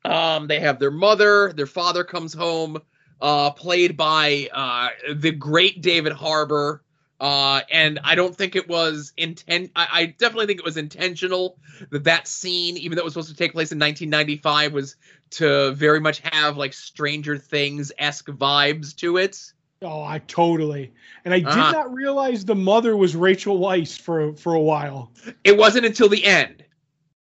Um, 0.04 0.48
they 0.48 0.60
have 0.60 0.80
their 0.80 0.92
mother. 0.92 1.52
Their 1.54 1.66
father 1.66 2.04
comes 2.04 2.34
home, 2.34 2.82
uh, 3.20 3.52
played 3.52 3.98
by 3.98 4.50
uh 4.54 4.90
the 5.14 5.32
great 5.32 5.82
David 5.82 6.14
Harbour. 6.14 6.82
Uh, 7.20 7.62
and 7.72 8.00
I 8.04 8.16
don't 8.16 8.36
think 8.36 8.58
it 8.58 8.68
was 8.68 9.14
intent. 9.16 9.72
I, 9.76 9.88
I 9.92 10.06
definitely 10.08 10.48
think 10.48 10.60
it 10.60 10.66
was 10.66 10.76
intentional 10.76 11.58
that 11.90 12.04
that 12.04 12.28
scene, 12.28 12.76
even 12.78 12.98
though 12.98 13.04
it 13.04 13.06
was 13.06 13.14
supposed 13.14 13.30
to 13.30 13.36
take 13.36 13.54
place 13.54 13.72
in 13.72 13.80
1995, 13.80 14.74
was 14.74 14.98
to 15.32 15.72
very 15.72 16.02
much 16.02 16.20
have 16.20 16.58
like 16.58 16.74
Stranger 16.74 17.38
Things 17.38 17.94
esque 17.98 18.28
vibes 18.28 18.96
to 18.98 19.16
it. 19.18 19.54
Oh, 19.86 20.04
I 20.04 20.20
totally. 20.20 20.92
And 21.24 21.34
I 21.34 21.40
did 21.40 21.48
Uh-huh. 21.48 21.72
not 21.72 21.94
realize 21.94 22.44
the 22.44 22.56
mother 22.56 22.98
was 22.98 23.16
Rachel 23.16 23.60
Weisz 23.60 24.00
for 24.00 24.34
for 24.34 24.54
a 24.56 24.60
while. 24.62 25.12
It 25.44 25.56
wasn't 25.58 25.86
until 25.86 26.10
the 26.10 26.24
end, 26.26 26.64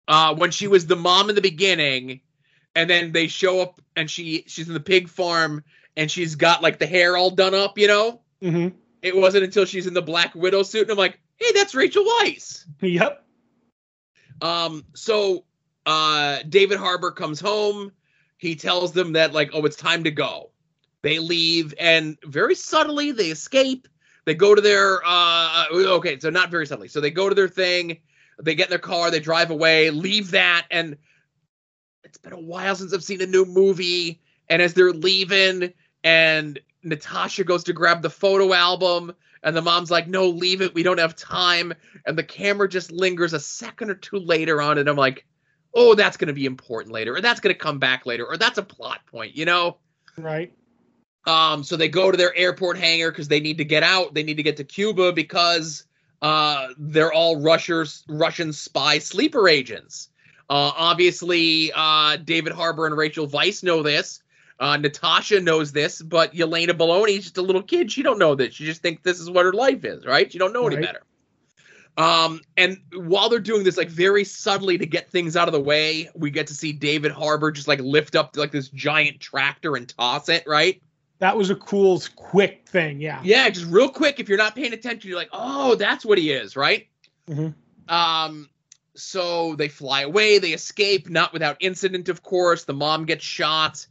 uh, 0.07 0.35
when 0.35 0.51
she 0.51 0.67
was 0.67 0.85
the 0.85 0.95
mom 0.95 1.29
in 1.29 1.35
the 1.35 1.41
beginning, 1.41 2.21
and 2.75 2.89
then 2.89 3.11
they 3.11 3.27
show 3.27 3.61
up 3.61 3.81
and 3.95 4.09
she 4.09 4.43
she's 4.47 4.67
in 4.67 4.73
the 4.73 4.79
pig 4.79 5.09
farm 5.09 5.63
and 5.97 6.09
she's 6.09 6.35
got 6.35 6.61
like 6.61 6.79
the 6.79 6.85
hair 6.87 7.17
all 7.17 7.31
done 7.31 7.53
up, 7.55 7.77
you 7.77 7.87
know. 7.87 8.21
hmm 8.41 8.69
It 9.01 9.15
wasn't 9.15 9.43
until 9.43 9.65
she's 9.65 9.87
in 9.87 9.93
the 9.93 10.01
Black 10.01 10.35
Widow 10.35 10.63
suit 10.63 10.83
and 10.83 10.91
I'm 10.91 10.97
like, 10.97 11.19
hey, 11.37 11.51
that's 11.53 11.73
Rachel 11.75 12.05
Weisz. 12.05 12.65
Yep. 12.81 13.25
Um, 14.41 14.85
so 14.93 15.45
uh, 15.85 16.39
David 16.47 16.77
Harbour 16.79 17.11
comes 17.11 17.39
home. 17.39 17.91
He 18.37 18.55
tells 18.55 18.91
them 18.91 19.13
that 19.13 19.33
like, 19.33 19.51
oh, 19.53 19.65
it's 19.65 19.75
time 19.75 20.03
to 20.05 20.11
go. 20.11 20.49
They 21.01 21.19
leave 21.19 21.73
and 21.79 22.17
very 22.23 22.55
subtly 22.55 23.11
they 23.11 23.27
escape. 23.31 23.87
They 24.25 24.35
go 24.35 24.53
to 24.53 24.61
their 24.61 25.01
uh, 25.05 25.65
okay, 25.71 26.19
so 26.19 26.29
not 26.29 26.51
very 26.51 26.67
subtly. 26.67 26.87
So 26.87 27.01
they 27.01 27.11
go 27.11 27.29
to 27.29 27.35
their 27.35 27.47
thing. 27.47 27.97
They 28.41 28.55
get 28.55 28.67
in 28.67 28.71
their 28.71 28.79
car. 28.79 29.11
They 29.11 29.19
drive 29.19 29.51
away. 29.51 29.89
Leave 29.89 30.31
that 30.31 30.65
and 30.71 30.97
it's 32.03 32.17
been 32.17 32.33
a 32.33 32.39
while 32.39 32.75
since 32.75 32.93
I've 32.93 33.03
seen 33.03 33.21
a 33.21 33.25
new 33.25 33.45
movie. 33.45 34.21
And 34.49 34.61
as 34.61 34.73
they're 34.73 34.91
leaving, 34.91 35.73
and 36.03 36.59
Natasha 36.83 37.43
goes 37.43 37.63
to 37.65 37.73
grab 37.73 38.01
the 38.01 38.09
photo 38.09 38.53
album, 38.53 39.13
and 39.43 39.55
the 39.55 39.61
mom's 39.61 39.89
like, 39.89 40.07
"No, 40.07 40.27
leave 40.27 40.61
it. 40.61 40.73
We 40.73 40.83
don't 40.83 40.99
have 40.99 41.15
time." 41.15 41.73
And 42.05 42.17
the 42.17 42.23
camera 42.23 42.67
just 42.67 42.91
lingers 42.91 43.33
a 43.33 43.39
second 43.39 43.89
or 43.89 43.95
two 43.95 44.17
later 44.17 44.61
on, 44.61 44.77
and 44.77 44.89
I'm 44.89 44.97
like, 44.97 45.25
"Oh, 45.73 45.95
that's 45.95 46.17
going 46.17 46.27
to 46.27 46.33
be 46.33 46.45
important 46.45 46.93
later, 46.93 47.15
or 47.15 47.21
that's 47.21 47.39
going 47.39 47.55
to 47.55 47.59
come 47.59 47.79
back 47.79 48.05
later, 48.05 48.25
or 48.25 48.35
that's 48.35 48.57
a 48.57 48.63
plot 48.63 49.05
point," 49.05 49.35
you 49.35 49.45
know? 49.45 49.77
Right. 50.17 50.53
Um, 51.25 51.63
so 51.63 51.75
they 51.77 51.87
go 51.87 52.09
to 52.11 52.17
their 52.17 52.35
airport 52.35 52.77
hangar 52.77 53.11
because 53.11 53.27
they 53.27 53.39
need 53.39 53.57
to 53.59 53.65
get 53.65 53.83
out. 53.83 54.13
They 54.13 54.23
need 54.23 54.37
to 54.37 54.43
get 54.43 54.57
to 54.57 54.63
Cuba 54.63 55.13
because 55.13 55.85
uh, 56.21 56.69
they're 56.77 57.13
all 57.13 57.39
Russians, 57.41 58.03
Russian 58.07 58.53
spy 58.53 58.99
sleeper 58.99 59.47
agents. 59.47 60.09
Uh, 60.49 60.71
obviously, 60.75 61.71
uh, 61.73 62.17
David 62.17 62.53
Harbour 62.53 62.85
and 62.85 62.97
Rachel 62.97 63.27
Weisz 63.27 63.63
know 63.63 63.83
this. 63.83 64.21
Uh, 64.59 64.77
Natasha 64.77 65.39
knows 65.39 65.71
this, 65.71 66.01
but 66.01 66.33
Yelena 66.33 66.71
Baloney's 66.71 67.23
just 67.23 67.37
a 67.37 67.41
little 67.41 67.63
kid. 67.63 67.91
She 67.91 68.03
don't 68.03 68.19
know 68.19 68.35
this. 68.35 68.53
She 68.53 68.65
just 68.65 68.81
thinks 68.81 69.01
this 69.01 69.19
is 69.19 69.29
what 69.29 69.45
her 69.45 69.53
life 69.53 69.85
is, 69.85 70.05
right? 70.05 70.31
She 70.31 70.37
don't 70.37 70.53
know 70.53 70.67
any 70.67 70.75
better. 70.75 71.03
Um, 71.97 72.41
and 72.57 72.77
while 72.93 73.29
they're 73.29 73.39
doing 73.39 73.63
this, 73.63 73.77
like 73.77 73.89
very 73.89 74.23
subtly 74.23 74.77
to 74.77 74.85
get 74.85 75.09
things 75.09 75.35
out 75.35 75.47
of 75.47 75.51
the 75.51 75.59
way, 75.59 76.09
we 76.15 76.31
get 76.31 76.47
to 76.47 76.53
see 76.53 76.73
David 76.73 77.11
Harbour 77.11 77.51
just 77.51 77.67
like 77.67 77.79
lift 77.79 78.15
up 78.15 78.35
like 78.37 78.51
this 78.51 78.69
giant 78.69 79.19
tractor 79.19 79.75
and 79.75 79.89
toss 79.89 80.29
it, 80.29 80.43
right? 80.45 80.81
That 81.21 81.37
was 81.37 81.51
a 81.51 81.55
cool, 81.55 82.01
quick 82.15 82.67
thing. 82.67 82.99
Yeah. 82.99 83.21
Yeah, 83.23 83.47
just 83.51 83.67
real 83.67 83.89
quick. 83.89 84.19
If 84.19 84.27
you're 84.27 84.39
not 84.39 84.55
paying 84.55 84.73
attention, 84.73 85.07
you're 85.07 85.19
like, 85.19 85.29
oh, 85.31 85.75
that's 85.75 86.03
what 86.03 86.17
he 86.17 86.31
is, 86.31 86.55
right? 86.55 86.87
Mhm. 87.29 87.53
Um, 87.87 88.49
so 88.95 89.55
they 89.55 89.67
fly 89.67 90.01
away. 90.01 90.39
They 90.39 90.53
escape, 90.53 91.11
not 91.11 91.31
without 91.31 91.57
incident, 91.59 92.09
of 92.09 92.23
course. 92.23 92.63
The 92.63 92.73
mom 92.73 93.05
gets 93.05 93.23
shot. 93.23 93.85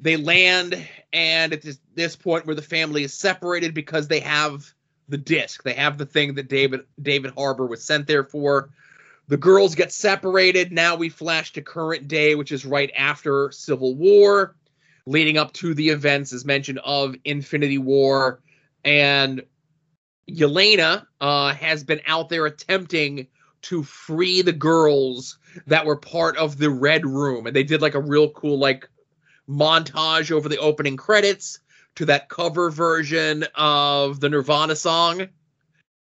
They 0.00 0.16
land, 0.16 0.84
and 1.12 1.52
at 1.52 1.62
this, 1.62 1.78
this 1.94 2.16
point, 2.16 2.44
where 2.44 2.56
the 2.56 2.60
family 2.62 3.04
is 3.04 3.14
separated 3.14 3.72
because 3.72 4.08
they 4.08 4.18
have 4.18 4.74
the 5.08 5.18
disc, 5.18 5.62
they 5.62 5.74
have 5.74 5.96
the 5.96 6.06
thing 6.06 6.34
that 6.34 6.48
David 6.48 6.80
David 7.00 7.34
Harbour 7.36 7.66
was 7.66 7.84
sent 7.84 8.08
there 8.08 8.24
for. 8.24 8.70
The 9.28 9.36
girls 9.36 9.76
get 9.76 9.92
separated. 9.92 10.72
Now 10.72 10.96
we 10.96 11.08
flash 11.08 11.52
to 11.52 11.62
current 11.62 12.08
day, 12.08 12.34
which 12.34 12.50
is 12.50 12.64
right 12.64 12.90
after 12.96 13.52
Civil 13.52 13.94
War 13.94 14.56
leading 15.06 15.36
up 15.36 15.52
to 15.52 15.74
the 15.74 15.88
events, 15.88 16.32
as 16.32 16.44
mentioned, 16.44 16.80
of 16.84 17.14
Infinity 17.24 17.78
War. 17.78 18.40
And 18.84 19.42
Yelena 20.30 21.06
uh, 21.20 21.54
has 21.54 21.84
been 21.84 22.00
out 22.06 22.28
there 22.28 22.46
attempting 22.46 23.26
to 23.62 23.82
free 23.82 24.42
the 24.42 24.52
girls 24.52 25.38
that 25.66 25.86
were 25.86 25.96
part 25.96 26.36
of 26.36 26.58
the 26.58 26.70
Red 26.70 27.06
Room. 27.06 27.46
And 27.46 27.54
they 27.54 27.62
did 27.62 27.82
like 27.82 27.94
a 27.94 28.00
real 28.00 28.30
cool, 28.30 28.58
like, 28.58 28.88
montage 29.48 30.30
over 30.30 30.48
the 30.48 30.58
opening 30.58 30.96
credits 30.96 31.60
to 31.96 32.06
that 32.06 32.28
cover 32.28 32.70
version 32.70 33.44
of 33.54 34.20
the 34.20 34.28
Nirvana 34.28 34.74
song, 34.74 35.28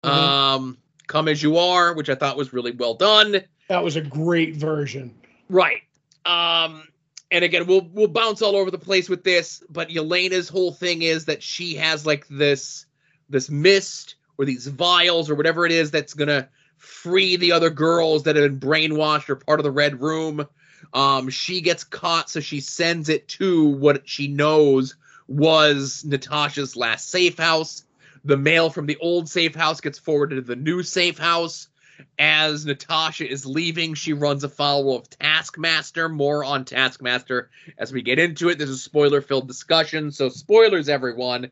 Mhm. 0.03 0.09
um, 0.09 0.77
Come 1.07 1.27
As 1.27 1.41
You 1.41 1.57
Are, 1.57 1.93
which 1.93 2.09
I 2.09 2.15
thought 2.15 2.37
was 2.37 2.53
really 2.53 2.71
well 2.71 2.93
done. 2.93 3.41
That 3.69 3.83
was 3.83 3.95
a 3.95 4.01
great 4.01 4.55
version. 4.55 5.15
Right. 5.49 5.81
Um 6.25 6.83
and 7.31 7.43
again 7.43 7.67
we'll 7.67 7.87
we'll 7.93 8.07
bounce 8.07 8.41
all 8.41 8.55
over 8.55 8.71
the 8.71 8.77
place 8.77 9.09
with 9.09 9.23
this, 9.23 9.63
but 9.69 9.89
Yelena's 9.89 10.49
whole 10.49 10.71
thing 10.71 11.01
is 11.01 11.25
that 11.25 11.43
she 11.43 11.75
has 11.75 12.05
like 12.05 12.27
this 12.27 12.85
this 13.29 13.49
mist 13.49 14.15
or 14.37 14.45
these 14.45 14.67
vials 14.67 15.29
or 15.29 15.35
whatever 15.35 15.65
it 15.65 15.71
is 15.71 15.91
that's 15.91 16.13
to 16.13 16.49
free 16.77 17.35
the 17.35 17.51
other 17.51 17.69
girls 17.69 18.23
that 18.23 18.35
have 18.35 18.59
been 18.59 18.69
brainwashed 18.69 19.29
or 19.29 19.35
part 19.35 19.59
of 19.59 19.63
the 19.63 19.71
red 19.71 20.01
room. 20.01 20.47
Um 20.93 21.29
she 21.29 21.61
gets 21.61 21.83
caught 21.83 22.29
so 22.29 22.39
she 22.39 22.61
sends 22.61 23.09
it 23.09 23.27
to 23.29 23.67
what 23.67 24.07
she 24.07 24.27
knows 24.27 24.95
was 25.27 26.03
Natasha's 26.05 26.75
last 26.75 27.09
safe 27.09 27.37
house. 27.37 27.83
The 28.25 28.37
mail 28.37 28.69
from 28.69 28.85
the 28.85 28.97
old 28.97 29.29
safe 29.29 29.55
house 29.55 29.79
gets 29.79 29.99
forwarded 29.99 30.37
to 30.37 30.41
the 30.41 30.55
new 30.55 30.83
safe 30.83 31.17
house 31.17 31.68
as 32.17 32.65
Natasha 32.65 33.29
is 33.29 33.45
leaving, 33.45 33.93
she 33.93 34.13
runs 34.13 34.43
afoul 34.43 34.95
of 34.95 35.09
Taskmaster. 35.09 36.09
More 36.09 36.43
on 36.43 36.65
Taskmaster 36.65 37.49
as 37.77 37.91
we 37.91 38.01
get 38.01 38.19
into 38.19 38.49
it. 38.49 38.57
This 38.57 38.69
is 38.69 38.83
spoiler 38.83 39.21
filled 39.21 39.47
discussion, 39.47 40.11
so 40.11 40.29
spoilers, 40.29 40.89
everyone. 40.89 41.51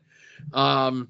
Um, 0.52 1.08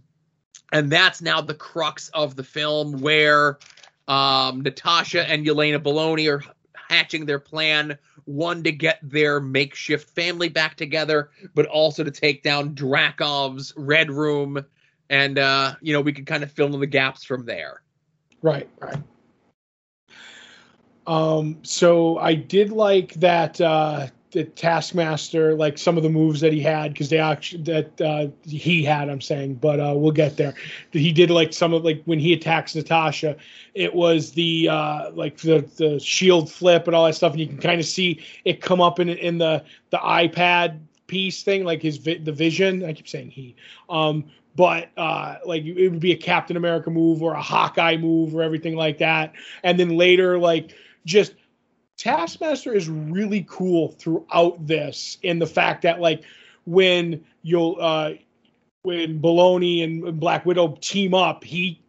and 0.73 0.91
that's 0.91 1.23
now 1.23 1.41
the 1.41 1.55
crux 1.55 2.09
of 2.11 2.37
the 2.37 2.45
film 2.45 3.01
where 3.01 3.59
um, 4.07 4.61
Natasha 4.63 5.29
and 5.29 5.47
Yelena 5.47 5.79
Baloney 5.79 6.31
are 6.31 6.43
hatching 6.89 7.27
their 7.27 7.39
plan 7.39 7.99
one 8.25 8.63
to 8.63 8.73
get 8.73 8.99
their 9.03 9.41
makeshift 9.41 10.11
family 10.11 10.51
back 10.51 10.77
together, 10.77 11.31
but 11.55 11.65
also 11.67 12.05
to 12.05 12.11
take 12.11 12.43
down 12.43 12.75
Dreykov's 12.75 13.73
Red 13.77 14.11
Room. 14.11 14.65
And, 15.09 15.39
uh, 15.39 15.77
you 15.81 15.95
know, 15.95 16.03
we 16.03 16.13
can 16.13 16.27
kind 16.27 16.43
of 16.43 16.53
fill 16.53 16.75
in 16.75 16.81
the 16.81 16.87
gaps 16.87 17.25
from 17.25 17.47
there. 17.47 17.83
Right, 18.43 18.69
right. 18.81 18.99
Um, 21.09 21.57
so 21.63 22.19
I 22.19 22.35
did 22.35 22.71
like 22.71 23.15
that 23.15 23.61
uh 23.61 24.09
the 24.31 24.45
Taskmaster, 24.45 25.55
like 25.55 25.79
some 25.79 25.97
of 25.97 26.03
the 26.03 26.11
moves 26.11 26.43
that 26.43 26.53
he 26.53 26.61
had, 26.61 26.93
because 26.93 27.09
they 27.09 27.17
actually 27.17 27.63
that 27.63 28.01
uh 28.01 28.27
he 28.45 28.85
had, 28.85 29.09
I'm 29.09 29.23
saying, 29.23 29.55
but 29.55 29.81
uh 29.81 29.95
we'll 29.97 30.13
get 30.13 30.37
there. 30.37 30.55
He 30.93 31.11
did 31.11 31.31
like 31.31 31.55
some 31.55 31.73
of 31.73 31.83
like 31.83 32.03
when 32.05 32.19
he 32.19 32.35
attacks 32.35 32.75
Natasha, 32.75 33.37
it 33.73 33.95
was 33.95 34.33
the 34.33 34.69
uh 34.69 35.11
like 35.13 35.39
the 35.39 35.67
the 35.79 35.99
shield 35.99 36.51
flip 36.53 36.87
and 36.87 36.95
all 36.95 37.07
that 37.07 37.15
stuff, 37.15 37.33
and 37.33 37.41
you 37.41 37.47
can 37.47 37.59
kind 37.59 37.81
of 37.81 37.87
see 37.87 38.23
it 38.45 38.61
come 38.61 38.83
up 38.83 39.01
in 39.01 39.09
in 39.09 39.39
the 39.39 39.65
the 39.89 39.99
iPad 39.99 40.79
piece 41.07 41.43
thing, 41.43 41.65
like 41.65 41.81
his 41.81 41.97
vi- 41.97 42.19
the 42.19 42.33
vision. 42.33 42.85
I 42.85 42.93
keep 42.93 43.09
saying 43.09 43.31
he. 43.31 43.57
Um 43.89 44.27
but 44.57 44.91
uh, 44.97 45.37
like 45.47 45.65
it 45.65 45.89
would 45.89 46.01
be 46.01 46.11
a 46.11 46.17
Captain 46.17 46.57
America 46.57 46.91
move 46.91 47.23
or 47.23 47.33
a 47.33 47.41
Hawkeye 47.41 47.97
move 47.97 48.35
or 48.35 48.43
everything 48.43 48.75
like 48.75 48.99
that. 48.99 49.33
And 49.63 49.79
then 49.79 49.91
later, 49.91 50.37
like 50.37 50.75
just 51.05 51.35
Taskmaster 51.97 52.75
is 52.75 52.89
really 52.89 53.45
cool 53.49 53.89
throughout 53.89 54.65
this 54.65 55.19
in 55.23 55.41
the 55.41 55.47
fact 55.47 55.83
that 55.83 56.01
like 56.01 56.23
when 56.65 57.25
you'll 57.43 57.77
uh, 57.81 58.13
when 58.83 59.21
Baloney 59.21 59.83
and 59.83 60.21
Black 60.21 60.47
Widow 60.47 60.79
team 60.81 61.13
up, 61.13 61.43
he 61.43 61.83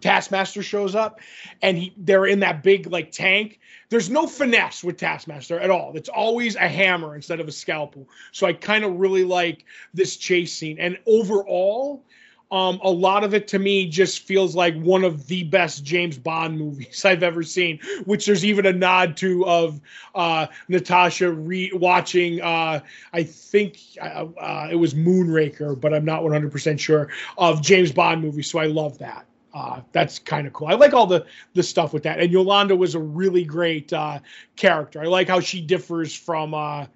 Taskmaster 0.00 0.62
shows 0.62 0.94
up 0.94 1.20
and 1.60 1.76
he 1.76 1.92
they're 1.98 2.24
in 2.24 2.40
that 2.40 2.62
big 2.62 2.86
like 2.90 3.12
tank. 3.12 3.60
There's 3.90 4.08
no 4.08 4.26
finesse 4.26 4.82
with 4.82 4.96
Taskmaster 4.96 5.60
at 5.60 5.70
all. 5.70 5.92
It's 5.94 6.08
always 6.08 6.56
a 6.56 6.66
hammer 6.66 7.14
instead 7.14 7.40
of 7.40 7.46
a 7.46 7.52
scalpel. 7.52 8.08
So 8.32 8.46
I 8.46 8.54
kind 8.54 8.84
of 8.84 8.94
really 8.94 9.24
like 9.24 9.66
this 9.92 10.16
chase 10.16 10.54
scene. 10.54 10.78
And 10.78 10.98
overall, 11.06 12.02
um, 12.50 12.78
a 12.82 12.90
lot 12.90 13.24
of 13.24 13.34
it 13.34 13.48
to 13.48 13.58
me 13.58 13.88
just 13.88 14.20
feels 14.20 14.54
like 14.54 14.76
one 14.76 15.02
of 15.02 15.26
the 15.26 15.44
best 15.44 15.84
James 15.84 16.18
Bond 16.18 16.58
movies 16.58 17.04
I've 17.04 17.22
ever 17.22 17.42
seen. 17.42 17.80
Which 18.04 18.26
there's 18.26 18.44
even 18.44 18.66
a 18.66 18.72
nod 18.72 19.16
to 19.18 19.46
of 19.46 19.80
uh, 20.14 20.46
Natasha 20.68 21.30
re- 21.30 21.72
watching. 21.72 22.40
Uh, 22.40 22.80
I 23.12 23.22
think 23.22 23.78
uh, 24.00 24.26
uh, 24.38 24.68
it 24.70 24.76
was 24.76 24.94
Moonraker, 24.94 25.80
but 25.80 25.92
I'm 25.92 26.04
not 26.04 26.22
100 26.22 26.52
percent 26.52 26.80
sure 26.80 27.08
of 27.38 27.62
James 27.62 27.92
Bond 27.92 28.22
movies. 28.22 28.50
So 28.50 28.58
I 28.58 28.66
love 28.66 28.98
that. 28.98 29.26
Uh, 29.54 29.80
that's 29.92 30.18
kind 30.18 30.48
of 30.48 30.52
cool. 30.52 30.66
I 30.66 30.74
like 30.74 30.92
all 30.94 31.06
the 31.06 31.26
the 31.54 31.62
stuff 31.62 31.92
with 31.92 32.02
that. 32.02 32.18
And 32.18 32.30
Yolanda 32.32 32.74
was 32.74 32.96
a 32.96 33.00
really 33.00 33.44
great 33.44 33.92
uh, 33.92 34.18
character. 34.56 35.00
I 35.00 35.04
like 35.04 35.28
how 35.28 35.40
she 35.40 35.60
differs 35.60 36.14
from 36.14 36.54
uh, 36.54 36.86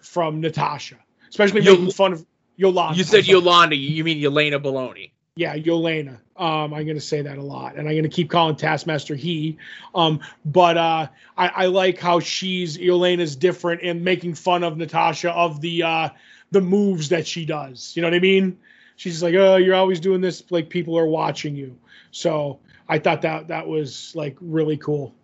from 0.00 0.40
Natasha, 0.40 0.96
especially 1.28 1.62
making 1.62 1.90
fun 1.90 2.12
of 2.12 2.24
Yolanda. 2.60 2.98
You 2.98 3.04
said. 3.04 3.26
Yolanda, 3.26 3.74
you 3.74 4.04
mean 4.04 4.18
Yelena 4.18 4.62
Baloney. 4.62 5.12
Yeah, 5.34 5.56
Yolena. 5.56 6.18
Um, 6.36 6.74
I'm 6.74 6.86
gonna 6.86 7.00
say 7.00 7.22
that 7.22 7.38
a 7.38 7.42
lot, 7.42 7.76
and 7.76 7.88
I'm 7.88 7.96
gonna 7.96 8.10
keep 8.10 8.28
calling 8.28 8.54
Taskmaster 8.54 9.14
he. 9.14 9.56
Um, 9.94 10.20
but 10.44 10.76
uh, 10.76 11.06
I, 11.38 11.48
I 11.48 11.66
like 11.66 11.98
how 11.98 12.20
she's 12.20 12.76
Yolena's 12.76 13.34
different 13.34 13.80
in 13.80 14.04
making 14.04 14.34
fun 14.34 14.62
of 14.62 14.76
Natasha 14.76 15.30
of 15.30 15.62
the 15.62 15.82
uh, 15.84 16.08
the 16.50 16.60
moves 16.60 17.08
that 17.08 17.26
she 17.26 17.46
does. 17.46 17.92
You 17.96 18.02
know 18.02 18.08
what 18.08 18.14
I 18.14 18.20
mean? 18.20 18.58
She's 18.96 19.22
like, 19.22 19.34
oh, 19.34 19.56
you're 19.56 19.74
always 19.74 19.98
doing 19.98 20.20
this. 20.20 20.42
Like 20.50 20.68
people 20.68 20.98
are 20.98 21.06
watching 21.06 21.56
you. 21.56 21.78
So 22.10 22.60
I 22.86 22.98
thought 22.98 23.22
that 23.22 23.48
that 23.48 23.66
was 23.66 24.12
like 24.14 24.36
really 24.42 24.76
cool. 24.76 25.14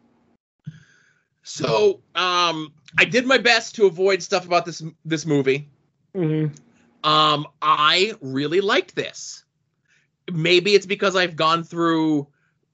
So, 1.42 2.00
um, 2.14 2.72
I 2.98 3.04
did 3.04 3.26
my 3.26 3.38
best 3.38 3.74
to 3.74 3.86
avoid 3.86 4.22
stuff 4.22 4.46
about 4.46 4.64
this 4.64 4.82
this 5.04 5.26
movie. 5.26 5.68
hmm 6.14 6.46
Um, 7.04 7.46
I 7.62 8.14
really 8.20 8.60
liked 8.60 8.94
this. 8.94 9.44
Maybe 10.32 10.74
it's 10.74 10.86
because 10.86 11.14
I've 11.14 11.36
gone 11.36 11.62
through 11.62 12.28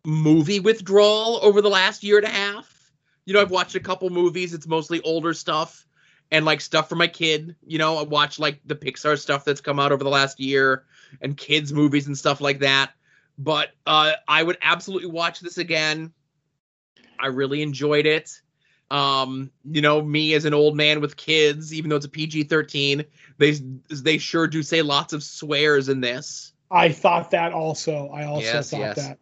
movie 0.05 0.61
withdrawal 0.61 1.39
over 1.43 1.61
the 1.61 1.69
last 1.69 2.03
year 2.03 2.19
and 2.19 2.27
a 2.27 2.31
half. 2.31 2.93
You 3.25 3.35
know, 3.35 3.41
I've 3.41 3.51
watched 3.51 3.75
a 3.75 3.81
couple 3.81 4.11
movies. 4.11 4.55
It's 4.55 4.67
mostly 4.67 5.01
older 5.03 5.33
stuff 5.35 5.87
and 6.31 6.45
like 6.45 6.61
stuff 6.61 6.89
for 6.89 6.97
my 6.97 7.07
kid. 7.07 7.55
You 7.65 7.79
know, 7.79 7.99
I 7.99 8.03
watch 8.03 8.39
like 8.39 8.61
the 8.65 8.75
Pixar 8.75 9.19
stuff 9.19 9.45
that's 9.45 9.61
come 9.61 9.79
out 9.79 9.93
over 9.93 10.03
the 10.03 10.11
last 10.11 10.41
year 10.41 10.85
and 11.21 11.37
kids 11.37 11.73
movies 11.73 12.07
and 12.07 12.19
stuff 12.19 12.41
like 12.41 12.61
that. 12.61 12.93
But 13.39 13.71
uh, 13.87 14.13
I 14.27 14.43
would 14.43 14.59
absolutely 14.63 15.11
watch 15.11 15.41
this 15.41 15.59
again. 15.59 16.13
I 17.19 17.29
really 17.29 17.63
enjoyed 17.63 18.07
it. 18.07 18.42
Um, 18.93 19.51
you 19.65 19.81
know, 19.81 20.03
me 20.03 20.35
as 20.35 20.45
an 20.45 20.53
old 20.55 20.77
man 20.77 21.01
with 21.01 21.17
kids, 21.17 21.73
even 21.73 21.89
though 21.89 21.97
it's 21.97 22.05
a 22.07 22.11
PG 22.11 22.45
thirteen, 22.45 23.05
they 23.39 23.53
they 23.91 24.19
sure 24.19 24.47
do 24.47 24.63
say 24.63 24.83
lots 24.83 25.15
of 25.15 25.23
swears 25.23 25.89
in 25.89 26.01
this. 26.01 26.53
I 26.71 26.91
thought 26.93 27.31
that 27.31 27.53
also. 27.53 28.09
I 28.09 28.25
also 28.25 28.59
Yes, 28.59 28.71
thought 28.71 28.81
yes. 28.81 28.97
that. 28.97 29.19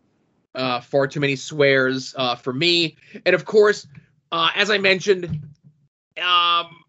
uh, 0.54 0.80
far 0.80 1.06
too 1.06 1.20
many 1.20 1.36
swears 1.36 2.14
uh, 2.18 2.34
for 2.34 2.52
me. 2.52 2.96
And 3.24 3.34
of 3.34 3.44
course, 3.44 3.86
uh, 4.32 4.50
as 4.56 4.70
I 4.70 4.78
mentioned, 4.78 5.26
um, 6.18 6.84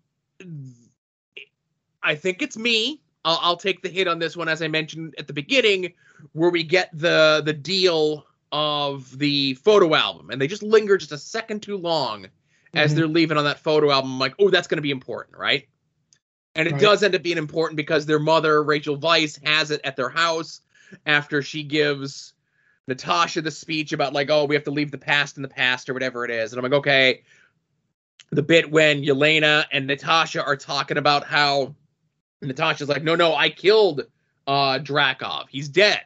I 2.04 2.16
think 2.16 2.42
it's 2.42 2.58
me. 2.58 3.02
I'll, 3.24 3.40
I'll 3.42 3.58
take 3.58 3.82
the 3.84 3.90
hit 3.90 4.08
on 4.08 4.20
this 4.20 4.36
one, 4.36 4.50
as 4.50 4.62
I 4.62 4.68
mentioned 4.68 5.14
at 5.20 5.28
the 5.28 5.34
beginning, 5.34 5.94
where 6.34 6.50
we 6.50 6.64
get 6.64 6.90
the 6.94 7.42
the 7.46 7.54
deal 7.54 8.26
of 8.52 9.18
the 9.18 9.54
photo 9.56 9.94
album, 9.96 10.32
and 10.32 10.42
they 10.42 10.48
just 10.48 10.64
linger 10.64 10.98
just 10.98 11.12
a 11.12 11.18
second 11.18 11.62
too 11.62 11.78
long 11.78 12.28
as 12.74 12.92
Mhm. 12.92 12.96
they're 12.96 13.08
leaving 13.08 13.38
on 13.38 13.44
that 13.46 13.60
photo 13.60 13.92
album. 13.92 14.14
I'm 14.14 14.20
like, 14.20 14.36
oh, 14.40 14.50
that's 14.50 14.68
going 14.68 14.78
to 14.78 14.82
be 14.82 14.92
important, 14.92 15.38
right? 15.38 15.68
And 16.56 16.68
it 16.68 16.74
Right. 16.74 16.82
does 16.82 17.04
end 17.04 17.16
up 17.16 17.24
being 17.24 17.38
important 17.38 17.78
because 17.78 18.06
their 18.06 18.20
mother, 18.20 18.62
Rachel 18.64 18.98
Weisz, 18.98 19.44
has 19.46 19.72
it 19.72 19.82
at 19.84 19.96
their 19.96 20.10
house 20.10 20.62
after 21.06 21.42
she 21.42 21.64
gives 21.64 22.34
Natasha 22.88 23.42
the 23.42 23.52
speech 23.52 23.94
about 23.94 24.14
like, 24.14 24.30
oh, 24.30 24.46
we 24.46 24.56
have 24.56 24.66
to 24.66 24.72
leave 24.72 24.92
the 24.92 24.98
past 24.98 25.38
in 25.38 25.44
the 25.44 25.48
past 25.50 25.90
or 25.90 25.94
whatever 25.94 26.26
it 26.26 26.32
is. 26.32 26.52
And 26.52 26.60
I'm 26.60 26.64
like, 26.64 26.80
okay. 26.80 27.24
The 28.32 28.42
bit 28.44 28.72
when 28.72 29.02
Yelena 29.04 29.66
and 29.72 29.88
Natasha 29.88 30.44
are 30.44 30.56
talking 30.56 30.98
about 30.98 31.26
how 31.26 31.76
Natasha's 32.42 32.90
like, 32.90 33.04
no, 33.04 33.16
no, 33.16 33.36
I 33.36 33.50
killed 33.50 34.06
uh 34.48 34.80
Dreykov. 34.80 35.46
He's 35.50 35.70
dead. 35.70 36.02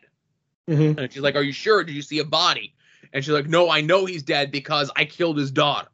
Mhm. 0.67 0.97
And 0.97 1.13
she's 1.13 1.21
like, 1.21 1.35
Are 1.35 1.41
you 1.43 1.53
sure? 1.53 1.83
Did 1.83 1.95
you 1.95 2.01
see 2.01 2.19
a 2.19 2.25
body? 2.25 2.75
And 3.13 3.23
she's 3.23 3.33
like, 3.33 3.47
No, 3.47 3.69
I 3.69 3.81
know 3.81 4.05
he's 4.05 4.23
dead 4.23 4.51
because 4.51 4.91
I 4.95 5.05
killed 5.05 5.37
his 5.37 5.51
daughter. 5.51 5.87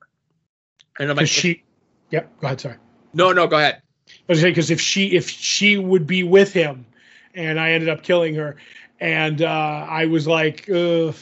And 1.00 1.10
I'm 1.10 1.18
like, 1.18 1.28
she, 1.28 1.64
yep. 2.10 2.30
Go 2.40 2.48
ahead. 2.48 2.62
Sorry. 2.62 2.76
No, 3.14 3.32
no, 3.32 3.48
go 3.48 3.58
ahead. 3.58 3.82
I 4.08 4.14
was 4.28 4.42
saying 4.42 4.54
because 4.54 4.72
if 4.72 4.82
she 4.82 5.16
if 5.16 5.30
she 5.30 5.78
would 5.78 6.06
be 6.06 6.24
with 6.24 6.54
him, 6.54 6.86
and 7.34 7.60
I 7.60 7.72
ended 7.72 7.90
up 7.90 8.04
killing 8.04 8.36
her, 8.36 8.58
and 9.00 9.42
uh, 9.42 9.86
I 9.90 10.06
was 10.06 10.28
like, 10.28 10.70
Ugh, 10.70 11.16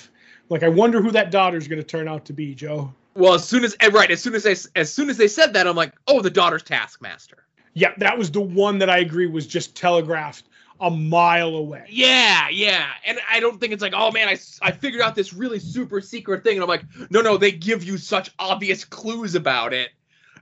like 0.50 0.64
I 0.64 0.70
wonder 0.70 1.02
who 1.02 1.12
that 1.12 1.32
daughter's 1.32 1.68
going 1.68 1.82
to 1.82 1.88
turn 1.88 2.08
out 2.08 2.26
to 2.26 2.34
be, 2.34 2.56
Joe. 2.56 2.94
Well, 3.16 3.34
as 3.34 3.48
soon 3.48 3.64
as 3.64 3.76
eh, 3.80 3.90
right, 3.92 4.10
as 4.10 4.22
soon 4.22 4.36
as 4.36 4.44
they 4.44 4.56
as 4.80 4.92
soon 4.92 5.10
as 5.10 5.18
they 5.18 5.28
said 5.28 5.54
that, 5.54 5.68
I'm 5.68 5.76
like, 5.76 5.94
oh, 6.08 6.22
the 6.22 6.30
daughter's 6.30 6.64
Taskmaster. 6.64 7.46
Yeah, 7.74 7.94
that 7.98 8.18
was 8.18 8.32
the 8.32 8.42
one 8.42 8.80
that 8.80 8.90
I 8.90 9.00
agree 9.00 9.28
was 9.28 9.46
just 9.46 9.76
telegraphed 9.76 10.49
a 10.80 10.90
mile 10.90 11.56
away. 11.56 11.86
Yeah, 11.90 12.50
yeah. 12.50 12.88
And 13.06 13.20
I 13.30 13.40
don't 13.40 13.60
think 13.60 13.74
it's 13.74 13.82
like, 13.82 13.94
oh 13.96 14.12
man, 14.12 14.28
I, 14.28 14.38
I 14.62 14.72
figured 14.72 15.02
out 15.02 15.16
this 15.16 15.34
really 15.34 15.60
super 15.60 16.02
secret 16.02 16.44
thing. 16.44 16.56
And 16.56 16.64
I'm 16.64 16.70
like, 16.70 16.86
no, 17.10 17.22
no, 17.22 17.38
they 17.38 17.52
give 17.52 17.84
you 17.84 17.98
such 17.98 18.32
obvious 18.40 18.86
clues 18.86 19.36
about 19.36 19.74
it. 19.74 19.90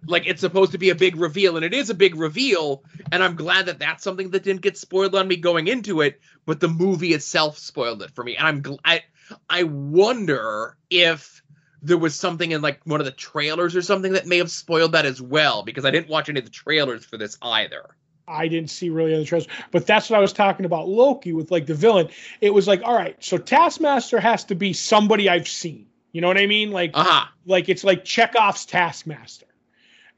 Like 0.06 0.28
it's 0.28 0.42
supposed 0.42 0.74
to 0.74 0.78
be 0.78 0.92
a 0.92 0.96
big 0.96 1.16
reveal, 1.16 1.56
and 1.56 1.66
it 1.66 1.74
is 1.74 1.90
a 1.90 1.96
big 1.96 2.16
reveal. 2.16 2.84
And 3.12 3.24
I'm 3.24 3.36
glad 3.36 3.66
that 3.66 3.80
that's 3.80 4.04
something 4.04 4.30
that 4.30 4.44
didn't 4.44 4.62
get 4.62 4.78
spoiled 4.78 5.16
on 5.16 5.28
me 5.28 5.38
going 5.38 5.68
into 5.68 6.02
it, 6.02 6.22
but 6.46 6.60
the 6.60 6.68
movie 6.68 7.14
itself 7.14 7.58
spoiled 7.58 8.04
it 8.04 8.12
for 8.12 8.24
me. 8.24 8.38
And 8.38 8.48
I'm 8.48 8.62
gl- 8.62 8.80
I, 8.86 9.04
I 9.50 9.64
wonder 9.64 10.78
if 10.92 11.42
there 11.82 11.98
was 11.98 12.16
something 12.16 12.52
in 12.52 12.62
like 12.62 12.80
one 12.86 13.02
of 13.02 13.06
the 13.06 13.12
trailers 13.12 13.76
or 13.76 13.82
something 13.82 14.14
that 14.14 14.28
may 14.28 14.38
have 14.38 14.52
spoiled 14.52 14.92
that 14.92 15.06
as 15.06 15.20
well, 15.20 15.64
because 15.64 15.84
I 15.84 15.92
didn't 15.92 16.10
watch 16.10 16.30
any 16.30 16.40
of 16.40 16.46
the 16.46 16.52
trailers 16.52 17.04
for 17.04 17.18
this 17.18 17.38
either. 17.42 17.96
I 18.28 18.48
didn't 18.48 18.70
see 18.70 18.90
really 18.90 19.14
on 19.14 19.22
the 19.22 19.26
trailers, 19.26 19.48
but 19.72 19.88
that's 19.88 20.10
what 20.10 20.18
I 20.18 20.20
was 20.20 20.34
talking 20.34 20.66
about 20.66 20.88
Loki 20.88 21.34
with 21.34 21.50
like 21.50 21.66
the 21.66 21.74
villain. 21.74 22.10
It 22.42 22.54
was 22.54 22.68
like, 22.68 22.82
all 22.84 22.94
right, 22.96 23.16
so 23.24 23.38
Taskmaster 23.38 24.20
has 24.20 24.44
to 24.46 24.56
be 24.56 24.74
somebody 24.74 25.30
I've 25.30 25.48
seen. 25.48 25.88
You 26.12 26.22
know 26.22 26.28
what 26.28 26.38
I 26.38 26.48
mean? 26.48 26.72
Like, 26.72 26.92
Aha. 26.94 27.32
like 27.46 27.70
it's 27.70 27.84
like 27.84 28.04
Chekhov's 28.04 28.66
Taskmaster, 28.66 29.46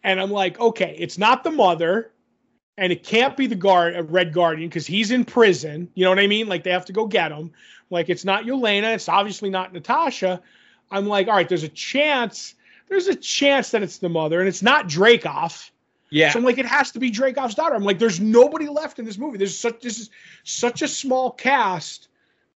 and 0.03 0.19
I'm 0.19 0.31
like, 0.31 0.59
okay, 0.59 0.95
it's 0.97 1.17
not 1.17 1.43
the 1.43 1.51
mother, 1.51 2.11
and 2.77 2.91
it 2.91 3.03
can't 3.03 3.35
be 3.35 3.47
the 3.47 3.55
guard, 3.55 3.95
a 3.95 4.03
Red 4.03 4.33
Guardian, 4.33 4.69
because 4.69 4.87
he's 4.87 5.11
in 5.11 5.25
prison. 5.25 5.89
You 5.93 6.05
know 6.05 6.09
what 6.09 6.19
I 6.19 6.27
mean? 6.27 6.47
Like 6.47 6.63
they 6.63 6.71
have 6.71 6.85
to 6.85 6.93
go 6.93 7.05
get 7.05 7.31
him. 7.31 7.51
Like 7.89 8.09
it's 8.09 8.25
not 8.25 8.45
Yelena. 8.45 8.95
It's 8.95 9.09
obviously 9.09 9.49
not 9.49 9.73
Natasha. 9.73 10.41
I'm 10.89 11.05
like, 11.05 11.27
all 11.27 11.35
right, 11.35 11.49
there's 11.49 11.63
a 11.63 11.69
chance. 11.69 12.55
There's 12.87 13.07
a 13.07 13.15
chance 13.15 13.71
that 13.71 13.83
it's 13.83 13.97
the 13.99 14.09
mother, 14.09 14.39
and 14.39 14.47
it's 14.47 14.63
not 14.63 14.87
Dreykov. 14.87 15.69
Yeah. 16.11 16.31
So 16.31 16.39
I'm 16.39 16.45
like, 16.45 16.57
it 16.57 16.65
has 16.65 16.91
to 16.91 16.99
be 16.99 17.11
Dreykov's 17.11 17.55
daughter. 17.55 17.75
I'm 17.75 17.83
like, 17.83 17.99
there's 17.99 18.19
nobody 18.19 18.67
left 18.67 18.99
in 18.99 19.05
this 19.05 19.17
movie. 19.17 19.37
There's 19.37 19.57
such 19.57 19.81
this 19.81 19.99
is 19.99 20.09
such 20.43 20.81
a 20.81 20.87
small 20.87 21.31
cast, 21.31 22.07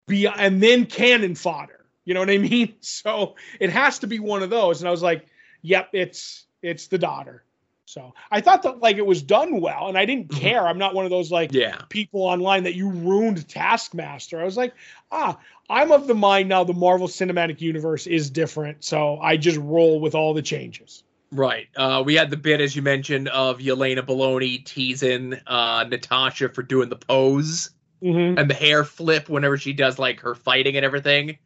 be 0.07 0.27
and 0.27 0.61
then 0.61 0.85
cannon 0.85 1.35
fodder. 1.35 1.85
You 2.05 2.13
know 2.13 2.19
what 2.21 2.29
I 2.29 2.37
mean? 2.37 2.75
So 2.81 3.35
it 3.59 3.69
has 3.69 3.99
to 3.99 4.07
be 4.07 4.19
one 4.19 4.43
of 4.43 4.49
those. 4.49 4.81
And 4.81 4.87
I 4.87 4.91
was 4.91 5.01
like, 5.03 5.25
yep, 5.61 5.89
it's 5.93 6.45
it's 6.61 6.87
the 6.87 6.97
daughter. 6.97 7.43
So 7.85 8.13
I 8.31 8.39
thought 8.39 8.63
that 8.63 8.79
like 8.79 8.95
it 8.95 9.05
was 9.05 9.21
done 9.21 9.59
well, 9.59 9.87
and 9.89 9.97
I 9.97 10.05
didn't 10.05 10.29
Mhm. 10.29 10.39
care. 10.39 10.65
I'm 10.65 10.77
not 10.77 10.95
one 10.95 11.03
of 11.03 11.11
those 11.11 11.29
like 11.29 11.51
yeah. 11.51 11.81
people 11.89 12.21
online 12.21 12.63
that 12.63 12.75
you 12.75 12.89
ruined 12.89 13.47
Taskmaster. 13.49 14.39
I 14.39 14.45
was 14.45 14.55
like, 14.55 14.73
ah, 15.11 15.37
I'm 15.69 15.91
of 15.91 16.07
the 16.07 16.15
mind 16.15 16.47
now 16.47 16.63
the 16.63 16.73
Marvel 16.73 17.07
Cinematic 17.09 17.59
Universe 17.59 18.07
is 18.07 18.29
different, 18.29 18.83
so 18.85 19.19
I 19.19 19.35
just 19.35 19.57
roll 19.57 19.99
with 19.99 20.15
all 20.15 20.33
the 20.33 20.41
changes. 20.41 21.03
Right. 21.31 21.67
Uh, 21.75 22.03
we 22.05 22.15
had 22.15 22.29
the 22.29 22.37
bit, 22.37 22.59
as 22.59 22.75
you 22.75 22.81
mentioned, 22.81 23.29
of 23.29 23.59
Yelena 23.59 24.01
Belova 24.01 24.65
teasing 24.65 25.35
uh, 25.47 25.85
Natasha 25.89 26.49
for 26.49 26.63
doing 26.63 26.89
the 26.89 26.97
pose 26.97 27.69
Mm-hmm. 28.03 28.39
and 28.39 28.49
the 28.49 28.55
hair 28.55 28.83
flip 28.83 29.29
whenever 29.29 29.59
she 29.59 29.73
does 29.73 29.99
like 29.99 30.21
her 30.21 30.33
fighting 30.33 30.75
and 30.75 30.83
everything. 30.83 31.37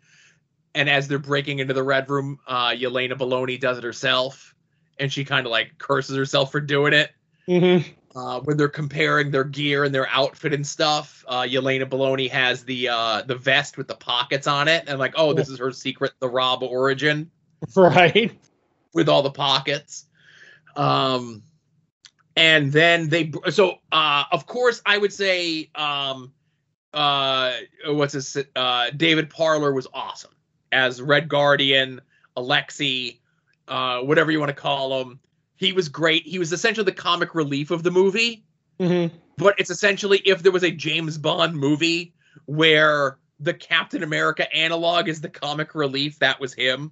And 0.73 0.89
as 0.89 1.09
they're 1.09 1.19
breaking 1.19 1.59
into 1.59 1.73
the 1.73 1.83
red 1.83 2.09
room, 2.09 2.39
uh, 2.47 2.69
Yelena 2.69 3.11
Belova 3.11 3.59
does 3.59 3.77
it 3.77 3.83
herself, 3.83 4.55
and 4.97 5.11
she 5.11 5.25
kind 5.25 5.45
of 5.45 5.51
like 5.51 5.77
curses 5.77 6.15
herself 6.15 6.53
for 6.53 6.61
doing 6.61 6.93
it. 6.93 7.11
Mm-hmm. 7.49 7.89
Uh, 8.17 8.39
when 8.39 8.55
they're 8.55 8.69
comparing 8.69 9.31
their 9.31 9.43
gear 9.43 9.83
and 9.83 9.93
their 9.93 10.07
outfit 10.07 10.53
and 10.53 10.65
stuff, 10.65 11.25
uh, 11.27 11.41
Yelena 11.41 11.83
Belova 11.83 12.29
has 12.29 12.63
the 12.63 12.87
uh, 12.87 13.21
the 13.23 13.35
vest 13.35 13.77
with 13.77 13.89
the 13.89 13.95
pockets 13.95 14.47
on 14.47 14.69
it, 14.69 14.85
and 14.87 14.97
like, 14.97 15.13
oh, 15.17 15.33
this 15.33 15.49
is 15.49 15.59
her 15.59 15.73
secret, 15.73 16.13
the 16.21 16.29
Rob 16.29 16.63
origin. 16.63 17.29
Right. 17.75 18.31
With 18.95 19.07
all 19.09 19.21
the 19.21 19.29
pockets. 19.29 20.05
Um, 20.75 21.43
and 22.35 22.71
then 22.71 23.09
they 23.09 23.31
so 23.51 23.75
uh, 23.91 24.23
of 24.31 24.47
course 24.47 24.81
I 24.85 24.97
would 24.97 25.13
say 25.13 25.69
um, 25.75 26.33
uh, 26.93 27.51
what's 27.85 28.13
this? 28.13 28.35
Uh, 28.55 28.89
David 28.89 29.31
Harbour 29.31 29.71
was 29.73 29.85
awesome 29.93 30.31
as 30.71 31.01
Red 31.01 31.29
Guardian, 31.29 32.01
Alexei, 32.35 33.19
uh, 33.67 33.99
whatever 33.99 34.31
you 34.31 34.39
want 34.39 34.49
to 34.49 34.55
call 34.55 35.01
him. 35.01 35.19
He 35.57 35.71
was 35.71 35.87
great. 35.87 36.25
He 36.25 36.39
was 36.39 36.51
essentially 36.51 36.85
the 36.85 36.91
comic 36.91 37.35
relief 37.35 37.69
of 37.69 37.83
the 37.83 37.91
movie 37.91 38.45
Mm-hmm. 38.79 39.15
but 39.37 39.55
it's 39.57 39.69
essentially 39.69 40.17
if 40.25 40.43
there 40.43 40.51
was 40.51 40.63
a 40.63 40.71
James 40.71 41.17
Bond 41.17 41.55
movie 41.55 42.13
where 42.45 43.19
the 43.39 43.53
Captain 43.53 44.03
America 44.03 44.53
analog 44.53 45.07
is 45.07 45.21
the 45.21 45.29
comic 45.29 45.75
relief, 45.75 46.19
that 46.19 46.41
was 46.41 46.53
him. 46.53 46.91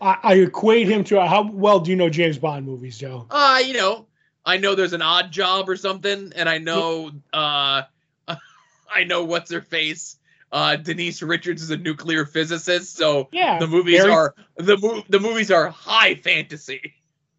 I, 0.00 0.18
I 0.22 0.34
equate 0.34 0.88
him 0.88 1.04
to 1.04 1.24
how 1.26 1.50
well 1.50 1.80
do 1.80 1.90
you 1.90 1.96
know 1.96 2.08
James 2.08 2.38
Bond 2.38 2.66
movies, 2.66 2.98
Joe? 2.98 3.26
Uh, 3.30 3.60
you 3.64 3.74
know, 3.74 4.06
I 4.44 4.56
know 4.56 4.74
there's 4.74 4.92
an 4.92 5.00
Oddjob 5.00 5.68
or 5.68 5.76
something, 5.76 6.32
and 6.34 6.48
I 6.48 6.58
know 6.58 7.10
uh 7.32 7.82
I 8.28 9.04
know 9.06 9.24
what's 9.24 9.52
her 9.52 9.60
face. 9.60 10.16
Uh 10.50 10.76
Denise 10.76 11.22
Richards 11.22 11.62
is 11.62 11.70
a 11.70 11.76
nuclear 11.76 12.24
physicist, 12.24 12.96
so 12.96 13.28
Yeah, 13.32 13.58
the 13.58 13.66
movies 13.66 14.02
Mary- 14.02 14.12
are 14.12 14.34
the 14.56 14.78
mo- 14.78 15.04
the 15.08 15.20
movies 15.20 15.50
are 15.50 15.68
high 15.68 16.14
fantasy. 16.14 16.94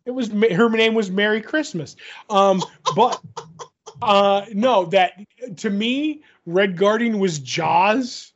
It 0.06 0.12
was 0.12 0.30
her 0.30 0.70
name 0.70 0.94
was 0.94 1.12
Merry 1.12 1.42
Christmas. 1.42 1.96
Um, 2.30 2.62
but 2.96 3.22
uh, 4.02 4.46
no, 4.54 4.86
that 4.86 5.14
to 5.58 5.70
me, 5.70 6.24
Red 6.46 6.78
Guardian 6.78 7.20
was 7.20 7.40
Jaws. 7.40 8.32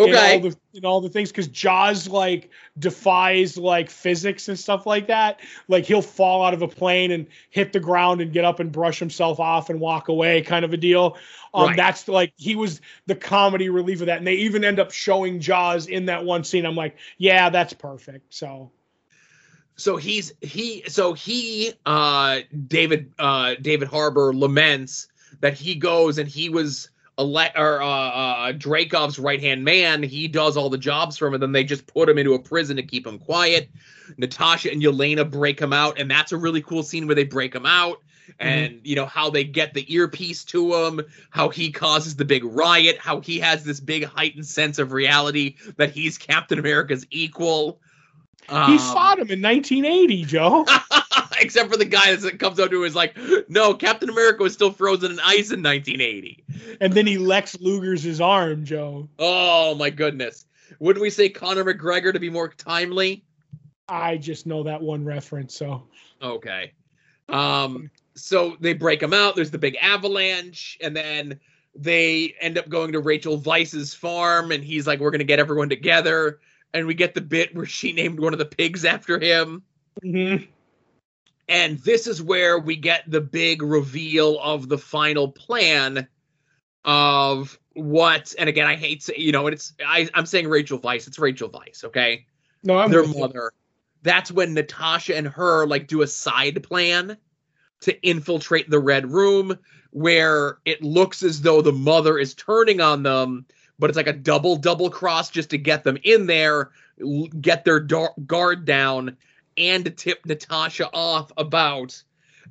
In 0.00 0.04
Okay. 0.04 0.34
all 0.34 0.40
the 0.40 0.56
in 0.74 0.84
all 0.84 1.00
the 1.00 1.08
things 1.10 1.30
because 1.30 1.48
Jaws 1.48 2.08
like 2.08 2.50
defies 2.78 3.56
like 3.58 3.90
physics 3.90 4.48
and 4.48 4.58
stuff 4.58 4.86
like 4.86 5.06
that. 5.08 5.40
Like 5.68 5.84
he'll 5.84 6.02
fall 6.02 6.44
out 6.44 6.54
of 6.54 6.62
a 6.62 6.68
plane 6.68 7.10
and 7.10 7.26
hit 7.50 7.72
the 7.72 7.80
ground 7.80 8.20
and 8.20 8.32
get 8.32 8.44
up 8.44 8.58
and 8.58 8.72
brush 8.72 8.98
himself 8.98 9.38
off 9.38 9.68
and 9.70 9.80
walk 9.80 10.08
away, 10.08 10.42
kind 10.42 10.64
of 10.64 10.72
a 10.72 10.76
deal. 10.78 11.16
Um, 11.54 11.66
Right. 11.66 11.76
That's 11.76 12.08
like 12.08 12.32
he 12.36 12.56
was 12.56 12.80
the 13.06 13.14
comedy 13.14 13.68
relief 13.68 14.00
of 14.00 14.06
that, 14.06 14.18
and 14.18 14.26
they 14.26 14.34
even 14.34 14.64
end 14.64 14.80
up 14.80 14.90
showing 14.92 15.40
Jaws 15.40 15.86
in 15.86 16.06
that 16.06 16.24
one 16.24 16.42
scene. 16.44 16.64
I'm 16.64 16.74
like, 16.76 16.96
yeah, 17.18 17.50
that's 17.50 17.74
perfect. 17.74 18.32
So 18.34 18.72
so 19.76 19.96
he's 19.96 20.32
he 20.40 20.82
so 20.88 21.12
he 21.14 21.72
uh 21.86 22.40
david 22.68 23.12
uh 23.18 23.54
david 23.60 23.88
Harbour 23.88 24.32
laments 24.34 25.08
that 25.40 25.54
he 25.54 25.74
goes 25.74 26.18
and 26.18 26.28
he 26.28 26.48
was 26.48 26.90
ele- 27.18 27.52
or 27.56 27.82
uh, 27.82 27.86
uh 27.86 28.52
Dreykov's 28.52 29.18
right 29.18 29.40
hand 29.40 29.64
man 29.64 30.02
he 30.02 30.28
does 30.28 30.56
all 30.56 30.70
the 30.70 30.78
jobs 30.78 31.18
for 31.18 31.26
him 31.26 31.34
and 31.34 31.42
then 31.42 31.52
they 31.52 31.64
just 31.64 31.86
put 31.86 32.08
him 32.08 32.18
into 32.18 32.34
a 32.34 32.38
prison 32.38 32.76
to 32.76 32.82
keep 32.82 33.06
him 33.06 33.18
quiet. 33.18 33.68
Natasha 34.16 34.70
and 34.70 34.82
yelena 34.82 35.30
break 35.30 35.60
him 35.60 35.72
out 35.72 35.98
and 35.98 36.10
that's 36.10 36.32
a 36.32 36.36
really 36.36 36.62
cool 36.62 36.82
scene 36.82 37.06
where 37.06 37.14
they 37.14 37.24
break 37.24 37.54
him 37.54 37.66
out 37.66 37.98
and 38.38 38.80
you 38.84 38.94
know 38.96 39.06
how 39.06 39.30
they 39.30 39.44
get 39.44 39.74
the 39.74 39.92
earpiece 39.92 40.44
to 40.44 40.74
him 40.74 41.00
how 41.30 41.48
he 41.48 41.70
causes 41.70 42.16
the 42.16 42.24
big 42.24 42.44
riot 42.44 42.96
how 42.98 43.20
he 43.20 43.38
has 43.38 43.64
this 43.64 43.80
big 43.80 44.04
heightened 44.04 44.46
sense 44.46 44.78
of 44.78 44.92
reality 44.92 45.56
that 45.76 45.90
he's 45.90 46.18
captain 46.18 46.58
america's 46.58 47.06
equal. 47.10 47.78
He 48.48 48.54
Um, 48.54 48.78
fought 48.78 49.18
him 49.20 49.30
in 49.30 49.40
1980, 49.40 50.24
Joe. 50.24 50.66
Except 51.42 51.70
for 51.70 51.76
the 51.76 51.84
guy 51.84 52.14
that 52.14 52.38
comes 52.38 52.58
out 52.60 52.70
to 52.70 52.84
is 52.84 52.94
like, 52.94 53.16
no, 53.48 53.74
Captain 53.74 54.08
America 54.08 54.42
was 54.42 54.52
still 54.52 54.70
frozen 54.72 55.10
in 55.12 55.20
ice 55.20 55.50
in 55.50 55.62
1980. 55.62 56.44
and 56.80 56.92
then 56.92 57.06
he 57.06 57.18
Lex 57.18 57.56
Luger's 57.56 58.02
his 58.02 58.20
arm, 58.20 58.64
Joe. 58.64 59.08
Oh 59.18 59.74
my 59.74 59.90
goodness. 59.90 60.46
Wouldn't 60.78 61.02
we 61.02 61.10
say 61.10 61.28
Conor 61.28 61.64
McGregor 61.64 62.12
to 62.12 62.20
be 62.20 62.30
more 62.30 62.48
timely? 62.48 63.24
I 63.88 64.16
just 64.16 64.46
know 64.46 64.62
that 64.62 64.80
one 64.80 65.04
reference, 65.04 65.54
so 65.54 65.82
Okay. 66.22 66.72
Um, 67.28 67.90
so 68.14 68.56
they 68.60 68.72
break 68.74 69.02
him 69.02 69.12
out. 69.12 69.36
There's 69.36 69.50
the 69.50 69.58
big 69.58 69.76
avalanche, 69.80 70.78
and 70.80 70.94
then 70.94 71.40
they 71.74 72.34
end 72.40 72.58
up 72.58 72.68
going 72.68 72.92
to 72.92 73.00
Rachel 73.00 73.38
Weisz's 73.40 73.92
farm, 73.94 74.52
and 74.52 74.62
he's 74.62 74.86
like, 74.86 75.00
"We're 75.00 75.10
gonna 75.10 75.24
get 75.24 75.38
everyone 75.40 75.68
together." 75.68 76.40
And 76.74 76.86
we 76.86 76.94
get 76.94 77.14
the 77.14 77.20
bit 77.20 77.54
where 77.54 77.66
she 77.66 77.92
named 77.92 78.18
one 78.20 78.32
of 78.32 78.38
the 78.38 78.46
pigs 78.46 78.84
after 78.84 79.18
him. 79.18 79.62
Mhm. 80.02 80.46
And 81.48 81.78
this 81.80 82.06
is 82.06 82.22
where 82.22 82.58
we 82.58 82.76
get 82.76 83.10
the 83.10 83.20
big 83.20 83.62
reveal 83.62 84.38
of 84.40 84.68
the 84.68 84.78
final 84.78 85.28
plan 85.28 86.06
of 86.84 87.58
what. 87.74 88.34
And 88.38 88.48
again, 88.48 88.66
I 88.66 88.76
hate 88.76 89.02
say, 89.02 89.14
you 89.16 89.32
know, 89.32 89.46
it's 89.48 89.74
I, 89.84 90.08
I'm 90.14 90.26
saying 90.26 90.48
Rachel 90.48 90.78
Weisz. 90.78 91.06
It's 91.06 91.18
Rachel 91.18 91.50
Weisz, 91.50 91.84
okay? 91.84 92.26
no, 92.62 92.78
I'm 92.78 92.90
their 92.90 93.06
mother. 93.06 93.52
That's 94.02 94.32
when 94.32 94.54
Natasha 94.54 95.16
and 95.16 95.28
her 95.28 95.66
like 95.66 95.86
do 95.86 96.02
a 96.02 96.06
side 96.06 96.62
plan 96.62 97.16
to 97.80 98.06
infiltrate 98.06 98.70
the 98.70 98.78
red 98.78 99.10
room 99.10 99.58
where 99.90 100.58
it 100.64 100.82
looks 100.82 101.22
as 101.22 101.42
though 101.42 101.60
the 101.60 101.72
mother 101.72 102.18
is 102.18 102.34
turning 102.34 102.80
on 102.80 103.02
them, 103.02 103.44
but 103.78 103.90
it's 103.90 103.96
like 103.96 104.06
a 104.06 104.12
double 104.12 104.56
double 104.56 104.90
cross 104.90 105.30
just 105.30 105.50
to 105.50 105.58
get 105.58 105.84
them 105.84 105.98
in 106.02 106.26
there, 106.26 106.70
get 107.40 107.64
their 107.64 107.80
dar- 107.80 108.14
guard 108.26 108.64
down 108.64 109.16
and 109.56 109.84
to 109.84 109.90
tip 109.90 110.24
Natasha 110.26 110.88
off 110.92 111.30
about 111.36 112.02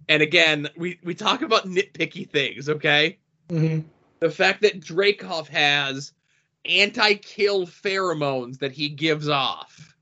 and 0.09 0.21
again, 0.21 0.67
we 0.75 0.99
we 1.03 1.15
talk 1.15 1.41
about 1.41 1.67
nitpicky 1.67 2.29
things, 2.29 2.69
okay? 2.69 3.17
Mhm. 3.49 3.85
the 4.19 4.29
fact 4.29 4.61
that 4.61 4.79
Dreykov 4.79 5.47
has 5.47 6.13
anti-kill 6.65 7.65
pheromones 7.65 8.59
that 8.59 8.71
he 8.71 8.87
gives 8.89 9.27
off. 9.27 9.95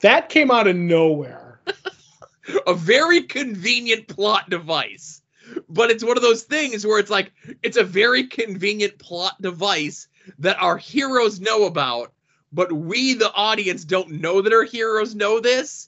That 0.00 0.28
came 0.28 0.50
out 0.50 0.66
of 0.66 0.76
nowhere. 0.76 1.60
A 2.66 2.74
very 2.74 3.22
convenient 3.22 4.06
plot 4.06 4.50
device. 4.50 5.22
But 5.68 5.90
it's 5.90 6.04
one 6.04 6.16
of 6.16 6.22
those 6.22 6.42
things 6.42 6.86
where 6.86 6.98
it's 6.98 7.10
like 7.10 7.32
it's 7.62 7.78
a 7.78 7.84
very 7.84 8.26
convenient 8.26 8.98
plot 8.98 9.40
device 9.40 10.08
that 10.38 10.60
our 10.60 10.76
heroes 10.76 11.40
know 11.40 11.64
about, 11.64 12.12
but 12.52 12.70
we 12.70 13.14
the 13.14 13.32
audience 13.32 13.84
don't 13.84 14.20
know 14.20 14.42
that 14.42 14.52
our 14.52 14.64
heroes 14.64 15.14
know 15.14 15.40
this. 15.40 15.87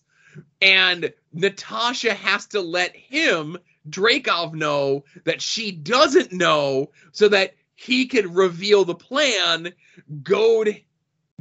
And 0.61 1.13
Natasha 1.33 2.15
has 2.15 2.47
to 2.49 2.61
let 2.61 2.95
him 2.97 3.59
Dreykov 3.89 4.55
know 4.55 5.05
that 5.25 5.41
she 5.41 5.73
doesn't 5.73 6.33
know 6.33 6.91
so 7.13 7.29
that 7.29 7.55
he 7.75 8.07
can 8.07 8.35
reveal 8.35 8.85
the 8.85 8.95
plan, 8.95 9.73
goad 10.23 10.83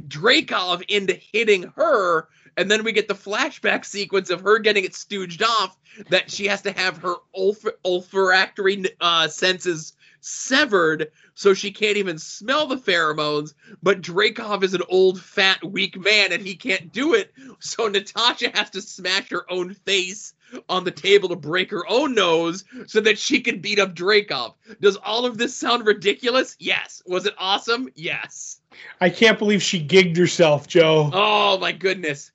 Dreykov 0.06 0.82
into 0.88 1.12
hitting 1.12 1.64
her, 1.76 2.28
and 2.56 2.70
then 2.70 2.82
we 2.84 2.92
get 2.92 3.08
the 3.08 3.14
flashback 3.14 3.84
sequence 3.84 4.30
of 4.30 4.40
her 4.40 4.58
getting 4.58 4.84
it 4.84 4.92
stooged 4.92 5.42
off 5.42 5.76
that 6.08 6.30
she 6.30 6.46
has 6.46 6.62
to 6.62 6.72
have 6.72 6.98
her 6.98 7.16
olf- 7.34 7.66
olfactory 7.84 8.84
uh, 9.00 9.28
senses 9.28 9.92
severed 10.20 11.10
so 11.34 11.54
she 11.54 11.70
can't 11.70 11.96
even 11.96 12.18
smell 12.18 12.66
the 12.66 12.76
pheromones. 12.76 13.54
But 13.82 14.02
Dreykov 14.02 14.62
is 14.62 14.74
an 14.74 14.82
old, 14.88 15.20
fat, 15.20 15.64
weak 15.64 15.98
man 15.98 16.32
and 16.32 16.46
he 16.46 16.54
can't 16.54 16.92
do 16.92 17.14
it. 17.14 17.32
So 17.60 17.88
Natasha 17.88 18.50
has 18.54 18.70
to 18.70 18.82
smash 18.82 19.30
her 19.30 19.50
own 19.50 19.74
face 19.74 20.34
on 20.68 20.84
the 20.84 20.90
table 20.90 21.28
to 21.28 21.36
break 21.36 21.70
her 21.70 21.86
own 21.88 22.14
nose 22.14 22.64
so 22.86 23.00
that 23.00 23.18
she 23.18 23.40
can 23.40 23.60
beat 23.60 23.78
up 23.78 23.94
Dreykov. 23.94 24.54
Does 24.80 24.96
all 24.96 25.24
of 25.24 25.38
this 25.38 25.54
sound 25.54 25.86
ridiculous? 25.86 26.56
Yes. 26.58 27.02
Was 27.06 27.26
it 27.26 27.34
awesome? 27.38 27.88
Yes. 27.94 28.60
I 29.00 29.10
can't 29.10 29.38
believe 29.38 29.62
she 29.62 29.84
gigged 29.84 30.16
herself, 30.16 30.66
Joe. 30.66 31.10
Oh 31.12 31.58
my 31.58 31.72
goodness. 31.72 32.32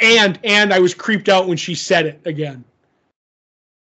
And 0.00 0.38
and 0.44 0.72
I 0.72 0.78
was 0.78 0.94
creeped 0.94 1.28
out 1.28 1.48
when 1.48 1.56
she 1.56 1.74
said 1.74 2.06
it 2.06 2.20
again. 2.24 2.64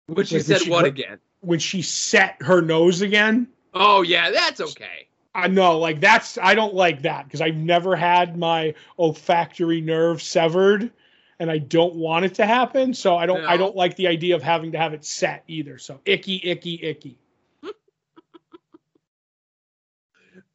When 0.06 0.26
she 0.26 0.36
Like, 0.36 0.48
when 0.48 0.58
said 0.58 0.64
she 0.64 0.70
what 0.70 0.84
again? 0.86 1.18
When 1.40 1.58
she 1.58 1.82
set 1.82 2.36
her 2.42 2.60
nose 2.60 3.00
again. 3.00 3.48
Oh 3.72 4.02
yeah, 4.02 4.30
that's 4.30 4.60
okay. 4.60 5.08
I 5.34 5.46
know, 5.46 5.78
like 5.78 6.00
that's 6.00 6.38
I 6.38 6.54
don't 6.54 6.74
like 6.74 7.02
that 7.02 7.24
because 7.24 7.40
I've 7.40 7.56
never 7.56 7.94
had 7.94 8.36
my 8.36 8.74
olfactory 8.98 9.80
nerve 9.80 10.20
severed, 10.20 10.90
and 11.38 11.50
I 11.50 11.58
don't 11.58 11.94
want 11.94 12.24
it 12.24 12.34
to 12.34 12.46
happen. 12.46 12.94
So 12.94 13.16
I 13.16 13.26
don't 13.26 13.44
I 13.44 13.56
don't 13.56 13.76
like 13.76 13.96
the 13.96 14.08
idea 14.08 14.34
of 14.34 14.42
having 14.42 14.72
to 14.72 14.78
have 14.78 14.92
it 14.92 15.04
set 15.04 15.44
either. 15.46 15.78
So 15.78 16.00
icky, 16.04 16.40
icky, 16.42 16.80
icky. 16.82 17.18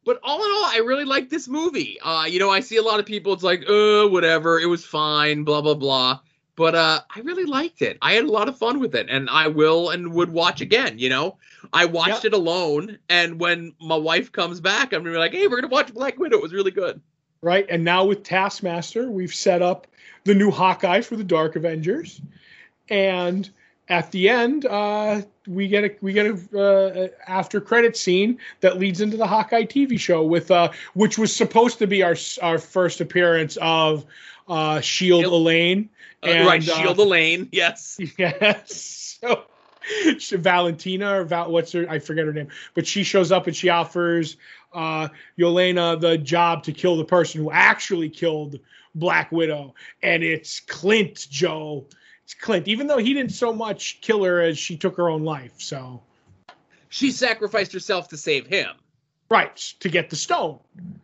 But 0.04 0.20
all 0.22 0.36
in 0.36 0.50
all, 0.52 0.64
I 0.66 0.82
really 0.84 1.04
like 1.04 1.30
this 1.30 1.48
movie. 1.48 1.98
Uh, 2.00 2.26
you 2.28 2.38
know, 2.38 2.48
I 2.48 2.60
see 2.60 2.76
a 2.76 2.82
lot 2.82 3.00
of 3.00 3.06
people. 3.06 3.32
It's 3.32 3.42
like, 3.42 3.68
uh, 3.68 4.06
whatever. 4.06 4.60
It 4.60 4.66
was 4.66 4.84
fine. 4.84 5.42
Blah 5.42 5.62
blah 5.62 5.74
blah. 5.74 6.20
But 6.56 6.74
uh, 6.74 7.00
I 7.14 7.20
really 7.20 7.44
liked 7.44 7.82
it. 7.82 7.98
I 8.00 8.14
had 8.14 8.24
a 8.24 8.30
lot 8.30 8.48
of 8.48 8.56
fun 8.56 8.80
with 8.80 8.94
it, 8.94 9.08
and 9.10 9.28
I 9.28 9.46
will 9.48 9.90
and 9.90 10.12
would 10.14 10.32
watch 10.32 10.62
again. 10.62 10.98
You 10.98 11.10
know, 11.10 11.36
I 11.72 11.84
watched 11.84 12.24
it 12.24 12.32
alone, 12.32 12.98
and 13.08 13.38
when 13.38 13.74
my 13.80 13.96
wife 13.96 14.32
comes 14.32 14.60
back, 14.60 14.92
I'm 14.92 15.02
gonna 15.02 15.12
be 15.12 15.18
like, 15.18 15.32
hey, 15.32 15.46
we're 15.46 15.60
gonna 15.60 15.72
watch 15.72 15.92
Black 15.92 16.18
Widow. 16.18 16.38
It 16.38 16.42
was 16.42 16.54
really 16.54 16.70
good. 16.70 17.00
Right, 17.42 17.66
and 17.68 17.84
now 17.84 18.04
with 18.06 18.22
Taskmaster, 18.22 19.10
we've 19.10 19.34
set 19.34 19.60
up 19.60 19.86
the 20.24 20.34
new 20.34 20.50
Hawkeye 20.50 21.02
for 21.02 21.16
the 21.16 21.24
Dark 21.24 21.56
Avengers, 21.56 22.22
and 22.88 23.48
at 23.88 24.10
the 24.10 24.28
end, 24.28 24.66
uh, 24.66 25.22
we 25.46 25.68
get 25.68 25.84
a 25.84 25.94
we 26.00 26.12
get 26.12 26.26
a 26.26 26.58
uh, 26.58 27.08
after 27.28 27.60
credit 27.60 27.96
scene 27.96 28.38
that 28.60 28.78
leads 28.78 29.00
into 29.00 29.16
the 29.16 29.26
Hawkeye 29.26 29.64
TV 29.64 29.98
show 29.98 30.24
with 30.24 30.50
uh, 30.50 30.70
which 30.94 31.18
was 31.18 31.34
supposed 31.34 31.78
to 31.78 31.86
be 31.86 32.02
our 32.02 32.16
our 32.42 32.58
first 32.58 33.00
appearance 33.00 33.56
of 33.60 34.04
uh, 34.48 34.80
Shield 34.80 35.22
Shield. 35.22 35.32
Elaine. 35.32 35.88
Uh, 36.26 36.30
And, 36.30 36.46
right, 36.46 36.68
uh, 36.68 36.74
Shield 36.82 36.98
Elaine. 36.98 37.48
Yes. 37.52 37.98
Yes. 38.18 39.18
So 39.22 39.44
she- 40.18 40.36
Valentina 40.36 41.20
or 41.20 41.24
Val, 41.24 41.50
what's 41.50 41.72
her? 41.72 41.86
I 41.88 41.98
forget 42.00 42.24
her 42.26 42.32
name, 42.32 42.48
but 42.74 42.86
she 42.86 43.02
shows 43.04 43.30
up 43.32 43.46
and 43.46 43.54
she 43.56 43.68
offers 43.68 44.36
uh, 44.72 45.08
Yelena 45.38 45.98
the 46.00 46.18
job 46.18 46.64
to 46.64 46.72
kill 46.72 46.96
the 46.96 47.04
person 47.04 47.40
who 47.42 47.50
actually 47.50 48.10
killed 48.10 48.58
Black 48.94 49.30
Widow, 49.32 49.74
and 50.02 50.22
it's 50.22 50.60
Clint 50.60 51.26
Joe. 51.30 51.86
It's 52.24 52.34
Clint, 52.34 52.66
even 52.66 52.86
though 52.88 52.98
he 52.98 53.14
didn't 53.14 53.32
so 53.32 53.52
much 53.52 54.00
kill 54.00 54.24
her 54.24 54.40
as 54.40 54.58
she 54.58 54.76
took 54.76 54.96
her 54.96 55.08
own 55.08 55.22
life. 55.24 55.52
So 55.58 56.02
She 56.88 57.10
sacrificed 57.12 57.72
herself 57.72 58.08
to 58.08 58.16
save 58.16 58.46
him. 58.46 58.70
right 59.30 59.56
to 59.80 59.88
get 59.88 60.08
the 60.10 60.16
stone, 60.16 60.58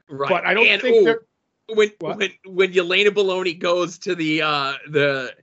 Right. 0.08 0.28
but 0.28 0.44
I 0.46 0.54
don't 0.54 0.66
And, 0.66 0.80
think 0.82 1.04
they're 1.04 1.22
when 1.68 1.90
What? 2.00 2.18
when 2.18 2.30
when 2.46 2.72
Yelena 2.72 3.08
Belova 3.08 3.58
goes 3.58 3.98
to 3.98 4.14
the 4.14 4.42
uh 4.42 4.74
the 4.88 5.34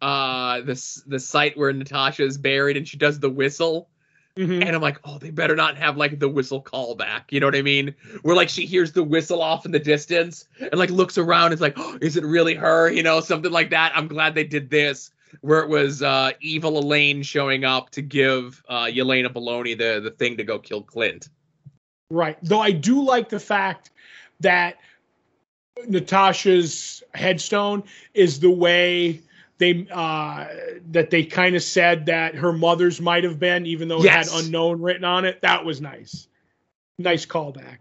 uh 0.00 0.60
the 0.62 1.02
the 1.06 1.18
site 1.18 1.56
where 1.56 1.72
Natasha 1.72 2.24
is 2.24 2.38
buried 2.38 2.76
and 2.76 2.86
she 2.86 2.96
does 2.96 3.20
the 3.20 3.30
whistle 3.30 3.88
Mhm. 4.36 4.64
and 4.64 4.74
I'm 4.74 4.80
like 4.80 4.98
oh 5.04 5.18
they 5.18 5.28
better 5.28 5.54
not 5.54 5.76
have 5.76 5.98
like 5.98 6.18
the 6.18 6.28
whistle 6.28 6.62
callback 6.62 7.24
you 7.30 7.38
know 7.38 7.46
what 7.46 7.54
I 7.54 7.60
mean 7.60 7.94
where 8.22 8.34
like 8.34 8.48
she 8.48 8.64
hears 8.64 8.92
the 8.92 9.04
whistle 9.04 9.42
off 9.42 9.66
in 9.66 9.72
the 9.72 9.78
distance 9.78 10.46
and 10.58 10.74
like 10.76 10.88
looks 10.88 11.18
around 11.18 11.46
and 11.46 11.54
is 11.54 11.60
like 11.60 11.74
oh, 11.76 11.98
is 12.00 12.16
it 12.16 12.24
really 12.24 12.54
her 12.54 12.90
you 12.90 13.02
know 13.02 13.20
something 13.20 13.52
like 13.52 13.68
that 13.70 13.92
I'm 13.94 14.08
glad 14.08 14.34
they 14.34 14.44
did 14.44 14.70
this 14.70 15.10
where 15.42 15.60
it 15.60 15.68
was 15.68 16.02
uh 16.02 16.30
evil 16.40 16.78
Elaine 16.78 17.22
showing 17.22 17.64
up 17.66 17.90
to 17.90 18.00
give 18.00 18.62
uh 18.70 18.84
Yelena 18.84 19.28
Belova 19.28 19.76
the 19.76 20.00
the 20.00 20.10
thing 20.12 20.38
to 20.38 20.44
go 20.44 20.58
kill 20.58 20.82
Clint 20.82 21.28
Right. 22.10 22.38
Though 22.42 22.60
I 22.60 22.72
do 22.72 23.02
like 23.02 23.28
the 23.28 23.40
fact 23.40 23.90
that 24.40 24.76
Natasha's 25.86 27.02
headstone 27.14 27.82
is 28.14 28.40
the 28.40 28.50
way 28.50 29.20
they 29.58 29.86
uh 29.90 30.46
that 30.90 31.10
they 31.10 31.24
kind 31.24 31.54
of 31.56 31.62
said 31.62 32.06
that 32.06 32.34
her 32.34 32.52
mother's 32.52 33.00
might 33.00 33.24
have 33.24 33.38
been, 33.38 33.66
even 33.66 33.88
though 33.88 34.02
Yes. 34.02 34.28
it 34.28 34.32
had 34.34 34.44
unknown 34.44 34.80
written 34.82 35.04
on 35.04 35.24
it. 35.24 35.40
That 35.42 35.64
was 35.64 35.80
nice. 35.80 36.28
Nice 36.98 37.26
callback. 37.26 37.78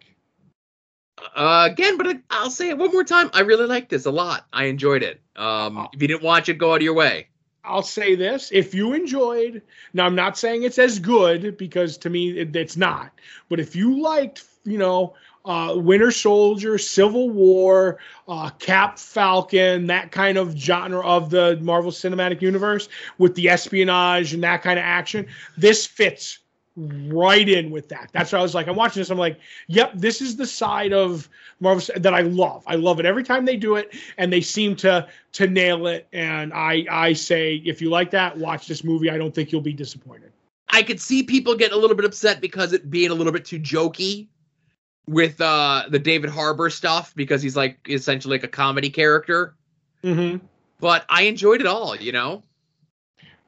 Uh, 1.35 1.69
again, 1.71 1.97
but 1.97 2.07
I- 2.07 2.19
I'll 2.31 2.49
say 2.49 2.69
it 2.69 2.77
one 2.77 2.91
more 2.91 3.03
time. 3.03 3.29
I 3.33 3.41
really 3.41 3.67
liked 3.67 3.89
this 3.89 4.05
a 4.05 4.11
lot. 4.11 4.47
I 4.51 4.65
enjoyed 4.65 5.03
it. 5.03 5.21
Um, 5.35 5.87
if 5.93 6.01
you 6.01 6.07
didn't 6.07 6.23
watch 6.23 6.49
it, 6.49 6.57
go 6.57 6.71
out 6.71 6.77
of 6.77 6.81
your 6.81 6.95
way. 6.95 7.27
I'll 7.63 7.83
say 7.83 8.15
this: 8.15 8.49
if 8.51 8.73
you 8.73 8.93
enjoyed, 8.93 9.61
now 9.93 10.05
I'm 10.07 10.15
not 10.15 10.37
saying 10.37 10.63
it's 10.63 10.79
as 10.79 10.97
good 10.97 11.57
because 11.57 11.97
to 11.99 12.09
me 12.09 12.39
it, 12.39 12.55
it's 12.55 12.75
not. 12.75 13.11
But 13.49 13.59
if 13.59 13.75
you 13.75 14.01
liked, 14.01 14.43
you 14.63 14.79
know, 14.79 15.13
uh, 15.45 15.73
Winter 15.77 16.11
Soldier, 16.11 16.77
Civil 16.77 17.29
War, 17.29 17.97
uh, 18.27 18.49
Cap 18.59 18.99
Falcon, 18.99 19.87
that 19.87 20.11
kind 20.11 20.37
of 20.37 20.55
genre 20.55 21.01
of 21.01 21.29
the 21.29 21.57
Marvel 21.61 21.91
Cinematic 21.91 22.41
Universe 22.41 22.89
with 23.17 23.35
the 23.35 23.49
espionage 23.49 24.33
and 24.33 24.43
that 24.43 24.61
kind 24.61 24.77
of 24.77 24.83
action, 24.83 25.27
this 25.57 25.85
fits 25.85 26.39
right 26.77 27.49
in 27.49 27.69
with 27.69 27.89
that. 27.89 28.09
That's 28.13 28.31
what 28.31 28.39
I 28.39 28.41
was 28.41 28.55
like. 28.55 28.67
I'm 28.67 28.75
watching 28.75 29.01
this. 29.01 29.09
I'm 29.09 29.17
like, 29.17 29.39
yep, 29.67 29.91
this 29.93 30.21
is 30.21 30.37
the 30.37 30.45
side 30.45 30.93
of 30.93 31.27
Marvel 31.59 31.83
that 31.97 32.13
I 32.13 32.21
love. 32.21 32.63
I 32.65 32.75
love 32.75 32.99
it 32.99 33.05
every 33.05 33.23
time 33.23 33.45
they 33.45 33.57
do 33.57 33.75
it, 33.75 33.93
and 34.17 34.31
they 34.31 34.41
seem 34.41 34.75
to 34.77 35.07
to 35.33 35.47
nail 35.47 35.87
it. 35.87 36.07
And 36.13 36.53
I 36.53 36.85
I 36.89 37.13
say, 37.13 37.55
if 37.65 37.81
you 37.81 37.89
like 37.89 38.11
that, 38.11 38.37
watch 38.37 38.67
this 38.67 38.83
movie. 38.83 39.09
I 39.09 39.17
don't 39.17 39.35
think 39.35 39.51
you'll 39.51 39.61
be 39.61 39.73
disappointed. 39.73 40.31
I 40.69 40.83
could 40.83 41.01
see 41.01 41.23
people 41.23 41.55
getting 41.55 41.77
a 41.77 41.81
little 41.81 41.95
bit 41.95 42.05
upset 42.05 42.39
because 42.39 42.71
it 42.71 42.89
being 42.89 43.11
a 43.11 43.13
little 43.13 43.33
bit 43.33 43.43
too 43.43 43.59
jokey 43.59 44.27
with 45.07 45.41
uh 45.41 45.83
the 45.89 45.99
David 45.99 46.29
Harbour 46.29 46.69
stuff 46.69 47.13
because 47.15 47.41
he's 47.41 47.55
like 47.55 47.77
essentially 47.89 48.35
like 48.37 48.43
a 48.43 48.47
comedy 48.47 48.89
character. 48.89 49.55
Mm-hmm. 50.03 50.45
But 50.79 51.05
I 51.09 51.23
enjoyed 51.23 51.61
it 51.61 51.67
all, 51.67 51.95
you 51.95 52.11
know. 52.11 52.43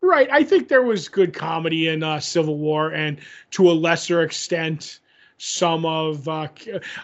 Right. 0.02 0.30
I 0.32 0.44
think 0.44 0.68
there 0.68 0.84
was 0.84 1.08
good 1.08 1.34
comedy 1.34 1.88
in 1.88 2.04
uh, 2.04 2.20
Civil 2.20 2.58
War, 2.58 2.90
and 2.92 3.20
to 3.52 3.70
a 3.70 3.74
lesser 3.74 4.22
extent, 4.22 5.00
some 5.38 5.86
of. 5.86 6.28
Uh, 6.28 6.50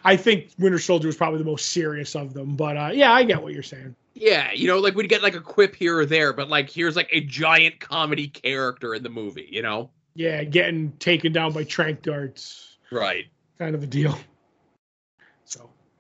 I 0.03 0.17
think 0.17 0.51
Winter 0.59 0.80
Soldier 0.80 1.07
was 1.07 1.15
probably 1.15 1.39
the 1.39 1.45
most 1.45 1.71
serious 1.71 2.15
of 2.15 2.34
them. 2.34 2.55
But 2.55 2.77
uh, 2.77 2.91
yeah, 2.93 3.13
I 3.13 3.23
get 3.23 3.41
what 3.41 3.53
you're 3.53 3.63
saying. 3.63 3.95
Yeah, 4.15 4.51
you 4.51 4.67
know, 4.67 4.80
like 4.80 4.95
we'd 4.95 5.07
get 5.07 5.23
like 5.23 5.35
a 5.35 5.39
quip 5.39 5.76
here 5.76 5.97
or 5.97 6.05
there, 6.05 6.34
but 6.34 6.49
like 6.49 6.69
here's 6.69 6.97
like 6.97 7.07
a 7.13 7.21
giant 7.21 7.80
comedy 7.80 8.27
character 8.27 8.93
in 8.93 9.01
the 9.01 9.09
movie, 9.09 9.47
you 9.49 9.61
know? 9.61 9.91
Yeah, 10.13 10.43
getting 10.43 10.91
taken 10.99 11.31
down 11.31 11.53
by 11.53 11.63
trank 11.63 12.01
darts, 12.01 12.77
Right. 12.91 13.27
kind 13.57 13.76
of 13.76 13.84
a 13.84 13.88
deal. 13.88 14.19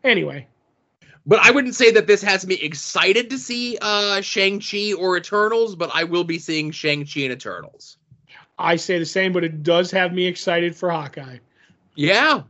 Anyway, 0.03 0.47
But 1.25 1.39
I 1.39 1.51
wouldn't 1.51 1.75
say 1.75 1.91
that 1.91 2.07
this 2.07 2.21
has 2.21 2.47
me 2.47 2.55
excited 2.55 3.29
to 3.29 3.37
see 3.37 3.77
uh 3.81 4.21
Shang-Chi 4.21 4.93
or 4.93 5.17
Eternals, 5.17 5.75
but 5.75 5.91
I 5.93 6.03
will 6.03 6.23
be 6.23 6.39
seeing 6.39 6.71
Shang-Chi 6.71 7.21
and 7.21 7.33
Eternals. 7.33 7.97
I 8.57 8.75
say 8.75 8.99
the 8.99 9.05
same, 9.05 9.31
but 9.31 9.43
it 9.43 9.63
does 9.63 9.91
have 9.91 10.13
me 10.13 10.25
excited 10.25 10.75
for 10.75 10.89
Hawkeye. 10.91 11.37
Yeah. 11.95 12.43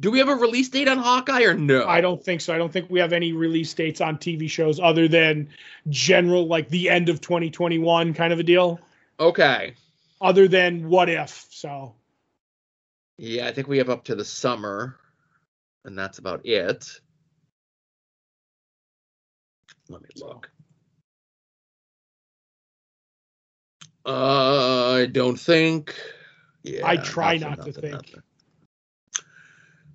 Do 0.00 0.10
we 0.10 0.18
have 0.18 0.28
a 0.28 0.34
release 0.34 0.68
date 0.70 0.88
on 0.88 0.96
Hawkeye 0.98 1.42
or 1.42 1.54
no? 1.54 1.86
I 1.86 2.00
don't 2.00 2.22
think 2.22 2.40
so. 2.40 2.54
I 2.54 2.58
don't 2.58 2.72
think 2.72 2.88
we 2.88 3.00
have 3.00 3.12
any 3.12 3.32
release 3.32 3.72
dates 3.74 4.00
on 4.00 4.16
TV 4.16 4.48
shows 4.48 4.80
other 4.80 5.08
than 5.08 5.48
general, 5.88 6.46
like 6.46 6.68
the 6.70 6.88
end 6.88 7.10
of 7.10 7.20
2021 7.20 8.14
kind 8.14 8.32
of 8.32 8.38
a 8.38 8.42
deal. 8.42 8.80
Okay. 9.18 9.74
Other 10.20 10.48
than 10.48 10.88
what 10.88 11.10
if? 11.10 11.46
So 11.50 11.94
Yeah, 13.18 13.46
I 13.46 13.52
think 13.52 13.68
we 13.68 13.78
have 13.78 13.90
up 13.90 14.04
to 14.04 14.14
the 14.14 14.24
summer, 14.24 14.96
and 15.84 15.98
that's 15.98 16.18
about 16.18 16.44
it. 16.44 17.00
Let 19.88 20.02
me 20.02 20.08
look. 20.16 20.50
Uh, 24.06 24.94
I 24.94 25.06
don't 25.06 25.38
think. 25.38 25.94
Yeah, 26.62 26.86
I 26.86 26.96
try 26.96 27.36
nothing, 27.36 27.56
not 27.56 27.66
to 27.66 27.72
think. 27.72 27.92
nothing. 27.92 28.22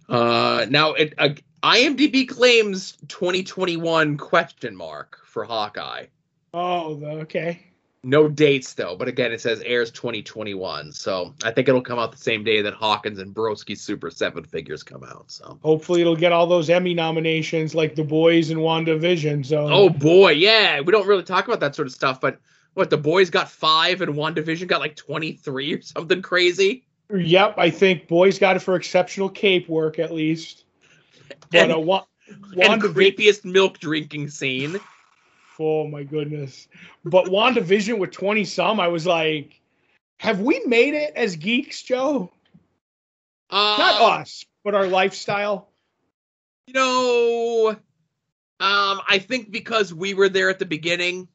Uh, 0.07 0.65
now 0.69 0.93
it 0.93 1.13
uh, 1.17 1.29
IMDb 1.63 2.27
claims 2.27 2.97
2021 3.07 4.17
question 4.17 4.75
mark 4.75 5.19
for 5.25 5.43
Hawkeye. 5.43 6.05
oh, 6.53 7.03
okay. 7.03 7.63
No 8.07 8.27
dates 8.27 8.73
though, 8.75 8.95
but 8.95 9.07
again, 9.07 9.31
it 9.31 9.41
says 9.41 9.61
airs 9.65 9.89
2021. 9.89 10.91
So 10.91 11.33
I 11.43 11.49
think 11.49 11.67
it'll 11.67 11.81
come 11.81 11.97
out 11.97 12.11
the 12.11 12.19
same 12.19 12.43
day 12.43 12.61
that 12.61 12.75
Hawkins 12.75 13.17
and 13.17 13.33
Broski 13.33 13.75
Super 13.75 14.11
Seven 14.11 14.43
figures 14.43 14.83
come 14.83 15.03
out. 15.03 15.31
So. 15.31 15.57
Hopefully, 15.63 16.01
it'll 16.01 16.15
get 16.15 16.31
all 16.31 16.45
those 16.45 16.69
Emmy 16.69 16.93
nominations 16.93 17.73
like 17.73 17.95
The 17.95 18.03
Boys 18.03 18.51
and 18.51 18.59
WandaVision. 18.59 19.43
So 19.43 19.67
Oh 19.67 19.89
boy, 19.89 20.33
yeah. 20.33 20.81
We 20.81 20.91
don't 20.91 21.07
really 21.07 21.23
talk 21.23 21.47
about 21.47 21.59
that 21.61 21.73
sort 21.73 21.87
of 21.87 21.93
stuff, 21.93 22.21
but 22.21 22.39
what 22.75 22.91
the 22.91 22.97
boys 22.97 23.31
got 23.31 23.49
five 23.49 24.01
and 24.01 24.13
WandaVision 24.13 24.67
got 24.67 24.81
like 24.81 24.95
23 24.95 25.73
or 25.73 25.81
something 25.81 26.21
crazy. 26.21 26.83
Yep, 27.11 27.55
I 27.57 27.71
think 27.71 28.07
Boys 28.07 28.37
got 28.37 28.55
it 28.55 28.59
for 28.59 28.75
exceptional 28.75 29.29
cape 29.29 29.67
work 29.67 29.97
at 29.97 30.13
least. 30.13 30.65
But 31.51 31.61
And- 31.61 31.71
uh, 31.71 31.79
wa- 31.79 32.05
And 32.27 32.81
WandaVision, 32.81 33.15
creepiest 33.15 33.45
milk 33.45 33.79
drinking 33.79 34.29
scene. 34.29 34.79
Oh 35.59 35.87
my 35.87 36.03
goodness! 36.03 36.67
But 37.03 37.25
WandaVision 37.25 37.97
with 37.97 38.11
twenty 38.11 38.45
some, 38.45 38.79
I 38.79 38.87
was 38.87 39.05
like, 39.05 39.59
have 40.19 40.39
we 40.39 40.61
made 40.65 40.93
it 40.93 41.13
as 41.15 41.35
geeks, 41.35 41.81
Joe? 41.81 42.31
Uh, 43.49 43.75
Not 43.77 44.01
us, 44.19 44.45
but 44.63 44.73
our 44.73 44.87
lifestyle. 44.87 45.69
You 46.67 46.73
know, 46.73 47.69
um, 48.59 49.01
I 49.07 49.19
think 49.19 49.51
because 49.51 49.93
we 49.93 50.13
were 50.13 50.29
there 50.29 50.49
at 50.49 50.59
the 50.59 50.65
beginning, 50.65 51.27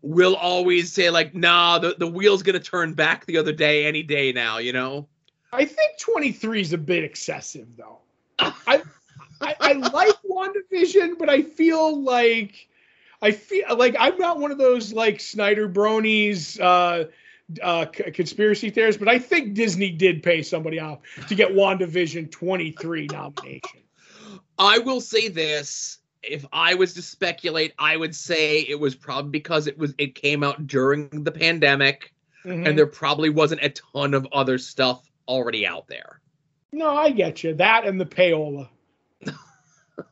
we'll 0.00 0.36
always 0.36 0.92
say 0.92 1.10
like, 1.10 1.34
nah, 1.34 1.78
the, 1.78 1.96
the 1.98 2.06
wheel's 2.06 2.42
gonna 2.42 2.60
turn 2.60 2.94
back 2.94 3.26
the 3.26 3.36
other 3.36 3.52
day, 3.52 3.86
any 3.86 4.02
day 4.02 4.32
now, 4.32 4.58
you 4.58 4.72
know? 4.72 5.06
I 5.52 5.64
think 5.64 5.98
twenty 5.98 6.32
three 6.32 6.60
is 6.60 6.72
a 6.72 6.78
bit 6.78 7.04
excessive, 7.04 7.68
though. 7.76 7.98
I, 8.38 8.82
I 9.40 9.54
I 9.60 9.72
like 9.72 10.14
WandaVision, 10.28 11.18
but 11.18 11.28
I 11.28 11.42
feel 11.42 12.00
like 12.00 12.68
I 13.20 13.32
feel 13.32 13.76
like 13.76 13.96
I'm 13.98 14.16
not 14.18 14.38
one 14.38 14.50
of 14.50 14.58
those 14.58 14.92
like 14.92 15.20
Snyder 15.20 15.68
bronies 15.68 16.60
uh 16.60 17.04
uh 17.62 17.86
c- 17.94 18.10
conspiracy 18.12 18.70
theorists, 18.70 18.98
but 18.98 19.08
I 19.08 19.18
think 19.18 19.54
Disney 19.54 19.90
did 19.90 20.22
pay 20.22 20.42
somebody 20.42 20.78
off 20.80 20.98
to 21.28 21.34
get 21.34 21.50
WandaVision 21.52 22.30
23 22.30 23.06
nomination. 23.10 23.80
I 24.58 24.78
will 24.78 25.00
say 25.00 25.28
this. 25.28 25.98
If 26.22 26.44
I 26.52 26.74
was 26.74 26.94
to 26.94 27.02
speculate, 27.02 27.72
I 27.78 27.96
would 27.96 28.14
say 28.14 28.60
it 28.60 28.78
was 28.78 28.94
probably 28.96 29.30
because 29.30 29.66
it 29.66 29.78
was 29.78 29.94
it 29.98 30.14
came 30.14 30.42
out 30.44 30.66
during 30.66 31.08
the 31.24 31.32
pandemic 31.32 32.12
Mhm. 32.44 32.68
and 32.68 32.78
there 32.78 32.86
probably 32.86 33.30
wasn't 33.30 33.62
a 33.62 33.68
ton 33.70 34.14
of 34.14 34.26
other 34.32 34.58
stuff 34.58 35.02
already 35.26 35.66
out 35.66 35.86
there. 35.88 36.20
no, 36.72 36.90
I 36.94 37.10
get 37.10 37.42
you. 37.42 37.54
That 37.54 37.86
and 37.86 37.98
the 38.00 38.04
payola. 38.06 38.68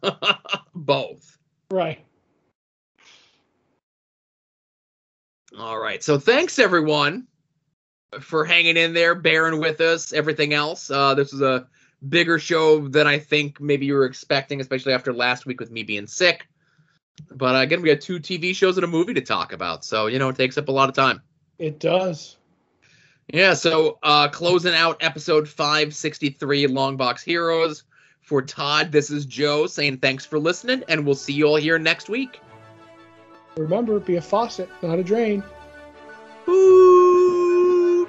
Both. 0.74 1.38
Right. 1.70 2.04
All 5.58 5.78
right. 5.78 6.02
So 6.02 6.18
thanks 6.18 6.58
everyone 6.58 7.26
for 8.20 8.44
hanging 8.44 8.76
in 8.76 8.92
there, 8.92 9.14
bearing 9.14 9.60
with 9.60 9.80
us, 9.80 10.12
everything 10.12 10.52
else. 10.52 10.90
Uh 10.90 11.14
this 11.14 11.32
is 11.32 11.40
a 11.40 11.66
bigger 12.08 12.38
show 12.38 12.86
than 12.88 13.06
I 13.06 13.18
think 13.18 13.60
maybe 13.60 13.86
you 13.86 13.94
were 13.94 14.04
expecting, 14.04 14.60
especially 14.60 14.92
after 14.92 15.12
last 15.12 15.46
week 15.46 15.60
with 15.60 15.70
me 15.70 15.82
being 15.82 16.06
sick. 16.06 16.46
But 17.30 17.60
again, 17.60 17.80
we 17.80 17.88
had 17.88 18.02
two 18.02 18.20
TV 18.20 18.54
shows 18.54 18.76
and 18.76 18.84
a 18.84 18.88
movie 18.88 19.14
to 19.14 19.22
talk 19.22 19.52
about. 19.52 19.84
So, 19.84 20.06
you 20.06 20.18
know, 20.18 20.28
it 20.28 20.36
takes 20.36 20.58
up 20.58 20.68
a 20.68 20.72
lot 20.72 20.90
of 20.90 20.94
time. 20.94 21.22
It 21.58 21.80
does. 21.80 22.36
Yeah, 23.32 23.54
so 23.54 23.98
uh 24.02 24.28
closing 24.28 24.74
out 24.74 25.02
episode 25.02 25.48
563 25.48 26.66
Longbox 26.66 27.24
Heroes. 27.24 27.84
For 28.20 28.42
Todd, 28.42 28.90
this 28.90 29.08
is 29.08 29.24
Joe 29.24 29.68
saying 29.68 29.98
thanks 29.98 30.26
for 30.26 30.40
listening, 30.40 30.82
and 30.88 31.06
we'll 31.06 31.14
see 31.14 31.32
you 31.32 31.46
all 31.46 31.56
here 31.56 31.78
next 31.78 32.08
week. 32.08 32.40
Remember, 33.56 33.98
be 33.98 34.16
a 34.16 34.20
faucet, 34.20 34.68
not 34.82 34.98
a 34.98 35.02
drain. 35.02 35.42
Boop. 36.46 38.06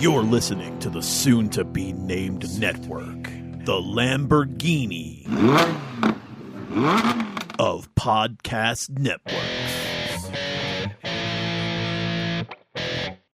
You're 0.00 0.24
listening 0.24 0.80
to 0.80 0.90
the 0.90 1.02
soon 1.02 1.48
to 1.50 1.62
be 1.62 1.92
named 1.92 2.58
network, 2.58 3.22
the 3.22 3.80
Lamborghini 3.80 5.26
of 7.60 7.94
podcast 7.94 8.98
networks. 8.98 9.59